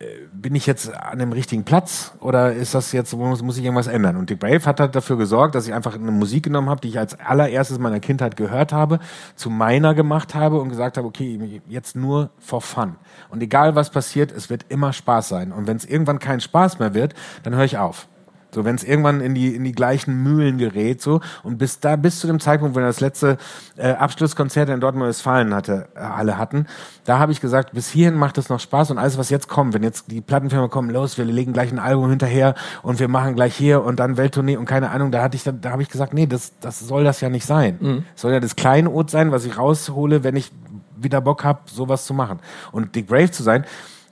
äh, 0.00 0.06
bin 0.32 0.54
ich 0.54 0.66
jetzt 0.66 0.94
an 0.94 1.18
dem 1.18 1.32
richtigen 1.32 1.64
Platz 1.64 2.12
oder 2.20 2.54
ist 2.54 2.74
das 2.74 2.92
jetzt, 2.92 3.12
muss, 3.14 3.42
muss 3.42 3.58
ich 3.58 3.64
irgendwas 3.64 3.86
ändern? 3.86 4.16
Und 4.16 4.30
Dick 4.30 4.38
Brave 4.38 4.64
hat 4.64 4.80
halt 4.80 4.94
dafür 4.94 5.18
gesorgt, 5.18 5.54
dass 5.54 5.66
ich 5.66 5.74
einfach 5.74 5.94
eine 5.94 6.10
Musik 6.10 6.44
genommen 6.44 6.70
habe, 6.70 6.80
die 6.80 6.88
ich 6.88 6.98
als 6.98 7.20
allererstes 7.20 7.76
in 7.76 7.82
meiner 7.82 8.00
Kindheit 8.00 8.36
gehört 8.36 8.72
habe, 8.72 8.98
zu 9.36 9.50
meiner 9.50 9.94
gemacht 9.94 10.34
habe 10.34 10.58
und 10.58 10.70
gesagt 10.70 10.96
habe, 10.96 11.06
okay, 11.06 11.60
jetzt 11.68 11.96
nur 11.96 12.30
for 12.38 12.62
fun. 12.62 12.96
Und 13.28 13.42
egal 13.42 13.74
was 13.74 13.90
passiert, 13.90 14.32
es 14.32 14.48
wird 14.48 14.64
immer 14.70 14.94
Spaß 14.94 15.28
sein. 15.28 15.52
Und 15.52 15.66
wenn 15.66 15.76
es 15.76 15.84
irgendwann 15.84 16.18
kein 16.18 16.40
Spaß 16.40 16.78
mehr 16.78 16.94
wird, 16.94 17.14
dann 17.42 17.54
höre 17.54 17.64
ich 17.64 17.76
auf. 17.76 18.08
So, 18.52 18.64
wenn 18.64 18.74
es 18.74 18.84
irgendwann 18.84 19.20
in 19.20 19.34
die, 19.34 19.54
in 19.54 19.64
die 19.64 19.72
gleichen 19.72 20.22
Mühlen 20.22 20.58
gerät, 20.58 21.00
so. 21.00 21.20
Und 21.42 21.58
bis 21.58 21.80
da, 21.80 21.96
bis 21.96 22.20
zu 22.20 22.26
dem 22.26 22.40
Zeitpunkt, 22.40 22.74
wo 22.74 22.80
wir 22.80 22.86
das 22.86 23.00
letzte 23.00 23.38
äh, 23.76 23.92
Abschlusskonzert 23.92 24.68
in 24.68 24.80
Dortmund-Westfalen 24.80 25.54
hatte, 25.54 25.88
äh, 25.94 26.00
alle 26.00 26.38
hatten, 26.38 26.66
da 27.04 27.18
habe 27.18 27.32
ich 27.32 27.40
gesagt, 27.40 27.72
bis 27.72 27.88
hierhin 27.88 28.16
macht 28.16 28.38
es 28.38 28.48
noch 28.48 28.60
Spaß 28.60 28.90
und 28.90 28.98
alles, 28.98 29.18
was 29.18 29.30
jetzt 29.30 29.48
kommt, 29.48 29.74
wenn 29.74 29.82
jetzt 29.82 30.10
die 30.10 30.20
Plattenfirma 30.20 30.68
kommen, 30.68 30.90
los, 30.90 31.18
wir 31.18 31.24
legen 31.24 31.52
gleich 31.52 31.70
ein 31.72 31.78
Album 31.78 32.10
hinterher 32.10 32.54
und 32.82 32.98
wir 32.98 33.08
machen 33.08 33.34
gleich 33.34 33.56
hier 33.56 33.82
und 33.84 34.00
dann 34.00 34.16
Welttournee 34.16 34.56
und 34.56 34.66
keine 34.66 34.90
Ahnung, 34.90 35.10
da 35.10 35.22
hatte 35.22 35.36
ich 35.36 35.44
dann, 35.44 35.60
da 35.60 35.70
habe 35.70 35.82
ich 35.82 35.88
gesagt, 35.88 36.14
nee, 36.14 36.26
das, 36.26 36.52
das 36.60 36.80
soll 36.80 37.04
das 37.04 37.20
ja 37.20 37.28
nicht 37.28 37.46
sein. 37.46 37.78
Mhm. 37.80 38.04
Soll 38.14 38.32
ja 38.32 38.40
das 38.40 38.56
Kleinod 38.56 39.10
sein, 39.10 39.32
was 39.32 39.44
ich 39.44 39.56
raushole, 39.56 40.24
wenn 40.24 40.36
ich 40.36 40.52
wieder 40.96 41.20
Bock 41.20 41.44
habe, 41.44 41.60
sowas 41.66 42.04
zu 42.04 42.14
machen. 42.14 42.40
Und 42.72 42.94
Dick 42.94 43.06
Brave 43.06 43.30
zu 43.30 43.42
sein, 43.42 43.64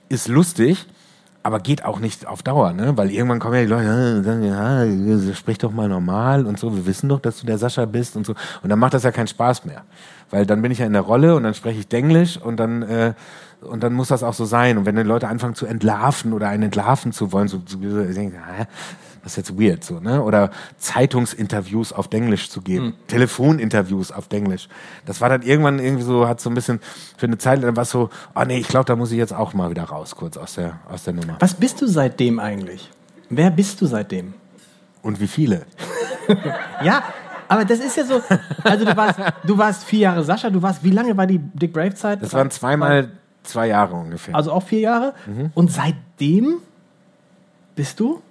ist 0.09 0.27
lustig, 0.27 0.87
aber 1.43 1.59
geht 1.59 1.85
auch 1.85 1.99
nicht 1.99 2.27
auf 2.27 2.43
Dauer, 2.43 2.73
ne? 2.73 2.97
Weil 2.97 3.11
irgendwann 3.11 3.39
kommen 3.39 3.55
ja 3.55 3.61
die 3.61 3.67
Leute 3.67 4.17
und 4.17 4.23
sagen, 4.23 4.43
ja, 4.43 5.33
sprich 5.33 5.57
doch 5.57 5.71
mal 5.71 5.87
normal 5.87 6.45
und 6.45 6.59
so, 6.59 6.75
wir 6.75 6.85
wissen 6.85 7.07
doch, 7.09 7.19
dass 7.19 7.39
du 7.39 7.45
der 7.45 7.57
Sascha 7.57 7.85
bist 7.85 8.15
und 8.17 8.25
so. 8.25 8.33
Und 8.61 8.69
dann 8.69 8.79
macht 8.79 8.93
das 8.93 9.03
ja 9.03 9.11
keinen 9.11 9.27
Spaß 9.27 9.65
mehr. 9.65 9.83
Weil 10.31 10.45
dann 10.45 10.61
bin 10.61 10.71
ich 10.71 10.79
ja 10.79 10.85
in 10.85 10.93
der 10.93 11.01
Rolle 11.01 11.35
und 11.35 11.43
dann 11.43 11.53
spreche 11.53 11.79
ich 11.79 11.87
Denglisch 11.87 12.37
und 12.37 12.57
dann, 12.57 12.81
äh, 12.83 13.13
und 13.61 13.83
dann 13.83 13.93
muss 13.93 14.09
das 14.09 14.21
auch 14.21 14.33
so 14.33 14.45
sein. 14.45 14.77
Und 14.77 14.85
wenn 14.85 14.95
die 14.95 15.03
Leute 15.03 15.27
anfangen 15.27 15.55
zu 15.55 15.65
entlarven 15.65 16.33
oder 16.33 16.49
einen 16.49 16.63
entlarven 16.63 17.13
zu 17.13 17.31
wollen, 17.31 17.47
so, 17.47 17.61
so 17.65 17.77
denken, 17.77 18.37
hä? 18.57 18.65
Das 19.29 19.37
ist 19.37 19.49
jetzt 19.49 19.61
weird, 19.61 19.83
so, 19.83 19.99
ne? 19.99 20.23
Oder 20.23 20.49
Zeitungsinterviews 20.77 21.93
auf 21.93 22.07
Denglisch 22.07 22.49
zu 22.49 22.61
geben, 22.61 22.95
Telefoninterviews 23.07 24.11
auf 24.11 24.27
Denglisch. 24.27 24.67
Das 25.05 25.21
war 25.21 25.29
dann 25.29 25.43
irgendwann 25.43 25.79
irgendwie 25.79 26.03
so, 26.03 26.27
hat 26.27 26.41
so 26.41 26.49
ein 26.49 26.55
bisschen 26.55 26.79
für 27.17 27.27
eine 27.27 27.37
Zeit 27.37 27.61
lang 27.61 27.75
was 27.75 27.91
so, 27.91 28.09
oh 28.35 28.43
nee, 28.45 28.57
ich 28.57 28.67
glaube, 28.67 28.85
da 28.85 28.95
muss 28.95 29.11
ich 29.11 29.17
jetzt 29.17 29.33
auch 29.33 29.53
mal 29.53 29.69
wieder 29.69 29.83
raus, 29.83 30.15
kurz 30.15 30.35
aus 30.37 30.55
der, 30.55 30.79
aus 30.89 31.03
der 31.03 31.13
Nummer. 31.13 31.35
Was 31.39 31.53
bist 31.53 31.81
du 31.81 31.87
seitdem 31.87 32.39
eigentlich? 32.39 32.89
Wer 33.29 33.51
bist 33.51 33.79
du 33.81 33.85
seitdem? 33.85 34.33
Und 35.01 35.19
wie 35.19 35.27
viele? 35.27 35.65
Ja, 36.83 37.03
aber 37.47 37.65
das 37.65 37.79
ist 37.79 37.97
ja 37.97 38.05
so. 38.05 38.21
Also 38.63 38.85
du 38.85 38.95
warst, 38.95 39.19
du 39.43 39.57
warst 39.57 39.83
vier 39.83 39.99
Jahre 40.01 40.23
Sascha, 40.23 40.51
du 40.51 40.61
warst, 40.61 40.83
wie 40.83 40.91
lange 40.91 41.17
war 41.17 41.25
die 41.25 41.39
Dick 41.39 41.73
Brave 41.73 41.95
Zeit? 41.95 42.21
Das 42.21 42.33
waren 42.33 42.51
zweimal 42.51 43.09
zwei 43.41 43.67
Jahre 43.67 43.95
ungefähr. 43.95 44.35
Also 44.35 44.51
auch 44.51 44.61
vier 44.61 44.81
Jahre. 44.81 45.15
Und 45.55 45.71
seitdem 45.71 46.59
bist 47.75 47.99
du? 47.99 48.21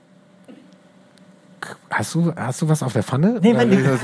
Hast 1.90 2.14
du, 2.14 2.32
hast 2.36 2.62
du 2.62 2.68
was 2.68 2.82
auf 2.82 2.92
der 2.92 3.02
Pfanne? 3.02 3.38
Nee, 3.42 3.56
weil- 3.56 3.68
das, 3.70 4.00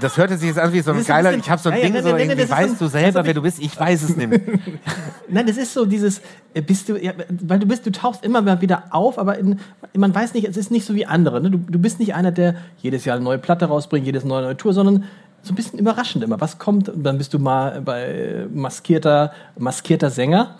das, 0.00 0.16
hörte 0.16 0.36
sich 0.36 0.48
jetzt 0.48 0.58
an 0.58 0.72
wie 0.72 0.80
so 0.80 0.92
ein 0.92 1.04
geiler, 1.04 1.32
ich 1.34 1.48
habe 1.48 1.60
so 1.60 1.70
ein 1.70 1.76
Ja, 1.76 1.82
ja, 1.82 1.84
Ding, 1.86 1.94
nee, 1.94 2.00
so 2.02 2.08
nee, 2.08 2.14
nee, 2.14 2.22
irgendwie, 2.24 2.42
ist 2.42 2.50
weißt 2.50 2.78
so- 2.78 2.84
du 2.84 2.90
selber, 2.90 3.20
hab 3.20 3.26
wer 3.26 3.34
du 3.34 3.42
bist? 3.42 3.58
Ich 3.58 3.78
weiß 3.78 4.02
es 4.02 4.16
nicht. 4.16 4.28
Nein, 5.28 5.46
das 5.46 5.56
ist 5.56 5.72
so 5.72 5.86
dieses, 5.86 6.20
äh, 6.54 6.60
bist 6.60 6.88
du, 6.88 6.96
ja, 6.96 7.12
weil 7.28 7.58
du 7.58 7.66
bist, 7.66 7.86
du 7.86 7.90
tauchst 7.92 8.24
immer 8.24 8.42
mal 8.42 8.60
wieder 8.60 8.84
auf, 8.90 9.18
aber 9.18 9.38
in, 9.38 9.60
man 9.96 10.14
weiß 10.14 10.34
nicht, 10.34 10.46
es 10.46 10.56
ist 10.56 10.70
nicht 10.70 10.84
so 10.86 10.94
wie 10.94 11.06
andere. 11.06 11.40
Ne? 11.40 11.50
Du, 11.50 11.58
du 11.58 11.78
bist 11.78 12.00
nicht 12.00 12.14
einer, 12.14 12.32
der 12.32 12.54
jedes 12.78 13.04
Jahr 13.04 13.16
eine 13.16 13.24
neue 13.24 13.38
Platte 13.38 13.66
rausbringt, 13.66 14.04
jedes 14.06 14.24
neue 14.24 14.42
neue 14.42 14.56
Tour, 14.56 14.72
sondern 14.74 15.04
so 15.42 15.52
ein 15.52 15.56
bisschen 15.56 15.78
überraschend 15.78 16.22
immer. 16.24 16.40
Was 16.40 16.58
kommt? 16.58 16.88
Und 16.88 17.04
dann 17.04 17.16
bist 17.16 17.32
du 17.32 17.38
mal 17.38 17.80
bei 17.80 18.46
maskierter, 18.52 19.32
maskierter 19.58 20.10
Sänger. 20.10 20.56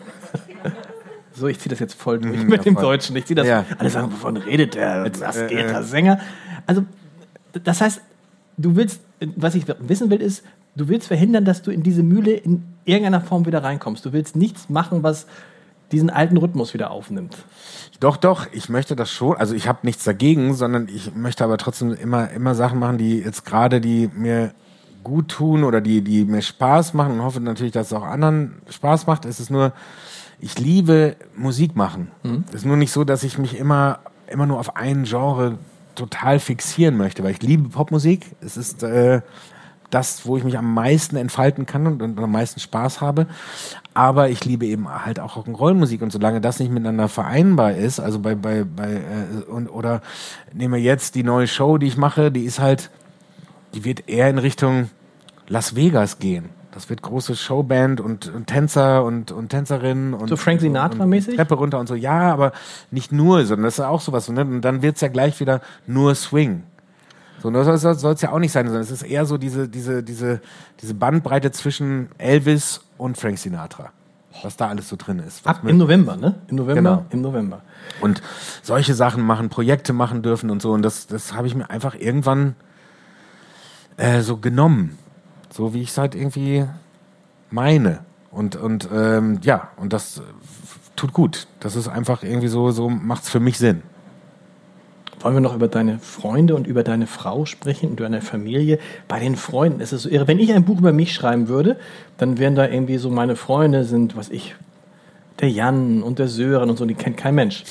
So, 1.39 1.47
ich 1.47 1.59
ziehe 1.59 1.71
das 1.71 1.79
jetzt 1.79 1.95
voll 1.95 2.19
durch 2.19 2.37
Mhm, 2.37 2.49
mit 2.49 2.59
ja, 2.59 2.63
dem 2.65 2.75
voll. 2.75 2.83
Deutschen. 2.85 3.17
Ich 3.17 3.27
ziehe 3.27 3.37
das. 3.37 3.47
Ja. 3.47 3.65
Alle 3.79 3.91
sagen, 3.91 4.13
wovon 4.13 4.37
redet 4.37 4.75
der 4.75 5.11
maskierter 5.19 5.81
äh, 5.81 5.83
Sänger? 5.85 6.21
Also, 6.67 6.85
das 7.65 7.81
heißt, 7.81 8.01
du 8.57 8.77
willst, 8.77 9.01
was 9.37 9.55
ich 9.55 9.65
wissen 9.81 10.11
will, 10.11 10.21
ist, 10.21 10.45
du 10.77 10.89
willst 10.89 11.09
verhindern, 11.09 11.45
dass 11.45 11.63
du 11.63 11.71
in 11.71 11.83
diese 11.83 12.03
Mühle 12.03 12.33
in 12.33 12.65
irgendeiner 12.85 13.21
Form 13.21 13.47
wieder 13.47 13.63
reinkommst. 13.63 14.05
Du 14.05 14.13
willst 14.13 14.37
nichts 14.37 14.69
machen, 14.69 15.03
was 15.03 15.27
diesen 15.93 16.11
alten 16.11 16.37
Rhythmus 16.37 16.75
wieder 16.75 16.91
aufnimmt. 16.91 17.37
Doch, 18.01 18.17
doch, 18.17 18.47
ich 18.53 18.69
möchte 18.69 18.95
das 18.95 19.11
schon. 19.11 19.37
Also 19.37 19.55
ich 19.55 19.67
habe 19.67 19.81
nichts 19.83 20.05
dagegen, 20.05 20.55
sondern 20.55 20.89
ich 20.89 21.15
möchte 21.15 21.45
aber 21.45 21.57
trotzdem 21.57 21.93
immer, 21.95 22.31
immer 22.31 22.55
Sachen 22.55 22.79
machen, 22.79 22.99
die 22.99 23.19
jetzt 23.19 23.45
gerade, 23.45 23.81
die 23.81 24.11
mir 24.15 24.53
gut 25.03 25.29
tun 25.29 25.65
oder 25.65 25.81
die, 25.81 26.03
die 26.03 26.25
mir 26.25 26.43
Spaß 26.43 26.93
machen 26.93 27.15
und 27.15 27.23
hoffe 27.23 27.41
natürlich, 27.41 27.73
dass 27.73 27.87
es 27.89 27.93
auch 27.93 28.03
anderen 28.05 28.61
Spaß 28.69 29.07
macht. 29.07 29.25
Es 29.25 29.41
ist 29.41 29.51
nur, 29.51 29.73
ich 30.41 30.59
liebe 30.59 31.17
Musik 31.37 31.77
machen. 31.77 32.11
Es 32.49 32.57
ist 32.57 32.65
nur 32.65 32.77
nicht 32.77 32.93
so, 32.93 33.05
dass 33.05 33.23
ich 33.23 33.39
mich 33.39 33.57
immer, 33.57 34.01
immer 34.29 34.47
nur 34.47 34.59
auf 34.59 34.77
ein 34.77 35.05
Genre 35.05 35.59
total 35.95 36.39
fixieren 36.39 36.97
möchte, 36.97 37.25
weil 37.25 37.33
ich 37.33 37.43
liebe 37.43 37.69
Popmusik. 37.69 38.37
Es 38.41 38.57
ist 38.57 38.83
äh, 38.83 39.21
das, 39.91 40.27
wo 40.27 40.37
ich 40.37 40.45
mich 40.45 40.59
am 40.59 40.75
meisten 40.75 41.17
entfalten 41.17 41.67
kann 41.67 41.87
und, 41.87 42.03
und 42.03 42.19
am 42.19 42.31
meisten 42.31 42.61
Spaß 42.61 43.01
habe. 43.01 43.27
Aber 43.95 44.29
ich 44.29 44.45
liebe 44.45 44.67
eben 44.67 44.89
halt 44.89 45.19
auch 45.19 45.37
Rock'n'Roll-Musik 45.37 46.03
und 46.03 46.13
solange 46.13 46.41
das 46.41 46.61
nicht 46.61 46.71
miteinander 46.71 47.09
vereinbar 47.09 47.73
ist, 47.73 47.99
also 47.99 48.21
bei, 48.21 48.35
bei, 48.35 48.65
bei 48.65 48.95
äh, 48.95 49.51
und, 49.51 49.69
oder 49.69 50.03
nehmen 50.53 50.75
wir 50.75 50.81
jetzt 50.81 51.15
die 51.15 51.25
neue 51.25 51.47
Show, 51.47 51.79
die 51.79 51.87
ich 51.87 51.97
mache, 51.97 52.31
die 52.31 52.45
ist 52.45 52.61
halt, 52.61 52.91
die 53.75 53.85
wird 53.85 54.09
eher 54.09 54.29
in 54.29 54.39
Richtung 54.39 54.91
Las 55.49 55.75
Vegas 55.75 56.19
gehen. 56.19 56.51
Das 56.73 56.91
wird 56.91 57.01
große 57.03 57.35
Showband 57.35 58.01
und, 58.01 58.33
und 58.33 58.47
Tänzer 58.47 59.03
und, 59.05 59.33
und 59.33 59.49
Tänzerinnen 59.49 60.13
und 60.15 60.29
So 60.29 60.37
Frank 60.37 60.61
Sinatra-mäßig? 60.61 61.37
Treppe 61.37 61.55
runter 61.55 61.79
und 61.79 61.87
so. 61.87 61.95
Ja, 61.95 62.33
aber 62.33 62.53
nicht 62.91 63.11
nur, 63.11 63.45
sondern 63.47 63.65
das 63.65 63.79
ist 63.79 63.85
auch 63.85 64.01
sowas. 64.03 64.29
Ne? 64.29 64.43
Und 64.43 64.61
dann 64.61 64.83
wird's 64.83 65.01
ja 65.01 65.09
gleich 65.09 65.41
wieder 65.41 65.61
nur 65.87 66.15
Swing. 66.15 66.63
So, 67.43 67.51
das 67.51 67.81
soll 68.01 68.13
es 68.15 68.21
ja 68.21 68.33
auch 68.33 68.39
nicht 68.39 68.53
sein, 68.53 68.67
sondern 68.67 68.83
es 68.83 68.91
ist 68.91 69.03
eher 69.03 69.25
so 69.25 69.39
diese, 69.39 69.69
diese, 69.69 70.03
diese, 70.03 70.41
diese 70.81 70.95
Bandbreite 70.95 71.53
zwischen 71.53 72.09
Elvis 72.19 72.81
und 72.97 73.17
Frank 73.17 73.39
Sinatra. 73.39 73.91
Was 74.43 74.57
da 74.57 74.69
alles 74.69 74.89
so 74.89 74.97
drin 74.97 75.21
ist. 75.21 75.47
Ab 75.47 75.61
im 75.65 75.79
November, 75.79 76.17
ne? 76.17 76.35
Im 76.49 76.57
November, 76.57 76.75
Genau. 76.81 77.05
im 77.11 77.21
November. 77.23 77.63
und 78.01 78.23
solche 78.63 78.95
Sachen 78.95 79.23
machen, 79.25 79.49
Projekte 79.49 79.93
machen 79.93 80.23
dürfen 80.23 80.51
und 80.51 80.61
so. 80.63 80.73
Und 80.73 80.83
das, 80.83 81.07
das 81.07 81.33
habe 81.33 81.47
ich 81.47 81.55
mir 81.55 81.71
einfach 81.71 81.95
irgendwann 81.95 82.55
äh, 83.97 84.21
so 84.21 84.37
genommen. 84.37 84.99
So 85.59 85.75
wie 85.75 85.83
ich 85.83 85.89
es 85.89 85.99
halt 85.99 86.15
irgendwie 86.15 86.67
meine. 87.51 87.99
Und, 88.31 88.55
und 88.55 88.89
ähm, 88.95 89.41
ja, 89.43 89.71
und 89.77 89.93
das 89.93 90.19
äh, 90.19 90.21
tut 90.95 91.13
gut. 91.13 91.49
Das 91.59 91.75
ist 91.75 91.89
einfach 91.89 92.23
irgendwie 92.23 92.47
so, 92.47 92.71
so 92.71 92.89
macht 92.89 93.25
es 93.25 93.29
für 93.29 93.41
mich 93.41 93.59
Sinn. 93.59 93.83
Wollen 95.19 95.35
wir 95.35 95.41
noch 95.41 95.57
über 95.57 95.67
deine 95.67 95.99
Freunde 95.99 96.55
und 96.55 96.69
über 96.69 96.85
deine 96.85 97.09
Frau 97.09 97.45
sprechen 97.45 97.91
und 97.91 97.99
über 97.99 98.09
deine 98.09 98.23
Familie? 98.23 98.79
Bei 99.09 99.19
den 99.19 99.35
Freunden 99.35 99.81
ist 99.81 99.93
es 99.93 100.05
so 100.05 100.09
irre. 100.09 100.29
Wenn 100.29 100.39
ich 100.39 100.55
ein 100.55 100.65
Buch 100.65 100.79
über 100.79 100.93
mich 100.93 101.13
schreiben 101.13 101.49
würde, 101.49 101.77
dann 102.19 102.39
wären 102.39 102.55
da 102.55 102.69
irgendwie 102.69 102.99
so 102.99 103.11
meine 103.11 103.35
Freunde 103.35 103.83
sind, 103.83 104.17
was 104.17 104.29
ich, 104.29 104.55
der 105.41 105.51
Jan 105.51 106.05
und 106.05 106.21
der 106.21 106.29
Sören 106.29 106.71
und 106.71 106.77
so, 106.77 106.87
die 106.87 106.95
kennt 106.95 107.17
kein 107.17 107.35
Mensch. 107.35 107.65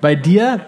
Bei 0.00 0.14
dir 0.14 0.60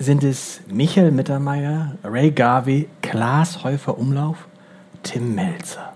sind 0.00 0.24
es 0.24 0.62
Michael 0.68 1.12
Mittermeier, 1.12 1.94
Ray 2.02 2.32
Garvey, 2.32 2.88
Klaas 3.02 3.62
Häufer 3.62 3.96
Umlauf, 3.98 4.48
Tim 5.06 5.34
Melzer. 5.34 5.92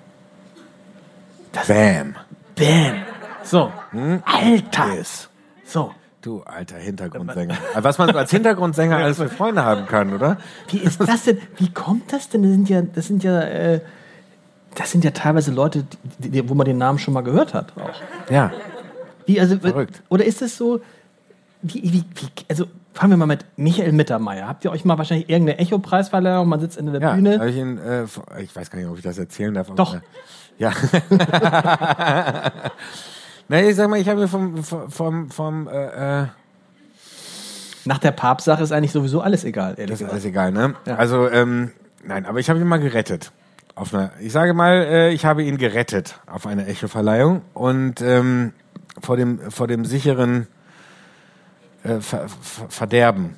Bam. 1.53 2.15
Bam. 2.57 3.03
So. 3.43 3.73
Alter. 4.25 4.95
Yes. 4.95 5.29
So. 5.65 5.93
Du 6.23 6.43
alter 6.43 6.77
Hintergrundsänger. 6.77 7.57
Was 7.75 7.97
man 7.97 8.13
so 8.13 8.19
als 8.19 8.31
Hintergrundsänger 8.31 8.99
alles 8.99 9.17
für 9.17 9.29
Freunde 9.29 9.65
haben 9.65 9.87
kann, 9.87 10.13
oder? 10.13 10.37
Wie 10.69 10.77
ist 10.79 11.01
das 11.01 11.25
denn? 11.25 11.39
Wie 11.57 11.73
kommt 11.73 12.13
das 12.13 12.29
denn? 12.29 12.43
Das 12.43 12.53
sind 12.53 12.69
ja, 12.69 12.83
das 12.83 13.07
sind 13.07 13.25
ja, 13.25 13.41
äh, 13.41 13.81
das 14.75 14.91
sind 14.91 15.03
ja 15.03 15.13
teilweise 15.13 15.51
Leute, 15.51 15.87
die, 16.19 16.29
die, 16.29 16.49
wo 16.49 16.55
man 16.55 16.67
den 16.67 16.77
Namen 16.77 16.99
schon 16.99 17.15
mal 17.15 17.23
gehört 17.23 17.55
hat. 17.55 17.73
Auch. 17.79 18.31
Ja. 18.31 18.53
Wie, 19.25 19.41
also, 19.41 19.59
Verrückt. 19.59 20.03
Oder 20.11 20.27
ist 20.27 20.43
es 20.43 20.59
so, 20.59 20.81
wie, 21.63 21.83
wie, 21.85 22.05
wie, 22.15 22.29
also 22.49 22.67
fangen 22.93 23.13
wir 23.13 23.17
mal 23.17 23.27
mit 23.27 23.45
Michael 23.57 23.93
Mittermeier. 23.93 24.47
Habt 24.49 24.65
ihr 24.65 24.71
euch 24.73 24.85
mal 24.85 24.99
wahrscheinlich 24.99 25.29
irgendeine 25.29 25.59
Echo-Preisverleihung, 25.59 26.49
man 26.49 26.61
sitzt 26.61 26.77
in 26.79 26.93
der 26.93 27.01
Ja, 27.01 27.15
Bühne? 27.15 27.49
ich, 27.49 27.57
ihn, 27.57 27.79
äh, 27.79 28.05
ich 28.43 28.55
weiß 28.55 28.71
gar 28.71 28.79
nicht, 28.79 28.89
ob 28.89 28.97
ich 28.97 29.03
das 29.03 29.19
erzählen 29.19 29.55
darf. 29.55 29.69
aber- 29.69 29.77
Doch. 29.77 29.97
Ja. 30.59 30.73
nee, 33.49 33.71
ich 33.71 33.77
sag 33.77 33.89
mal, 33.89 33.99
ich 33.99 34.09
habe 34.09 34.21
mir 34.21 34.29
vom, 34.29 34.63
vom, 34.63 35.31
vom 35.31 35.69
äh, 35.69 36.23
äh, 36.23 36.27
Nach 37.85 37.99
der 37.99 38.11
Papstsache 38.13 38.63
ist 38.63 38.73
eigentlich 38.73 38.93
sowieso 38.93 39.21
alles 39.21 39.45
egal, 39.45 39.71
ehrlich 39.79 39.87
das 39.87 39.93
ist 39.95 39.99
gesagt. 40.09 40.13
alles 40.13 40.25
egal, 40.25 40.53
ne? 40.53 40.75
Ja. 40.87 40.97
Also, 40.97 41.29
ähm, 41.31 41.73
nein, 42.05 42.27
aber 42.27 42.39
ich 42.41 42.51
habe 42.51 42.61
ihn 42.61 42.67
mal 42.67 42.79
gerettet. 42.81 43.33
Auf 43.75 43.95
einer, 43.95 44.11
ich 44.21 44.33
sage 44.33 44.53
mal, 44.53 44.75
äh, 44.83 45.11
ich 45.13 45.25
habe 45.25 45.43
ihn 45.43 45.57
gerettet 45.57 46.21
auf 46.27 46.47
einer 46.47 46.69
Echo-Verleihung 46.69 47.43
und 47.55 48.03
ähm, 48.03 48.53
vor 49.01 49.17
dem 49.17 49.51
vor 49.51 49.67
dem 49.69 49.87
sicheren 49.87 50.47
äh, 51.85 52.01
Ver, 52.01 52.29
Ver, 52.29 52.67
Verderben. 52.69 53.37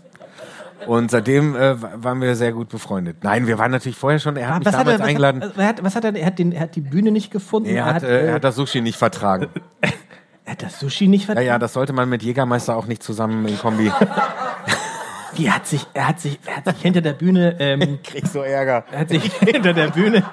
Und 0.86 1.12
seitdem 1.12 1.54
äh, 1.54 1.76
waren 2.02 2.20
wir 2.20 2.34
sehr 2.34 2.52
gut 2.52 2.68
befreundet. 2.68 3.18
Nein, 3.22 3.46
wir 3.46 3.56
waren 3.58 3.70
natürlich 3.70 3.96
vorher 3.96 4.18
schon. 4.18 4.36
Er 4.36 4.48
hat 4.48 4.58
mich 4.58 4.66
Was 4.66 4.74
hat, 4.76 4.80
er, 4.80 4.84
damals 4.84 5.00
was, 5.00 5.08
eingeladen. 5.08 5.42
hat, 5.42 5.56
was, 5.56 5.64
hat, 5.66 5.84
was 5.84 5.94
hat 5.96 6.04
er? 6.04 6.14
Er 6.16 6.26
hat, 6.26 6.38
den, 6.40 6.50
er 6.52 6.60
hat 6.62 6.74
die 6.74 6.80
Bühne 6.80 7.12
nicht 7.12 7.30
gefunden. 7.30 7.68
er, 7.68 7.84
hat, 7.84 8.02
äh, 8.02 8.26
er 8.26 8.34
hat 8.34 8.44
das 8.44 8.56
Sushi 8.56 8.80
nicht 8.80 8.96
vertragen. 8.98 9.48
er 10.44 10.52
hat 10.52 10.62
das 10.64 10.80
Sushi 10.80 11.06
nicht 11.06 11.22
Ja, 11.22 11.26
vertragen. 11.26 11.46
ja, 11.46 11.58
das 11.60 11.72
sollte 11.74 11.92
man 11.92 12.08
mit 12.08 12.24
Jägermeister 12.24 12.76
auch 12.76 12.86
nicht 12.86 13.02
zusammen 13.04 13.46
in 13.46 13.56
Kombi. 13.58 13.92
Wie 15.34 15.50
hat 15.50 15.66
sich, 15.66 15.86
er 15.94 16.08
hat 16.08 16.20
sich, 16.20 16.38
er 16.44 16.56
hat 16.56 16.64
sich 16.66 16.82
hinter 16.82 17.00
der 17.00 17.14
Bühne, 17.14 17.56
ähm, 17.58 18.00
Krieg 18.04 18.26
so 18.26 18.42
Ärger. 18.42 18.84
er 18.92 18.98
hat 19.00 19.08
sich 19.08 19.22
hinter 19.34 19.72
der 19.72 19.88
Bühne, 19.88 20.24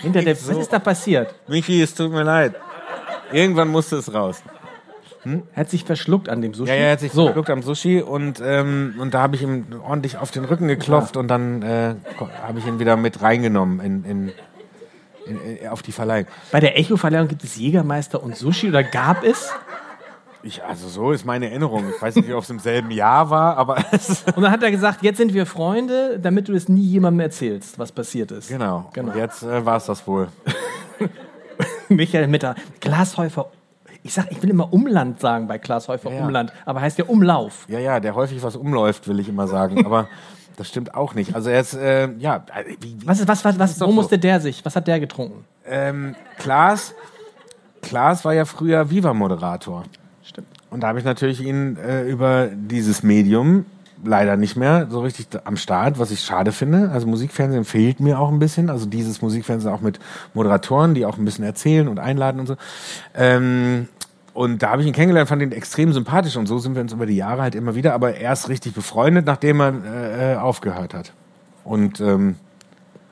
hinter 0.00 0.22
der, 0.22 0.36
so- 0.36 0.52
was 0.52 0.58
ist 0.58 0.72
da 0.72 0.78
passiert? 0.78 1.34
Michi, 1.48 1.82
es 1.82 1.92
tut 1.94 2.12
mir 2.12 2.22
leid. 2.22 2.54
Irgendwann 3.32 3.68
musste 3.68 3.96
es 3.96 4.12
raus. 4.14 4.42
Er 5.24 5.42
hat 5.60 5.70
sich 5.70 5.84
verschluckt 5.84 6.28
an 6.28 6.40
dem 6.40 6.54
Sushi. 6.54 6.70
Ja, 6.70 6.76
ja, 6.76 6.82
er 6.84 6.92
hat 6.92 7.00
sich 7.00 7.12
so. 7.12 7.24
verschluckt 7.24 7.50
am 7.50 7.62
Sushi 7.62 8.00
und, 8.00 8.40
ähm, 8.42 8.94
und 8.98 9.12
da 9.12 9.20
habe 9.20 9.36
ich 9.36 9.42
ihm 9.42 9.66
ordentlich 9.86 10.16
auf 10.16 10.30
den 10.30 10.44
Rücken 10.44 10.66
geklopft 10.68 11.16
und 11.16 11.28
dann 11.28 11.62
äh, 11.62 11.94
habe 12.42 12.58
ich 12.58 12.66
ihn 12.66 12.78
wieder 12.78 12.96
mit 12.96 13.20
reingenommen 13.20 13.80
in, 13.80 14.04
in, 14.04 14.32
in, 15.26 15.58
in, 15.58 15.68
auf 15.68 15.82
die 15.82 15.92
Verleihung. 15.92 16.26
Bei 16.50 16.60
der 16.60 16.78
Echo-Verleihung 16.78 17.28
gibt 17.28 17.44
es 17.44 17.56
Jägermeister 17.56 18.22
und 18.22 18.36
Sushi 18.36 18.68
oder 18.68 18.82
gab 18.82 19.22
es? 19.22 19.52
Ich, 20.42 20.64
also 20.64 20.88
so 20.88 21.12
ist 21.12 21.26
meine 21.26 21.50
Erinnerung. 21.50 21.84
Ich 21.94 22.00
weiß 22.00 22.16
nicht, 22.16 22.32
ob 22.32 22.42
es 22.42 22.48
im 22.48 22.58
selben 22.58 22.90
Jahr 22.90 23.28
war, 23.28 23.58
aber 23.58 23.76
Und 24.36 24.42
dann 24.42 24.50
hat 24.50 24.62
er 24.62 24.70
gesagt, 24.70 25.02
jetzt 25.02 25.18
sind 25.18 25.34
wir 25.34 25.44
Freunde, 25.44 26.18
damit 26.18 26.48
du 26.48 26.54
es 26.54 26.66
nie 26.68 26.80
jemandem 26.80 27.20
erzählst, 27.20 27.78
was 27.78 27.92
passiert 27.92 28.30
ist. 28.30 28.48
genau. 28.48 28.88
Genau. 28.94 29.12
Und 29.12 29.18
jetzt 29.18 29.42
äh, 29.42 29.66
war 29.66 29.76
es 29.76 29.84
das 29.84 30.06
wohl. 30.06 30.28
Michael 31.90 32.26
Mitter, 32.28 32.54
Glashäufer. 32.80 33.50
Ich 34.02 34.14
sag, 34.14 34.30
ich 34.30 34.42
will 34.42 34.50
immer 34.50 34.72
Umland 34.72 35.20
sagen 35.20 35.46
bei 35.46 35.58
Glashäufer 35.58 36.10
Ja. 36.12 36.22
Umland, 36.24 36.52
aber 36.64 36.80
heißt 36.80 36.98
ja 36.98 37.04
Umlauf. 37.06 37.66
Ja, 37.68 37.78
ja, 37.78 38.00
der 38.00 38.14
häufig 38.14 38.42
was 38.42 38.56
umläuft, 38.56 39.06
will 39.08 39.18
ich 39.20 39.28
immer 39.28 39.46
sagen. 39.46 39.84
Aber 39.84 40.08
das 40.56 40.68
stimmt 40.68 40.94
auch 40.94 41.14
nicht. 41.14 41.34
Also 41.34 41.50
er 41.50 41.60
ist, 41.60 41.74
äh, 41.74 42.08
ja, 42.18 42.44
äh, 42.54 42.76
wie, 42.80 43.00
wie, 43.00 43.06
Was 43.06 43.20
ist, 43.20 43.28
was, 43.28 43.44
was, 43.44 43.58
was, 43.58 43.80
wo 43.80 43.86
so. 43.86 43.92
musste 43.92 44.18
der 44.18 44.40
sich? 44.40 44.64
Was 44.64 44.74
hat 44.76 44.86
der 44.86 45.00
getrunken? 45.00 45.44
ähm, 45.66 46.14
Klaas, 46.38 46.94
Klaas 47.82 48.24
war 48.24 48.32
ja 48.34 48.44
früher 48.44 48.90
Viva-Moderator. 48.90 49.84
Stimmt. 50.22 50.48
Und 50.70 50.82
da 50.82 50.88
habe 50.88 50.98
ich 50.98 51.04
natürlich 51.04 51.40
ihn 51.42 51.76
äh, 51.76 52.02
über 52.08 52.48
dieses 52.52 53.02
Medium 53.02 53.64
leider 54.04 54.36
nicht 54.36 54.56
mehr 54.56 54.88
so 54.90 55.00
richtig 55.00 55.28
am 55.44 55.56
Start, 55.56 55.98
was 55.98 56.10
ich 56.10 56.20
schade 56.20 56.52
finde. 56.52 56.90
Also 56.90 57.06
Musikfernsehen 57.06 57.64
fehlt 57.64 58.00
mir 58.00 58.18
auch 58.18 58.30
ein 58.30 58.38
bisschen. 58.38 58.70
Also 58.70 58.86
dieses 58.86 59.22
Musikfernsehen 59.22 59.72
auch 59.72 59.80
mit 59.80 59.98
Moderatoren, 60.34 60.94
die 60.94 61.06
auch 61.06 61.18
ein 61.18 61.24
bisschen 61.24 61.44
erzählen 61.44 61.88
und 61.88 61.98
einladen 61.98 62.40
und 62.40 62.46
so. 62.46 62.56
Ähm, 63.14 63.88
und 64.32 64.62
da 64.62 64.70
habe 64.70 64.82
ich 64.82 64.88
ihn 64.88 64.94
kennengelernt, 64.94 65.28
fand 65.28 65.42
ihn 65.42 65.52
extrem 65.52 65.92
sympathisch 65.92 66.36
und 66.36 66.46
so 66.46 66.58
sind 66.58 66.74
wir 66.74 66.82
uns 66.82 66.92
über 66.92 67.06
die 67.06 67.16
Jahre 67.16 67.42
halt 67.42 67.54
immer 67.54 67.74
wieder, 67.74 67.94
aber 67.94 68.14
erst 68.14 68.48
richtig 68.48 68.74
befreundet, 68.74 69.26
nachdem 69.26 69.60
er 69.60 69.74
äh, 69.84 70.32
äh, 70.32 70.36
aufgehört 70.36 70.94
hat. 70.94 71.12
Und 71.64 72.00
ähm, 72.00 72.36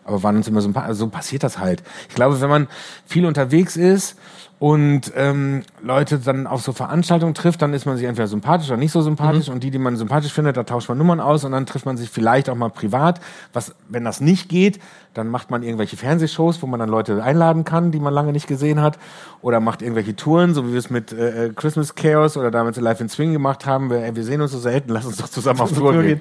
aber 0.05 0.23
waren 0.23 0.37
uns 0.37 0.49
immer 0.49 0.63
so, 0.63 0.71
also 0.75 1.07
so 1.07 1.09
passiert 1.11 1.43
das 1.43 1.59
halt. 1.59 1.83
Ich 2.09 2.15
glaube, 2.15 2.41
wenn 2.41 2.49
man 2.49 2.67
viel 3.05 3.27
unterwegs 3.27 3.77
ist 3.77 4.17
und 4.61 5.13
ähm, 5.15 5.63
Leute 5.81 6.19
dann 6.19 6.49
auf 6.49 6.63
so 6.63 6.73
Veranstaltungen 6.73 7.33
trifft, 7.35 7.63
dann 7.63 7.73
ist 7.75 7.87
man 7.87 7.97
sich 7.97 8.07
entweder 8.07 8.27
sympathisch 8.27 8.69
oder 8.69 8.77
nicht 8.77 8.91
so 8.91 9.03
sympathisch 9.03 9.49
und 9.49 9.63
die, 9.63 9.71
die 9.71 9.79
man 9.79 9.97
sympathisch 9.97 10.33
findet, 10.33 10.57
da 10.57 10.65
tauscht 10.65 10.89
man 10.89 10.99
Nummern 10.99 11.21
aus 11.21 11.45
und 11.45 11.53
dann 11.53 11.65
trifft 11.65 11.87
man 11.87 11.97
sich 11.97 12.11
vielleicht 12.11 12.51
auch 12.51 12.57
mal 12.57 12.69
privat. 12.69 13.21
Was, 13.53 13.77
wenn 13.89 14.05
das 14.05 14.21
nicht 14.21 14.49
geht, 14.49 14.81
dann 15.15 15.29
macht 15.29 15.53
man 15.53 15.63
irgendwelche 15.63 15.97
Fernsehshows, 15.97 16.61
wo 16.61 16.67
man 16.67 16.81
dann 16.81 16.89
Leute 16.89 17.23
einladen 17.23 17.65
kann, 17.65 17.93
die 17.93 18.01
man 18.01 18.13
lange 18.13 18.33
nicht 18.33 18.49
gesehen 18.49 18.83
hat 18.83 18.99
oder 19.43 19.61
macht 19.61 19.81
irgendwelche 19.81 20.17
Touren, 20.17 20.55
so 20.55 20.67
wie 20.67 20.73
wir 20.73 20.79
es 20.81 20.91
mit 20.91 21.13
äh, 21.13 21.47
äh, 21.47 21.53
Christmas 21.55 21.95
Chaos 21.95 22.37
oder 22.37 22.51
damals 22.51 22.81
Live 22.81 23.01
in 23.01 23.09
Swing 23.09 23.33
gemacht 23.33 23.65
haben. 23.65 23.91
Wir, 23.91 23.99
ey, 23.99 24.17
wir 24.17 24.25
sehen 24.25 24.41
uns 24.41 24.51
so 24.51 24.59
selten, 24.59 24.91
lass 24.91 25.07
uns 25.07 25.19
doch 25.19 25.29
zusammen 25.29 25.61
auf 25.61 25.73
Tour 25.73 26.03
gehen. 26.03 26.21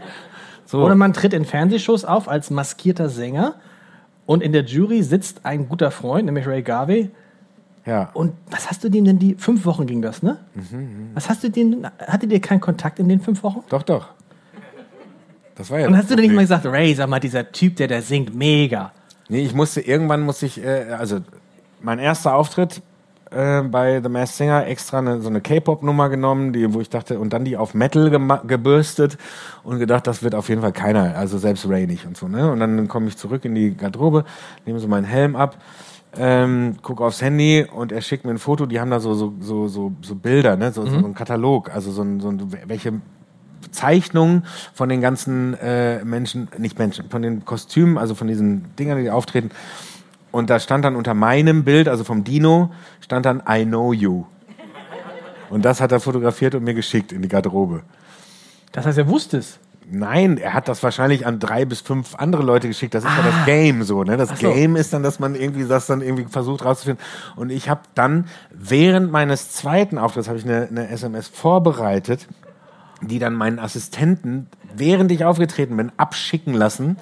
So. 0.65 0.83
Oder 0.83 0.95
man 0.95 1.13
tritt 1.13 1.33
in 1.33 1.45
Fernsehshows 1.45 2.05
auf 2.05 2.27
als 2.29 2.51
maskierter 2.51 3.09
Sänger 3.09 3.55
und 4.27 4.43
in 4.43 4.51
der 4.51 4.63
Jury 4.63 5.01
sitzt 5.01 5.43
ein 5.43 5.69
guter 5.69 5.89
Freund, 5.89 6.25
nämlich 6.25 6.45
Ray 6.45 6.61
Garvey. 6.61 7.09
Ja. 7.87 8.09
Und 8.13 8.33
was 8.51 8.69
hast 8.69 8.83
du 8.83 8.89
dem 8.89 9.05
denn 9.05 9.17
die 9.17 9.35
fünf 9.35 9.65
Wochen 9.65 9.87
ging 9.87 10.01
das, 10.01 10.21
ne? 10.21 10.37
Mhm, 10.53 11.11
Was 11.15 11.29
hast 11.29 11.43
du 11.43 11.49
dem? 11.49 11.87
Hattet 12.05 12.31
ihr 12.31 12.41
keinen 12.41 12.61
Kontakt 12.61 12.99
in 12.99 13.09
den 13.09 13.21
fünf 13.21 13.41
Wochen? 13.41 13.63
Doch, 13.69 13.81
doch. 13.81 14.09
Das 15.55 15.71
war 15.71 15.79
ja 15.79 15.87
Und 15.87 15.97
hast 15.97 16.11
du 16.11 16.15
denn 16.15 16.25
nicht 16.25 16.35
mal 16.35 16.41
gesagt, 16.41 16.65
Ray, 16.65 16.93
sag 16.93 17.09
mal, 17.09 17.19
dieser 17.19 17.51
Typ, 17.51 17.77
der 17.77 17.87
da 17.87 18.01
singt, 18.01 18.35
mega. 18.35 18.91
Nee, 19.29 19.41
ich 19.41 19.53
musste, 19.55 19.81
irgendwann 19.81 20.21
musste 20.21 20.45
ich, 20.45 20.63
äh, 20.63 20.91
also 20.91 21.19
mein 21.81 21.97
erster 21.97 22.35
Auftritt 22.35 22.81
äh, 23.31 23.61
bei 23.63 24.01
The 24.01 24.09
Masked 24.09 24.37
Singer 24.37 24.67
extra 24.67 24.99
eine, 24.99 25.21
so 25.21 25.29
eine 25.29 25.41
K-Pop-Nummer 25.41 26.09
genommen, 26.09 26.53
die, 26.53 26.73
wo 26.73 26.79
ich 26.79 26.89
dachte, 26.89 27.19
und 27.19 27.33
dann 27.33 27.43
die 27.43 27.57
auf 27.57 27.73
Metal 27.73 28.09
gebürstet 28.45 29.17
und 29.63 29.79
gedacht, 29.79 30.07
das 30.07 30.23
wird 30.23 30.35
auf 30.35 30.49
jeden 30.49 30.61
Fall 30.61 30.73
keiner, 30.73 31.17
also 31.17 31.37
selbst 31.37 31.67
Ray 31.67 31.87
nicht 31.87 32.05
und 32.05 32.15
so, 32.17 32.27
ne? 32.27 32.51
Und 32.51 32.59
dann 32.59 32.87
komme 32.87 33.07
ich 33.07 33.17
zurück 33.17 33.43
in 33.45 33.55
die 33.55 33.75
Garderobe, 33.75 34.25
nehme 34.65 34.79
so 34.79 34.87
meinen 34.87 35.05
Helm 35.05 35.35
ab, 35.35 35.57
ähm, 36.19 36.77
gucke 36.81 37.03
aufs 37.03 37.21
Handy 37.21 37.65
und 37.71 37.91
er 37.91 38.01
schickt 38.01 38.25
mir 38.25 38.31
ein 38.31 38.37
Foto, 38.37 38.65
die 38.65 38.79
haben 38.79 38.91
da 38.91 38.99
so, 38.99 39.13
so, 39.13 39.33
so, 39.39 39.67
so, 39.67 39.91
so 40.01 40.15
Bilder, 40.15 40.57
ne? 40.57 40.71
So, 40.71 40.85
so 40.85 40.97
ein 40.97 41.13
Katalog, 41.13 41.73
also 41.73 41.91
so 41.91 42.01
ein, 42.01 42.19
so 42.19 42.29
ein, 42.29 42.51
welche 42.65 42.93
Zeichnungen 43.71 44.43
von 44.73 44.89
den 44.89 45.01
ganzen 45.01 45.53
äh, 45.55 46.03
Menschen, 46.03 46.47
nicht 46.57 46.79
Menschen, 46.79 47.09
von 47.09 47.21
den 47.21 47.45
Kostümen, 47.45 47.97
also 47.97 48.15
von 48.15 48.27
diesen 48.27 48.75
Dingern, 48.77 49.01
die 49.01 49.09
auftreten. 49.09 49.51
Und 50.31 50.49
da 50.49 50.59
stand 50.59 50.85
dann 50.85 50.95
unter 50.95 51.13
meinem 51.13 51.63
Bild, 51.63 51.87
also 51.87 52.03
vom 52.03 52.23
Dino, 52.23 52.71
stand 53.01 53.25
dann 53.25 53.43
I 53.49 53.65
know 53.65 53.93
you. 53.93 54.25
Und 55.49 55.63
das 55.63 55.79
hat 55.79 55.91
er 55.91 55.99
fotografiert 55.99 56.55
und 56.55 56.63
mir 56.63 56.73
geschickt 56.73 57.11
in 57.11 57.21
die 57.21 57.27
Garderobe. 57.27 57.83
Das 58.71 58.85
heißt, 58.85 58.97
er 58.97 59.07
wusste 59.07 59.37
es. 59.37 59.59
Nein, 59.89 60.37
er 60.37 60.53
hat 60.53 60.67
das 60.67 60.83
wahrscheinlich 60.83 61.25
an 61.25 61.39
drei 61.39 61.63
bis 61.63 61.79
fünf 61.79 62.15
andere 62.15 62.43
Leute 62.43 62.67
geschickt. 62.67 62.93
Das 62.93 63.05
ist 63.05 63.09
ja 63.09 63.23
das 63.23 63.45
Game 63.45 63.83
so, 63.83 64.03
ne? 64.03 64.17
Das 64.17 64.31
Ah. 64.31 64.35
so. 64.35 64.51
Game 64.53 64.75
ist 64.75 64.91
dann, 64.91 65.01
dass 65.01 65.19
man 65.19 65.33
irgendwie 65.33 65.65
das 65.65 65.85
dann 65.87 66.01
irgendwie 66.01 66.25
versucht 66.25 66.65
rauszufinden. 66.65 67.03
Und 67.37 67.51
ich 67.51 67.69
habe 67.69 67.81
dann 67.95 68.25
während 68.51 69.11
meines 69.11 69.51
zweiten 69.51 69.97
Auftritts 69.97 70.27
habe 70.27 70.37
ich 70.37 70.43
eine, 70.45 70.67
eine 70.67 70.89
SMS 70.89 71.29
vorbereitet, 71.29 72.27
die 73.01 73.19
dann 73.19 73.33
meinen 73.33 73.59
Assistenten, 73.59 74.47
während 74.75 75.09
ich 75.11 75.23
aufgetreten 75.23 75.77
bin, 75.77 75.91
abschicken 75.95 76.53
lassen, 76.53 76.97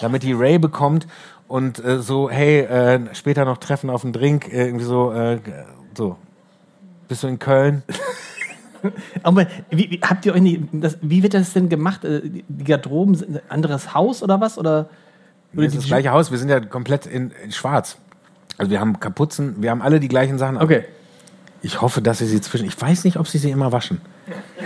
damit 0.00 0.22
die 0.22 0.32
Ray 0.32 0.58
bekommt 0.60 1.08
und 1.48 1.84
äh, 1.84 1.98
so, 1.98 2.30
hey, 2.30 2.60
äh, 2.60 3.00
später 3.14 3.46
noch 3.46 3.58
treffen 3.58 3.90
auf 3.90 4.04
einen 4.04 4.12
Drink, 4.12 4.52
äh, 4.52 4.66
irgendwie 4.66 4.84
so, 4.84 5.10
äh, 5.12 5.40
so. 5.96 6.16
Bist 7.08 7.22
du 7.24 7.26
in 7.26 7.38
Köln? 7.40 7.82
Aber 9.22 9.46
wie, 9.70 9.90
wie, 9.90 10.00
habt 10.02 10.24
ihr 10.26 10.34
euch 10.34 10.40
nicht, 10.40 10.62
das, 10.72 10.98
wie 11.02 11.22
wird 11.22 11.34
das 11.34 11.52
denn 11.52 11.68
gemacht? 11.68 12.04
Äh, 12.04 12.22
Die 12.48 12.64
Garderoben, 12.64 13.14
sind 13.14 13.36
ein 13.36 13.40
anderes 13.48 13.94
Haus 13.94 14.22
oder 14.22 14.40
was? 14.40 14.58
Oder, 14.58 14.88
oder 15.54 15.64
Das 15.64 15.74
ist 15.74 15.82
das 15.82 15.86
gleiche 15.86 16.10
Haus, 16.10 16.30
wir 16.30 16.38
sind 16.38 16.48
ja 16.48 16.60
komplett 16.60 17.06
in, 17.06 17.32
in 17.44 17.52
schwarz. 17.52 17.96
Also 18.56 18.70
wir 18.70 18.80
haben 18.80 18.98
Kapuzen, 19.00 19.62
wir 19.62 19.70
haben 19.70 19.82
alle 19.82 20.00
die 20.00 20.08
gleichen 20.08 20.38
Sachen. 20.38 20.56
Okay. 20.58 20.84
Ich 21.62 21.80
hoffe, 21.80 22.02
dass 22.02 22.18
sie 22.18 22.26
sie 22.26 22.40
zwischen. 22.40 22.66
Ich 22.66 22.80
weiß 22.80 23.04
nicht, 23.04 23.16
ob 23.16 23.26
sie 23.26 23.38
sie 23.38 23.50
immer 23.50 23.72
waschen. 23.72 24.00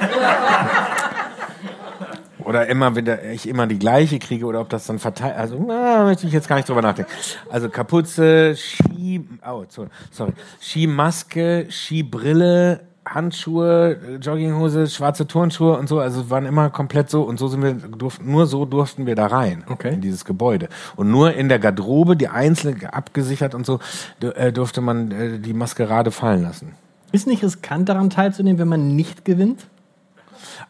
oder 2.44 2.66
immer, 2.66 2.94
wenn 2.96 3.04
der- 3.04 3.30
ich 3.32 3.48
immer 3.48 3.66
die 3.66 3.78
gleiche 3.78 4.18
kriege 4.18 4.44
oder 4.46 4.60
ob 4.60 4.68
das 4.68 4.86
dann 4.86 4.98
verteilt. 4.98 5.36
Also, 5.36 5.62
na, 5.66 6.04
möchte 6.04 6.26
ich 6.26 6.32
jetzt 6.32 6.48
gar 6.48 6.56
nicht 6.56 6.68
drüber 6.68 6.82
nachdenken. 6.82 7.10
Also 7.50 7.68
Kapuze, 7.68 8.56
Ski, 8.56 9.26
oh, 9.46 9.64
so- 9.68 9.86
sorry, 10.10 10.32
Skimaske, 10.60 11.66
Skibrille, 11.70 12.80
Handschuhe, 13.04 14.18
Jogginghose, 14.20 14.86
schwarze 14.86 15.26
Turnschuhe 15.26 15.76
und 15.76 15.88
so. 15.88 15.98
Also 15.98 16.30
waren 16.30 16.46
immer 16.46 16.70
komplett 16.70 17.10
so 17.10 17.22
und 17.22 17.38
so 17.38 17.48
sind 17.48 17.62
wir 17.62 17.74
durften 17.74 18.30
nur 18.30 18.46
so 18.46 18.64
durften 18.64 19.06
wir 19.06 19.14
da 19.16 19.26
rein 19.26 19.64
Okay. 19.68 19.94
in 19.94 20.00
dieses 20.00 20.24
Gebäude 20.24 20.68
und 20.96 21.10
nur 21.10 21.34
in 21.34 21.48
der 21.48 21.58
Garderobe, 21.58 22.16
die 22.16 22.28
einzeln 22.28 22.84
abgesichert 22.86 23.54
und 23.54 23.66
so, 23.66 23.80
äh, 24.20 24.52
durfte 24.52 24.80
man 24.80 25.10
äh, 25.10 25.38
die 25.38 25.52
Maskerade 25.54 26.10
fallen 26.10 26.42
lassen. 26.42 26.74
Ist 27.10 27.26
nicht 27.26 27.42
riskant 27.42 27.88
daran 27.88 28.08
teilzunehmen, 28.08 28.58
wenn 28.58 28.68
man 28.68 28.94
nicht 28.94 29.24
gewinnt? 29.24 29.66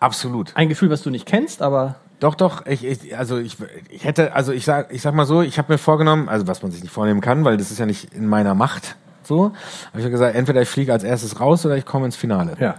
Absolut. 0.00 0.52
Ein 0.56 0.68
Gefühl, 0.68 0.90
was 0.90 1.02
du 1.02 1.10
nicht 1.10 1.26
kennst, 1.26 1.62
aber 1.62 1.96
Doch, 2.20 2.34
doch. 2.34 2.66
Ich, 2.66 2.84
ich, 2.84 3.16
also 3.16 3.38
ich, 3.38 3.56
ich 3.90 4.04
hätte, 4.04 4.34
also 4.34 4.52
ich 4.52 4.64
sag, 4.64 4.92
ich 4.92 5.02
sag 5.02 5.14
mal 5.14 5.26
so, 5.26 5.42
ich 5.42 5.58
habe 5.58 5.72
mir 5.72 5.78
vorgenommen, 5.78 6.28
also 6.28 6.46
was 6.46 6.62
man 6.62 6.70
sich 6.72 6.82
nicht 6.82 6.92
vornehmen 6.92 7.20
kann, 7.20 7.44
weil 7.44 7.56
das 7.56 7.70
ist 7.70 7.78
ja 7.78 7.86
nicht 7.86 8.14
in 8.14 8.26
meiner 8.26 8.54
Macht. 8.54 8.96
So, 9.24 9.52
habe 9.86 9.98
ich 9.98 10.04
mir 10.04 10.10
gesagt, 10.10 10.34
entweder 10.34 10.62
ich 10.62 10.68
fliege 10.68 10.92
als 10.92 11.04
erstes 11.04 11.40
raus 11.40 11.64
oder 11.66 11.76
ich 11.76 11.84
komme 11.84 12.06
ins 12.06 12.16
Finale. 12.16 12.56
ja. 12.60 12.76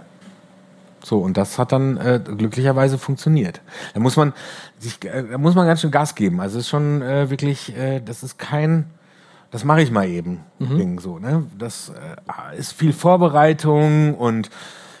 So 1.04 1.18
und 1.18 1.36
das 1.36 1.58
hat 1.58 1.70
dann 1.72 1.98
äh, 1.98 2.18
glücklicherweise 2.24 2.96
funktioniert. 2.96 3.60
Da 3.92 4.00
muss 4.00 4.16
man 4.16 4.32
sich, 4.78 5.04
äh, 5.04 5.22
da 5.32 5.38
muss 5.38 5.54
man 5.54 5.66
ganz 5.66 5.82
schön 5.82 5.90
Gas 5.90 6.14
geben. 6.14 6.40
Also 6.40 6.58
es 6.58 6.64
ist 6.64 6.70
schon 6.70 7.02
äh, 7.02 7.28
wirklich, 7.28 7.76
äh, 7.76 8.00
das 8.00 8.22
ist 8.22 8.38
kein, 8.38 8.86
das 9.50 9.64
mache 9.64 9.82
ich 9.82 9.90
mal 9.90 10.08
eben 10.08 10.40
Ding 10.58 10.98
so. 11.00 11.18
Ne, 11.18 11.44
das 11.58 11.90
äh, 11.90 12.58
ist 12.58 12.72
viel 12.72 12.94
Vorbereitung 12.94 14.14
und 14.14 14.48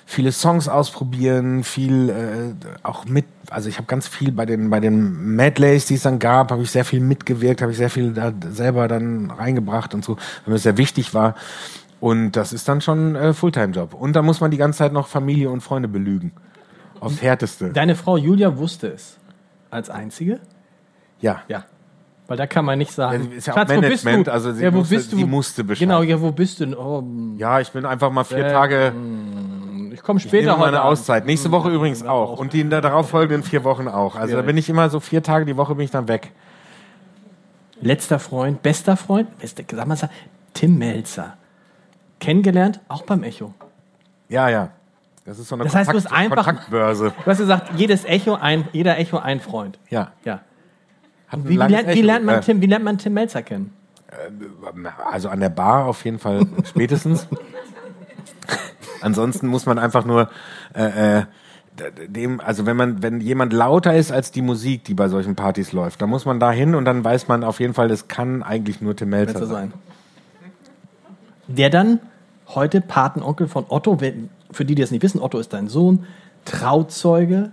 viele 0.06 0.32
Songs 0.32 0.68
ausprobieren, 0.68 1.64
viel 1.64 2.10
äh, 2.10 2.68
auch 2.82 3.04
mit. 3.06 3.24
Also 3.50 3.68
ich 3.68 3.76
habe 3.78 3.86
ganz 3.86 4.08
viel 4.08 4.32
bei 4.32 4.46
den 4.46 4.70
bei 4.70 4.80
den 4.80 5.34
Medleys, 5.36 5.86
die 5.86 5.94
es 5.94 6.02
dann 6.02 6.18
gab, 6.18 6.50
habe 6.50 6.62
ich 6.62 6.70
sehr 6.70 6.84
viel 6.84 7.00
mitgewirkt, 7.00 7.62
habe 7.62 7.72
ich 7.72 7.78
sehr 7.78 7.90
viel 7.90 8.12
da 8.12 8.32
selber 8.50 8.88
dann 8.88 9.30
reingebracht 9.30 9.94
und 9.94 10.04
so, 10.04 10.16
weil 10.16 10.22
mir 10.46 10.54
das 10.54 10.62
sehr 10.64 10.76
wichtig 10.76 11.14
war. 11.14 11.34
Und 12.00 12.32
das 12.32 12.52
ist 12.52 12.68
dann 12.68 12.80
schon 12.82 13.16
äh, 13.16 13.32
Fulltime-Job. 13.32 13.94
Und 13.94 14.14
da 14.14 14.20
muss 14.22 14.40
man 14.40 14.50
die 14.50 14.56
ganze 14.58 14.78
Zeit 14.80 14.92
noch 14.92 15.06
Familie 15.06 15.48
und 15.50 15.62
Freunde 15.62 15.88
belügen. 15.88 16.32
Aufs 17.00 17.22
Härteste. 17.22 17.70
Deine 17.70 17.96
Frau 17.96 18.16
Julia 18.16 18.56
wusste 18.58 18.88
es. 18.88 19.16
Als 19.70 19.88
einzige? 19.90 20.40
Ja. 21.20 21.42
Ja. 21.48 21.64
Weil 22.26 22.36
da 22.38 22.46
kann 22.46 22.64
man 22.64 22.78
nicht 22.78 22.92
sagen. 22.92 23.28
Ja, 23.30 23.36
ist 23.38 23.46
ja 23.46 23.52
auch 23.52 23.56
Schatz, 23.58 23.68
bist 23.68 23.80
Management, 24.04 24.28
also 24.30 24.52
sie 24.52 24.62
ja, 24.64 24.72
wo 24.72 24.78
musste- 24.78 24.94
bist 24.96 25.12
du? 25.12 25.16
sie 25.16 25.24
musste 25.24 25.64
Bescheid. 25.64 25.80
Genau, 25.88 26.02
ja, 26.02 26.20
wo 26.20 26.30
bist 26.32 26.60
du? 26.60 26.64
denn? 26.66 26.74
Oh, 26.74 27.00
hm, 27.00 27.36
Ja, 27.38 27.60
ich 27.60 27.70
bin 27.70 27.84
einfach 27.84 28.10
mal 28.10 28.24
vier 28.24 28.46
Äh, 28.46 28.52
Tage. 28.52 28.92
Ich 29.94 30.02
komme 30.02 30.18
Ich 30.18 30.24
später 30.24 30.42
nehme 30.52 30.52
heute 30.58 30.72
meine 30.72 30.80
Abend. 30.80 30.92
Auszeit. 30.92 31.24
Nächste 31.26 31.50
Woche 31.50 31.70
übrigens 31.70 32.04
auch. 32.04 32.38
Und 32.38 32.52
die 32.52 32.60
in 32.60 32.70
der 32.70 32.80
darauffolgenden 32.80 33.42
vier 33.42 33.64
Wochen 33.64 33.88
auch. 33.88 34.16
Also 34.16 34.36
da 34.36 34.42
bin 34.42 34.56
ich 34.56 34.68
immer 34.68 34.90
so 34.90 35.00
vier 35.00 35.22
Tage 35.22 35.44
die 35.46 35.56
Woche 35.56 35.74
bin 35.74 35.84
ich 35.84 35.90
dann 35.90 36.08
weg. 36.08 36.32
Letzter 37.80 38.18
Freund, 38.18 38.62
bester 38.62 38.96
Freund, 38.96 39.38
beste, 39.38 39.64
sag 39.72 39.86
mal, 39.86 39.96
Tim 40.52 40.78
Melzer. 40.78 41.36
Kennengelernt, 42.20 42.80
auch 42.88 43.02
beim 43.02 43.22
Echo. 43.22 43.52
Ja, 44.28 44.48
ja. 44.48 44.70
Das 45.24 45.38
ist 45.38 45.48
so 45.48 45.54
eine 45.54 45.64
Das 45.64 45.74
heißt, 45.74 45.90
du 45.92 45.96
hast 45.96 46.10
einfach- 46.12 46.44
Kontaktbörse. 46.44 47.12
Du 47.24 47.30
hast 47.30 47.38
gesagt, 47.38 47.72
jedes 47.76 48.04
Echo 48.04 48.34
ein, 48.34 48.68
jeder 48.72 48.98
Echo 48.98 49.18
ein 49.18 49.40
Freund. 49.40 49.78
Ja. 49.90 50.12
Ja. 50.24 50.40
Wie, 51.32 51.56
lernt, 51.56 51.88
wie, 51.88 52.02
lernt 52.02 52.24
man 52.24 52.36
Äh, 52.36 52.40
Tim, 52.42 52.60
wie 52.60 52.66
lernt 52.66 52.84
man 52.84 52.98
Tim 52.98 53.14
Melzer 53.14 53.42
kennen? 53.42 53.72
Also 55.10 55.28
an 55.28 55.40
der 55.40 55.48
Bar 55.48 55.86
auf 55.86 56.04
jeden 56.04 56.18
Fall 56.20 56.46
spätestens. 56.64 57.26
Ansonsten 59.04 59.46
muss 59.46 59.66
man 59.66 59.78
einfach 59.78 60.04
nur 60.04 60.30
äh, 60.74 61.18
äh, 61.18 61.22
dem, 62.08 62.40
also 62.40 62.66
wenn 62.66 62.76
man, 62.76 63.02
wenn 63.02 63.20
jemand 63.20 63.52
lauter 63.52 63.94
ist 63.94 64.12
als 64.12 64.30
die 64.30 64.42
Musik, 64.42 64.84
die 64.84 64.94
bei 64.94 65.08
solchen 65.08 65.34
Partys 65.34 65.72
läuft, 65.72 66.00
dann 66.02 66.08
muss 66.08 66.24
man 66.24 66.40
da 66.40 66.52
hin 66.52 66.74
und 66.74 66.84
dann 66.84 67.04
weiß 67.04 67.28
man 67.28 67.44
auf 67.44 67.60
jeden 67.60 67.74
Fall, 67.74 67.88
das 67.88 68.08
kann 68.08 68.42
eigentlich 68.42 68.80
nur 68.80 68.94
Tim 68.94 69.10
Melzer 69.10 69.46
sein. 69.46 69.48
sein. 69.48 69.72
Der 71.48 71.70
dann 71.70 72.00
heute 72.48 72.80
Patenonkel 72.80 73.48
von 73.48 73.66
Otto, 73.68 73.98
für 74.50 74.64
die, 74.64 74.74
die 74.74 74.82
das 74.82 74.90
nicht 74.90 75.02
wissen, 75.02 75.20
Otto 75.20 75.38
ist 75.38 75.52
dein 75.52 75.68
Sohn, 75.68 76.06
Trauzeuge. 76.44 77.52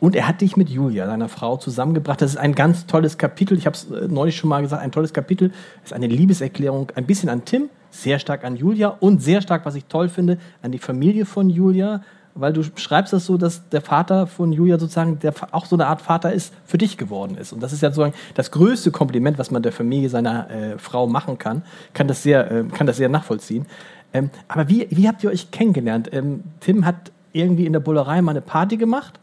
Und 0.00 0.14
er 0.14 0.28
hat 0.28 0.42
dich 0.42 0.56
mit 0.56 0.68
Julia, 0.68 1.06
seiner 1.06 1.30
Frau, 1.30 1.56
zusammengebracht. 1.56 2.20
Das 2.20 2.32
ist 2.32 2.36
ein 2.36 2.54
ganz 2.54 2.86
tolles 2.86 3.16
Kapitel. 3.16 3.56
Ich 3.56 3.64
habe 3.64 3.74
es 3.74 3.90
äh, 3.90 4.06
neulich 4.08 4.36
schon 4.36 4.50
mal 4.50 4.60
gesagt. 4.60 4.82
Ein 4.82 4.92
tolles 4.92 5.14
Kapitel. 5.14 5.48
Das 5.48 5.86
ist 5.86 5.92
eine 5.94 6.08
Liebeserklärung, 6.08 6.92
ein 6.94 7.06
bisschen 7.06 7.30
an 7.30 7.44
Tim, 7.46 7.70
sehr 7.94 8.18
stark 8.18 8.44
an 8.44 8.56
Julia 8.56 8.88
und 8.88 9.22
sehr 9.22 9.40
stark, 9.40 9.64
was 9.64 9.74
ich 9.74 9.84
toll 9.86 10.08
finde, 10.08 10.38
an 10.62 10.72
die 10.72 10.78
Familie 10.78 11.26
von 11.26 11.48
Julia. 11.48 12.02
Weil 12.36 12.52
du 12.52 12.64
schreibst 12.64 13.12
das 13.12 13.26
so, 13.26 13.36
dass 13.36 13.68
der 13.68 13.80
Vater 13.80 14.26
von 14.26 14.52
Julia 14.52 14.76
sozusagen, 14.76 15.20
der 15.20 15.32
auch 15.52 15.66
so 15.66 15.76
eine 15.76 15.86
Art 15.86 16.02
Vater 16.02 16.32
ist, 16.32 16.52
für 16.66 16.78
dich 16.78 16.96
geworden 16.98 17.36
ist. 17.36 17.52
Und 17.52 17.62
das 17.62 17.72
ist 17.72 17.80
ja 17.80 17.90
sozusagen 17.90 18.14
das 18.34 18.50
größte 18.50 18.90
Kompliment, 18.90 19.38
was 19.38 19.52
man 19.52 19.62
der 19.62 19.70
Familie 19.70 20.08
seiner 20.08 20.50
äh, 20.50 20.78
Frau 20.78 21.06
machen 21.06 21.38
kann. 21.38 21.62
Kann 21.92 22.08
das 22.08 22.24
sehr, 22.24 22.50
äh, 22.50 22.64
kann 22.64 22.88
das 22.88 22.96
sehr 22.96 23.08
nachvollziehen. 23.08 23.66
Ähm, 24.12 24.30
aber 24.48 24.68
wie, 24.68 24.88
wie 24.90 25.06
habt 25.06 25.22
ihr 25.22 25.30
euch 25.30 25.52
kennengelernt? 25.52 26.10
Ähm, 26.12 26.42
Tim 26.58 26.84
hat 26.84 27.12
irgendwie 27.32 27.66
in 27.66 27.72
der 27.72 27.80
Bullerei 27.80 28.20
mal 28.20 28.32
eine 28.32 28.40
Party 28.40 28.78
gemacht. 28.78 29.20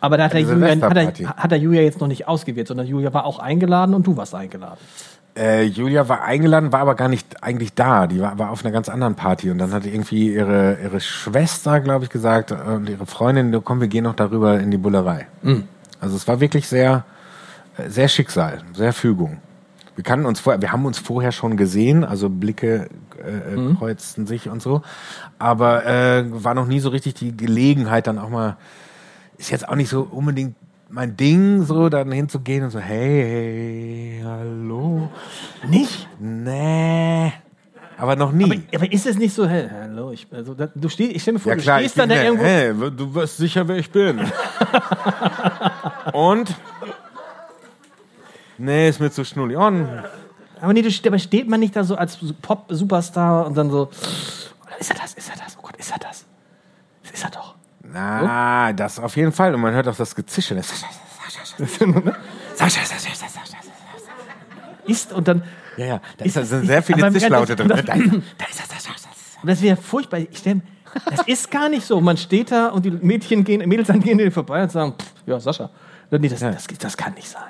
Aber 0.00 0.16
da 0.16 0.24
hat, 0.24 0.34
Eine 0.34 0.46
er 0.46 0.52
Julia, 0.52 0.88
hat, 0.88 0.96
er, 1.20 1.36
hat 1.36 1.52
er 1.52 1.58
Julia 1.58 1.82
jetzt 1.82 2.00
noch 2.00 2.08
nicht 2.08 2.28
ausgewählt, 2.28 2.68
sondern 2.68 2.86
Julia 2.86 3.12
war 3.12 3.24
auch 3.24 3.38
eingeladen 3.38 3.94
und 3.94 4.06
du 4.06 4.16
warst 4.16 4.34
eingeladen. 4.34 4.78
Äh, 5.36 5.64
Julia 5.64 6.08
war 6.08 6.22
eingeladen, 6.22 6.72
war 6.72 6.80
aber 6.80 6.94
gar 6.94 7.08
nicht 7.08 7.42
eigentlich 7.42 7.74
da. 7.74 8.06
Die 8.06 8.20
war, 8.20 8.38
war 8.38 8.50
auf 8.50 8.64
einer 8.64 8.72
ganz 8.72 8.88
anderen 8.88 9.16
Party 9.16 9.50
und 9.50 9.58
dann 9.58 9.72
hat 9.72 9.84
irgendwie 9.84 10.32
ihre, 10.32 10.78
ihre 10.80 11.00
Schwester, 11.00 11.80
glaube 11.80 12.04
ich, 12.04 12.10
gesagt 12.10 12.52
und 12.52 12.88
ihre 12.88 13.06
Freundin, 13.06 13.50
"Du, 13.50 13.60
komm, 13.60 13.80
wir 13.80 13.88
gehen 13.88 14.04
noch 14.04 14.14
darüber 14.14 14.60
in 14.60 14.70
die 14.70 14.76
Bullerei. 14.78 15.26
Also 16.00 16.16
es 16.16 16.28
war 16.28 16.38
wirklich 16.40 16.68
sehr, 16.68 17.04
sehr 17.88 18.08
Schicksal, 18.08 18.62
sehr 18.74 18.92
Fügung. 18.92 19.38
Wir 19.96 20.04
kannten 20.04 20.26
uns 20.26 20.40
vorher, 20.40 20.60
wir 20.60 20.70
haben 20.72 20.86
uns 20.86 20.98
vorher 20.98 21.32
schon 21.32 21.56
gesehen, 21.56 22.04
also 22.04 22.28
Blicke 22.28 22.88
äh, 23.18 23.74
kreuzten 23.78 24.26
sich 24.26 24.48
und 24.48 24.60
so, 24.60 24.82
aber 25.38 25.86
äh, 25.86 26.24
war 26.28 26.54
noch 26.54 26.66
nie 26.66 26.80
so 26.80 26.88
richtig 26.90 27.14
die 27.14 27.36
Gelegenheit, 27.36 28.06
dann 28.06 28.18
auch 28.18 28.28
mal, 28.28 28.56
ist 29.38 29.50
jetzt 29.50 29.68
auch 29.68 29.76
nicht 29.76 29.88
so 29.88 30.02
unbedingt 30.02 30.56
mein 30.94 31.16
Ding, 31.16 31.64
so 31.64 31.88
dann 31.88 32.12
hinzugehen 32.12 32.62
und 32.62 32.70
so, 32.70 32.78
hey, 32.78 34.20
hey 34.20 34.22
hallo. 34.24 35.10
Nicht? 35.68 36.08
Nee. 36.20 37.32
Aber 37.98 38.14
noch 38.14 38.30
nie. 38.30 38.62
Aber 38.72 38.92
ist 38.92 39.04
es 39.04 39.18
nicht 39.18 39.34
so, 39.34 39.46
hey, 39.46 39.68
hallo, 39.68 40.12
ich, 40.12 40.28
also, 40.30 40.54
da, 40.54 40.68
du 40.72 40.88
stehst, 40.88 41.16
ich 41.16 41.22
stell 41.22 41.34
mir 41.34 41.40
vor, 41.40 41.50
ja 41.50 41.56
du 41.56 41.62
klar, 41.62 41.80
stehst 41.80 41.98
dann 41.98 42.08
da 42.08 42.22
irgendwo. 42.22 42.44
hey, 42.44 42.72
du 42.72 43.12
weißt 43.12 43.36
sicher, 43.38 43.66
wer 43.66 43.76
ich 43.76 43.90
bin. 43.90 44.20
und? 46.12 46.54
Nee, 48.56 48.88
ist 48.88 49.00
mir 49.00 49.10
zu 49.10 49.24
schnullig. 49.24 49.56
Und? 49.56 49.88
Aber 50.60 50.72
nee, 50.72 50.82
du, 50.82 50.90
aber 51.08 51.18
steht 51.18 51.48
man 51.48 51.58
nicht 51.58 51.74
da 51.74 51.82
so 51.82 51.96
als 51.96 52.18
Pop-Superstar 52.40 53.46
und 53.46 53.56
dann 53.56 53.68
so, 53.68 53.90
ist 54.78 54.90
er 54.90 54.96
das, 54.96 55.14
ist 55.14 55.28
er 55.28 55.36
das, 55.44 55.56
oh 55.58 55.62
Gott, 55.62 55.76
ist 55.76 55.90
er 55.90 55.98
das? 55.98 56.24
Das 57.02 57.12
ist 57.12 57.24
er 57.24 57.30
doch. 57.30 57.53
Na, 57.94 58.72
das 58.72 58.98
auf 58.98 59.16
jeden 59.16 59.32
Fall. 59.32 59.54
Und 59.54 59.60
man 59.60 59.72
hört 59.72 59.86
auch 59.88 59.96
das 59.96 60.14
Gezische. 60.14 60.54
Ist 64.86 65.12
und 65.12 65.28
dann, 65.28 65.42
ja, 65.76 65.86
ja, 65.86 66.00
da 66.18 66.24
Ist 66.24 66.34
sind 66.34 66.66
sehr 66.66 66.82
viele 66.82 67.12
Zischlaute 67.12 67.56
drin. 67.56 67.68
Da, 67.68 67.76
da 67.76 67.94
ist 67.94 68.60
das. 68.60 68.88
Und 69.42 69.48
das 69.48 69.62
wäre 69.62 69.76
furchtbar. 69.76 70.18
Ich 70.18 70.38
stell, 70.38 70.60
das 71.10 71.26
ist 71.26 71.50
gar 71.50 71.68
nicht 71.68 71.86
so. 71.86 72.00
Man 72.00 72.16
steht 72.16 72.50
da 72.50 72.68
und 72.68 72.84
die 72.84 72.90
Mädchen 72.90 73.44
gehen, 73.44 73.66
Mädels 73.68 73.88
dann 73.88 74.00
gehen 74.00 74.30
vorbei 74.30 74.62
und 74.62 74.72
sagen, 74.72 74.94
pff, 74.98 75.12
ja, 75.26 75.38
Sascha. 75.38 75.70
Nee, 76.10 76.28
das, 76.28 76.40
das, 76.40 76.66
das 76.66 76.96
kann 76.96 77.14
nicht 77.14 77.28
sein. 77.28 77.42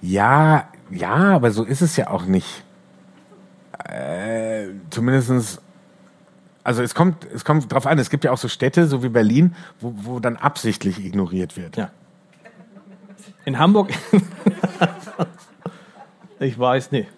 Ja, 0.00 0.68
ja, 0.90 1.14
aber 1.14 1.50
so 1.50 1.64
ist 1.64 1.82
es 1.82 1.96
ja 1.96 2.08
auch 2.10 2.26
nicht. 2.26 2.64
Äh, 3.88 4.68
zumindestens, 4.90 5.60
also 6.64 6.82
es 6.82 6.94
kommt, 6.94 7.26
es 7.32 7.44
kommt 7.44 7.70
drauf 7.70 7.86
an, 7.86 7.98
es 7.98 8.08
gibt 8.08 8.24
ja 8.24 8.32
auch 8.32 8.38
so 8.38 8.48
Städte, 8.48 8.86
so 8.86 9.02
wie 9.02 9.10
Berlin, 9.10 9.54
wo, 9.80 9.92
wo 9.96 10.18
dann 10.18 10.36
absichtlich 10.36 11.04
ignoriert 11.04 11.58
wird. 11.58 11.76
Ja. 11.76 11.90
In 13.44 13.58
Hamburg. 13.58 13.92
ich 16.40 16.58
weiß 16.58 16.90
nicht. 16.90 17.10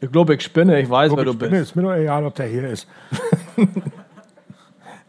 Ich 0.00 0.10
glaube, 0.10 0.34
ich 0.34 0.42
spinne, 0.42 0.80
ich 0.80 0.90
weiß, 0.90 1.12
wer 1.16 1.24
du 1.24 1.34
bist. 1.34 1.52
Ist 1.52 1.76
mir 1.76 1.82
doch 1.82 1.94
egal, 1.94 2.26
ob 2.26 2.34
der 2.34 2.46
hier 2.46 2.68
ist. 2.68 2.88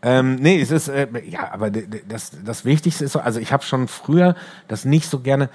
ähm, 0.04 0.36
nee, 0.36 0.62
es 0.62 0.70
ist, 0.70 0.88
äh, 0.88 1.08
ja, 1.28 1.52
aber 1.52 1.72
das, 1.72 2.32
das 2.46 2.66
Wichtigste 2.66 3.06
ist 3.06 3.14
so, 3.14 3.20
also 3.20 3.40
ich 3.40 3.52
habe 3.52 3.64
schon 3.64 3.88
früher 3.88 4.36
das 4.68 4.86
nicht 4.86 5.10
so 5.10 5.20
gerne, 5.20 5.50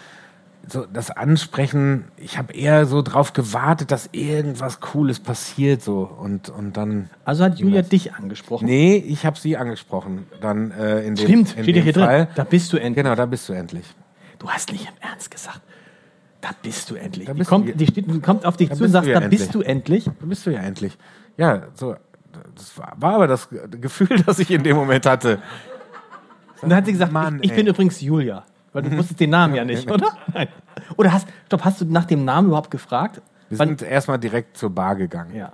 so 0.69 0.87
das 0.87 1.11
Ansprechen, 1.11 2.05
ich 2.17 2.39
habe 2.39 2.53
eher 2.53 2.87
so 2.87 3.03
drauf 3.03 3.33
gewartet, 3.33 3.91
dass 3.91 4.09
irgendwas 4.13 4.81
Cooles 4.81 5.19
passiert 5.19 5.83
so 5.83 6.03
und, 6.03 6.49
und 6.51 6.77
dann, 6.77 7.09
Also 7.25 7.45
hat 7.45 7.59
Julia 7.59 7.83
dich 7.83 8.15
angesprochen. 8.15 8.67
nee, 8.67 8.97
ich 8.97 9.25
habe 9.27 9.39
sie 9.39 9.57
angesprochen, 9.57 10.27
dann 10.41 10.71
äh, 10.71 11.01
in 11.01 11.15
dem, 11.17 11.25
Stimmt, 11.27 11.57
in 11.57 11.63
steht 11.65 11.77
dem 11.77 11.83
hier 11.83 11.93
drin. 11.93 12.05
Fall. 12.05 12.29
Da 12.35 12.45
bist 12.45 12.73
du 12.73 12.77
endlich. 12.77 13.03
Genau, 13.05 13.15
da 13.17 13.27
bist 13.27 13.49
du 13.49 13.53
endlich. 13.53 13.85
Du 14.39 14.49
hast 14.49 14.71
nicht 14.73 14.87
im 14.87 14.95
Ernst 15.01 15.31
gesagt. 15.31 15.61
Da 16.41 16.51
bist 16.63 16.91
du 16.91 16.95
endlich. 16.95 17.27
Da 17.27 17.33
die, 17.33 17.39
bist 17.39 17.51
kommt, 17.51 17.69
du- 17.69 17.73
die, 17.77 17.87
steht, 17.87 18.23
kommt 18.23 18.47
auf 18.47 18.57
dich 18.57 18.69
zu 18.69 18.75
und 18.75 18.81
bist 18.81 18.93
sagt, 18.93 19.09
da 19.09 19.21
bist 19.21 19.25
endlich. 19.25 19.49
du 19.51 19.61
endlich. 19.63 20.05
Da 20.05 20.27
bist 20.27 20.47
du 20.47 20.51
ja 20.51 20.61
endlich. 20.61 20.97
Ja, 21.37 21.65
so, 21.75 21.97
das 22.55 22.79
war, 22.79 22.95
war 22.97 23.15
aber 23.17 23.27
das 23.27 23.49
Gefühl, 23.81 24.23
das 24.27 24.39
ich 24.39 24.51
in 24.51 24.63
dem 24.63 24.77
Moment 24.77 25.05
hatte. 25.07 25.39
Und 26.63 26.69
dann 26.71 26.79
hat 26.79 26.87
sie 26.87 26.93
gesagt, 26.93 27.13
Mann, 27.13 27.39
ich, 27.43 27.51
ich 27.51 27.57
bin 27.57 27.67
übrigens 27.67 28.01
Julia. 28.01 28.45
Weil 28.73 28.83
du 28.83 28.97
wusstest 28.97 29.19
den 29.21 29.31
Namen 29.31 29.55
ja 29.55 29.65
nicht, 29.65 29.91
oder? 29.91 30.09
Nein. 30.33 30.49
Oder 30.97 31.13
hast, 31.13 31.27
stopp, 31.47 31.65
hast 31.65 31.81
du 31.81 31.85
nach 31.87 32.05
dem 32.05 32.25
Namen 32.25 32.49
überhaupt 32.49 32.71
gefragt? 32.71 33.21
Wir 33.49 33.59
Wann- 33.59 33.69
sind 33.69 33.83
erstmal 33.83 34.19
direkt 34.19 34.57
zur 34.57 34.71
Bar 34.71 34.97
gegangen. 34.97 35.35
ja. 35.35 35.53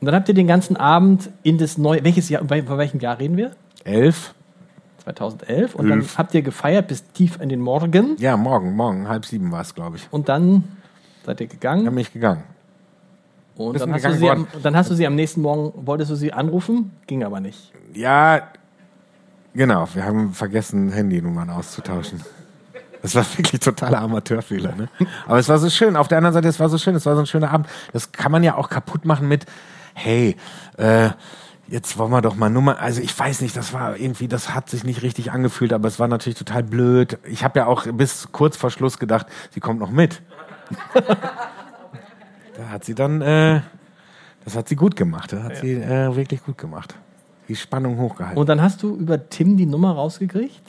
Und 0.00 0.06
dann 0.08 0.14
habt 0.16 0.28
ihr 0.28 0.34
den 0.34 0.46
ganzen 0.46 0.76
Abend 0.76 1.30
in 1.44 1.56
das 1.56 1.78
neue, 1.78 2.04
welches 2.04 2.28
Jahr, 2.28 2.44
bei, 2.44 2.60
bei 2.60 2.76
welchem 2.76 3.00
Jahr 3.00 3.18
reden 3.18 3.38
wir? 3.38 3.52
Elf? 3.84 4.34
2011. 5.04 5.74
Und 5.74 5.88
dann 5.88 6.00
Elf. 6.00 6.18
habt 6.18 6.34
ihr 6.34 6.42
gefeiert 6.42 6.88
bis 6.88 7.04
tief 7.12 7.40
in 7.40 7.48
den 7.48 7.60
Morgen. 7.60 8.16
Ja, 8.18 8.36
morgen, 8.36 8.76
morgen, 8.76 9.08
halb 9.08 9.24
sieben 9.24 9.50
war 9.50 9.62
es, 9.62 9.74
glaube 9.74 9.96
ich. 9.96 10.06
Und 10.10 10.28
dann 10.28 10.64
seid 11.24 11.40
ihr 11.40 11.46
gegangen. 11.46 11.86
Dann 11.86 11.94
bin 11.94 12.02
ich 12.02 12.12
gegangen. 12.12 12.42
und 13.56 13.80
dann 13.80 13.92
hast, 13.94 14.04
du 14.04 14.08
gegangen 14.10 14.18
sie 14.18 14.30
am, 14.30 14.46
dann 14.62 14.76
hast 14.76 14.90
du 14.90 14.94
sie 14.94 15.06
am 15.06 15.14
nächsten 15.14 15.40
Morgen, 15.40 15.72
wolltest 15.86 16.10
du 16.10 16.16
sie 16.16 16.32
anrufen? 16.34 16.90
Ging 17.06 17.24
aber 17.24 17.40
nicht. 17.40 17.72
Ja, 17.94 18.42
genau, 19.54 19.88
wir 19.94 20.04
haben 20.04 20.34
vergessen, 20.34 20.90
Handynummern 20.92 21.50
auszutauschen. 21.50 22.20
Das 23.02 23.14
war 23.14 23.24
wirklich 23.36 23.60
totaler 23.60 24.00
Amateurfehler, 24.00 24.74
ne? 24.74 24.88
Aber 25.26 25.38
es 25.38 25.48
war 25.48 25.58
so 25.58 25.68
schön. 25.68 25.94
Auf 25.94 26.08
der 26.08 26.18
anderen 26.18 26.32
Seite, 26.32 26.48
es 26.48 26.58
war 26.58 26.70
so 26.70 26.78
schön, 26.78 26.94
es 26.94 27.04
war 27.04 27.14
so 27.14 27.20
ein 27.20 27.26
schöner 27.26 27.50
Abend. 27.50 27.68
Das 27.92 28.12
kann 28.12 28.32
man 28.32 28.42
ja 28.42 28.54
auch 28.56 28.70
kaputt 28.70 29.04
machen 29.04 29.28
mit, 29.28 29.44
hey, 29.92 30.36
äh, 30.78 31.10
jetzt 31.68 31.98
wollen 31.98 32.10
wir 32.10 32.22
doch 32.22 32.34
mal 32.34 32.48
Nummer. 32.48 32.80
Also 32.80 33.02
ich 33.02 33.18
weiß 33.18 33.40
nicht, 33.42 33.56
das 33.56 33.72
war 33.72 33.98
irgendwie, 33.98 34.28
das 34.28 34.54
hat 34.54 34.70
sich 34.70 34.84
nicht 34.84 35.02
richtig 35.02 35.32
angefühlt, 35.32 35.72
aber 35.72 35.88
es 35.88 35.98
war 35.98 36.08
natürlich 36.08 36.38
total 36.38 36.62
blöd. 36.62 37.18
Ich 37.24 37.44
habe 37.44 37.58
ja 37.58 37.66
auch 37.66 37.86
bis 37.92 38.28
kurz 38.32 38.56
vor 38.56 38.70
Schluss 38.70 38.98
gedacht, 38.98 39.26
sie 39.50 39.60
kommt 39.60 39.80
noch 39.80 39.90
mit. 39.90 40.22
da 40.94 42.68
hat 42.70 42.84
sie 42.84 42.94
dann, 42.94 43.20
äh, 43.20 43.60
das 44.44 44.56
hat 44.56 44.68
sie 44.68 44.76
gut 44.76 44.96
gemacht. 44.96 45.32
Das 45.32 45.42
hat 45.42 45.56
sie 45.56 45.74
äh, 45.74 46.14
wirklich 46.16 46.42
gut 46.42 46.58
gemacht. 46.58 46.94
Die 47.48 47.56
Spannung 47.56 47.98
hochgehalten. 47.98 48.38
Und 48.38 48.48
dann 48.48 48.62
hast 48.62 48.82
du 48.82 48.96
über 48.96 49.28
Tim 49.28 49.56
die 49.56 49.66
Nummer 49.66 49.92
rausgekriegt? 49.92 50.60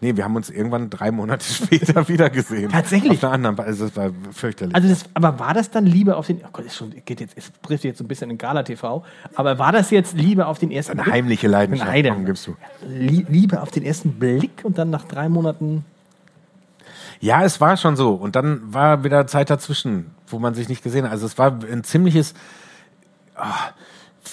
Nee, 0.00 0.16
wir 0.16 0.24
haben 0.24 0.34
uns 0.34 0.48
irgendwann 0.48 0.88
drei 0.88 1.10
Monate 1.10 1.44
später 1.52 2.08
wieder 2.08 2.30
gesehen. 2.30 2.70
Tatsächlich? 2.70 3.12
Auf 3.18 3.24
einer 3.24 3.32
anderen, 3.34 3.60
also 3.60 3.86
das 3.86 3.96
war 3.96 4.10
fürchterlich. 4.32 4.74
Also 4.74 4.88
das, 4.88 5.04
aber 5.12 5.38
war 5.38 5.52
das 5.52 5.70
dann 5.70 5.84
Liebe 5.84 6.16
auf 6.16 6.26
den, 6.26 6.38
oh 6.42 6.48
Gott, 6.52 6.64
ist 6.64 6.76
schon, 6.76 6.94
geht 7.04 7.20
jetzt, 7.20 7.36
es 7.36 7.50
trifft 7.62 7.84
jetzt 7.84 7.98
so 7.98 8.04
ein 8.04 8.08
bisschen 8.08 8.30
in 8.30 8.38
Gala 8.38 8.62
TV, 8.62 9.04
aber 9.34 9.58
war 9.58 9.72
das 9.72 9.90
jetzt 9.90 10.14
Liebe 10.16 10.46
auf 10.46 10.58
den 10.58 10.70
ersten 10.70 10.92
eine 10.92 11.02
Blick? 11.02 11.12
heimliche 11.14 11.48
Leidenschaft. 11.48 11.90
Nein, 11.90 12.06
Komm, 12.08 12.24
gibst 12.24 12.46
du. 12.46 12.56
Lie- 12.88 13.26
Liebe 13.28 13.60
auf 13.60 13.70
den 13.70 13.82
ersten 13.84 14.12
Blick 14.12 14.62
und 14.62 14.78
dann 14.78 14.88
nach 14.88 15.04
drei 15.04 15.28
Monaten, 15.28 15.84
Ja, 17.20 17.42
es 17.44 17.60
war 17.60 17.76
schon 17.76 17.96
so. 17.96 18.14
Und 18.14 18.36
dann 18.36 18.72
war 18.72 19.04
wieder 19.04 19.26
Zeit 19.26 19.50
dazwischen, 19.50 20.12
wo 20.28 20.38
man 20.38 20.54
sich 20.54 20.68
nicht 20.70 20.82
gesehen 20.82 21.04
hat. 21.04 21.10
Also 21.12 21.26
es 21.26 21.36
war 21.36 21.58
ein 21.70 21.84
ziemliches 21.84 22.32
ah, 23.36 23.52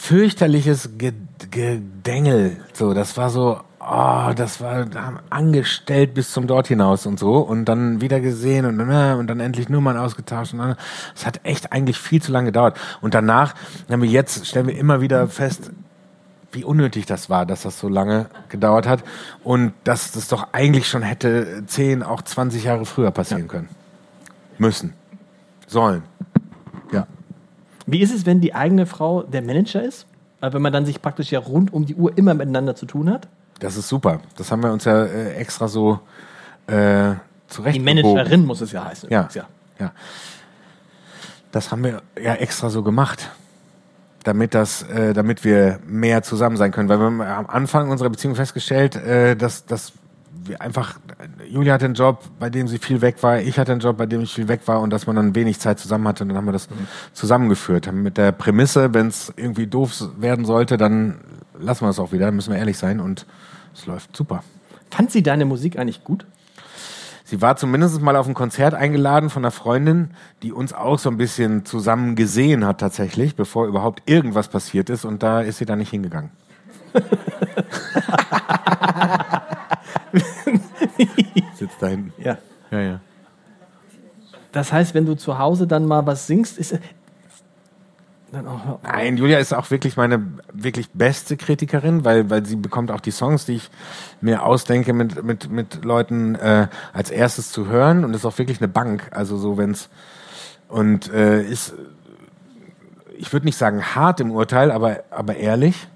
fürchterliches 0.02 0.98
Ge- 0.98 1.14
Gedängel. 1.52 2.58
So, 2.74 2.96
das 2.96 3.18
war 3.18 3.30
so, 3.30 3.60
oh, 3.80 4.32
das 4.36 4.60
war 4.60 4.88
angestellt 5.30 6.16
bis 6.16 6.32
zum 6.32 6.48
dort 6.48 6.68
hinaus 6.68 7.06
und 7.06 7.20
so. 7.20 7.38
Und 7.38 7.66
dann 7.66 8.02
wieder 8.02 8.20
gesehen 8.20 8.66
und 8.66 8.80
dann, 8.80 8.90
äh, 8.90 9.14
und 9.18 9.28
dann 9.28 9.40
endlich 9.40 9.70
Nummern 9.70 9.98
ausgetauscht. 9.98 10.54
Und 10.54 10.60
dann, 10.60 10.76
es 11.16 11.26
hat 11.28 11.42
echt 11.44 11.72
eigentlich 11.72 12.00
viel 12.00 12.20
zu 12.20 12.32
lange 12.32 12.48
gedauert. 12.48 12.80
Und 13.02 13.14
danach 13.14 13.54
haben 13.92 14.02
wir 14.02 14.10
jetzt, 14.10 14.48
stellen 14.48 14.66
wir 14.68 14.76
immer 14.76 15.02
wieder 15.02 15.28
fest, 15.28 15.70
wie 16.52 16.64
unnötig 16.64 17.06
das 17.06 17.30
war, 17.30 17.46
dass 17.46 17.62
das 17.62 17.80
so 17.80 17.88
lange 17.88 18.26
gedauert 18.50 18.88
hat 18.88 19.04
und 19.44 19.72
dass 19.84 20.12
das 20.12 20.28
doch 20.28 20.48
eigentlich 20.52 20.88
schon 20.90 21.04
hätte 21.04 21.64
10, 21.68 22.02
auch 22.02 22.24
20 22.24 22.64
Jahre 22.64 22.86
früher 22.86 23.12
passieren 23.12 23.48
können. 23.48 23.70
Müssen. 24.58 24.94
Sollen. 25.68 26.04
Wie 27.92 28.02
ist 28.02 28.14
es, 28.14 28.26
wenn 28.26 28.40
die 28.40 28.56
eigene 28.56 28.86
Frau 28.86 29.24
der 29.24 29.42
Manager 29.42 29.84
ist? 29.84 30.08
Wenn 30.40 30.62
man 30.62 30.72
dann 30.72 30.86
sich 30.86 31.02
praktisch 31.02 31.32
ja 31.32 31.40
rund 31.40 31.74
um 31.74 31.86
die 31.86 31.94
Uhr 31.94 32.18
immer 32.18 32.34
miteinander 32.34 32.74
zu 32.74 32.86
tun 32.86 33.10
hat? 33.10 33.28
Das 33.60 33.76
ist 33.76 33.90
super. 33.90 34.22
Das 34.38 34.50
haben 34.50 34.64
wir 34.64 34.72
uns 34.72 34.86
ja 34.86 35.04
äh, 35.04 35.34
extra 35.36 35.68
so 35.68 36.00
äh, 36.68 37.14
zurecht. 37.48 37.76
Die 37.76 37.82
Managerin 37.82 38.46
muss 38.46 38.62
es 38.62 38.72
ja 38.72 38.86
heißen. 38.86 39.10
Ja. 39.12 39.28
ja. 39.34 39.44
Ja. 39.78 39.92
Das 41.52 41.72
haben 41.72 41.84
wir 41.84 42.02
ja 42.20 42.36
extra 42.36 42.70
so 42.70 42.82
gemacht. 42.82 43.30
Damit 44.24 44.54
das, 44.54 44.84
äh, 44.84 45.14
damit 45.14 45.44
wir 45.44 45.80
mehr 45.86 46.24
zusammen 46.24 46.56
sein 46.56 46.72
können. 46.72 46.88
Weil 46.88 46.98
wir 46.98 47.06
haben 47.06 47.22
am 47.22 47.48
Anfang 47.48 47.90
unserer 47.90 48.10
Beziehung 48.10 48.36
festgestellt, 48.36 48.96
äh, 48.96 49.36
dass, 49.36 49.66
dass 49.66 49.92
einfach, 50.60 51.00
Julia 51.48 51.74
hatte 51.74 51.86
einen 51.86 51.94
Job, 51.94 52.24
bei 52.40 52.50
dem 52.50 52.68
sie 52.68 52.78
viel 52.78 53.02
weg 53.02 53.22
war, 53.22 53.40
ich 53.40 53.60
hatte 53.60 53.72
einen 53.72 53.82
Job, 53.82 53.98
bei 53.98 54.06
dem 54.06 54.22
ich 54.22 54.34
viel 54.34 54.48
weg 54.48 54.62
war 54.66 54.82
und 54.82 54.92
dass 54.92 55.08
man 55.08 55.16
dann 55.16 55.36
wenig 55.36 55.60
Zeit 55.60 55.80
zusammen 55.80 56.08
hatte 56.08 56.24
und 56.24 56.30
dann 56.30 56.38
haben 56.38 56.46
wir 56.46 56.52
das 56.52 56.68
zusammengeführt. 57.14 57.88
Haben 57.88 58.04
Mit 58.04 58.18
der 58.18 58.32
Prämisse, 58.32 58.94
wenn 58.94 59.08
es 59.08 59.34
irgendwie 59.36 59.68
doof 59.68 59.94
werden 60.18 60.46
sollte, 60.46 60.78
dann 60.78 61.20
lassen 61.60 61.86
wir 61.86 61.90
es 61.90 62.00
auch 62.00 62.12
wieder, 62.12 62.32
müssen 62.32 62.52
wir 62.52 62.60
ehrlich 62.60 62.78
sein 62.78 63.00
und 63.00 63.26
es 63.74 63.86
läuft 63.86 64.16
super. 64.16 64.44
Fand 64.90 65.12
sie 65.12 65.24
deine 65.24 65.46
Musik 65.46 65.78
eigentlich 65.78 66.04
gut? 66.04 66.26
Sie 67.24 67.42
war 67.42 67.56
zumindest 67.56 68.02
mal 68.02 68.18
auf 68.18 68.28
ein 68.28 68.34
Konzert 68.34 68.74
eingeladen 68.74 69.30
von 69.30 69.46
einer 69.46 69.52
Freundin, 69.52 70.10
die 70.44 70.52
uns 70.52 70.74
auch 70.74 71.00
so 71.00 71.10
ein 71.10 71.16
bisschen 71.16 71.64
zusammen 71.64 72.18
gesehen 72.18 72.66
hat 72.66 72.82
tatsächlich, 72.82 73.38
bevor 73.38 73.68
überhaupt 73.68 74.04
irgendwas 74.06 74.50
passiert 74.50 74.90
ist. 74.90 75.06
Und 75.06 75.24
da 75.24 75.40
ist 75.40 75.60
sie 75.60 75.66
dann 75.66 75.80
nicht 75.80 75.92
hingegangen. 75.92 76.32
Sitzt 81.56 81.78
da 81.80 81.88
hinten. 81.88 82.14
Ja. 82.22 82.38
Ja, 82.72 82.80
ja. 82.80 83.00
Das 84.52 84.72
heißt, 84.74 84.94
wenn 84.94 85.06
du 85.06 85.16
zu 85.16 85.38
Hause 85.38 85.68
dann 85.68 85.86
mal 85.86 86.06
was 86.06 86.28
singst, 86.28 86.58
ist 86.58 86.78
dann 88.32 88.48
auch, 88.48 88.80
Nein, 88.84 89.18
Julia 89.18 89.40
ist 89.40 89.54
auch 89.54 89.70
wirklich 89.72 89.98
meine 89.98 90.26
wirklich 90.54 90.90
beste 90.92 91.36
Kritikerin, 91.36 92.06
weil, 92.06 92.30
weil 92.30 92.46
sie 92.46 92.56
bekommt 92.56 92.90
auch 92.90 93.02
die 93.02 93.12
Songs, 93.12 93.46
die 93.46 93.56
ich 93.56 93.70
mir 94.22 94.44
ausdenke, 94.44 94.94
mit, 94.94 95.22
mit, 95.24 95.50
mit 95.52 95.84
Leuten 95.84 96.36
äh, 96.36 96.68
als 96.94 97.10
erstes 97.12 97.52
zu 97.52 97.68
hören 97.68 98.06
und 98.06 98.14
ist 98.14 98.26
auch 98.26 98.38
wirklich 98.38 98.60
eine 98.60 98.70
Bank. 98.70 99.10
Also 99.12 99.38
so, 99.38 99.58
wenn's 99.58 99.90
und 100.70 101.12
äh, 101.12 101.44
ist, 101.44 101.74
ich 103.18 103.32
würde 103.34 103.46
nicht 103.46 103.58
sagen 103.58 103.84
hart 103.84 104.22
im 104.22 104.32
Urteil, 104.32 104.72
aber, 104.72 105.04
aber 105.10 105.36
ehrlich. 105.36 105.88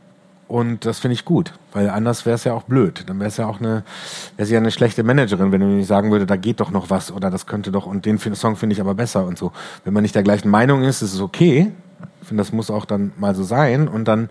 Und 0.47 0.85
das 0.85 0.99
finde 0.99 1.13
ich 1.13 1.25
gut, 1.25 1.53
weil 1.73 1.89
anders 1.89 2.25
wäre 2.25 2.35
es 2.35 2.43
ja 2.43 2.53
auch 2.53 2.63
blöd. 2.63 3.03
Dann 3.07 3.19
wäre 3.19 3.29
es 3.29 3.37
ja 3.37 3.47
auch 3.47 3.59
eine, 3.59 3.83
wäre 4.37 4.45
sie 4.45 4.53
ja 4.53 4.59
eine 4.59 4.69
schlechte 4.69 5.03
Managerin, 5.03 5.51
wenn 5.51 5.61
du 5.61 5.67
nicht 5.67 5.87
sagen 5.87 6.11
würde, 6.11 6.27
da 6.27 6.35
geht 6.35 6.59
doch 6.59 6.69
noch 6.69 6.91
was 6.91 7.11
oder 7.11 7.31
das 7.31 7.47
könnte 7.47 7.71
doch 7.71 7.87
und 7.87 8.05
den 8.05 8.19
Song 8.19 8.55
finde 8.55 8.73
ich 8.73 8.81
aber 8.81 8.93
besser 8.93 9.25
und 9.25 9.39
so. 9.39 9.51
Wenn 9.83 9.93
man 9.93 10.03
nicht 10.03 10.13
der 10.13 10.21
gleichen 10.21 10.49
Meinung 10.49 10.83
ist, 10.83 11.01
ist 11.01 11.13
es 11.13 11.19
okay. 11.21 11.71
Ich 12.21 12.27
finde, 12.27 12.41
das 12.41 12.51
muss 12.51 12.69
auch 12.69 12.85
dann 12.85 13.11
mal 13.17 13.33
so 13.33 13.43
sein. 13.43 13.87
Und 13.87 14.07
dann, 14.07 14.29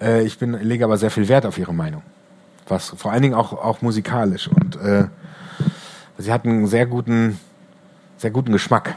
äh, 0.00 0.24
ich 0.24 0.38
bin, 0.38 0.52
lege 0.52 0.84
aber 0.84 0.96
sehr 0.96 1.10
viel 1.10 1.28
Wert 1.28 1.46
auf 1.46 1.58
ihre 1.58 1.74
Meinung. 1.74 2.02
Was 2.66 2.90
vor 2.90 3.12
allen 3.12 3.22
Dingen 3.22 3.34
auch, 3.34 3.52
auch 3.52 3.82
musikalisch. 3.82 4.48
Und 4.48 4.76
äh, 4.76 5.04
sie 6.18 6.32
hat 6.32 6.44
einen 6.44 6.66
sehr 6.66 6.86
guten, 6.86 7.38
sehr 8.16 8.30
guten 8.30 8.52
Geschmack. 8.52 8.96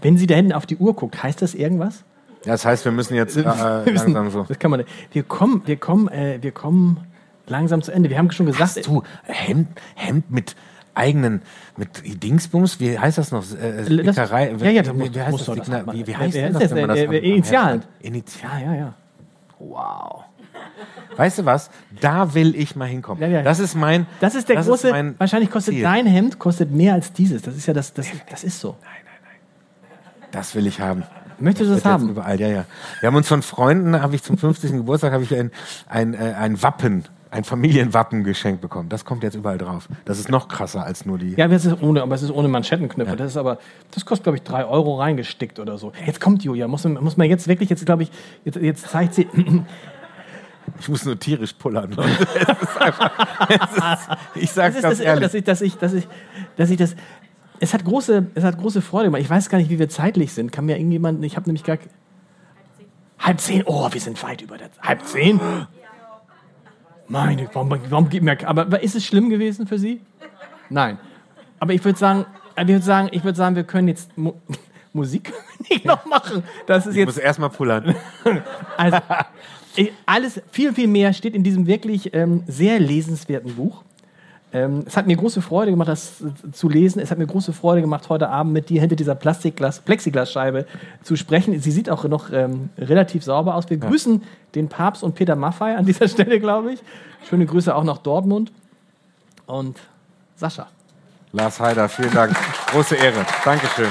wenn 0.00 0.16
sie 0.16 0.26
da 0.26 0.34
hinten 0.34 0.52
auf 0.52 0.64
die 0.64 0.76
Uhr 0.76 0.94
guckt, 0.94 1.22
heißt 1.22 1.42
das 1.42 1.54
irgendwas? 1.54 2.04
Ja, 2.44 2.52
das 2.52 2.64
heißt, 2.64 2.84
wir 2.84 2.92
müssen 2.92 3.14
jetzt 3.14 3.36
äh, 3.36 3.42
langsam 3.90 4.30
so. 4.30 4.44
Das 4.44 4.58
kann 4.58 4.70
man. 4.70 4.84
Wir 5.12 5.22
kommen, 5.22 5.62
wir 5.66 5.76
kommen, 5.76 6.08
äh, 6.08 6.38
wir 6.42 6.52
kommen 6.52 7.00
langsam 7.46 7.82
zu 7.82 7.92
Ende. 7.92 8.10
Wir 8.10 8.18
haben 8.18 8.30
schon 8.30 8.46
gesagt, 8.46 8.62
Hast 8.76 8.86
du 8.86 9.02
Hemd, 9.24 9.68
Hemd 9.94 10.30
mit 10.30 10.54
eigenen, 10.94 11.42
mit 11.76 12.22
Dingsbums, 12.22 12.78
wie 12.80 12.98
heißt 12.98 13.18
das 13.18 13.32
noch? 13.32 13.42
Äh, 13.52 13.76
Das- 13.78 13.86
Stickerei? 13.86 14.52
ja, 14.60 14.70
ja, 14.70 14.82
da 14.82 14.94
wie, 14.94 15.14
wie 15.14 15.20
heißt 15.20 15.30
muss 15.30 15.44
das? 15.46 15.56
das 15.56 15.68
man- 15.68 15.92
wie, 16.06 16.16
heißt 16.16 16.36
ist 16.36 16.54
das, 16.54 16.62
das 16.62 16.70
wenn 16.74 16.86
man 16.86 16.96
das 16.96 16.98
Initialen. 16.98 17.82
Initialen. 18.00 18.62
ja, 18.64 18.72
ja, 18.72 18.78
ja. 18.78 18.94
Wow. 19.58 20.24
Weißt 21.16 21.38
du 21.38 21.44
was? 21.44 21.70
Da 22.00 22.34
will 22.34 22.54
ich 22.56 22.76
mal 22.76 22.86
hinkommen. 22.86 23.22
Ja, 23.22 23.28
ja. 23.28 23.42
Das 23.42 23.58
ist 23.60 23.74
mein. 23.74 24.06
Das 24.20 24.34
ist 24.34 24.48
der 24.48 24.62
große. 24.62 24.90
mein 24.90 25.14
wahrscheinlich 25.18 25.50
kostet 25.50 25.74
Ziel. 25.74 25.82
dein 25.82 26.06
Hemd 26.06 26.38
kostet 26.38 26.70
mehr 26.72 26.94
als 26.94 27.12
dieses. 27.12 27.42
Das 27.42 27.56
ist 27.56 27.66
ja 27.66 27.74
das. 27.74 27.92
Das, 27.94 28.06
das 28.30 28.44
ist 28.44 28.60
so. 28.60 28.76
Das 30.32 30.54
will 30.54 30.66
ich 30.66 30.80
haben. 30.80 31.04
Möchtest 31.38 31.66
du 31.70 31.74
das 31.74 31.76
jetzt 31.82 31.86
haben? 31.86 32.08
Überall, 32.10 32.40
ja, 32.40 32.48
ja. 32.48 32.64
Wir 33.00 33.06
haben 33.08 33.16
uns 33.16 33.28
von 33.28 33.42
Freunden, 33.42 34.00
habe 34.00 34.14
ich 34.14 34.22
zum 34.22 34.38
50. 34.38 34.72
Geburtstag, 34.72 35.12
habe 35.12 35.24
ich 35.24 35.34
ein, 35.34 35.50
ein, 35.88 36.14
äh, 36.14 36.34
ein 36.38 36.62
Wappen, 36.62 37.04
ein 37.30 37.42
Familienwappen 37.44 38.22
geschenkt 38.24 38.60
bekommen. 38.60 38.88
Das 38.88 39.04
kommt 39.04 39.22
jetzt 39.24 39.34
überall 39.34 39.58
drauf. 39.58 39.88
Das 40.04 40.18
ist 40.20 40.28
noch 40.30 40.46
krasser 40.48 40.84
als 40.84 41.04
nur 41.04 41.18
die. 41.18 41.34
Ja, 41.34 41.46
aber 41.46 41.54
es 41.54 41.64
ist 41.64 41.82
ohne, 41.82 42.02
aber 42.02 42.14
es 42.14 42.22
ist 42.22 42.30
ohne 42.30 42.46
Manschettenknöpfe. 42.48 43.16
Das 43.16 43.32
ist 43.32 43.36
aber, 43.36 43.58
das 43.90 44.04
kostet 44.06 44.24
glaube 44.24 44.36
ich 44.38 44.42
drei 44.44 44.64
Euro 44.64 45.00
reingestickt 45.00 45.58
oder 45.58 45.76
so. 45.78 45.92
Jetzt 46.06 46.20
kommt 46.20 46.44
Julia. 46.44 46.68
Muss, 46.68 46.84
man- 46.84 46.94
muss 47.02 47.16
man 47.16 47.28
jetzt 47.28 47.48
wirklich 47.48 47.68
jetzt 47.70 47.84
glaube 47.84 48.04
ich 48.04 48.10
jetzt, 48.44 48.56
jetzt 48.56 48.88
zeigt 48.88 49.14
sie. 49.14 49.28
Ich 50.80 50.88
muss 50.88 51.04
nur 51.04 51.18
tierisch 51.18 51.52
pullern. 51.52 51.90
Es 51.98 52.62
ist 52.62 52.80
einfach, 52.80 53.10
es 53.50 54.00
ist, 54.00 54.08
ich 54.42 54.50
sag's 54.50 54.74
Das 54.76 54.82
ganz 54.82 54.98
das, 54.98 55.00
ehrlich. 55.06 55.22
dass 55.22 55.34
ich, 55.34 55.44
dass 55.44 55.60
ich, 55.60 55.76
dass 55.76 55.92
ich, 55.92 56.08
dass 56.56 56.70
ich 56.70 56.76
das. 56.78 56.96
Es 57.60 57.72
hat 57.72 57.84
große, 57.84 58.26
es 58.34 58.44
hat 58.44 58.58
große 58.58 58.82
Freude 58.82 59.06
gemacht. 59.06 59.22
Ich 59.22 59.30
weiß 59.30 59.48
gar 59.48 59.58
nicht, 59.58 59.70
wie 59.70 59.78
wir 59.78 59.88
zeitlich 59.88 60.32
sind. 60.32 60.52
Kann 60.52 60.66
mir 60.66 60.76
irgendjemand, 60.76 61.24
ich 61.24 61.36
habe 61.36 61.46
nämlich 61.46 61.64
gar 61.64 61.78
halb 63.18 63.40
zehn. 63.40 63.62
Oh, 63.64 63.88
wir 63.90 64.00
sind 64.00 64.22
weit 64.22 64.42
über 64.42 64.58
der 64.58 64.70
halb 64.82 65.04
zehn. 65.06 65.40
Meine, 67.06 67.48
warum, 67.52 67.70
warum 67.90 68.08
gibt 68.08 68.24
mir? 68.24 68.36
Aber 68.48 68.82
ist 68.82 68.94
es 68.94 69.04
schlimm 69.04 69.30
gewesen 69.30 69.66
für 69.66 69.78
Sie? 69.78 70.00
Nein. 70.70 70.98
Aber 71.60 71.72
ich 71.72 71.84
würde 71.84 71.98
sagen, 71.98 72.26
ich 72.56 72.66
würde 72.68 72.82
sagen, 72.84 73.08
ich 73.12 73.22
würde 73.24 73.36
sagen, 73.36 73.56
wir 73.56 73.64
können 73.64 73.88
jetzt 73.88 74.16
Mu 74.16 74.32
Musik 74.92 75.32
nicht 75.70 75.84
noch 75.84 76.04
machen. 76.06 76.44
Das 76.66 76.86
ist 76.86 76.96
ich 76.96 77.04
muss 77.04 77.18
erstmal 77.18 77.50
pullern. 77.50 77.94
also, 78.76 78.98
ich- 79.74 79.92
alles, 80.06 80.40
viel, 80.52 80.72
viel 80.72 80.86
mehr 80.86 81.12
steht 81.12 81.34
in 81.34 81.42
diesem 81.42 81.66
wirklich 81.66 82.14
ähm, 82.14 82.44
sehr 82.46 82.78
lesenswerten 82.78 83.54
Buch. 83.56 83.82
Ähm, 84.54 84.84
es 84.86 84.96
hat 84.96 85.08
mir 85.08 85.16
große 85.16 85.42
Freude 85.42 85.72
gemacht, 85.72 85.88
das 85.88 86.20
äh, 86.20 86.52
zu 86.52 86.68
lesen. 86.68 87.00
Es 87.00 87.10
hat 87.10 87.18
mir 87.18 87.26
große 87.26 87.52
Freude 87.52 87.80
gemacht, 87.80 88.08
heute 88.08 88.28
Abend 88.28 88.52
mit 88.52 88.68
dir 88.68 88.80
hinter 88.80 88.94
dieser 88.94 89.16
Plastikglas, 89.16 89.80
Plexiglasscheibe 89.80 90.64
zu 91.02 91.16
sprechen. 91.16 91.60
Sie 91.60 91.72
sieht 91.72 91.90
auch 91.90 92.04
noch 92.04 92.30
ähm, 92.32 92.70
relativ 92.78 93.24
sauber 93.24 93.56
aus. 93.56 93.68
Wir 93.68 93.78
grüßen 93.78 94.22
den 94.54 94.68
Papst 94.68 95.02
und 95.02 95.16
Peter 95.16 95.34
Maffei 95.34 95.76
an 95.76 95.84
dieser 95.84 96.06
Stelle, 96.14 96.38
glaube 96.38 96.72
ich. 96.72 96.80
Schöne 97.28 97.46
Grüße 97.46 97.74
auch 97.74 97.84
nach 97.84 97.98
Dortmund. 97.98 98.52
Und 99.46 99.78
Sascha. 100.36 100.68
Lars 101.32 101.58
Heider, 101.58 101.88
vielen 101.88 102.12
Dank. 102.12 102.36
Große 102.70 102.94
Ehre. 102.94 103.26
Dankeschön. 103.44 103.88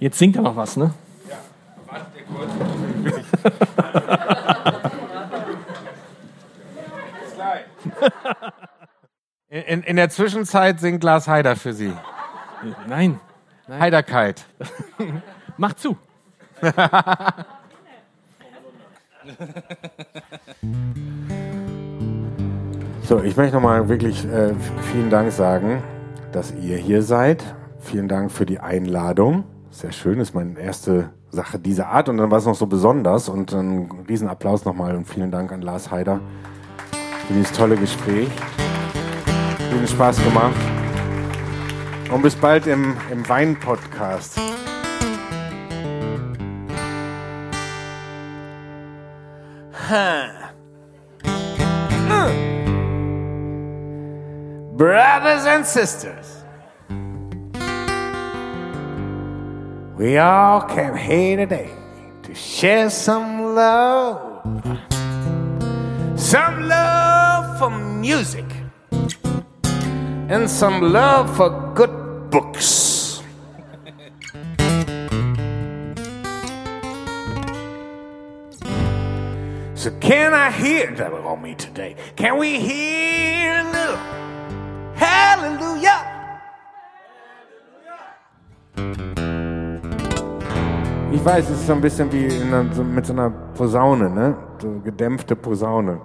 Jetzt 0.00 0.18
singt 0.18 0.34
er 0.36 0.42
noch 0.42 0.56
was, 0.56 0.76
ne? 0.76 0.92
In, 9.48 9.62
in, 9.62 9.82
in 9.82 9.96
der 9.96 10.08
Zwischenzeit 10.08 10.80
singt 10.80 11.04
Lars 11.04 11.28
Heider 11.28 11.54
für 11.54 11.74
Sie. 11.74 11.92
Nein. 12.88 13.20
Heiderkeit. 13.68 14.46
Mach 15.56 15.74
zu. 15.74 15.96
So, 23.02 23.20
ich 23.24 23.36
möchte 23.36 23.56
nochmal 23.56 23.88
wirklich 23.88 24.24
äh, 24.24 24.54
vielen 24.92 25.10
Dank 25.10 25.32
sagen, 25.32 25.82
dass 26.30 26.52
ihr 26.54 26.76
hier 26.76 27.02
seid. 27.02 27.42
Vielen 27.80 28.06
Dank 28.06 28.30
für 28.30 28.46
die 28.46 28.60
Einladung. 28.60 29.44
Sehr 29.70 29.92
schön, 29.92 30.18
ist 30.20 30.34
meine 30.34 30.58
erste 30.58 31.10
Sache 31.30 31.58
dieser 31.58 31.88
Art 31.88 32.08
und 32.08 32.16
dann 32.16 32.30
war 32.30 32.38
es 32.38 32.44
noch 32.44 32.56
so 32.56 32.66
besonders 32.66 33.28
und 33.28 33.54
einen 33.54 34.04
Riesenapplaus 34.08 34.64
nochmal 34.64 34.96
und 34.96 35.06
vielen 35.06 35.30
Dank 35.30 35.52
an 35.52 35.62
Lars 35.62 35.90
Heider 35.90 36.20
für 37.26 37.34
dieses 37.34 37.52
tolle 37.52 37.76
Gespräch. 37.76 38.28
Vielen 39.70 39.86
Spaß 39.86 40.22
gemacht. 40.24 40.56
Und 42.10 42.22
bis 42.22 42.34
bald 42.34 42.66
im, 42.66 42.96
im 43.12 43.28
Wein-Podcast. 43.28 44.40
Brothers 54.76 55.46
and 55.46 55.66
sisters, 55.66 56.39
we 60.00 60.16
all 60.16 60.62
came 60.62 60.96
here 60.96 61.36
today 61.36 61.68
to 62.22 62.34
share 62.34 62.88
some 62.88 63.54
love. 63.54 64.40
Some 66.18 66.66
love 66.66 67.58
for 67.58 67.68
music 67.68 68.46
and 70.30 70.48
some 70.48 70.80
love 70.80 71.36
for 71.36 71.50
good 71.74 72.30
books. 72.30 73.20
So 79.74 79.90
can 80.00 80.32
I 80.32 80.50
hear 80.50 80.94
that 80.96 81.12
on 81.12 81.42
me 81.42 81.54
today? 81.56 81.94
Can 82.16 82.38
we 82.38 82.58
hear 82.58 83.52
a 83.52 83.70
little 83.70 83.96
hallelujah? 84.94 86.20
Ich 91.12 91.24
weiß, 91.24 91.50
es 91.50 91.58
ist 91.58 91.66
so 91.66 91.72
ein 91.72 91.80
bisschen 91.80 92.10
wie 92.12 92.28
einer, 92.40 92.72
so 92.72 92.84
mit 92.84 93.04
so 93.04 93.12
einer 93.12 93.30
Posaune, 93.30 94.08
ne? 94.08 94.36
So 94.62 94.80
gedämpfte 94.84 95.34
Posaune. 95.34 96.00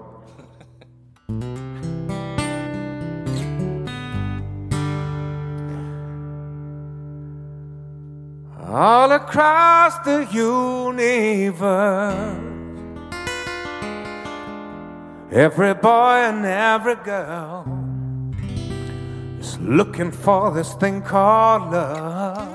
All 8.67 9.11
across 9.11 9.93
the 10.03 10.25
universe, 10.33 12.15
every 15.31 15.75
boy 15.75 16.25
and 16.27 16.45
every 16.45 16.95
girl 17.05 17.63
is 19.39 19.57
looking 19.61 20.11
for 20.11 20.51
this 20.51 20.73
thing 20.73 21.01
called 21.03 21.71
love. 21.71 22.54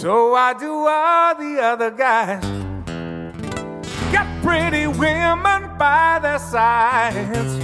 So 0.00 0.32
I 0.36 0.54
do 0.54 0.86
all 0.86 1.34
the 1.34 1.60
other 1.60 1.90
guys. 1.90 2.40
Got 4.12 4.28
pretty 4.44 4.86
women 4.86 5.76
by 5.76 6.20
their 6.22 6.38
sides. 6.38 7.58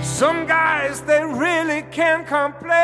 Some 0.00 0.46
guys, 0.46 1.02
they 1.02 1.22
really 1.22 1.82
can't 1.92 2.26
complain. 2.26 2.78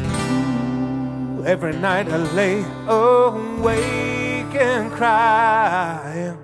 Ooh, 0.00 1.44
every 1.46 1.76
night 1.76 2.08
I 2.08 2.16
lay 2.34 2.64
awake 2.88 4.56
and 4.56 4.90
cry. 4.90 6.34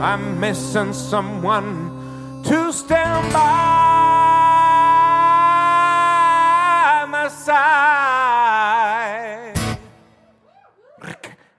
I'm 0.00 0.40
missing 0.40 0.94
someone 0.94 2.42
to 2.44 2.72
stand 2.72 3.32
by 3.34 3.40
my 7.06 7.28
side. 7.28 7.60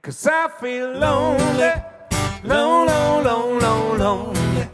Cause 0.02 0.26
I 0.26 0.48
feel 0.60 0.92
lonely, 0.92 1.72
lonely, 2.44 2.94
lonely, 3.24 4.00
lonely. 4.00 4.68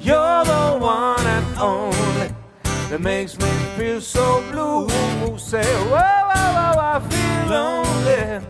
You're 0.00 0.44
the 0.46 0.78
one 0.80 1.26
and 1.26 1.58
only 1.58 2.30
that 2.88 3.00
makes 3.02 3.36
me 3.38 3.50
feel 3.76 4.00
so 4.00 4.42
blue. 4.50 4.88
Say, 5.36 5.62
whoa, 5.62 6.00
whoa, 6.30 6.54
whoa, 6.56 6.80
I 6.80 7.00
feel 7.10 7.44
lonely, 7.52 8.40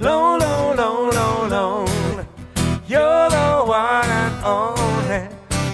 lonely, 0.00 0.76
lonely, 0.76 1.48
lonely. 1.48 1.91
You're 2.92 3.30
the 3.30 3.64
one 3.64 4.04
and 4.04 4.44
only 4.44 5.26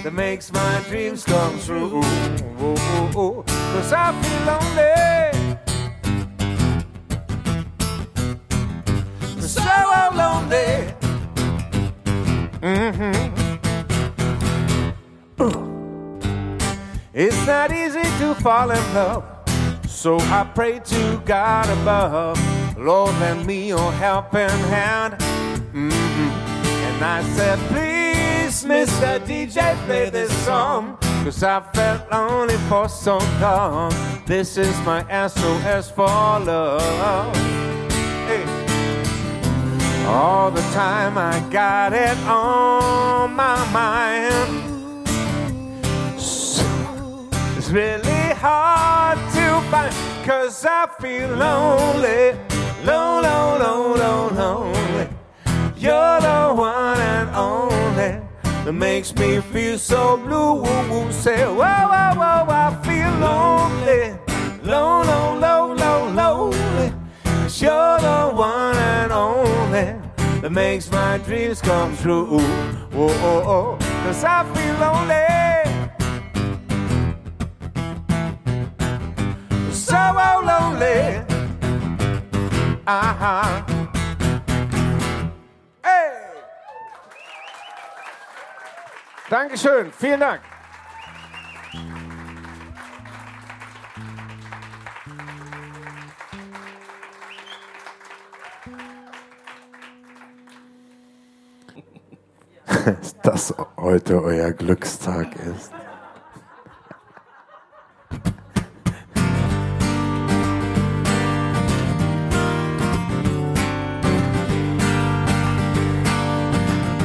that 0.03 0.13
makes 0.13 0.53
my 0.53 0.81
dreams 0.87 1.25
come 1.25 1.59
true. 1.59 2.01
Cause 3.73 3.91
I 3.91 4.13
feel 4.21 4.41
lonely. 4.47 4.95
So 9.41 9.61
lonely. 10.15 10.93
Mm-hmm. 12.61 13.35
It's 17.13 17.45
not 17.45 17.73
easy 17.73 18.03
to 18.19 18.33
fall 18.35 18.71
in 18.71 18.93
love. 18.93 19.25
So 19.85 20.19
I 20.19 20.49
pray 20.55 20.79
to 20.79 21.21
God 21.25 21.67
above. 21.81 22.39
Lord, 22.77 23.13
lend 23.19 23.45
me 23.45 23.67
your 23.67 23.91
helping 23.91 24.47
hand. 24.71 25.17
And 27.01 27.05
I 27.05 27.23
said, 27.37 27.57
please, 27.69 28.65
Mr. 28.65 29.21
DJ, 29.21 29.73
play 29.85 30.09
this 30.09 30.29
song. 30.43 30.97
Cause 31.23 31.41
I 31.43 31.61
felt 31.73 32.11
lonely 32.11 32.57
for 32.67 32.89
so 32.89 33.19
long. 33.39 33.93
This 34.25 34.57
is 34.57 34.77
my 34.81 35.05
SOS 35.27 35.91
for 35.91 36.07
love. 36.07 37.37
All 40.07 40.51
the 40.51 40.61
time 40.73 41.17
I 41.17 41.39
got 41.49 41.93
it 41.93 42.17
on 42.27 43.33
my 43.33 43.71
mind. 43.71 45.07
It's 47.57 47.69
really 47.69 48.33
hard 48.35 49.19
to 49.35 49.61
find. 49.71 49.95
Cause 50.25 50.65
I 50.65 50.85
feel 50.99 51.29
lonely. 51.29 52.37
Lonely, 52.83 53.29
lonely, 53.29 54.35
lonely. 54.35 55.08
You're 55.79 56.19
the 56.19 56.53
one 56.53 56.99
and 56.99 57.29
only 57.33 58.19
that 58.43 58.73
makes 58.73 59.15
me 59.15 59.39
feel 59.39 59.79
so 59.79 60.17
blue. 60.17 60.65
Say, 61.09 61.45
whoa, 61.45 61.55
whoa, 61.55 62.15
whoa, 62.19 62.47
I 62.49 62.75
feel 62.83 63.09
lonely, 63.17 64.13
lonely, 64.61 65.39
lonely, 65.39 66.13
lonely. 66.13 66.93
Cause 67.23 67.61
you're 67.61 67.97
the 67.99 68.29
one 68.35 68.75
and 68.75 69.13
only 69.13 69.95
that 70.41 70.51
makes 70.51 70.91
my 70.91 71.17
dreams 71.19 71.61
come 71.61 71.95
true. 71.95 72.25
Whoa, 72.91 73.07
oh, 73.07 73.43
oh, 73.47 73.77
cause 74.03 74.21
I 74.25 74.43
feel 74.53 74.75
lonely. 74.83 75.29
So 79.71 79.95
lonely. 80.43 81.23
Uh-huh. 82.85 83.78
Dankeschön, 89.29 89.91
vielen 89.91 90.19
Dank. 90.19 90.41
Dass 103.01 103.15
das 103.21 103.53
heute 103.77 104.23
euer 104.23 104.51
Glückstag 104.51 105.35
ist. 105.35 105.71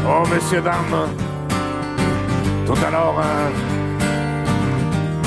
Oh, 0.06 0.26
messieurs, 0.28 0.64
dames, 0.64 1.23
tout 2.66 2.78
alors, 2.86 3.19
euh, 3.19 3.51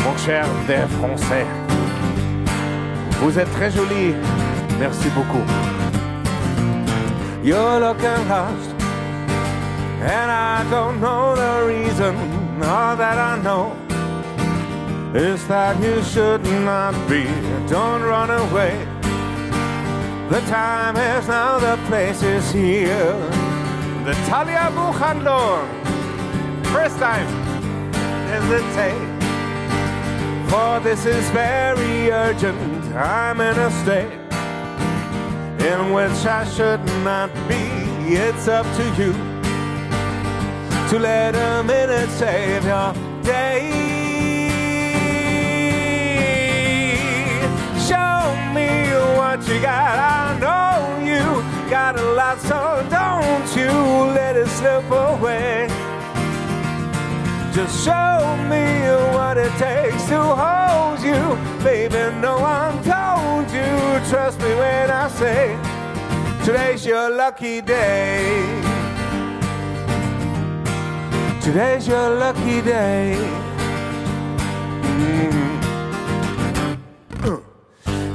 mon 0.03 0.17
cher 0.17 0.45
des 0.67 0.85
Français, 0.97 1.45
vous 3.21 3.37
êtes 3.37 3.51
très 3.51 3.71
joli, 3.71 4.15
merci 4.79 5.09
beaucoup. 5.09 5.43
You're 7.43 7.79
looking 7.79 8.27
lost, 8.27 8.73
and 10.01 10.31
I 10.31 10.63
don't 10.69 10.99
know 10.99 11.35
the 11.35 11.65
reason. 11.65 12.15
All 12.61 12.97
that 12.97 13.17
I 13.17 13.39
know 13.43 13.71
is 15.13 15.47
that 15.47 15.79
you 15.81 16.01
should 16.03 16.43
not 16.65 16.93
be. 17.07 17.25
Don't 17.69 18.01
run 18.03 18.31
away. 18.31 18.73
The 20.29 20.41
time 20.49 20.97
is 20.97 21.27
now, 21.27 21.59
the 21.59 21.77
place 21.87 22.21
is 22.23 22.51
here. 22.51 23.15
The 24.03 24.13
Talia 24.27 24.71
Buchandlor. 24.75 25.76
First 26.73 26.97
time 26.99 27.27
hesitate 28.27 29.17
For 30.49 30.79
this 30.79 31.05
is 31.05 31.29
very 31.31 32.11
urgent. 32.11 32.57
I'm 32.95 33.41
in 33.41 33.57
a 33.57 33.71
state 33.83 34.11
in 35.69 35.91
which 35.93 36.25
I 36.25 36.45
should 36.55 36.83
not 37.03 37.33
be. 37.47 37.63
It's 38.15 38.47
up 38.47 38.65
to 38.77 38.83
you 39.01 39.11
to 40.89 40.99
let 40.99 41.35
a 41.35 41.63
minute 41.63 42.09
save 42.11 42.63
your 42.63 42.93
day. 43.23 43.69
Show 47.87 48.21
me 48.53 48.69
what 49.17 49.45
you 49.49 49.59
got. 49.59 49.99
I 49.99 50.39
know 50.39 51.05
you 51.05 51.23
got 51.69 51.99
a 51.99 52.03
lot, 52.13 52.39
so 52.39 52.85
don't 52.89 53.47
you 53.55 53.71
let 54.13 54.37
it 54.37 54.47
slip 54.47 54.89
away. 54.89 55.86
Just 57.53 57.83
show 57.83 58.37
me 58.49 58.65
what 59.15 59.37
it 59.37 59.51
takes 59.57 60.07
to 60.09 60.21
hold 60.21 60.99
you. 61.01 61.37
Baby, 61.63 62.15
no 62.19 62.39
one 62.39 62.83
told 62.83 63.49
you. 63.51 64.09
Trust 64.09 64.39
me 64.39 64.53
when 64.55 64.91
I 64.91 65.07
say 65.07 65.57
today's 66.45 66.85
your 66.85 67.09
lucky 67.09 67.61
day. 67.61 68.43
Today's 71.41 71.87
your 71.87 72.09
lucky 72.09 72.61
day. 72.61 73.15
Mm. 74.83 75.57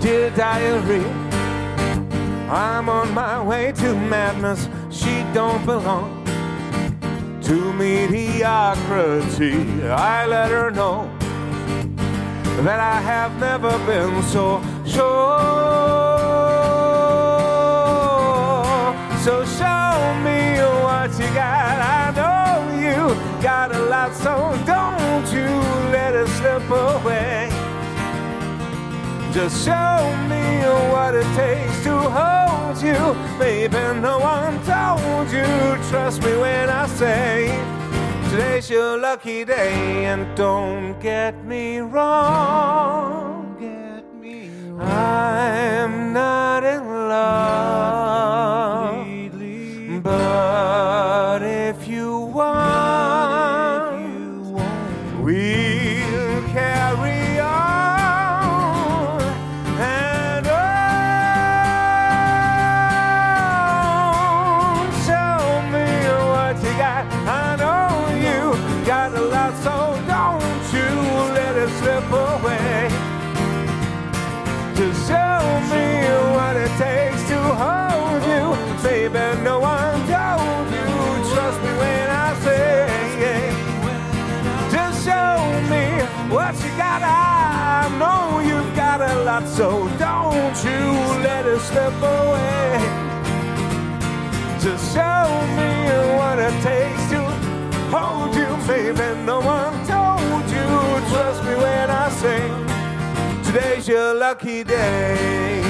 Dear 0.00 0.30
diary, 0.30 1.04
I'm 2.48 2.88
on 2.88 3.14
my 3.14 3.42
way 3.42 3.72
to 3.72 3.94
madness. 3.94 4.68
She 4.90 5.24
don't 5.32 5.64
belong 5.64 6.21
to 7.44 7.72
mediocrity. 7.72 9.54
I 9.84 10.26
let 10.26 10.50
her 10.50 10.70
know 10.70 11.10
that 12.64 12.78
I 12.78 13.00
have 13.00 13.38
never 13.40 13.70
been 13.86 14.22
so 14.22 14.62
sure. 14.86 15.42
So 19.24 19.44
show 19.44 20.14
me 20.26 20.60
what 20.84 21.10
you 21.18 21.28
got. 21.34 21.78
I 21.80 22.12
know 22.16 22.78
you 22.78 23.42
got 23.42 23.74
a 23.74 23.80
lot, 23.80 24.14
so 24.14 24.56
don't 24.66 25.26
you 25.32 25.48
let 25.90 26.14
it 26.14 26.28
slip 26.28 26.68
away. 26.70 27.51
Just 29.32 29.64
show 29.64 30.14
me 30.28 30.60
what 30.92 31.14
it 31.14 31.24
takes 31.34 31.82
to 31.84 31.96
hold 31.96 32.76
you. 32.82 33.16
Maybe 33.38 33.78
no 34.00 34.18
one 34.18 34.62
told 34.64 35.30
you. 35.32 35.46
Trust 35.88 36.22
me 36.22 36.36
when 36.36 36.68
I 36.68 36.86
say 36.86 37.46
today's 38.28 38.68
your 38.68 38.98
lucky 38.98 39.46
day. 39.46 40.04
And 40.04 40.36
don't 40.36 41.00
get 41.00 41.46
me 41.46 41.78
wrong. 41.78 43.56
Get 43.58 44.04
me 44.20 44.50
wrong. 44.68 44.90
I'm 44.90 46.12
not 46.12 46.62
in 46.62 46.84
love. 46.86 48.71
Lot, 89.32 89.48
so 89.48 89.88
don't 89.98 90.58
you 90.68 90.82
let 91.28 91.46
it 91.46 91.60
slip 91.60 91.96
away. 92.18 92.68
Just 94.64 94.84
show 94.94 95.24
me 95.58 95.72
what 96.18 96.38
it 96.38 96.56
takes 96.70 97.02
to 97.12 97.20
hold 97.94 98.34
you, 98.40 98.50
baby. 98.66 99.08
No 99.24 99.38
one 99.40 99.74
told 99.86 100.44
you. 100.56 100.68
Trust 101.10 101.40
me 101.44 101.54
when 101.64 101.88
I 102.04 102.08
say. 102.22 102.42
Today's 103.46 103.88
your 103.88 104.14
lucky 104.14 104.64
day. 104.64 105.62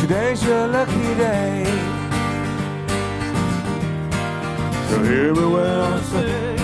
Today's 0.00 0.42
your 0.44 0.66
lucky 0.66 1.10
day. 1.24 1.64
So 4.88 4.96
hear 5.04 5.34
me 5.34 5.46
when 5.54 5.76
I 5.94 6.00
say. 6.12 6.59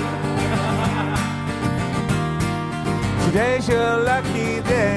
Today's 3.36 3.68
your 3.68 4.02
lucky 4.02 4.62
day. 4.62 4.96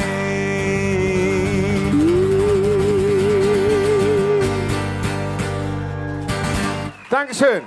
Dankeschön. 7.10 7.64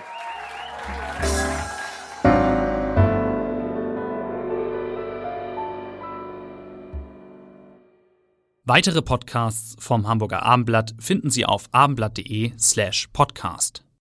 Weitere 8.65 9.03
Podcasts 9.03 9.77
vom 9.79 10.09
Hamburger 10.09 10.43
Abendblatt 10.43 10.95
finden 10.99 11.29
Sie 11.29 11.45
auf 11.45 11.69
abendblatt.de 11.73 12.53
slash 12.57 13.09
podcast. 13.13 13.85